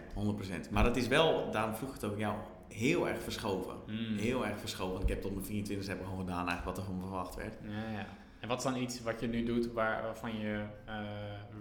100%. 0.68 0.70
Maar 0.70 0.84
dat 0.84 0.96
is 0.96 1.06
wel, 1.08 1.50
daarom 1.50 1.74
vroeg 1.74 1.88
ik 1.88 1.94
het 2.00 2.04
ook 2.10 2.18
jou, 2.18 2.34
heel 2.68 3.08
erg 3.08 3.22
verschoven. 3.22 3.74
Hmm. 3.86 4.16
Heel 4.18 4.46
erg 4.46 4.60
verschoven. 4.60 4.92
Want 4.92 5.02
ik 5.04 5.08
heb 5.10 5.22
tot 5.22 5.34
mijn 5.34 5.46
24 5.46 5.88
heb 5.88 6.02
gewoon 6.04 6.18
gedaan 6.18 6.48
eigenlijk 6.48 6.64
wat 6.64 6.78
er 6.78 6.84
van 6.84 6.94
me 6.96 7.00
verwacht 7.02 7.34
werd. 7.34 7.54
Ja, 7.62 7.90
ja. 7.98 8.06
En 8.40 8.48
wat 8.48 8.58
is 8.58 8.64
dan 8.64 8.76
iets 8.76 9.02
wat 9.02 9.20
je 9.20 9.26
nu 9.26 9.44
doet 9.44 9.72
waar, 9.72 10.02
waarvan 10.02 10.38
je 10.38 10.64
eh, 10.84 10.94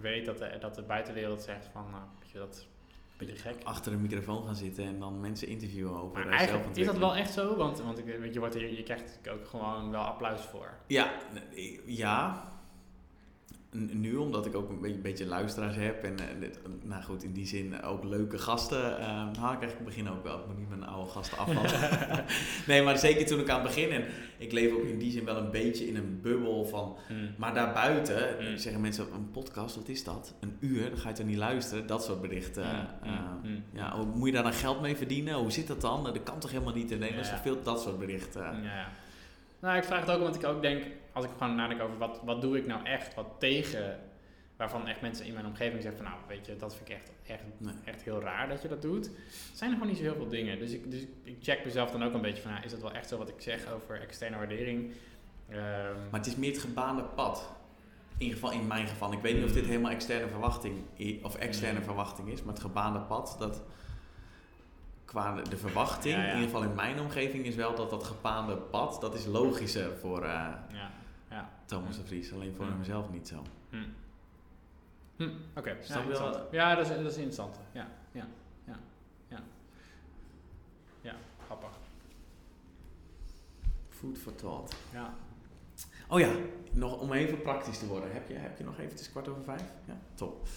weet 0.00 0.24
dat 0.26 0.38
de, 0.38 0.56
dat 0.60 0.74
de 0.74 0.82
buitenwereld 0.82 1.42
zegt 1.42 1.68
van, 1.72 1.84
nou, 1.90 2.02
weet 2.20 2.30
je, 2.30 2.38
dat 2.38 2.66
beetje 3.18 3.36
gek. 3.36 3.54
Achter 3.64 3.92
een 3.92 4.00
microfoon 4.02 4.44
gaan 4.46 4.56
zitten 4.56 4.84
en 4.84 4.98
dan 4.98 5.20
mensen 5.20 5.48
interviewen 5.48 6.00
over 6.00 6.18
Maar 6.18 6.28
eigenlijk 6.28 6.76
is 6.76 6.86
dat 6.86 6.98
wel 6.98 7.16
echt 7.16 7.32
zo, 7.32 7.56
want, 7.56 7.80
want 7.80 7.98
je, 8.32 8.38
wordt 8.38 8.54
je 8.54 8.82
krijgt 8.82 9.20
ook 9.30 9.46
gewoon 9.48 9.90
wel 9.90 10.00
applaus 10.00 10.40
voor. 10.40 10.70
Ja, 10.86 11.12
ja. 11.86 12.42
Nu, 13.72 14.16
omdat 14.16 14.46
ik 14.46 14.54
ook 14.54 14.70
een 14.82 15.02
beetje, 15.02 15.26
luisteraars 15.26 15.76
heb 15.76 16.04
en, 16.04 16.18
eh, 16.18 16.24
dit- 16.40 16.58
nou 16.82 17.02
goed, 17.02 17.22
in 17.24 17.32
die 17.32 17.46
zin 17.46 17.82
ook 17.82 18.04
leuke 18.04 18.38
gasten. 18.38 18.98
eh 18.98 19.06
nou, 19.40 19.56
krijg 19.56 19.70
ik 19.72 19.76
het 19.76 19.84
begin 19.84 20.08
ook 20.10 20.22
wel. 20.24 20.38
Ik 20.38 20.46
moet 20.46 20.58
niet 20.58 20.68
mijn 20.68 20.84
oude 20.86 21.10
gasten 21.10 21.38
afvallen. 21.38 22.24
nee, 22.66 22.82
maar 22.82 22.98
zeker 22.98 23.26
toen 23.26 23.40
ik 23.40 23.48
aan 23.48 23.60
het 23.60 23.66
begin 23.74 23.90
en 23.90 24.04
ik 24.38 24.52
leef 24.52 24.72
ook 24.72 24.82
in 24.84 24.98
die 24.98 25.10
zin 25.10 25.24
wel 25.24 25.36
een 25.36 25.50
beetje 25.50 25.88
in 25.88 25.96
een 25.96 26.18
bubbel 26.22 26.64
van 26.64 26.96
Hmm. 27.06 27.34
Maar 27.36 27.54
daarbuiten 27.54 28.36
Mm. 28.40 28.56
zeggen 28.56 28.80
mensen, 28.80 29.06
een 29.14 29.30
podcast, 29.30 29.76
wat 29.76 29.88
is 29.88 30.04
dat? 30.04 30.34
Een 30.40 30.56
uur, 30.60 30.88
dan 30.90 30.98
ga 30.98 31.08
je 31.08 31.14
toch 31.14 31.26
niet 31.26 31.36
luisteren? 31.36 31.86
Dat 31.86 32.04
soort 32.04 32.20
berichten. 32.20 32.64
Hmm, 32.70 32.86
eh, 33.02 33.18
hmm, 33.18 33.40
hmm. 33.42 33.62
ja, 33.72 33.96
hoe- 33.96 34.06
moet 34.06 34.26
je 34.26 34.34
daar 34.34 34.42
dan 34.42 34.52
geld 34.52 34.80
mee 34.80 34.96
verdienen? 34.96 35.34
Hoe 35.34 35.50
zit 35.50 35.66
dat 35.66 35.80
dan? 35.80 36.04
Dat 36.04 36.22
kan 36.22 36.38
toch 36.38 36.50
helemaal 36.50 36.74
niet 36.74 36.90
in 36.90 36.98
Nederland? 36.98 37.26
Ja. 37.28 37.38
Veel 37.38 37.62
dat 37.62 37.82
soort 37.82 37.98
berichten. 37.98 38.62
Ja. 38.62 38.88
Nou, 39.60 39.76
ik 39.76 39.84
vraag 39.84 40.00
het 40.00 40.10
ook 40.10 40.18
omdat 40.20 40.34
ik 40.34 40.44
ook 40.44 40.62
denk, 40.62 40.82
als 41.18 41.26
ik 41.26 41.38
gewoon 41.38 41.54
nadenk 41.54 41.80
over 41.82 41.98
wat, 41.98 42.20
wat 42.24 42.40
doe 42.40 42.56
ik 42.58 42.66
nou 42.66 42.84
echt, 42.84 43.14
wat 43.14 43.26
tegen, 43.38 44.00
waarvan 44.56 44.86
echt 44.88 45.00
mensen 45.00 45.26
in 45.26 45.32
mijn 45.32 45.46
omgeving 45.46 45.82
zeggen 45.82 46.02
van 46.02 46.10
nou, 46.12 46.22
weet 46.28 46.46
je, 46.46 46.56
dat 46.56 46.74
vind 46.76 46.88
ik 46.88 46.94
echt, 46.94 47.10
echt, 47.26 47.42
Nee. 47.58 47.74
echt 47.84 48.02
heel 48.02 48.20
raar 48.20 48.48
dat 48.48 48.62
je 48.62 48.68
dat 48.68 48.82
doet. 48.82 49.10
zijn 49.54 49.70
er 49.70 49.76
gewoon 49.76 49.88
niet 49.92 49.96
zo 49.96 50.04
heel 50.04 50.14
veel 50.14 50.28
dingen. 50.28 50.58
Dus 50.58 50.72
ik, 50.72 50.90
dus 50.90 51.00
ik 51.22 51.36
check 51.40 51.64
mezelf 51.64 51.90
dan 51.90 52.04
ook 52.04 52.14
een 52.14 52.20
beetje 52.20 52.42
van, 52.42 52.50
nou, 52.50 52.64
is 52.64 52.70
dat 52.70 52.80
wel 52.80 52.92
echt 52.92 53.08
zo 53.08 53.18
wat 53.18 53.28
ik 53.28 53.34
zeg 53.40 53.72
over 53.72 54.00
externe 54.00 54.36
waardering? 54.36 54.92
Ehm, 55.48 55.58
Maar 56.10 56.20
het 56.20 56.26
is 56.26 56.36
meer 56.36 56.50
het 56.52 56.60
gebaande 56.60 57.02
pad. 57.02 57.50
In, 58.16 58.24
ieder 58.24 58.38
geval, 58.38 58.52
in 58.60 58.66
mijn 58.66 58.86
geval. 58.86 59.12
Ik 59.12 59.20
weet 59.20 59.34
niet 59.34 59.44
of 59.44 59.52
dit 59.52 59.66
helemaal 59.66 59.90
externe 59.90 60.28
verwachting 60.28 60.76
of 61.22 61.34
externe 61.36 61.78
Mm. 61.78 61.84
verwachting 61.84 62.28
is, 62.28 62.42
maar 62.42 62.52
het 62.54 62.62
gebaande 62.62 63.00
pad, 63.00 63.36
dat 63.38 63.62
qua 65.04 65.34
de, 65.42 65.56
verwachting, 65.56 66.14
Ja, 66.14 66.20
ja. 66.22 66.26
in 66.28 66.34
ieder 66.34 66.50
geval 66.50 66.62
in 66.68 66.74
mijn 66.74 67.00
omgeving, 67.00 67.44
is 67.46 67.54
wel 67.54 67.74
dat 67.74 67.90
dat 67.90 68.04
gebaande 68.04 68.56
pad, 68.56 69.00
dat 69.00 69.14
is 69.14 69.26
logischer 69.26 69.96
voor 70.00 70.22
eh, 70.22 70.30
ja. 70.72 70.90
Thomas 71.68 71.96
de 71.96 72.04
Vries. 72.04 72.32
Alleen 72.32 72.54
voor 72.54 72.66
hemzelf 72.66 73.10
niet 73.10 73.28
zo. 73.28 73.42
Hm. 73.70 73.76
Hm, 75.16 75.30
Oké, 75.56 75.76
Snap 75.80 76.48
ja, 76.50 76.74
dat 76.74 76.90
is, 76.90 76.96
dat 76.96 77.06
is 77.06 77.16
interessant. 77.16 77.56
Ja, 77.72 77.88
ja, 78.12 78.26
ja, 78.64 78.78
ja. 79.28 79.40
Ja, 81.00 81.14
grappig. 81.44 81.70
Food 83.88 84.18
for 84.18 84.34
thought. 84.34 84.76
Ja. 84.92 85.14
Oh 86.08 86.20
ja, 86.20 86.32
nog 86.72 87.00
om 87.00 87.12
even 87.12 87.40
praktisch 87.42 87.78
te 87.78 87.86
worden. 87.86 88.12
Heb 88.12 88.28
je, 88.28 88.34
heb 88.34 88.58
je 88.58 88.64
nog 88.64 88.78
even, 88.78 88.90
het 88.90 89.00
is 89.00 89.10
kwart 89.10 89.28
over 89.28 89.42
vijf? 89.42 89.62
Ja, 89.84 89.96
top. 90.14 90.48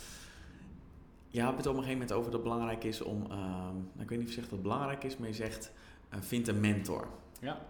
Je 1.28 1.42
hebt 1.42 1.58
het 1.58 1.66
op 1.68 1.76
een 1.76 1.84
gegeven 1.84 2.00
moment 2.00 2.12
over 2.12 2.32
dat 2.32 2.40
het 2.42 2.50
belangrijk 2.50 2.84
is 2.84 3.02
om, 3.02 3.22
ehm, 3.24 3.32
nou, 3.74 4.00
ik 4.00 4.10
weet 4.10 4.18
niet 4.20 4.28
of 4.28 4.34
je 4.34 4.40
zegt 4.40 4.50
dat 4.50 4.60
het 4.60 4.62
belangrijk 4.62 5.04
is, 5.04 5.18
maar 5.18 5.28
je 5.28 5.34
zegt, 5.34 5.72
eh, 6.10 6.20
vind 6.22 6.48
een 6.48 6.60
mentor. 6.60 7.08
Ja. 7.40 7.62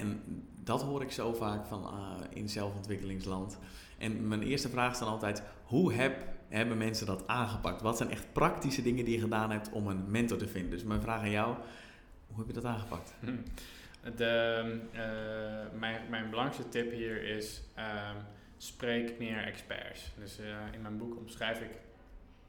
En 0.00 0.22
dat 0.62 0.82
hoor 0.82 1.02
ik 1.02 1.12
zo 1.12 1.32
vaak 1.32 1.66
van 1.66 1.84
eh, 1.84 2.36
in 2.38 2.48
zelfontwikkelingsland. 2.48 3.58
En 3.98 4.28
mijn 4.28 4.42
eerste 4.42 4.68
vraag 4.68 4.92
is 4.92 4.98
dan 4.98 5.08
altijd, 5.08 5.42
hoe 5.64 5.92
heb, 5.92 6.26
hebben 6.48 6.78
mensen 6.78 7.06
dat 7.06 7.26
aangepakt? 7.26 7.82
Wat 7.82 7.96
zijn 7.96 8.10
echt 8.10 8.32
praktische 8.32 8.82
dingen 8.82 9.04
die 9.04 9.14
je 9.14 9.20
gedaan 9.20 9.50
hebt 9.50 9.70
om 9.70 9.86
een 9.86 10.10
mentor 10.10 10.38
te 10.38 10.48
vinden? 10.48 10.70
Dus 10.70 10.84
mijn 10.84 11.00
vraag 11.00 11.20
aan 11.20 11.30
jou, 11.30 11.56
hoe 12.26 12.38
heb 12.38 12.46
je 12.46 12.52
dat 12.52 12.64
aangepakt? 12.64 13.14
De, 14.16 14.80
eh, 14.92 15.78
mijn, 15.78 16.00
mijn 16.10 16.30
belangrijkste 16.30 16.68
tip 16.68 16.92
hier 16.92 17.22
is 17.22 17.62
ehm, 17.74 18.16
spreek 18.56 19.18
meer 19.18 19.44
experts. 19.44 20.10
Dus 20.18 20.38
eh, 20.38 20.46
in 20.72 20.82
mijn 20.82 20.98
boek 20.98 21.16
omschrijf 21.16 21.60
ik 21.60 21.70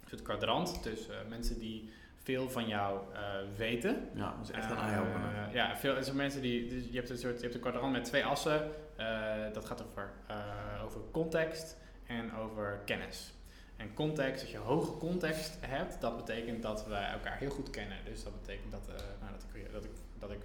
soort 0.09 0.21
kwadrant. 0.21 0.83
Dus 0.83 1.09
eh, 1.09 1.15
mensen 1.29 1.59
die 1.59 1.89
veel 2.25 2.49
van 2.49 2.67
jou 2.67 2.99
eh, 3.13 3.21
weten. 3.57 4.09
Ja, 4.13 4.35
dat 4.37 4.49
is 4.49 4.55
echt 4.55 4.71
een 4.71 4.77
Eh, 4.77 4.83
eye-opener. 4.87 5.53
ja, 5.53 5.77
veel 5.77 5.95
dus 5.95 6.11
mensen 6.11 6.41
die. 6.41 6.67
Dus 6.69 6.83
je 6.89 6.95
hebt 6.97 7.09
een 7.09 7.17
soort 7.17 7.35
je 7.35 7.41
hebt 7.41 7.53
een 7.55 7.61
kwadrant 7.61 7.91
met 7.91 8.03
twee 8.03 8.25
assen. 8.25 8.71
Eh, 8.95 9.33
dat 9.53 9.65
gaat 9.65 9.83
over, 9.83 10.09
eh, 10.27 10.37
over 10.85 11.01
context 11.11 11.77
en 12.05 12.33
over 12.35 12.79
kennis. 12.85 13.33
En 13.77 13.93
context, 13.93 14.41
als 14.41 14.51
je 14.51 14.57
hoge 14.57 14.97
context 14.97 15.57
hebt, 15.61 16.01
dat 16.01 16.17
betekent 16.17 16.61
dat 16.61 16.85
we 16.87 16.93
elkaar 16.95 17.37
heel 17.37 17.49
goed 17.49 17.69
kennen. 17.69 17.97
Dus 18.05 18.23
dat 18.23 18.41
betekent 18.41 18.71
dat, 18.71 18.87
nou, 19.19 19.31
dat 19.31 19.43
ik, 19.53 19.71
dat 19.71 19.83
ik, 19.83 19.89
dat 20.19 20.31
ik 20.31 20.41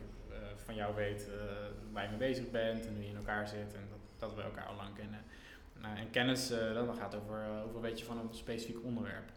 van 0.65 0.75
jou 0.75 0.95
weet 0.95 1.29
waar 1.93 2.03
je 2.03 2.09
mee 2.09 2.19
bezig 2.19 2.51
bent 2.51 2.87
en 2.87 2.95
hoe 2.95 3.03
je 3.05 3.11
in 3.11 3.17
elkaar 3.17 3.49
zit 3.49 3.75
en 3.75 3.81
dat, 3.91 3.99
dat 4.19 4.35
we 4.35 4.43
elkaar 4.43 4.65
al 4.67 4.77
lang 4.77 4.95
kennen. 4.95 5.21
Nou, 5.81 5.97
en 5.97 6.11
kennis, 6.11 6.49
dan 6.49 6.95
gaat 6.95 7.13
het 7.13 7.23
over 7.23 7.45
hoeveel 7.63 7.81
weet 7.81 7.99
je 7.99 8.05
van 8.05 8.19
een 8.19 8.29
specifiek 8.31 8.85
onderwerp. 8.85 9.31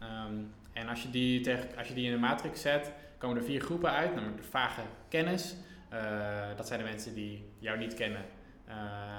Ehm, 0.00 0.34
en 0.72 0.88
als 0.88 1.02
je, 1.02 1.10
die 1.10 1.40
tegen, 1.40 1.76
als 1.78 1.88
je 1.88 1.94
die 1.94 2.04
in 2.04 2.10
de 2.12 2.18
matrix 2.18 2.60
zet, 2.60 2.92
komen 3.18 3.36
er 3.36 3.42
vier 3.44 3.60
groepen 3.60 3.90
uit, 3.90 4.14
namelijk 4.14 4.42
de 4.42 4.48
vage 4.48 4.80
kennis. 5.08 5.56
Eh, 5.88 6.56
dat 6.56 6.66
zijn 6.66 6.78
de 6.78 6.84
mensen 6.84 7.14
die 7.14 7.44
jou 7.58 7.78
niet 7.78 7.94
kennen. 7.94 8.24
Eh, 8.66 8.74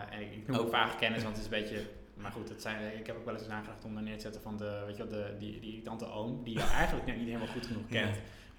en 0.10 0.22
ik, 0.22 0.32
ik 0.32 0.48
noem 0.48 0.56
Oh. 0.58 0.62
het 0.64 0.72
vage 0.74 0.98
kennis, 0.98 1.24
want 1.24 1.38
het 1.38 1.46
is 1.46 1.52
een 1.52 1.62
beetje... 1.64 1.82
Maar 2.16 2.32
goed, 2.32 2.50
het 2.50 2.62
zijn, 2.62 2.98
ik 3.00 3.08
heb 3.08 3.16
ook 3.18 3.26
wel 3.26 3.34
eens 3.34 3.48
nagedacht 3.48 3.86
om 3.86 3.98
er 3.98 4.04
neer 4.04 4.16
te 4.16 4.22
zetten 4.22 4.42
van 4.42 4.58
de, 4.58 4.84
weet 4.86 4.98
je 4.98 5.08
wel, 5.08 5.12
de, 5.24 5.36
die, 5.40 5.60
die 5.60 5.82
tante 5.82 6.12
oom, 6.12 6.44
die 6.44 6.58
jou 6.58 6.70
eigenlijk 6.70 7.18
niet 7.18 7.26
helemaal 7.28 7.48
goed 7.48 7.66
genoeg 7.66 7.88
kent. 7.90 8.16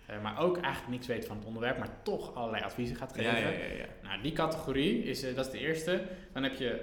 eh, 0.07 0.22
maar 0.22 0.38
ook 0.40 0.57
eigenlijk 0.61 0.88
niks 0.93 1.07
weet 1.07 1.26
van 1.26 1.36
het 1.36 1.47
onderwerp, 1.47 1.78
maar 1.78 2.03
toch 2.03 2.34
allerlei 2.34 2.62
adviezen 2.64 2.97
gaat 2.97 3.12
geven. 3.12 3.40
Ja, 3.40 3.49
ja. 3.49 3.86
Nou, 4.03 4.22
die 4.22 4.32
categorie, 4.32 5.03
is, 5.05 5.34
dat 5.34 5.47
is 5.47 5.51
de 5.53 5.59
eerste. 5.59 6.03
Dan 6.32 6.43
heb 6.43 6.55
je 6.55 6.82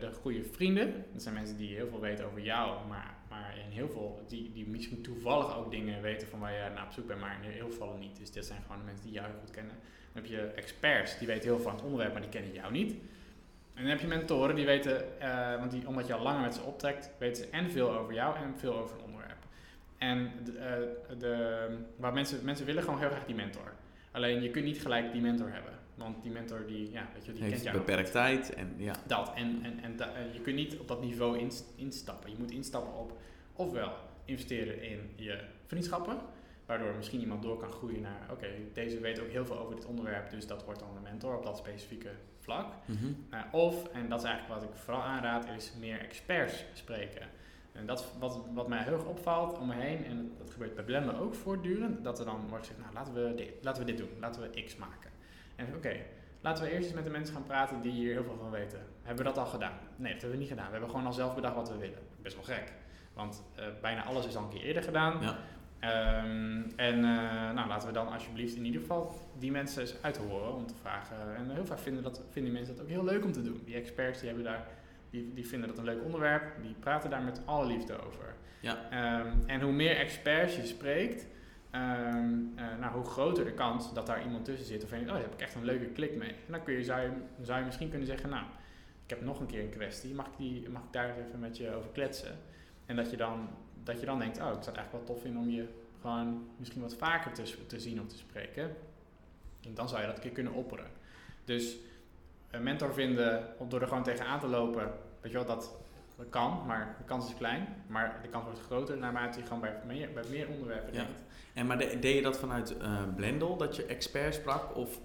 de 0.00 0.12
goede 0.12 0.44
vrienden. 0.52 1.04
Dat 1.12 1.22
zijn 1.22 1.34
mensen 1.34 1.56
die 1.56 1.74
heel 1.74 1.88
veel 1.88 2.00
weten 2.00 2.24
over 2.26 2.40
jou, 2.40 2.86
maar, 2.88 3.14
maar 3.40 3.58
in 3.64 3.70
heel 3.70 3.88
veel, 3.88 4.24
die, 4.28 4.52
die 4.52 4.68
misschien 4.68 5.02
toevallig 5.02 5.56
ook 5.56 5.70
dingen 5.70 6.02
weten 6.02 6.28
van 6.28 6.38
waar 6.38 6.52
je 6.52 6.70
naar 6.74 6.84
op 6.84 6.92
zoek 6.92 7.06
bent, 7.06 7.20
maar 7.20 7.38
in 7.42 7.50
heel 7.50 7.70
veel 7.70 7.96
niet. 8.00 8.16
Dus 8.18 8.30
dit 8.30 8.46
zijn 8.46 8.62
gewoon 8.62 8.78
de 8.78 8.84
mensen 8.84 9.04
die 9.04 9.14
jou 9.14 9.26
goed 9.40 9.50
kennen. 9.50 9.74
Dan 10.12 10.22
heb 10.22 10.26
je 10.26 10.40
experts, 10.40 11.18
die 11.18 11.26
weten 11.26 11.44
heel 11.44 11.54
veel 11.54 11.64
van 11.64 11.74
het 11.74 11.82
onderwerp, 11.82 12.12
maar 12.12 12.22
die 12.22 12.30
kennen 12.30 12.52
jou 12.52 12.72
niet. 12.72 12.92
En 13.74 13.82
dan 13.82 13.90
heb 13.90 14.00
je 14.00 14.06
mentoren, 14.06 14.54
die 14.54 14.66
weten, 14.66 15.20
eh, 15.20 15.58
want 15.58 15.70
die, 15.70 15.86
omdat 15.88 16.06
je 16.06 16.14
al 16.14 16.22
langer 16.22 16.40
met 16.40 16.54
ze 16.54 16.62
optrekt, 16.62 17.10
weten 17.18 17.44
ze 17.44 17.50
en 17.50 17.70
veel 17.70 17.90
over 17.98 18.14
jou 18.14 18.36
en 18.36 18.58
veel 18.58 18.78
over 18.78 18.96
een 18.96 19.04
onderwerp. 19.04 19.44
En 19.98 20.32
de, 20.44 20.58
eh, 20.58 21.18
de, 21.18 21.66
waar 21.96 22.12
mensen, 22.12 22.44
mensen 22.44 22.66
willen 22.66 22.82
gewoon 22.82 22.98
heel 22.98 23.10
graag 23.10 23.24
die 23.24 23.34
mentor. 23.34 23.72
Alleen 24.10 24.42
je 24.42 24.50
kunt 24.50 24.64
niet 24.64 24.80
gelijk 24.80 25.12
die 25.12 25.20
mentor 25.20 25.52
hebben. 25.52 25.72
Want 25.96 26.22
die 26.22 26.32
mentor 26.32 26.66
die, 26.66 26.90
ja, 26.90 27.08
weet 27.14 27.24
je, 27.24 27.30
die 27.32 27.40
kent 27.40 27.52
Heeft 27.52 27.64
jou 27.64 27.76
beperkt 27.78 28.12
tijd 28.12 28.54
en 28.54 28.74
ja. 28.76 28.94
dat. 29.06 29.32
En, 29.34 29.60
en, 29.62 29.78
en 29.82 29.96
da- 29.96 30.12
eh, 30.14 30.34
je 30.34 30.40
kunt 30.40 30.56
niet 30.56 30.78
op 30.78 30.88
dat 30.88 31.00
niveau 31.00 31.38
ins- 31.38 31.64
instappen. 31.76 32.30
Je 32.30 32.36
moet 32.38 32.50
instappen 32.50 32.94
op 32.94 33.18
ofwel 33.52 33.92
investeren 34.24 34.82
in 34.82 35.10
je 35.16 35.40
vriendschappen. 35.66 36.18
Waardoor 36.66 36.94
misschien 36.94 37.20
iemand 37.20 37.42
door 37.42 37.56
kan 37.58 37.70
groeien 37.70 38.00
naar, 38.00 38.28
oké, 38.30 38.46
deze 38.72 39.00
weet 39.00 39.20
ook 39.20 39.28
heel 39.30 39.46
veel 39.46 39.58
over 39.58 39.74
dit 39.74 39.84
onderwerp, 39.84 40.30
dus 40.30 40.46
dat 40.46 40.64
wordt 40.64 40.80
dan 40.80 40.96
een 40.96 41.02
mentor 41.02 41.36
op 41.36 41.44
dat 41.44 41.56
specifieke 41.58 42.10
vlak. 42.40 42.72
Mhm. 42.84 43.06
Uh, 43.34 43.40
of, 43.52 43.88
en 43.88 44.08
dat 44.08 44.18
is 44.22 44.24
eigenlijk 44.28 44.60
wat 44.60 44.70
ik 44.70 44.76
vooral 44.76 45.02
aanraad, 45.02 45.46
is 45.56 45.72
meer 45.78 46.00
experts 46.00 46.64
spreken. 46.72 47.26
En 47.72 47.86
dat 47.86 48.00
is 48.00 48.06
wat, 48.18 48.40
wat 48.54 48.68
mij 48.68 48.82
heel 48.82 48.92
erg 48.92 49.04
opvalt 49.04 49.58
om 49.58 49.66
me 49.66 49.74
heen, 49.74 50.04
en 50.04 50.32
dat 50.38 50.50
gebeurt 50.50 50.74
bij 50.74 50.84
Blenden 50.84 51.18
ook 51.18 51.34
voortdurend, 51.34 52.04
dat 52.04 52.18
er 52.18 52.24
dan 52.24 52.48
wordt 52.48 52.66
gezegd, 52.66 52.80
nou 52.80 52.94
laten 52.94 53.14
we 53.14 53.34
dit, 53.34 53.50
laten 53.62 53.84
we 53.84 53.92
dit 53.92 53.98
doen, 53.98 54.10
laten 54.20 54.42
we 54.42 54.62
X 54.62 54.76
maken. 54.76 55.10
En 55.56 55.74
oké, 55.76 55.96
laten 56.40 56.64
we 56.64 56.70
eerst 56.70 56.84
eens 56.84 56.94
met 56.94 57.04
de 57.04 57.10
mensen 57.10 57.34
gaan 57.34 57.44
praten 57.44 57.80
die 57.80 57.92
hier 57.92 58.12
heel 58.12 58.24
veel 58.24 58.36
van 58.36 58.50
weten. 58.50 58.78
Hebben 59.02 59.24
we 59.24 59.30
dat 59.32 59.44
al 59.44 59.50
gedaan? 59.50 59.78
Nee, 59.96 60.12
dat 60.12 60.20
hebben 60.20 60.38
we 60.38 60.44
niet 60.44 60.52
gedaan. 60.52 60.66
We 60.66 60.72
hebben 60.72 60.90
gewoon 60.90 61.06
al 61.06 61.12
zelf 61.12 61.34
bedacht 61.34 61.54
wat 61.54 61.68
we 61.68 61.76
willen. 61.76 61.98
Best 62.22 62.34
wel 62.34 62.44
gek. 62.44 62.72
Want 63.14 63.42
eh, 63.54 63.64
bijna 63.80 64.04
alles 64.04 64.26
is 64.26 64.36
al 64.36 64.42
een 64.42 64.48
keer 64.48 64.62
eerder 64.62 64.82
gedaan. 64.82 65.22
Ja. 65.22 65.36
Ehm, 65.78 66.62
en 66.76 66.94
eh, 66.94 67.52
nou, 67.52 67.68
laten 67.68 67.88
we 67.88 67.94
dan 67.94 68.12
alsjeblieft 68.12 68.56
in 68.56 68.64
ieder 68.64 68.80
geval 68.80 69.14
die 69.38 69.50
mensen 69.50 69.80
eens 69.80 69.94
uithoren 70.02 70.54
om 70.54 70.66
te 70.66 70.74
vragen. 70.80 71.36
En 71.36 71.50
heel 71.50 71.66
vaak 71.66 71.78
vinden, 71.78 72.02
dat, 72.02 72.22
vinden 72.30 72.52
mensen 72.52 72.74
dat 72.74 72.84
ook 72.84 72.90
heel 72.90 73.04
leuk 73.04 73.24
om 73.24 73.32
te 73.32 73.42
doen. 73.42 73.62
Die 73.64 73.74
experts 73.74 74.18
die 74.18 74.28
hebben 74.28 74.44
daar, 74.44 74.66
die, 75.10 75.32
die 75.34 75.46
vinden 75.46 75.68
dat 75.68 75.78
een 75.78 75.84
leuk 75.84 76.04
onderwerp. 76.04 76.62
Die 76.62 76.74
praten 76.80 77.10
daar 77.10 77.22
met 77.22 77.40
alle 77.44 77.66
liefde 77.66 78.06
over. 78.06 78.34
Ja. 78.60 78.76
Ehm, 78.90 79.32
en 79.46 79.60
hoe 79.60 79.72
meer 79.72 79.96
experts 79.96 80.56
je 80.56 80.66
spreekt, 80.66 81.26
eh, 81.76 82.78
nou, 82.80 82.92
hoe 82.92 83.04
groter 83.04 83.44
de 83.44 83.52
kans 83.52 83.94
dat 83.94 84.06
daar 84.06 84.22
iemand 84.22 84.44
tussen 84.44 84.66
zit. 84.66 84.84
Of 84.84 84.90
je 84.90 84.94
denkt, 84.94 85.10
oh, 85.10 85.14
daar 85.14 85.24
heb 85.24 85.34
ik 85.34 85.40
echt 85.40 85.54
een 85.54 85.64
leuke 85.64 85.86
klik 85.86 86.16
mee. 86.16 86.34
Dan 86.46 86.62
kun 86.62 86.74
je, 86.74 86.84
zou, 86.84 87.00
je, 87.00 87.10
zou 87.42 87.64
misschien 87.64 87.88
kunnen 87.88 88.06
zeggen, 88.06 88.28
nou, 88.28 88.44
ik 89.04 89.10
heb 89.10 89.22
nog 89.22 89.40
een 89.40 89.46
keer 89.46 89.62
een 89.62 89.70
kwestie. 89.70 90.14
Mag 90.14 90.26
ik, 90.26 90.36
die, 90.36 90.68
mag 90.68 90.82
ik 90.82 90.92
daar 90.92 91.16
even 91.18 91.40
met 91.40 91.56
je 91.56 91.74
over 91.74 91.90
kletsen? 91.90 92.38
En 92.86 92.96
dat 92.96 93.10
je 93.10 93.16
dan, 93.16 93.48
dat 93.82 94.00
je 94.00 94.06
dan 94.06 94.18
denkt, 94.18 94.40
oh, 94.40 94.44
ik 94.44 94.52
zou 94.52 94.66
het 94.66 94.76
eigenlijk 94.76 94.92
wel 94.92 95.14
tof 95.14 95.22
vinden 95.22 95.42
om 95.42 95.50
je 95.50 95.68
gewoon 96.00 96.48
misschien 96.56 96.82
wat 96.82 96.96
vaker 96.96 97.32
te, 97.32 97.66
te 97.66 97.80
zien 97.80 98.00
of 98.00 98.06
te 98.06 98.16
spreken. 98.16 98.76
En 99.62 99.74
dan 99.74 99.88
zou 99.88 100.00
je 100.00 100.06
dat 100.06 100.16
een 100.16 100.22
keer 100.22 100.30
kunnen 100.30 100.52
opperen. 100.52 100.86
Dus 101.44 101.76
een 102.50 102.62
mentor 102.62 102.94
vinden 102.94 103.54
om 103.58 103.68
door 103.68 103.80
er 103.80 103.88
gewoon 103.88 104.02
tegenaan 104.02 104.40
te 104.40 104.46
lopen, 104.46 104.92
weet 105.20 105.32
je 105.32 105.36
wel, 105.38 105.46
dat, 105.46 105.76
dat 106.16 106.26
kan, 106.30 106.62
maar 106.66 106.94
de 106.98 107.04
kans 107.04 107.28
is 107.28 107.34
klein. 107.36 107.66
Maar 107.86 108.18
de 108.22 108.28
kans 108.28 108.44
wordt 108.44 108.60
groter 108.60 108.96
naarmate 108.98 109.38
je 109.38 109.44
gewoon 109.46 109.60
bij 109.60 109.80
meer, 109.86 110.12
bij 110.12 110.24
meer 110.30 110.48
onderwerpen 110.48 110.92
Ja. 110.92 111.04
denkt. 111.04 111.22
En 111.54 111.66
maar 111.66 111.78
de- 111.78 111.98
deed 112.00 112.14
je 112.14 112.22
dat 112.22 112.38
vanuit 112.38 112.76
Blendel, 113.16 113.56
dat 113.56 113.76
je 113.76 113.84
expert 113.86 114.34
sprak? 114.34 114.76
Of 114.76 115.00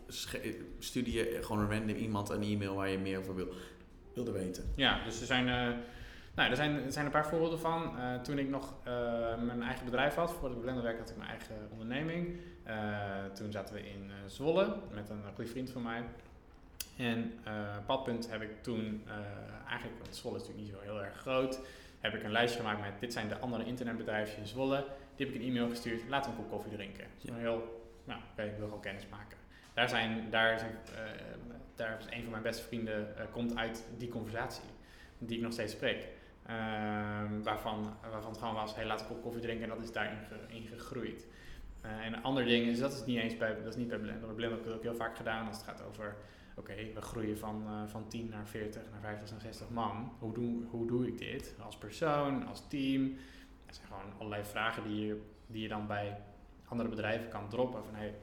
stuurde 0.80 1.12
je 1.12 1.38
gewoon 1.42 1.62
een 1.62 1.72
random 1.72 1.96
iemand 1.96 2.30
een 2.30 2.44
e-mail 2.44 2.76
waar 2.76 2.90
je 2.90 2.98
meer 2.98 3.20
over 3.20 3.36
wil, 3.36 3.48
wilde 4.14 4.32
weten? 4.32 4.72
Ja, 4.76 5.04
dus 5.04 5.20
er 5.20 5.26
zijn, 5.26 5.48
eh, 5.48 5.78
nou, 6.36 6.50
er 6.50 6.56
zijn, 6.56 6.84
er 6.84 6.92
zijn 6.92 7.06
een 7.06 7.12
paar 7.12 7.28
voorbeelden 7.28 7.60
van. 7.60 7.98
Eh, 8.00 8.16
toen 8.16 8.38
ik 8.38 8.50
nog 8.50 8.74
mijn 9.46 9.62
eigen 9.64 9.86
bedrijf 9.86 10.16
had, 10.16 10.32
voordat 10.32 10.50
ik 10.52 10.56
bij 10.56 10.62
Blender 10.64 10.84
werkte, 10.84 11.02
had 11.02 11.12
ik 11.12 11.18
mijn 11.18 11.30
eigen 11.30 11.56
onderneming. 11.72 12.38
Toen 13.34 13.52
zaten 13.52 13.76
we 13.76 13.82
in 13.90 14.12
Zwolle 14.26 14.76
met 14.94 15.10
een 15.10 15.24
goede 15.36 15.50
vriend 15.50 15.70
van 15.70 15.82
mij. 15.82 16.04
En 17.02 17.34
eh 17.44 17.78
Padpunt 17.86 18.30
heb 18.32 18.42
ik 18.42 18.64
toen, 18.64 19.04
eh, 19.08 19.14
eigenlijk, 19.70 20.02
want 20.02 20.16
Zwolle 20.16 20.36
is 20.36 20.42
natuurlijk 20.42 20.68
niet 20.68 20.78
zo 20.80 20.92
heel 20.92 21.04
erg 21.04 21.16
groot, 21.18 21.60
heb 22.00 22.14
ik 22.14 22.24
een 22.24 22.32
lijstje 22.32 22.60
gemaakt 22.60 22.82
met 22.82 23.00
dit 23.00 23.14
zijn 23.14 23.28
de 23.28 23.40
andere 23.40 23.66
internetbedrijven 23.66 24.38
in 24.38 24.48
Zwolle. 24.48 24.86
Die 25.16 25.26
heb 25.26 25.36
ik 25.36 25.42
een 25.42 25.48
e-mail 25.48 25.70
gestuurd, 25.70 26.02
laten 26.10 26.32
we 26.32 26.38
een 26.38 26.44
kop 26.44 26.52
koffie 26.52 26.78
drinken. 26.78 27.06
Dus 27.16 27.24
Ja. 27.30 27.34
een 27.34 27.40
heel, 27.40 27.90
nou, 28.04 28.20
oké, 28.32 28.44
ik 28.44 28.58
wil 28.58 28.66
gewoon 28.66 28.82
kennis 28.82 29.08
maken. 29.10 29.38
Daar 29.74 29.90
zijn, 29.90 30.30
daar 30.30 30.60
zijn, 30.60 30.72
eh, 30.72 31.02
daar 31.76 31.98
is 32.00 32.06
een 32.10 32.22
van 32.22 32.32
mijn 32.32 32.44
beste 32.44 32.64
vrienden, 32.64 33.08
komt 33.32 33.56
uit 33.56 33.88
die 33.98 34.10
conversatie, 34.10 34.64
die 35.18 35.38
ik 35.38 35.44
nog 35.44 35.54
steeds 35.54 35.74
spreek. 35.74 36.08
Ehm, 36.46 37.42
waarvan, 37.42 37.98
waarvan 38.12 38.30
het 38.32 38.40
gewoon 38.40 38.54
was, 38.54 38.76
hey, 38.76 38.86
laat 38.86 39.02
een 39.02 39.08
kop 39.08 39.22
koffie 39.22 39.42
drinken 39.42 39.64
en 39.64 39.70
dat 39.70 39.84
is 39.84 39.92
daarin 39.92 40.18
in 40.48 40.68
gegroeid. 40.68 41.28
En 41.82 42.14
een 42.14 42.24
ander 42.24 42.46
ding 42.46 42.68
is, 42.68 42.80
dat 42.80 42.94
is 42.94 43.06
niet 43.06 43.20
eens 43.20 43.38
bij, 43.38 43.56
dat 43.56 43.68
is 43.74 43.76
niet 43.76 43.88
bij 43.88 43.98
Blender 43.98 44.52
heb 44.52 44.66
ik 44.66 44.74
ook 44.74 44.82
heel 44.82 44.96
vaak 44.96 45.16
gedaan 45.16 45.48
als 45.48 45.56
het 45.58 45.66
gaat 45.66 45.84
over, 45.84 46.16
oké, 46.62 46.94
we 46.94 47.02
groeien 47.02 47.38
van, 47.38 47.64
eh, 47.68 47.88
van 47.88 48.08
10 48.08 48.30
naar 48.30 48.48
40, 48.48 48.82
naar 48.92 49.02
50, 49.02 49.32
naar 49.32 49.42
60 49.42 49.70
man. 49.70 50.12
Hoe 50.20 50.34
doe, 50.34 50.64
hoe 50.70 50.88
doe 50.88 51.08
ik 51.08 51.18
dit? 51.18 51.56
Als 51.60 51.78
persoon, 51.78 52.48
als 52.48 52.68
team? 52.68 53.04
Er 53.66 53.74
zijn 53.74 53.88
gewoon 53.88 54.14
allerlei 54.18 54.44
vragen 54.44 54.84
die 54.84 55.06
je, 55.06 55.22
die 55.48 55.62
je 55.62 55.68
dan 55.68 55.88
bij 55.88 56.18
andere 56.66 56.90
bedrijven 56.90 57.30
kan 57.30 57.50
droppen. 57.50 57.84
Van, 57.84 57.96
hey, 57.96 58.14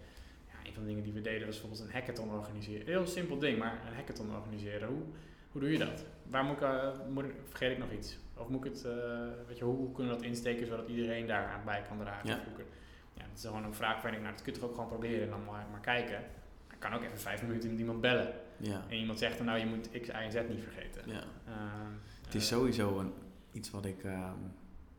ja, 0.46 0.68
een 0.68 0.74
van 0.74 0.82
de 0.82 0.88
dingen 0.88 1.04
die 1.04 1.12
we 1.12 1.20
deden 1.20 1.46
was 1.46 1.60
bijvoorbeeld 1.60 1.88
een 1.88 1.94
hackathon 1.94 2.30
organiseren. 2.30 2.86
Heel 2.86 3.06
simpel 3.06 3.38
ding, 3.38 3.58
maar 3.58 3.82
een 3.86 3.94
hackathon 3.94 4.34
organiseren. 4.34 4.88
Hoe, 4.88 5.02
hoe 5.52 5.60
doe 5.60 5.70
je 5.70 5.78
dat? 5.78 6.04
Waar 6.30 6.44
moet 6.44 6.56
ik, 6.56 6.62
eh, 6.62 6.90
moet 7.08 7.24
ik, 7.24 7.34
vergeet 7.44 7.72
ik 7.72 7.78
nog 7.78 7.92
iets? 7.92 8.18
Of 8.34 8.48
moet 8.48 8.64
ik 8.64 8.72
het, 8.72 8.84
eh, 8.84 8.92
weet 9.46 9.58
je, 9.58 9.64
hoe, 9.64 9.76
hoe 9.76 9.92
kunnen 9.92 10.12
we 10.12 10.18
dat 10.18 10.28
insteken 10.28 10.66
zodat 10.66 10.88
iedereen 10.88 11.26
daar 11.26 11.46
aan 11.46 11.64
bij 11.64 11.82
kan 11.88 11.98
dragen? 11.98 12.28
Ja. 12.28 12.40
Ja, 13.14 13.24
dat 13.28 13.38
is 13.38 13.44
gewoon 13.44 13.64
een 13.64 13.74
vraag 13.74 14.02
waar 14.02 14.12
ik, 14.12 14.20
nou, 14.20 14.32
dat 14.32 14.42
kun 14.42 14.52
je 14.52 14.58
toch 14.58 14.68
ook 14.68 14.74
gewoon 14.74 14.88
proberen 14.88 15.22
en 15.22 15.30
dan 15.30 15.44
maar, 15.44 15.66
maar 15.70 15.80
kijken. 15.80 16.24
Ik 16.78 16.84
kan 16.88 16.92
ook 16.94 17.02
even 17.04 17.18
vijf 17.18 17.42
minuten 17.42 17.70
met 17.70 17.78
iemand 17.78 18.00
bellen. 18.00 18.32
Ja. 18.56 18.84
En 18.88 18.96
iemand 18.96 19.18
zegt 19.18 19.36
dan, 19.36 19.46
nou, 19.46 19.58
je 19.58 19.66
moet 19.66 19.90
X, 20.00 20.08
Y 20.08 20.10
en 20.10 20.32
Z 20.32 20.34
niet 20.48 20.62
vergeten. 20.62 21.02
ja. 21.06 21.22
Ehm, 21.46 21.92
Het 22.24 22.34
is 22.34 22.50
eh, 22.50 22.56
sowieso 22.56 22.98
een, 22.98 23.12
iets 23.52 23.70
wat 23.70 23.84
ik 23.84 24.04
ehm, 24.04 24.32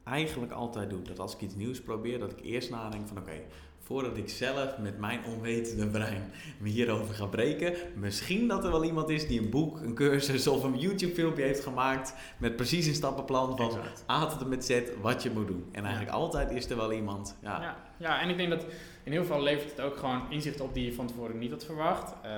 eigenlijk 0.03 0.51
altijd 0.51 0.89
doe. 0.89 1.01
Dat 1.01 1.19
als 1.19 1.33
ik 1.33 1.41
iets 1.41 1.55
nieuws 1.55 1.81
probeer, 1.81 2.19
dat 2.19 2.31
ik 2.31 2.41
eerst 2.41 2.69
nadenk 2.69 3.07
van 3.07 3.17
oké, 3.17 3.41
voordat 3.79 4.17
ik 4.17 4.29
zelf 4.29 4.77
met 4.77 4.99
mijn 4.99 5.19
onwetende 5.25 5.87
brein 5.87 6.31
me 6.59 6.69
hierover 6.69 7.15
ga 7.15 7.25
breken, 7.25 7.73
misschien 7.95 8.47
dat 8.47 8.63
er 8.63 8.71
wel 8.71 8.83
iemand 8.83 9.09
is 9.09 9.27
die 9.27 9.41
een 9.41 9.49
boek, 9.49 9.79
een 9.79 9.93
cursus 9.95 10.47
of 10.47 10.63
een 10.63 10.77
YouTube 10.77 11.13
filmpje 11.13 11.43
heeft 11.43 11.63
gemaakt 11.63 12.13
met 12.37 12.55
precies 12.55 12.85
een 12.85 12.93
stappenplan 12.95 13.57
van 13.57 13.65
exact. 13.67 14.03
A 14.09 14.25
tot 14.25 14.41
en 14.41 14.49
met 14.49 14.65
Z 14.65 14.81
wat 15.01 15.23
je 15.23 15.29
moet 15.31 15.47
doen. 15.47 15.65
En 15.71 15.83
eigenlijk 15.83 16.13
altijd 16.15 16.51
is 16.51 16.69
er 16.69 16.77
wel 16.77 16.93
iemand. 16.93 17.37
Ja. 17.41 17.61
Ja. 17.61 17.77
Ja, 17.97 18.21
en 18.21 18.29
ik 18.29 18.37
denk 18.37 18.49
dat 18.49 18.65
in 19.09 19.15
heel 19.15 19.25
veel 19.25 19.41
levert 19.41 19.69
het 19.69 19.81
ook 19.81 19.97
gewoon 19.97 20.31
inzicht 20.31 20.59
op 20.59 20.73
die 20.73 20.85
je 20.85 20.93
van 20.93 21.07
tevoren 21.07 21.37
niet 21.37 21.51
had 21.51 21.65
verwacht. 21.65 22.13
Eh, 22.21 22.29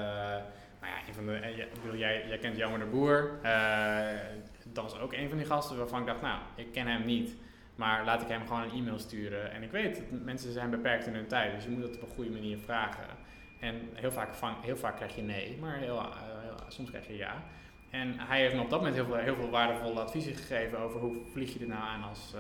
nou 0.82 0.94
ja, 1.08 1.14
van 1.14 1.26
de, 1.26 1.34
eh, 1.34 1.58
jij- 1.98 2.28
jij, 2.28 2.38
kent 2.38 2.58
Jammer 2.58 2.80
de 2.80 2.86
Boer. 2.86 3.32
Eh, 3.42 4.08
dat 4.66 4.84
was 4.84 5.00
ook 5.00 5.14
een 5.14 5.30
van 5.30 5.38
die 5.38 5.48
gasten 5.48 5.78
waarvan 5.78 6.00
ik 6.00 6.06
dacht, 6.06 6.22
nou, 6.22 6.40
ik 6.56 6.72
ken 6.72 6.88
hem 6.88 7.06
niet. 7.06 7.36
Maar 7.76 8.06
laat 8.06 8.22
ik 8.22 8.28
hem 8.28 8.48
gewoon 8.48 8.62
een 8.62 8.72
e-mail 8.72 9.00
sturen. 9.00 9.52
En 9.52 9.64
ik 9.64 9.72
weet, 9.72 9.96
dat 9.96 10.22
mensen 10.24 10.52
zijn 10.52 10.70
beperkt 10.70 11.06
in 11.08 11.14
hun 11.14 11.28
tijd. 11.28 11.56
Dus 11.56 11.64
je 11.64 11.70
moet 11.70 11.84
het 11.84 11.96
op 11.96 12.02
een 12.02 12.16
goede 12.16 12.30
manier 12.32 12.58
vragen. 12.58 13.06
En 13.60 13.90
heel 13.94 14.12
vaak, 14.12 14.34
vang, 14.34 14.56
heel 14.62 14.78
vaak 14.78 14.96
krijg 14.96 15.16
je 15.16 15.22
nee, 15.22 15.58
maar 15.60 15.78
heel, 15.78 16.06
soms 16.68 16.90
krijg 16.90 17.08
je 17.08 17.16
ja. 17.16 17.44
En 17.90 18.20
hij 18.20 18.40
heeft 18.40 18.56
me 18.56 18.62
op 18.62 18.70
dat 18.70 18.80
moment 18.80 18.96
heel 18.96 19.06
veel, 19.06 19.16
heel 19.16 19.36
veel 19.36 19.50
waardevolle 19.50 20.00
adviezen 20.00 20.36
gegeven 20.36 20.80
over 20.80 21.00
hoe 21.00 21.16
vlieg 21.32 21.54
je 21.54 21.60
er 21.60 21.68
nou 21.68 21.82
aan 21.84 22.04
als, 22.04 22.36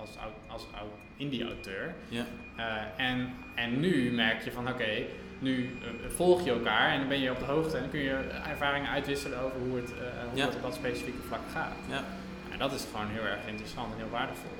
als, 0.00 0.10
als, 0.48 0.66
au- 0.78 0.86
indie-auteur. 1.16 1.94
Ja. 2.08 2.24
Eh, 2.56 3.06
en, 3.06 3.34
en 3.54 3.80
nu 3.80 4.10
merk 4.12 4.42
je 4.44 4.52
van 4.52 4.68
oké, 4.68 5.02
nu 5.38 5.64
eh, 5.82 6.10
volg 6.10 6.44
je 6.44 6.50
elkaar 6.50 6.90
en 6.92 6.98
dan 6.98 7.08
ben 7.08 7.20
je 7.20 7.30
op 7.30 7.38
de 7.38 7.44
hoogte 7.44 7.74
en 7.76 7.80
dan 7.82 7.90
kun 7.90 8.00
je 8.00 8.10
ervaringen 8.48 8.90
uitwisselen 8.90 9.40
over 9.40 9.58
hoe 9.58 9.76
het, 9.76 9.90
eh, 9.92 9.98
hoe 10.28 10.38
Ja. 10.38 10.46
het 10.46 10.54
op 10.54 10.62
dat 10.62 10.74
specifieke 10.74 11.22
vlak 11.28 11.40
gaat. 11.52 11.72
Ja. 11.88 12.04
En 12.52 12.58
dat 12.58 12.72
is 12.72 12.86
gewoon 12.92 13.06
heel 13.08 13.24
erg 13.24 13.46
interessant 13.46 13.92
en 13.92 13.98
heel 13.98 14.10
waardevol. 14.10 14.50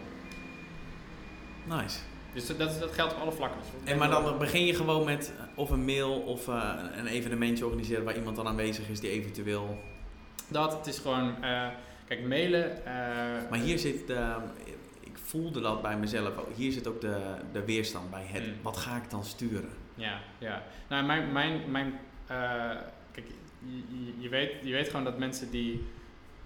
Nice. 1.65 1.99
Dus 2.35 2.47
dat, 2.47 2.59
dat, 2.59 2.91
geldt 2.93 3.15
op 3.15 3.21
alle 3.21 3.33
vlakken. 3.33 3.59
Dus 3.83 3.93
En 3.93 3.99
maar 3.99 4.11
dan 4.11 4.39
begin 4.39 4.67
je 4.67 4.75
gewoon 4.75 5.05
met 5.05 5.33
of 5.55 5.71
een 5.71 5.85
mail 5.85 6.13
of 6.21 6.47
een 6.47 7.07
evenementje 7.07 7.65
organiseren 7.65 8.05
waar 8.05 8.17
iemand 8.17 8.37
dan 8.37 8.47
aanwezig 8.47 8.89
is 8.89 9.01
die 9.01 9.11
eventueel. 9.11 9.79
dat, 10.49 10.73
het 10.73 10.87
is 10.87 10.99
gewoon, 10.99 11.35
kijk, 12.09 12.23
mailen. 12.27 12.79
Maar 13.51 13.59
hier 13.59 13.79
zit 13.79 13.95
ik 13.95 14.07
voelde 15.31 15.61
dat 15.61 15.83
bij 15.83 15.97
mezelf. 15.97 16.33
Hier 16.57 16.73
zit 16.73 16.87
ook 16.87 17.01
de, 17.01 17.35
de 17.53 17.65
weerstand 17.65 18.11
bij 18.11 18.25
het. 18.27 18.47
Mm. 18.47 18.63
Wat 18.63 18.77
ga 18.77 18.97
ik 18.97 19.11
dan 19.11 19.25
sturen? 19.25 19.71
Ja, 19.95 20.19
ja. 20.39 20.63
Nou, 20.89 21.05
mijn, 21.07 21.33
mijn, 21.33 21.71
mijn 21.71 21.99
eh, 22.27 22.37
kijk, 23.13 23.27
je, 23.59 24.15
je- 24.19 24.29
weet, 24.29 24.53
je 24.63 24.73
weet 24.73 24.89
gewoon 24.89 25.05
dat 25.05 25.19
mensen 25.19 25.51
die 25.51 25.87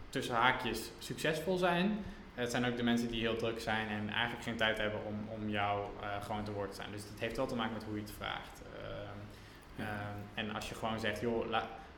tussen 0.09 0.35
haakjes 0.35 0.91
succesvol 0.99 1.57
zijn, 1.57 1.99
Het 2.35 2.51
zijn 2.51 2.65
ook 2.65 2.77
de 2.77 2.83
mensen 2.83 3.09
die 3.11 3.21
heel 3.21 3.37
druk 3.37 3.61
zijn 3.61 3.89
en 3.89 4.09
eigenlijk 4.09 4.43
geen 4.43 4.57
tijd 4.57 4.79
hebben 4.79 5.01
om, 5.05 5.29
om 5.41 5.49
jou 5.49 5.85
gewoon 6.23 6.45
te 6.45 6.53
woord 6.53 6.71
te 6.71 6.77
zijn. 6.77 6.93
Dus 6.93 7.03
het 7.11 7.21
heeft 7.21 7.37
wel 7.37 7.47
te 7.47 7.55
maken 7.55 7.73
met 7.73 7.85
hoe 7.85 7.95
je 7.95 8.01
het 8.01 8.13
vraagt. 8.17 8.63
Ehm, 8.83 9.87
ehm, 9.89 10.17
en 10.35 10.55
als 10.55 10.69
je 10.69 10.75
gewoon 10.75 10.99
zegt, 11.01 11.21
joh, 11.21 11.51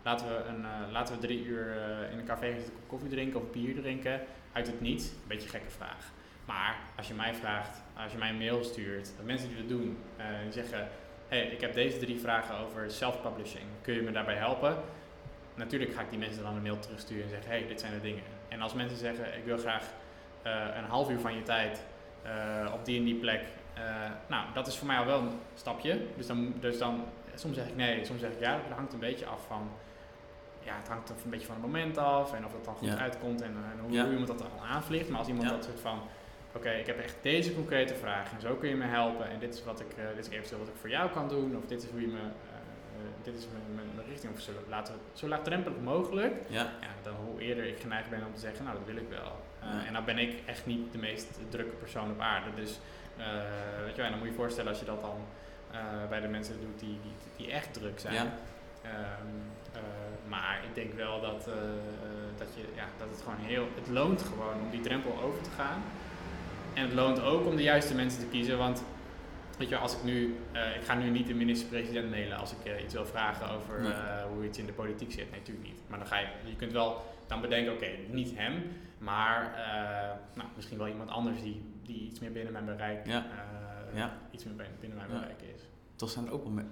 laten, 0.02 0.26
we 0.28 0.44
een, 0.48 0.64
laten 0.92 1.14
we 1.14 1.20
drie 1.20 1.44
uur 1.44 1.76
in 2.12 2.18
een 2.18 2.24
café 2.24 2.56
koffie 2.86 3.08
drinken 3.08 3.40
of 3.40 3.50
bier 3.50 3.74
drinken, 3.74 4.20
uit 4.52 4.66
het 4.66 4.80
niet, 4.80 5.02
een 5.02 5.28
beetje 5.28 5.44
een 5.44 5.54
gekke 5.54 5.70
vraag. 5.70 6.10
Maar 6.47 6.77
als 6.97 7.09
je 7.09 7.14
mij 7.14 7.35
vraagt, 7.35 7.82
als 7.97 8.12
je 8.12 8.18
mij 8.18 8.28
een 8.28 8.39
mail 8.39 8.64
stuurt, 8.64 9.12
de 9.16 9.23
mensen 9.23 9.48
die 9.48 9.56
dat 9.56 9.68
doen, 9.68 9.98
die 10.43 10.52
zeggen, 10.52 10.89
hey, 11.28 11.43
ik 11.47 11.60
heb 11.60 11.74
deze 11.74 11.98
drie 11.98 12.20
vragen 12.20 12.59
over 12.59 12.90
self-publishing, 12.90 13.64
kun 13.82 13.94
je 13.94 14.02
me 14.02 14.12
daarbij 14.12 14.35
helpen? 14.35 14.77
Natuurlijk 15.55 15.94
ga 15.94 16.01
ik 16.01 16.10
die 16.10 16.18
mensen 16.18 16.43
dan 16.43 16.56
een 16.56 16.62
mail 16.62 16.78
terugsturen 16.78 17.23
en 17.23 17.31
zeggen, 17.31 17.51
hey, 17.51 17.66
dit 17.66 17.81
zijn 17.81 17.93
de 17.93 18.01
dingen. 18.01 18.23
En 18.48 18.60
als 18.60 18.74
mensen 18.74 18.98
zeggen, 18.98 19.36
ik 19.36 19.44
wil 19.44 19.59
graag 19.59 19.85
uh, 20.47 20.77
een 20.77 20.85
half 20.85 21.10
uur 21.10 21.20
van 21.20 21.35
je 21.35 21.43
tijd 21.43 21.85
uh, 22.27 22.73
op 22.73 22.85
die 22.85 22.98
en 22.98 23.05
die 23.05 23.14
plek. 23.14 23.43
Uh, 23.78 23.82
nou, 24.27 24.44
dat 24.55 24.66
is 24.66 24.77
voor 24.77 24.86
mij 24.86 24.98
al 24.98 25.06
wel 25.06 25.20
een 25.20 25.39
stapje. 25.55 26.01
Dus 26.16 26.27
dan, 26.27 26.55
dus 26.60 26.78
dan, 26.78 27.05
soms 27.35 27.56
zeg 27.56 27.66
ik 27.66 27.77
nee, 27.77 28.05
soms 28.05 28.20
zeg 28.20 28.31
ik 28.31 28.40
ja. 28.40 28.60
Dat 28.68 28.77
hangt 28.77 28.93
een 28.93 28.98
beetje 28.98 29.27
af 29.27 29.47
van, 29.47 29.70
ja, 30.62 30.77
het 30.77 30.89
hangt 30.89 31.10
een 31.10 31.31
beetje 31.31 31.47
van 31.47 31.55
het 31.55 31.64
moment 31.64 31.98
af 31.98 32.32
en 32.32 32.44
of 32.44 32.52
het 32.52 32.64
dan 32.64 32.74
goed 32.74 32.89
ja. 32.89 32.97
uitkomt 32.97 33.43
en, 33.43 33.56
en 33.73 33.78
hoe, 33.81 33.93
ja. 33.93 34.09
iemand 34.09 34.27
dat 34.27 34.39
dan 34.39 34.51
aanvliegt. 34.70 35.09
Maar 35.09 35.18
als 35.18 35.28
iemand 35.28 35.48
dat 35.48 35.64
soort 35.64 35.81
van, 35.81 36.01
oké, 36.57 36.70
ik 36.70 36.87
heb 36.87 36.99
echt 36.99 37.16
deze 37.23 37.55
concrete 37.55 37.95
vraag 37.95 38.33
en 38.33 38.41
zo 38.41 38.55
kun 38.55 38.69
je 38.69 38.77
me 38.77 38.85
helpen 38.85 39.31
en 39.31 39.39
dit 39.39 39.55
is 39.55 39.65
wat 39.65 39.81
ik, 39.81 39.87
dit 40.16 40.27
is 40.27 40.33
eventueel 40.33 40.61
wat 40.61 40.69
ik 40.69 40.81
voor 40.81 40.91
jou 40.91 41.11
kan 41.11 41.28
doen 41.28 41.57
of 41.57 41.66
dit 41.66 41.83
is 41.83 41.91
hoe 41.91 42.01
je 42.01 42.07
me 42.07 42.20
dit 43.23 43.35
is 43.35 43.47
mijn, 43.53 43.89
mijn, 43.95 44.07
richting, 44.09 44.33
of 44.33 44.41
zo, 44.41 44.51
laten 44.69 44.95
we 44.95 45.01
zo 45.12 45.28
laagdrempelig 45.28 45.78
mogelijk. 45.83 46.35
Ja. 46.49 46.62
ja. 46.81 46.89
Dan 47.03 47.15
hoe 47.15 47.41
eerder 47.41 47.65
ik 47.65 47.81
geneigd 47.81 48.11
ben 48.11 48.27
om 48.27 48.35
te 48.35 48.41
zeggen, 48.41 48.65
nou 48.65 48.77
dat 48.77 48.87
wil 48.87 48.97
ik 48.97 49.09
wel. 49.09 49.45
Uh, 49.62 49.87
En 49.87 49.93
dan 49.93 50.05
ben 50.05 50.19
ik 50.19 50.43
echt 50.47 50.66
niet 50.66 50.93
de 50.93 50.99
meest 50.99 51.27
drukke 51.49 51.77
persoon 51.77 52.11
op 52.11 52.20
aarde. 52.20 52.51
Dus 52.55 52.78
uh, 53.19 53.24
weet 53.85 53.97
je 53.97 54.03
wel, 54.03 54.11
dan 54.11 54.19
moet 54.19 54.28
je 54.28 54.35
je 54.35 54.41
voorstellen 54.41 54.70
als 54.70 54.78
je 54.78 54.87
dat 54.87 55.01
dan 55.01 55.20
uh, 55.73 56.09
bij 56.09 56.20
de 56.20 56.28
mensen 56.28 56.61
doet 56.61 56.78
die, 56.78 56.99
die, 57.03 57.12
die 57.37 57.53
echt 57.53 57.73
druk 57.73 58.01
zijn. 58.01 58.15
Ja. 58.15 58.39
Um, 58.85 59.55
maar 60.28 60.61
ik 60.69 60.74
denk 60.74 60.93
wel 60.93 61.20
dat, 61.20 61.49
dat, 62.37 62.49
je, 62.55 62.62
ja, 62.74 62.85
dat 62.99 63.09
het 63.11 63.23
gewoon 63.23 63.39
heel, 63.39 63.69
het 63.74 63.89
loont 63.89 64.23
gewoon 64.23 64.55
om 64.61 64.70
die 64.70 64.81
drempel 64.81 65.23
over 65.23 65.43
te 65.43 65.51
gaan. 65.51 65.83
En 66.77 66.82
het 66.82 66.93
loont 66.93 67.20
ook 67.20 67.47
om 67.47 67.57
de 67.57 67.62
juiste 67.62 67.94
mensen 67.94 68.20
te 68.20 68.27
kiezen, 68.27 68.59
want 68.59 68.85
Weet 69.59 69.69
je, 69.69 69.77
als 69.77 69.97
ik 69.97 70.05
nu, 70.05 70.36
uh, 70.53 70.77
ik 70.77 70.82
ga 70.82 70.94
nu 70.94 71.11
niet 71.11 71.27
de 71.27 71.35
minister-president 71.35 72.11
mailen 72.11 72.39
als 72.39 72.53
ik 72.53 72.73
uh, 72.73 72.82
iets 72.82 72.94
wil 72.94 73.07
vragen 73.07 73.51
over 73.51 73.81
nee. 73.81 73.93
uh, 73.93 74.24
hoe 74.24 74.44
iets 74.44 74.59
in 74.59 74.66
de 74.66 74.73
politiek 74.73 75.12
zit. 75.12 75.31
Nee, 75.31 75.39
natuurlijk 75.39 75.66
niet. 75.66 75.78
Maar 75.86 75.98
dan 75.98 76.09
ga 76.09 76.19
je, 76.19 76.27
je 76.44 76.57
kunt 76.57 76.73
wel 76.73 77.15
dan 77.27 77.40
bedenken, 77.40 77.73
oké, 77.73 77.85
okay, 77.85 77.98
niet 78.11 78.32
hem, 78.36 78.62
maar 78.98 79.53
nou, 80.35 80.48
misschien 80.57 80.78
wel 80.78 80.89
iemand 80.89 81.11
anders 81.11 81.43
die, 81.43 81.62
die 81.82 82.07
iets 82.07 82.20
meer 82.20 82.32
binnen 82.32 82.53
mijn 82.53 82.65
bereik, 82.65 83.07
ja. 83.07 83.27
ja. 83.94 84.19
iets 84.31 84.44
meer 84.44 84.55
binnen 84.81 84.98
mijn 84.98 85.11
bereik 85.11 85.43
is. 85.55 85.62
Toch 85.97 86.11
zijn 86.11 86.27
er 86.27 86.32
ook 86.32 86.44
wel 86.44 86.65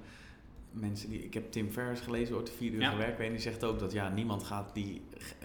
mensen 0.74 1.10
die. 1.10 1.24
Ik 1.24 1.34
heb 1.34 1.52
Tim 1.52 1.70
Ferriss 1.70 2.02
gelezen 2.02 2.34
over 2.34 2.46
de 2.46 2.52
vier 2.56 2.72
uur 2.72 2.80
ja. 2.80 3.16
En 3.18 3.30
die 3.30 3.40
zegt 3.40 3.64
ook 3.64 3.78
dat 3.78 3.92
ja, 3.92 4.08
niemand 4.08 4.44
gaat 4.44 4.70
die, 4.74 5.02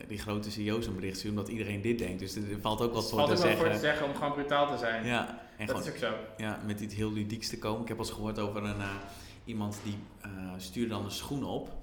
die 0.07 0.17
grote 0.17 0.51
CEO's 0.51 0.87
een 0.87 0.95
bericht 0.95 1.17
sturen 1.17 1.37
omdat 1.37 1.51
iedereen 1.51 1.81
dit 1.81 1.99
denkt. 1.99 2.19
Dus 2.19 2.35
er 2.35 2.59
valt 2.61 2.81
ook 2.81 2.93
wat 2.93 3.09
voor 3.09 3.19
te 3.19 3.27
zeggen. 3.27 3.37
valt 3.37 3.59
ook 3.59 3.65
voor 3.65 3.73
te 3.73 3.79
zeggen 3.79 4.07
om 4.07 4.15
gewoon 4.15 4.33
brutaal 4.33 4.67
te 4.67 4.77
zijn. 4.77 5.05
Ja, 5.05 5.41
en 5.57 5.67
dat 5.67 5.79
is 5.79 5.89
ook 5.89 5.97
zo. 5.97 6.13
Ja, 6.37 6.59
met 6.65 6.79
iets 6.79 6.95
heel 6.95 7.13
ludieks 7.13 7.49
te 7.49 7.57
komen. 7.57 7.81
Ik 7.81 7.87
heb 7.87 7.97
al 7.97 8.03
eens 8.03 8.13
gehoord 8.13 8.39
over 8.39 8.63
een, 8.63 8.77
uh, 8.77 8.95
iemand 9.45 9.79
die 9.83 9.97
uh, 10.25 10.51
stuurde 10.57 10.89
dan 10.89 11.05
een 11.05 11.11
schoen 11.11 11.43
op. 11.43 11.78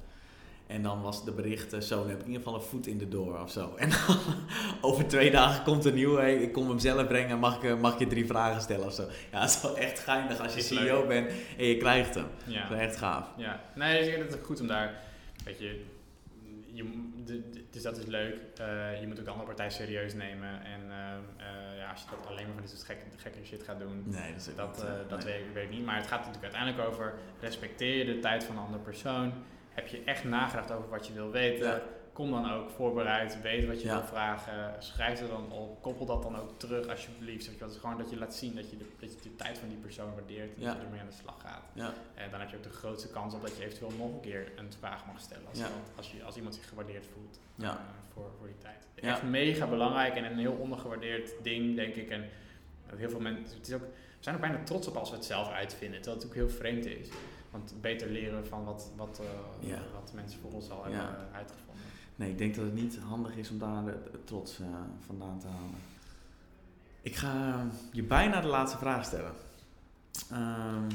En 0.67 0.83
dan 0.83 1.03
was 1.03 1.25
de 1.25 1.33
bericht, 1.33 1.85
zo, 1.85 2.07
heb 2.07 2.21
ik 2.21 2.27
in 2.27 2.27
ieder 2.27 2.43
geval 2.43 2.55
een 2.55 2.67
voet 2.67 2.87
in 2.87 2.99
de 2.99 3.09
door 3.09 3.41
of 3.41 3.51
zo. 3.51 3.75
En 3.77 3.91
dan 3.91 4.17
over 4.81 5.07
twee 5.07 5.31
dagen 5.31 5.65
komt 5.65 5.85
een 5.85 5.95
nieuwe, 5.95 6.21
hey, 6.21 6.37
ik 6.37 6.53
kom 6.53 6.69
hem 6.69 6.79
zelf 6.79 7.07
brengen, 7.07 7.39
mag 7.39 7.63
ik, 7.63 7.79
mag 7.79 7.93
ik 7.93 7.99
je 7.99 8.07
drie 8.07 8.27
vragen 8.27 8.61
stellen 8.61 8.87
of 8.87 8.93
zo. 8.93 9.09
Ja, 9.33 9.41
dat 9.41 9.49
is 9.49 9.63
wel 9.63 9.77
echt 9.77 9.99
geinig 9.99 10.41
als 10.41 10.55
je 10.55 10.61
CEO 10.61 10.99
leuk. 10.99 11.09
bent 11.09 11.33
en 11.59 11.65
je 11.65 11.77
krijgt 11.77 12.15
hem. 12.15 12.27
Ja. 12.45 12.69
Dat 12.69 12.79
is 12.79 12.85
echt 12.85 12.97
gaaf. 12.97 13.29
Ja, 13.37 13.61
nee, 13.75 14.13
ik 14.13 14.31
het 14.31 14.39
goed 14.43 14.61
om 14.61 14.67
daar, 14.67 15.03
weet 15.45 15.59
je, 15.59 15.85
je 16.73 16.85
dus 17.71 17.83
dat 17.83 17.97
is 17.97 18.07
leuk. 18.07 18.35
Uh, 18.61 19.01
je 19.01 19.07
moet 19.07 19.19
ook 19.19 19.25
de 19.25 19.31
andere 19.31 19.49
partij 19.49 19.71
serieus 19.71 20.15
nemen. 20.15 20.65
En 20.65 20.81
uh, 20.81 21.79
ja, 21.79 21.91
als 21.91 22.01
je 22.01 22.07
dat 22.11 22.27
alleen 22.27 22.45
maar 22.45 22.53
van 22.53 22.63
dit 22.63 22.71
soort 22.71 22.85
gekke, 22.85 23.05
gekke 23.17 23.39
shit 23.45 23.63
gaat 23.63 23.79
doen, 23.79 24.03
nee, 24.07 24.33
dat, 24.57 24.77
dat, 24.77 24.87
dat 25.09 25.25
nee. 25.25 25.43
weet, 25.43 25.53
weet, 25.53 25.65
ik 25.65 25.71
niet. 25.71 25.85
Maar 25.85 25.97
het 25.97 26.07
gaat 26.07 26.19
natuurlijk 26.19 26.55
uiteindelijk 26.55 26.89
over, 26.89 27.15
respecteer 27.41 27.97
je 27.97 28.05
de 28.05 28.19
tijd 28.19 28.45
van 28.45 28.57
een 28.57 28.63
andere 28.63 28.83
persoon? 28.83 29.33
Heb 29.77 29.87
je 29.87 30.03
echt 30.05 30.25
nagedacht 30.25 30.73
over 30.73 30.89
wat 30.89 31.07
je 31.07 31.13
wil 31.13 31.31
weten. 31.31 31.83
Kom 32.13 32.31
dan 32.31 32.53
ook 32.53 32.71
voorbereid, 32.71 33.43
weet 33.43 33.67
wat 33.67 33.83
je 33.83 33.89
wil 33.89 34.03
vragen. 34.03 34.83
Schrijf 34.83 35.21
er 35.21 35.29
dan 35.29 35.53
op. 35.53 35.83
Koppel 35.83 36.07
dat 36.07 36.23
dan 36.23 36.39
ook 36.39 36.59
terug 36.59 36.89
alsjeblieft. 36.89 37.59
Dat 37.59 37.71
is 37.71 37.77
gewoon 37.77 37.99
dat 37.99 38.11
je 38.11 38.19
laat 38.19 38.35
zien 38.35 38.55
dat 38.55 38.71
je 38.71 38.77
de, 38.77 38.85
dat 39.01 39.13
je 39.13 39.21
de 39.23 39.37
tijd 39.37 39.59
van 39.59 39.69
die 39.69 39.79
persoon 39.79 40.15
waardeert 40.15 40.55
en 40.55 40.63
dat 40.63 40.75
je 40.75 40.83
ermee 40.83 41.01
aan 41.01 41.07
de 41.07 41.13
slag 41.23 41.41
gaat. 41.41 41.63
Ja. 41.73 41.93
En 42.15 42.31
dan 42.31 42.41
heb 42.41 42.51
je 42.51 42.57
ook 42.57 42.63
de 42.63 42.71
grootste 42.71 43.09
kans 43.09 43.35
op 43.35 43.43
dat 43.43 43.57
je 43.57 43.65
eventueel 43.65 43.93
nog 43.99 44.13
een 44.13 44.21
keer 44.21 44.53
een 44.57 44.73
vraag 44.79 45.07
mag 45.07 45.21
stellen. 45.21 45.49
Als, 45.49 45.59
iemand, 45.59 45.91
als, 45.97 46.13
je, 46.13 46.25
als 46.25 46.37
iemand 46.37 46.55
zich 46.55 46.69
gewaardeerd 46.69 47.07
voelt 47.13 47.41
uh, 47.57 47.75
voor, 48.13 48.31
voor 48.39 48.47
die 48.47 48.59
tijd. 48.59 48.87
Echt 48.95 49.23
mega 49.23 49.67
belangrijk 49.67 50.15
en 50.15 50.25
een 50.25 50.39
heel 50.39 50.57
ondergewaardeerd 50.61 51.31
ding, 51.43 51.77
denk 51.77 51.95
ik. 51.95 52.11
En 52.11 52.25
heel 52.87 53.11
veel 53.11 53.21
mensen, 53.21 53.57
het 53.57 53.69
is 53.69 53.75
ook, 53.75 53.81
we 53.81 54.23
zijn 54.33 54.35
er 54.35 54.41
bijna 54.41 54.65
trots 54.65 54.87
op 54.87 54.97
als 54.97 55.11
we 55.11 55.17
het 55.17 55.25
zelf 55.25 55.51
uitvinden. 55.51 56.01
Terwijl 56.01 56.23
het 56.23 56.31
ook 56.31 56.35
heel 56.35 56.49
vreemd 56.49 56.87
is. 56.87 57.09
Want 57.57 57.75
beter 57.81 58.09
leren 58.09 58.47
van 58.47 58.65
wat, 58.65 58.91
wat, 58.97 59.21
uh, 59.23 59.69
ja. 59.69 59.79
wat 59.93 60.13
mensen 60.15 60.41
voor 60.41 60.53
ons 60.53 60.71
al 60.71 60.83
hebben 60.83 61.01
ja. 61.01 61.29
uitgevonden. 61.33 61.85
Nee, 62.17 62.31
ik 62.31 62.39
denk 62.39 62.55
dat 62.55 62.65
het 62.65 62.75
niet 62.75 62.99
handig 62.99 63.37
is 63.37 63.51
om 63.51 63.59
daar 63.59 63.85
de, 63.85 63.99
de 64.13 64.25
trots 64.25 64.61
uh, 64.61 64.67
vandaan 65.07 65.39
te 65.39 65.47
halen. 65.47 65.81
Ik 67.03 67.17
ga 67.17 67.67
je 67.93 68.03
bijna 68.03 68.41
de 68.41 68.47
laatste 68.47 68.79
vraag 68.79 69.05
stellen. 69.05 69.33
Um, 70.33 70.87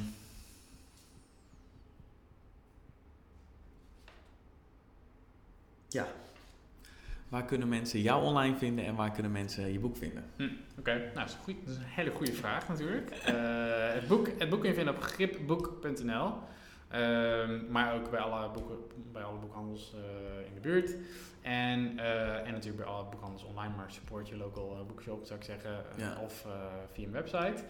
ja. 5.88 6.08
Waar 7.32 7.46
kunnen 7.46 7.68
mensen 7.68 8.02
jou 8.02 8.24
online 8.24 8.56
vinden 8.56 8.86
en 8.86 8.96
waar 8.96 9.12
kunnen 9.12 9.32
mensen 9.32 9.72
je 9.72 9.80
boek 9.80 9.98
vinden? 9.98 10.24
Hm, 10.36 10.44
Oké, 10.44 10.80
okay. 10.80 10.98
nou 10.98 11.14
dat 11.14 11.28
is, 11.28 11.38
een 11.48 11.58
dat 11.66 11.74
is, 11.74 11.80
een 11.80 11.84
hele 11.84 12.12
goede 12.12 12.34
vraag 12.34 12.68
natuurlijk. 12.68 13.10
uh, 13.10 13.94
het, 13.94 14.08
boek, 14.08 14.28
het 14.38 14.50
boek 14.50 14.60
kun 14.60 14.70
je 14.70 14.76
vinden 14.76 14.96
op 14.96 15.02
gripboek.nl. 15.02 16.34
Uh, 16.94 17.70
maar 17.70 17.96
ook 17.96 18.10
bij 18.10 18.20
alle, 18.20 18.50
boeken, 18.50 18.78
bij 19.12 19.24
alle 19.24 19.38
boekhandels 19.38 19.94
uh, 19.96 20.48
in 20.48 20.54
de 20.54 20.60
buurt. 20.60 20.96
En, 21.42 21.80
uh, 21.80 22.48
en 22.48 22.52
natuurlijk 22.52 22.84
bij 22.84 22.94
alle 22.94 23.10
boekhandels 23.10 23.44
online, 23.44 23.76
maar 23.76 23.92
support 23.92 24.30
je 24.30 24.38
local 24.38 24.86
boekshop 24.88 25.26
zou 25.26 25.40
ik 25.40 25.46
zeggen. 25.46 25.84
Ja. 25.98 26.18
Of 26.24 26.48
via 26.92 27.08
mijn 27.10 27.24
website. 27.24 27.64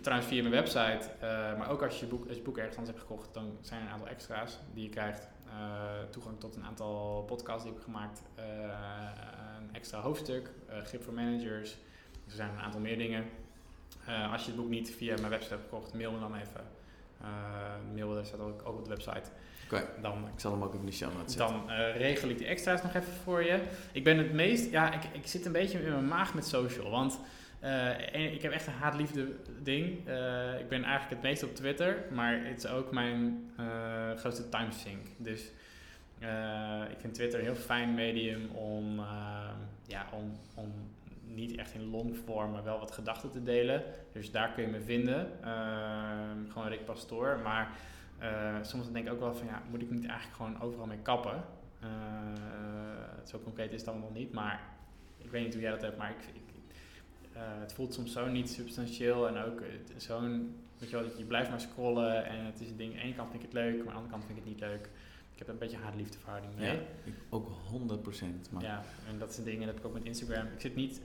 Trouwens 0.00 0.28
via 0.28 0.42
mijn 0.42 0.54
website, 0.54 1.10
maar 1.58 1.70
ook 1.70 1.82
als 1.82 2.00
je, 2.00 2.06
boek, 2.06 2.28
als 2.28 2.36
je 2.36 2.42
boek 2.42 2.58
ergens 2.58 2.76
anders 2.76 2.96
hebt 2.96 3.08
gekocht, 3.08 3.34
dan 3.34 3.58
zijn 3.60 3.80
er 3.80 3.86
een 3.86 3.92
aantal 3.92 4.08
extra's 4.08 4.58
die 4.74 4.82
je 4.82 4.90
krijgt. 4.90 5.28
Toegang 6.10 6.40
tot 6.40 6.56
een 6.56 6.64
aantal 6.64 7.22
podcasts 7.26 7.62
die 7.62 7.72
ik 7.72 7.78
heb 7.78 7.86
gemaakt. 7.86 8.22
een 9.58 9.74
extra 9.74 10.00
hoofdstuk, 10.00 10.50
grip 10.84 11.02
voor 11.02 11.14
managers. 11.14 11.76
Er 12.26 12.34
zijn 12.34 12.50
een 12.50 12.60
aantal 12.60 12.80
meer 12.80 12.98
dingen. 12.98 13.24
als 14.32 14.42
je 14.42 14.50
het 14.50 14.60
boek 14.60 14.68
niet 14.68 14.90
via 14.90 15.14
mijn 15.16 15.30
website 15.30 15.54
hebt 15.54 15.68
gekocht, 15.68 15.94
mail 15.94 16.12
me 16.12 16.18
dan 16.18 16.34
even. 16.34 16.64
Mail 17.94 18.24
staat 18.24 18.40
ook, 18.40 18.62
ook 18.64 18.78
op 18.78 18.84
de 18.84 18.90
website. 18.90 19.30
Okay. 19.70 19.84
Dan, 20.02 20.28
ik 20.34 20.40
zal 20.40 20.52
hem 20.52 20.62
ook 20.62 20.74
in 20.74 20.86
de 20.86 20.92
show 20.92 21.12
notes 21.14 21.34
zetten. 21.34 21.56
Dan 21.56 21.70
uh, 21.70 21.96
regel 21.96 22.28
ik 22.28 22.38
die 22.38 22.46
extra's 22.46 22.82
nog 22.82 22.94
even 22.94 23.12
voor 23.12 23.44
je. 23.44 23.60
Ik 23.92 24.04
ben 24.04 24.18
het 24.18 24.32
meest, 24.32 24.70
ja, 24.70 24.92
ik, 24.92 25.04
ik 25.12 25.26
zit 25.26 25.46
een 25.46 25.52
beetje 25.52 25.78
in 25.78 25.92
mijn 25.92 26.08
maag 26.08 26.34
met 26.34 26.46
social. 26.46 26.90
Want 26.90 27.20
uh, 27.64 28.34
ik 28.34 28.42
heb 28.42 28.52
echt 28.52 28.66
een 28.66 28.72
haatliefde 28.72 29.28
ding. 29.62 30.08
Uh, 30.08 30.60
ik 30.60 30.68
ben 30.68 30.82
eigenlijk 30.82 31.10
het 31.10 31.22
meest 31.22 31.42
op 31.42 31.54
Twitter, 31.54 32.04
maar 32.10 32.44
het 32.44 32.64
is 32.64 32.70
ook 32.70 32.92
mijn 32.92 33.50
grootste 34.16 34.48
timesink. 34.48 35.06
Dus 35.16 35.50
ik 36.90 37.00
vind 37.00 37.14
Twitter 37.14 37.38
een 37.38 37.44
heel 37.44 37.54
fijn 37.54 37.94
medium 37.94 38.50
om, 38.50 39.00
ja, 39.86 40.06
om, 40.12 40.32
om 40.54 40.72
niet 41.34 41.56
echt 41.56 41.74
in 41.74 41.90
longvorm, 41.90 42.50
maar 42.50 42.64
wel 42.64 42.78
wat 42.78 42.92
gedachten 42.92 43.30
te 43.30 43.42
delen. 43.42 43.82
Dus 44.12 44.30
daar 44.30 44.52
kun 44.52 44.62
je 44.62 44.68
me 44.68 44.80
vinden. 44.80 45.30
Uh, 45.44 46.52
gewoon 46.52 46.68
Rick 46.68 46.84
Pastoor. 46.84 47.40
Maar 47.42 47.70
uh, 48.22 48.56
soms 48.62 48.92
denk 48.92 49.06
ik 49.06 49.12
ook 49.12 49.20
wel 49.20 49.34
van 49.34 49.46
ja, 49.46 49.62
moet 49.70 49.82
ik 49.82 49.90
niet 49.90 50.06
eigenlijk 50.06 50.36
gewoon 50.36 50.60
overal 50.60 50.86
mee 50.86 50.98
kappen? 51.02 51.44
Uh, 51.82 51.88
zo 53.24 53.38
concreet 53.38 53.72
is 53.72 53.86
het 53.86 53.94
nog 53.94 54.14
niet, 54.14 54.32
maar 54.32 54.60
ik 55.18 55.30
weet 55.30 55.44
niet 55.44 55.52
hoe 55.52 55.62
jij 55.62 55.70
dat 55.70 55.82
hebt, 55.82 55.96
maar 55.96 56.10
ik, 56.10 56.16
uh, 56.16 56.47
het 57.60 57.72
voelt 57.72 57.94
soms 57.94 58.12
zo 58.12 58.28
niet 58.28 58.50
substantieel 58.50 59.28
en 59.28 59.36
ook 59.36 59.62
zo'n, 59.96 60.56
weet 60.78 60.90
je 60.90 60.96
wel, 60.96 61.06
je 61.16 61.24
blijft 61.24 61.50
maar 61.50 61.60
scrollen 61.60 62.26
en 62.26 62.44
het 62.44 62.60
is 62.60 62.70
een 62.70 62.76
ding, 62.76 62.92
aan 62.92 62.98
de 62.98 63.04
ene 63.04 63.14
kant 63.14 63.30
vind 63.30 63.42
ik 63.42 63.48
het 63.52 63.58
leuk, 63.58 63.84
maar 63.84 63.86
aan 63.86 63.86
de 63.86 63.96
andere 63.96 64.10
kant 64.10 64.24
vind 64.24 64.38
ik 64.38 64.44
het 64.44 64.52
niet 64.52 64.60
leuk. 64.60 64.88
Ik 65.32 65.38
heb 65.38 65.48
een 65.48 65.58
beetje 65.58 65.76
haat-liefde 65.76 66.18
verhouding 66.18 66.52
mee. 66.56 66.72
Ja, 66.72 66.80
ik 67.04 67.14
ook 67.28 67.48
100%. 67.48 68.50
Maar... 68.50 68.62
Ja, 68.62 68.82
en 69.08 69.18
dat 69.18 69.34
zijn 69.34 69.46
dingen, 69.46 69.66
dat 69.66 69.68
heb 69.68 69.78
ik 69.78 69.86
ook 69.86 69.94
met 69.94 70.04
Instagram. 70.04 70.46
Ik 70.46 70.60
zit 70.60 70.74
niet 70.74 71.00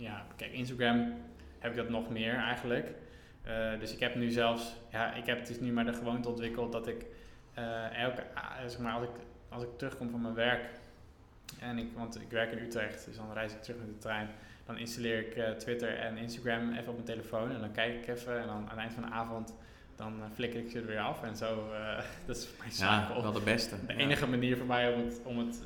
ja, 0.00 0.26
kijk, 0.36 0.52
Instagram 0.52 1.14
heb 1.58 1.70
ik 1.70 1.76
dat 1.76 1.88
nog 1.88 2.10
meer 2.10 2.34
eigenlijk. 2.34 2.92
Uh, 3.46 3.78
dus 3.78 3.92
ik 3.92 4.00
heb 4.00 4.14
nu 4.14 4.30
zelfs, 4.30 4.76
ja, 4.90 5.14
ik 5.14 5.26
heb 5.26 5.38
het 5.38 5.46
dus 5.46 5.60
nu 5.60 5.72
maar 5.72 5.84
de 5.84 5.92
gewoonte 5.92 6.28
ontwikkeld 6.28 6.72
dat 6.72 6.86
ik 6.86 7.06
uh, 7.58 8.02
elke, 8.02 8.22
uh, 8.34 8.66
zeg 8.66 8.78
maar, 8.78 8.92
als 8.92 9.02
ik, 9.02 9.14
als 9.48 9.62
ik 9.62 9.68
terugkom 9.76 10.10
van 10.10 10.20
mijn 10.20 10.34
werk, 10.34 10.68
en 11.58 11.78
ik, 11.78 11.88
want 11.94 12.20
ik 12.20 12.30
werk 12.30 12.52
in 12.52 12.58
Utrecht, 12.58 13.04
dus 13.04 13.16
dan 13.16 13.32
reis 13.32 13.52
ik 13.52 13.62
terug 13.62 13.78
met 13.78 13.86
de 13.86 13.98
trein. 13.98 14.28
Dan 14.70 14.78
installeer 14.78 15.18
ik 15.18 15.36
eh, 15.36 15.50
Twitter 15.50 15.98
en 15.98 16.16
Instagram 16.16 16.72
even 16.72 16.88
op 16.88 16.94
mijn 16.94 17.04
telefoon 17.04 17.50
en 17.50 17.60
dan 17.60 17.72
kijk 17.72 17.94
ik 17.94 18.08
even 18.16 18.40
en 18.40 18.46
dan 18.46 18.56
aan 18.56 18.68
het 18.68 18.78
eind 18.78 18.92
van 18.92 19.02
de 19.02 19.08
avond 19.08 19.54
dan 19.96 20.18
uh, 20.18 20.24
flikker 20.34 20.60
ik 20.60 20.70
ze 20.70 20.78
er 20.78 20.86
weer 20.86 21.00
af 21.00 21.22
en 21.22 21.36
zo, 21.36 21.68
uh, 21.72 21.98
dat 22.26 22.36
is 22.36 22.48
mijn 22.58 22.72
zaak. 22.72 23.08
Ja, 23.08 23.22
wel 23.22 23.32
de 23.32 23.40
beste. 23.40 23.74
De 23.86 23.92
Ja. 23.92 23.98
enige 23.98 24.26
manier 24.26 24.56
voor 24.56 24.66
mij 24.66 24.92
om, 24.92 25.04
het, 25.04 25.20
om, 25.24 25.38
het, 25.38 25.60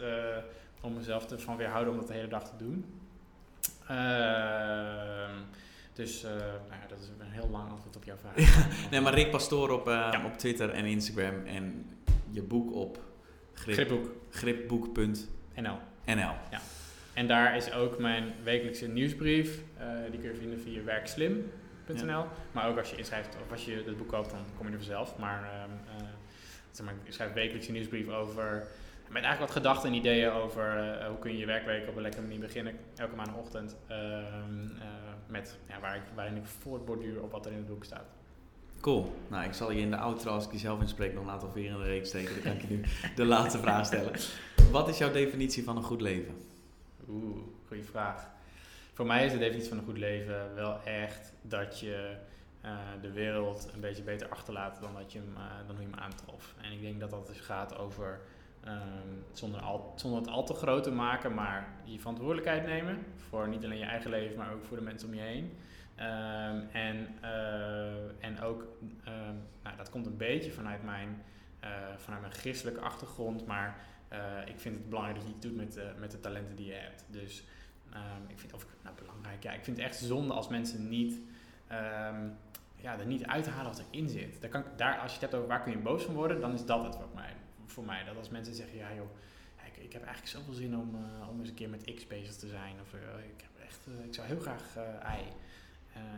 om 0.80 0.92
mezelf 0.94 1.30
ervan 1.30 1.56
weerhouden 1.56 1.92
om 1.92 1.98
dat 1.98 2.08
de 2.08 2.14
hele 2.14 2.28
dag 2.28 2.44
te 2.48 2.56
doen. 2.56 3.00
Ehm, 3.88 5.34
dus 5.92 6.22
nou 6.22 6.80
ja, 6.80 6.86
dat 6.88 6.98
is 6.98 7.08
een 7.18 7.30
heel 7.30 7.48
lang 7.50 7.70
antwoord 7.70 7.96
op 7.96 8.04
jouw 8.04 8.16
vraag. 8.16 8.66
nee, 8.90 9.00
maar 9.00 9.14
Rick 9.14 9.30
Pastoor 9.30 9.70
op, 9.70 9.86
ja. 9.86 10.24
op 10.24 10.38
Twitter 10.38 10.70
en 10.70 10.84
Instagram 10.84 11.46
en 11.46 11.90
je 12.30 12.42
boek 12.42 12.72
op 12.74 12.98
grip, 13.52 13.74
gripboek. 13.74 14.10
gripboek.nl. 14.30 15.78
NL. 16.04 16.34
Ja. 16.50 16.60
En 17.14 17.26
daar 17.26 17.56
is 17.56 17.72
ook 17.72 17.98
mijn 17.98 18.32
wekelijkse 18.42 18.88
nieuwsbrief. 18.88 19.60
Uh, 19.78 19.84
die 20.10 20.20
kun 20.20 20.30
je 20.30 20.36
vinden 20.36 20.60
via 20.60 20.84
werkslim.nl. 20.84 22.06
Ja. 22.06 22.26
Maar 22.52 22.68
ook 22.68 22.78
als 22.78 22.90
je 22.90 22.96
inschrijft 22.96 23.36
of 23.44 23.50
als 23.50 23.64
je 23.64 23.82
het 23.86 23.96
boek 23.96 24.08
koopt, 24.08 24.30
dan 24.30 24.40
kom 24.56 24.66
je 24.66 24.72
er 24.72 24.78
vanzelf. 24.78 25.18
Maar, 25.18 25.42
uh, 25.42 26.00
uh, 26.00 26.06
zeg 26.70 26.86
maar 26.86 26.94
ik 27.04 27.12
schrijf 27.12 27.32
wekelijks 27.32 27.66
een 27.66 27.72
nieuwsbrief 27.72 28.08
over. 28.08 28.66
Met 29.08 29.22
eigenlijk 29.22 29.52
wat 29.52 29.62
gedachten 29.62 29.88
en 29.88 29.94
ideeën 29.94 30.30
over 30.30 30.96
uh, 31.00 31.06
hoe 31.06 31.18
kun 31.18 31.32
je 31.32 31.38
je 31.38 31.46
werkweek 31.46 31.88
op 31.88 31.96
een 31.96 32.02
lekkere 32.02 32.22
manier 32.22 32.40
beginnen. 32.40 32.74
Elke 32.96 33.14
maandagochtend. 33.14 33.76
met, 35.26 35.58
ja, 35.68 35.80
waar 35.80 35.96
ik, 35.96 36.02
waarin 36.14 36.36
ik 36.36 36.44
voortborduur 36.44 37.22
op 37.22 37.32
wat 37.32 37.46
er 37.46 37.52
in 37.52 37.58
het 37.58 37.66
boek 37.66 37.84
staat. 37.84 38.06
Cool. 38.80 39.14
Nou, 39.28 39.44
ik 39.44 39.52
zal 39.52 39.70
je 39.70 39.80
in 39.80 39.90
de 39.90 39.96
outro, 39.96 40.30
als 40.30 40.44
ik 40.44 40.50
die 40.50 40.60
zelf 40.60 40.80
inspreek, 40.80 41.14
nog 41.14 41.24
een 41.24 41.30
aantal 41.30 41.50
veren 41.50 41.76
in 41.76 41.82
de 41.82 41.88
reeks 41.88 42.08
steken. 42.08 42.34
Dan 42.34 42.42
kan 42.42 42.52
ik 42.52 42.60
je 42.60 42.68
nu 42.68 42.82
de 43.16 43.24
laatste 43.24 43.58
vraag 43.58 43.86
stellen. 43.86 44.12
Wat 44.70 44.88
is 44.88 44.98
jouw 44.98 45.12
definitie 45.12 45.64
van 45.64 45.76
een 45.76 45.82
goed 45.82 46.00
leven? 46.00 46.34
Oeh, 47.08 47.38
goede 47.66 47.84
vraag. 47.84 48.30
Voor 48.92 49.06
mij 49.06 49.24
is 49.24 49.32
de 49.32 49.38
definitie 49.38 49.68
van 49.68 49.78
een 49.78 49.84
goed 49.84 49.98
leven 49.98 50.54
wel 50.54 50.82
echt 50.84 51.32
dat 51.42 51.80
je 51.80 52.16
uh, 52.64 52.78
de 53.00 53.12
wereld 53.12 53.70
een 53.74 53.80
beetje 53.80 54.02
beter 54.02 54.28
achterlaat 54.28 54.80
dan, 54.80 54.94
dat 54.94 55.12
je 55.12 55.18
hem, 55.18 55.32
uh, 55.36 55.66
dan 55.66 55.76
hoe 55.76 55.84
je 55.84 55.90
hem 55.90 56.00
aantrof. 56.00 56.54
En 56.62 56.72
ik 56.72 56.80
denk 56.80 57.00
dat 57.00 57.10
dat 57.10 57.26
dus 57.26 57.40
gaat 57.40 57.78
over, 57.78 58.20
um, 58.66 59.24
zonder, 59.32 59.60
al, 59.60 59.92
zonder 59.96 60.20
het 60.20 60.28
al 60.28 60.44
te 60.44 60.54
groot 60.54 60.82
te 60.82 60.90
maken, 60.90 61.34
maar 61.34 61.68
je 61.84 61.98
verantwoordelijkheid 61.98 62.66
nemen. 62.66 62.98
Voor 63.28 63.48
niet 63.48 63.64
alleen 63.64 63.78
je 63.78 63.84
eigen 63.84 64.10
leven, 64.10 64.36
maar 64.36 64.52
ook 64.52 64.64
voor 64.64 64.76
de 64.76 64.82
mensen 64.82 65.08
om 65.08 65.14
je 65.14 65.20
heen. 65.20 65.52
Um, 65.98 66.68
en, 66.72 67.18
uh, 67.22 68.24
en 68.24 68.40
ook, 68.40 68.62
um, 69.08 69.42
nou, 69.62 69.76
dat 69.76 69.90
komt 69.90 70.06
een 70.06 70.16
beetje 70.16 70.52
vanuit 70.52 70.84
mijn, 70.84 71.22
vanuit 71.96 72.20
mijn 72.20 72.32
christelijke 72.32 72.80
achtergrond, 72.80 73.46
maar 73.46 73.76
ik 74.46 74.60
vind 74.60 74.74
het 74.74 74.88
belangrijk 74.88 75.18
dat 75.18 75.28
je 75.28 75.34
iets 75.34 75.46
doet 75.46 75.56
met, 75.56 75.76
uh, 75.76 75.84
met 75.98 76.10
de 76.10 76.20
talenten 76.20 76.56
die 76.56 76.66
je 76.66 76.72
hebt. 76.72 77.04
Dus 77.08 77.44
um, 77.92 78.28
ik 78.28 78.38
vind 78.38 78.52
of 78.52 78.66
nou 78.82 78.96
belangrijk, 78.96 79.42
ja, 79.42 79.52
ik 79.52 79.64
vind 79.64 79.76
het 79.76 79.86
echt 79.86 79.96
zonde 79.96 80.34
als 80.34 80.48
mensen 80.48 80.88
niet, 80.88 81.12
um, 81.12 82.36
ja, 82.76 82.98
er 82.98 83.06
niet 83.06 83.26
uithalen 83.26 83.64
wat 83.64 83.82
erin 83.90 84.08
zit. 84.08 84.40
Daar 84.40 84.50
kan, 84.50 84.64
daar, 84.76 84.98
als 84.98 85.14
je 85.14 85.20
het 85.20 85.20
hebt 85.20 85.34
over 85.34 85.48
waar 85.48 85.62
kun 85.62 85.72
je 85.72 85.78
boos 85.78 86.02
van 86.02 86.14
worden, 86.14 86.40
dan 86.40 86.54
is 86.54 86.64
dat 86.64 86.84
het 86.84 86.96
voor 86.96 87.10
mij. 87.14 87.32
Voor 87.66 87.84
mij. 87.84 88.04
Dat 88.04 88.16
als 88.16 88.28
mensen 88.28 88.54
zeggen, 88.54 88.78
ja 88.78 88.94
joh, 88.94 89.10
ik, 89.66 89.76
ik 89.76 89.92
heb 89.92 90.02
eigenlijk 90.04 90.36
zoveel 90.36 90.54
zin 90.54 90.76
om, 90.76 90.94
uh, 90.94 91.28
om 91.28 91.38
eens 91.38 91.48
een 91.48 91.54
keer 91.54 91.68
met 91.68 91.94
X 91.94 92.06
bezig 92.06 92.34
te 92.34 92.48
zijn. 92.48 92.74
Of 92.80 92.92
ik, 93.34 93.40
heb 93.42 93.66
echt, 93.66 93.80
ik 94.06 94.14
zou 94.14 94.26
heel 94.26 94.40
graag 94.40 94.76
Y. 95.18 95.22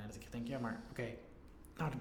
dat 0.07 0.15
ik 0.15 0.33
denk, 0.33 0.47
ja 0.47 0.59
maar 0.59 0.81
oké, 0.91 1.01
okay, 1.01 1.19
nou 1.77 1.93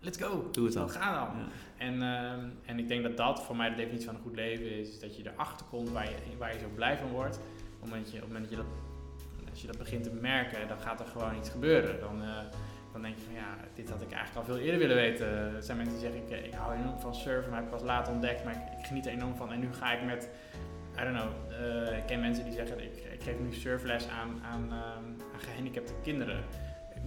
let's 0.00 0.18
go. 0.18 0.48
Doe 0.50 0.64
het 0.64 0.74
dan. 0.74 0.90
Ga 0.90 1.14
dan. 1.14 1.38
Ja. 1.38 1.46
En, 1.76 1.94
uh, 1.94 2.70
en 2.70 2.78
ik 2.78 2.88
denk 2.88 3.02
dat 3.02 3.16
dat 3.16 3.42
voor 3.42 3.56
mij 3.56 3.70
de 3.70 3.76
definitie 3.76 4.06
van 4.06 4.14
een 4.14 4.22
goed 4.22 4.34
leven 4.34 4.78
is. 4.78 4.88
is 4.88 5.00
dat 5.00 5.16
je 5.16 5.30
erachter 5.32 5.66
komt 5.66 5.90
waar 5.90 6.04
je, 6.04 6.36
waar 6.38 6.52
je 6.52 6.58
zo 6.58 6.68
blij 6.74 6.96
van 6.98 7.08
wordt. 7.08 7.36
Op 7.36 7.80
het 7.80 7.90
moment, 7.90 8.10
je, 8.10 8.16
op 8.16 8.22
het 8.22 8.32
moment 8.32 8.50
dat 8.50 8.58
je 8.58 8.64
dat, 8.64 8.72
als 9.50 9.60
je 9.60 9.66
dat 9.66 9.78
begint 9.78 10.02
te 10.02 10.10
merken, 10.10 10.68
dan 10.68 10.78
gaat 10.78 11.00
er 11.00 11.06
gewoon 11.06 11.36
iets 11.36 11.48
gebeuren. 11.48 12.00
Dan, 12.00 12.22
uh, 12.22 12.28
dan 12.92 13.02
denk 13.02 13.14
je 13.14 13.24
van 13.24 13.34
ja, 13.34 13.56
dit 13.74 13.90
had 13.90 14.02
ik 14.02 14.12
eigenlijk 14.12 14.48
al 14.48 14.54
veel 14.54 14.64
eerder 14.64 14.78
willen 14.78 14.96
weten. 14.96 15.26
Er 15.26 15.62
zijn 15.62 15.76
mensen 15.76 15.98
die 15.98 16.08
zeggen, 16.08 16.38
ik, 16.38 16.44
ik 16.44 16.54
hou 16.54 16.74
enorm 16.74 17.00
van 17.00 17.14
surfen, 17.14 17.50
maar 17.50 17.58
heb 17.58 17.68
ik 17.68 17.76
pas 17.76 17.86
later 17.86 18.12
ontdekt. 18.12 18.44
Maar 18.44 18.54
ik, 18.54 18.78
ik, 18.78 18.86
geniet 18.86 19.06
er 19.06 19.12
enorm 19.12 19.36
van. 19.36 19.52
En 19.52 19.60
nu 19.60 19.72
ga 19.72 19.92
ik 19.92 20.04
met, 20.04 20.28
I 20.98 21.02
don't 21.04 21.16
know, 21.16 21.30
uh, 21.50 21.98
ik 21.98 22.06
ken 22.06 22.20
mensen 22.20 22.44
die 22.44 22.52
zeggen, 22.52 22.82
ik, 22.82 22.96
ik 23.12 23.22
geef 23.22 23.38
nu 23.38 23.54
surfles 23.54 24.08
aan, 24.08 24.40
aan, 24.42 24.62
um, 24.62 25.16
aan 25.34 25.40
gehandicapte 25.40 25.92
kinderen 26.02 26.44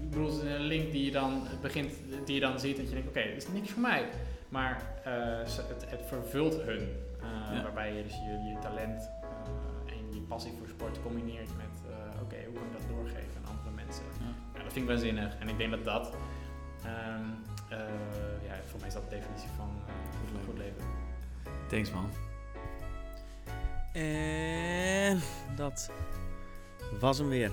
ik 0.04 0.10
bedoel, 0.10 0.26
het 0.26 0.36
is 0.36 0.52
een 0.52 0.62
link 0.62 0.92
die 0.92 1.06
je 1.06 1.12
dan 1.12 1.48
begint, 1.62 1.94
die 2.26 2.36
je 2.36 2.42
dan 2.42 2.60
ziet 2.60 2.78
en 2.78 2.84
je 2.84 2.90
denkt, 2.90 3.08
oké, 3.08 3.20
okay, 3.20 3.34
dit 3.34 3.44
is 3.44 3.50
niks 3.50 3.72
voor 3.72 3.82
mij. 3.82 4.10
Maar 4.50 4.82
uh, 5.08 5.14
het, 5.68 5.86
het, 5.90 6.02
vervult 6.08 6.62
hun. 6.62 6.82
Uh, 6.82 7.56
ja. 7.56 7.62
Waarbij 7.64 7.94
je 7.94 8.04
dus 8.04 8.14
je, 8.14 8.50
je 8.50 8.58
talent 8.62 9.10
uh, 9.24 9.92
en 9.94 10.14
je 10.14 10.22
passie 10.22 10.54
voor 10.58 10.68
sport 10.68 11.02
combineert 11.02 11.50
met, 11.58 11.92
oké, 12.14 12.24
okay, 12.24 12.46
hoe 12.46 12.54
kan 12.54 12.64
ik 12.64 12.72
dat 12.72 12.90
doorgeven 12.90 13.32
aan 13.38 13.58
andere 13.58 13.76
mensen. 13.76 14.04
Ja. 14.20 14.26
ja. 14.54 14.64
dat 14.64 14.74
vind 14.74 14.86
ik 14.86 14.92
waanzinnig. 14.92 15.38
En 15.40 15.50
ik 15.50 15.58
denk 15.58 15.72
dat 15.72 15.84
dat, 15.84 16.14
um, 16.86 17.26
ja, 18.48 18.56
voor 18.66 18.80
mij 18.80 18.88
is 18.88 18.94
dat 18.94 19.04
de 19.10 19.16
definitie 19.16 19.50
van 19.58 19.70
goed, 20.32 20.46
goed 20.46 20.58
leven. 20.58 20.84
Thanks 21.68 21.92
man. 21.92 22.10
En 23.94 25.20
dat 25.56 25.92
was 27.00 27.18
hem 27.18 27.30
weer. 27.30 27.52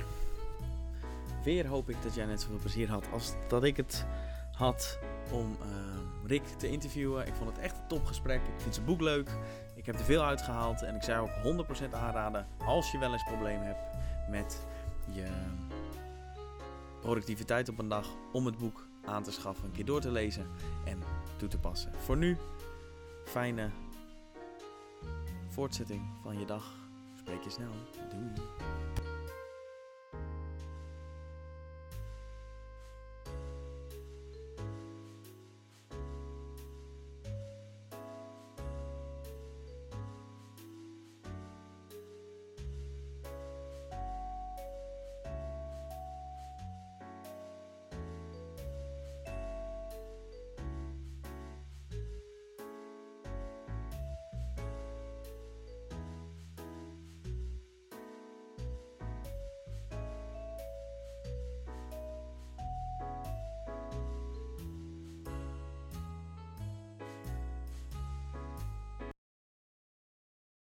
Weer 1.43 1.67
hoop 1.67 1.89
ik 1.89 2.03
dat 2.03 2.15
jij 2.15 2.27
net 2.27 2.41
zoveel 2.41 2.59
plezier 2.59 2.89
had 2.89 3.07
als 3.13 3.33
dat 3.49 3.65
ik 3.65 3.77
het 3.77 4.07
had 4.53 4.99
om 5.33 5.57
uh, 5.63 6.27
Rick 6.27 6.47
te 6.47 6.69
interviewen. 6.69 7.27
Ik 7.27 7.35
vond 7.35 7.51
het 7.51 7.59
echt 7.59 7.79
een 7.79 7.87
topgesprek. 7.87 8.41
Ik 8.41 8.61
vind 8.61 8.75
zijn 8.75 8.87
boek 8.87 9.01
leuk. 9.01 9.31
Ik 9.75 9.87
heb 9.87 9.95
er 9.95 10.05
veel 10.05 10.25
uitgehaald. 10.25 10.83
En 10.83 10.95
ik 10.95 11.03
zou 11.03 11.31
ook 11.45 11.67
100% 11.67 11.91
aanraden 11.93 12.47
als 12.65 12.91
je 12.91 12.99
wel 12.99 13.13
eens 13.13 13.25
problemen 13.25 13.67
hebt 13.67 13.97
met 14.29 14.67
je 15.11 15.27
productiviteit 17.01 17.69
op 17.69 17.79
een 17.79 17.89
dag. 17.89 18.09
Om 18.33 18.47
het 18.47 18.59
boek 18.59 18.89
aan 19.05 19.23
te 19.23 19.33
schaffen, 19.33 19.65
een 19.65 19.73
keer 19.73 19.85
door 19.85 20.01
te 20.01 20.11
lezen 20.11 20.47
en 20.85 21.03
toe 21.37 21.49
te 21.49 21.59
passen. 21.59 21.93
Voor 21.95 22.17
nu, 22.17 22.37
fijne 23.25 23.71
voortzetting 25.49 26.03
van 26.23 26.39
je 26.39 26.45
dag. 26.45 26.65
Spreek 27.19 27.43
je 27.43 27.51
snel. 27.51 27.73
Doei. 28.11 28.33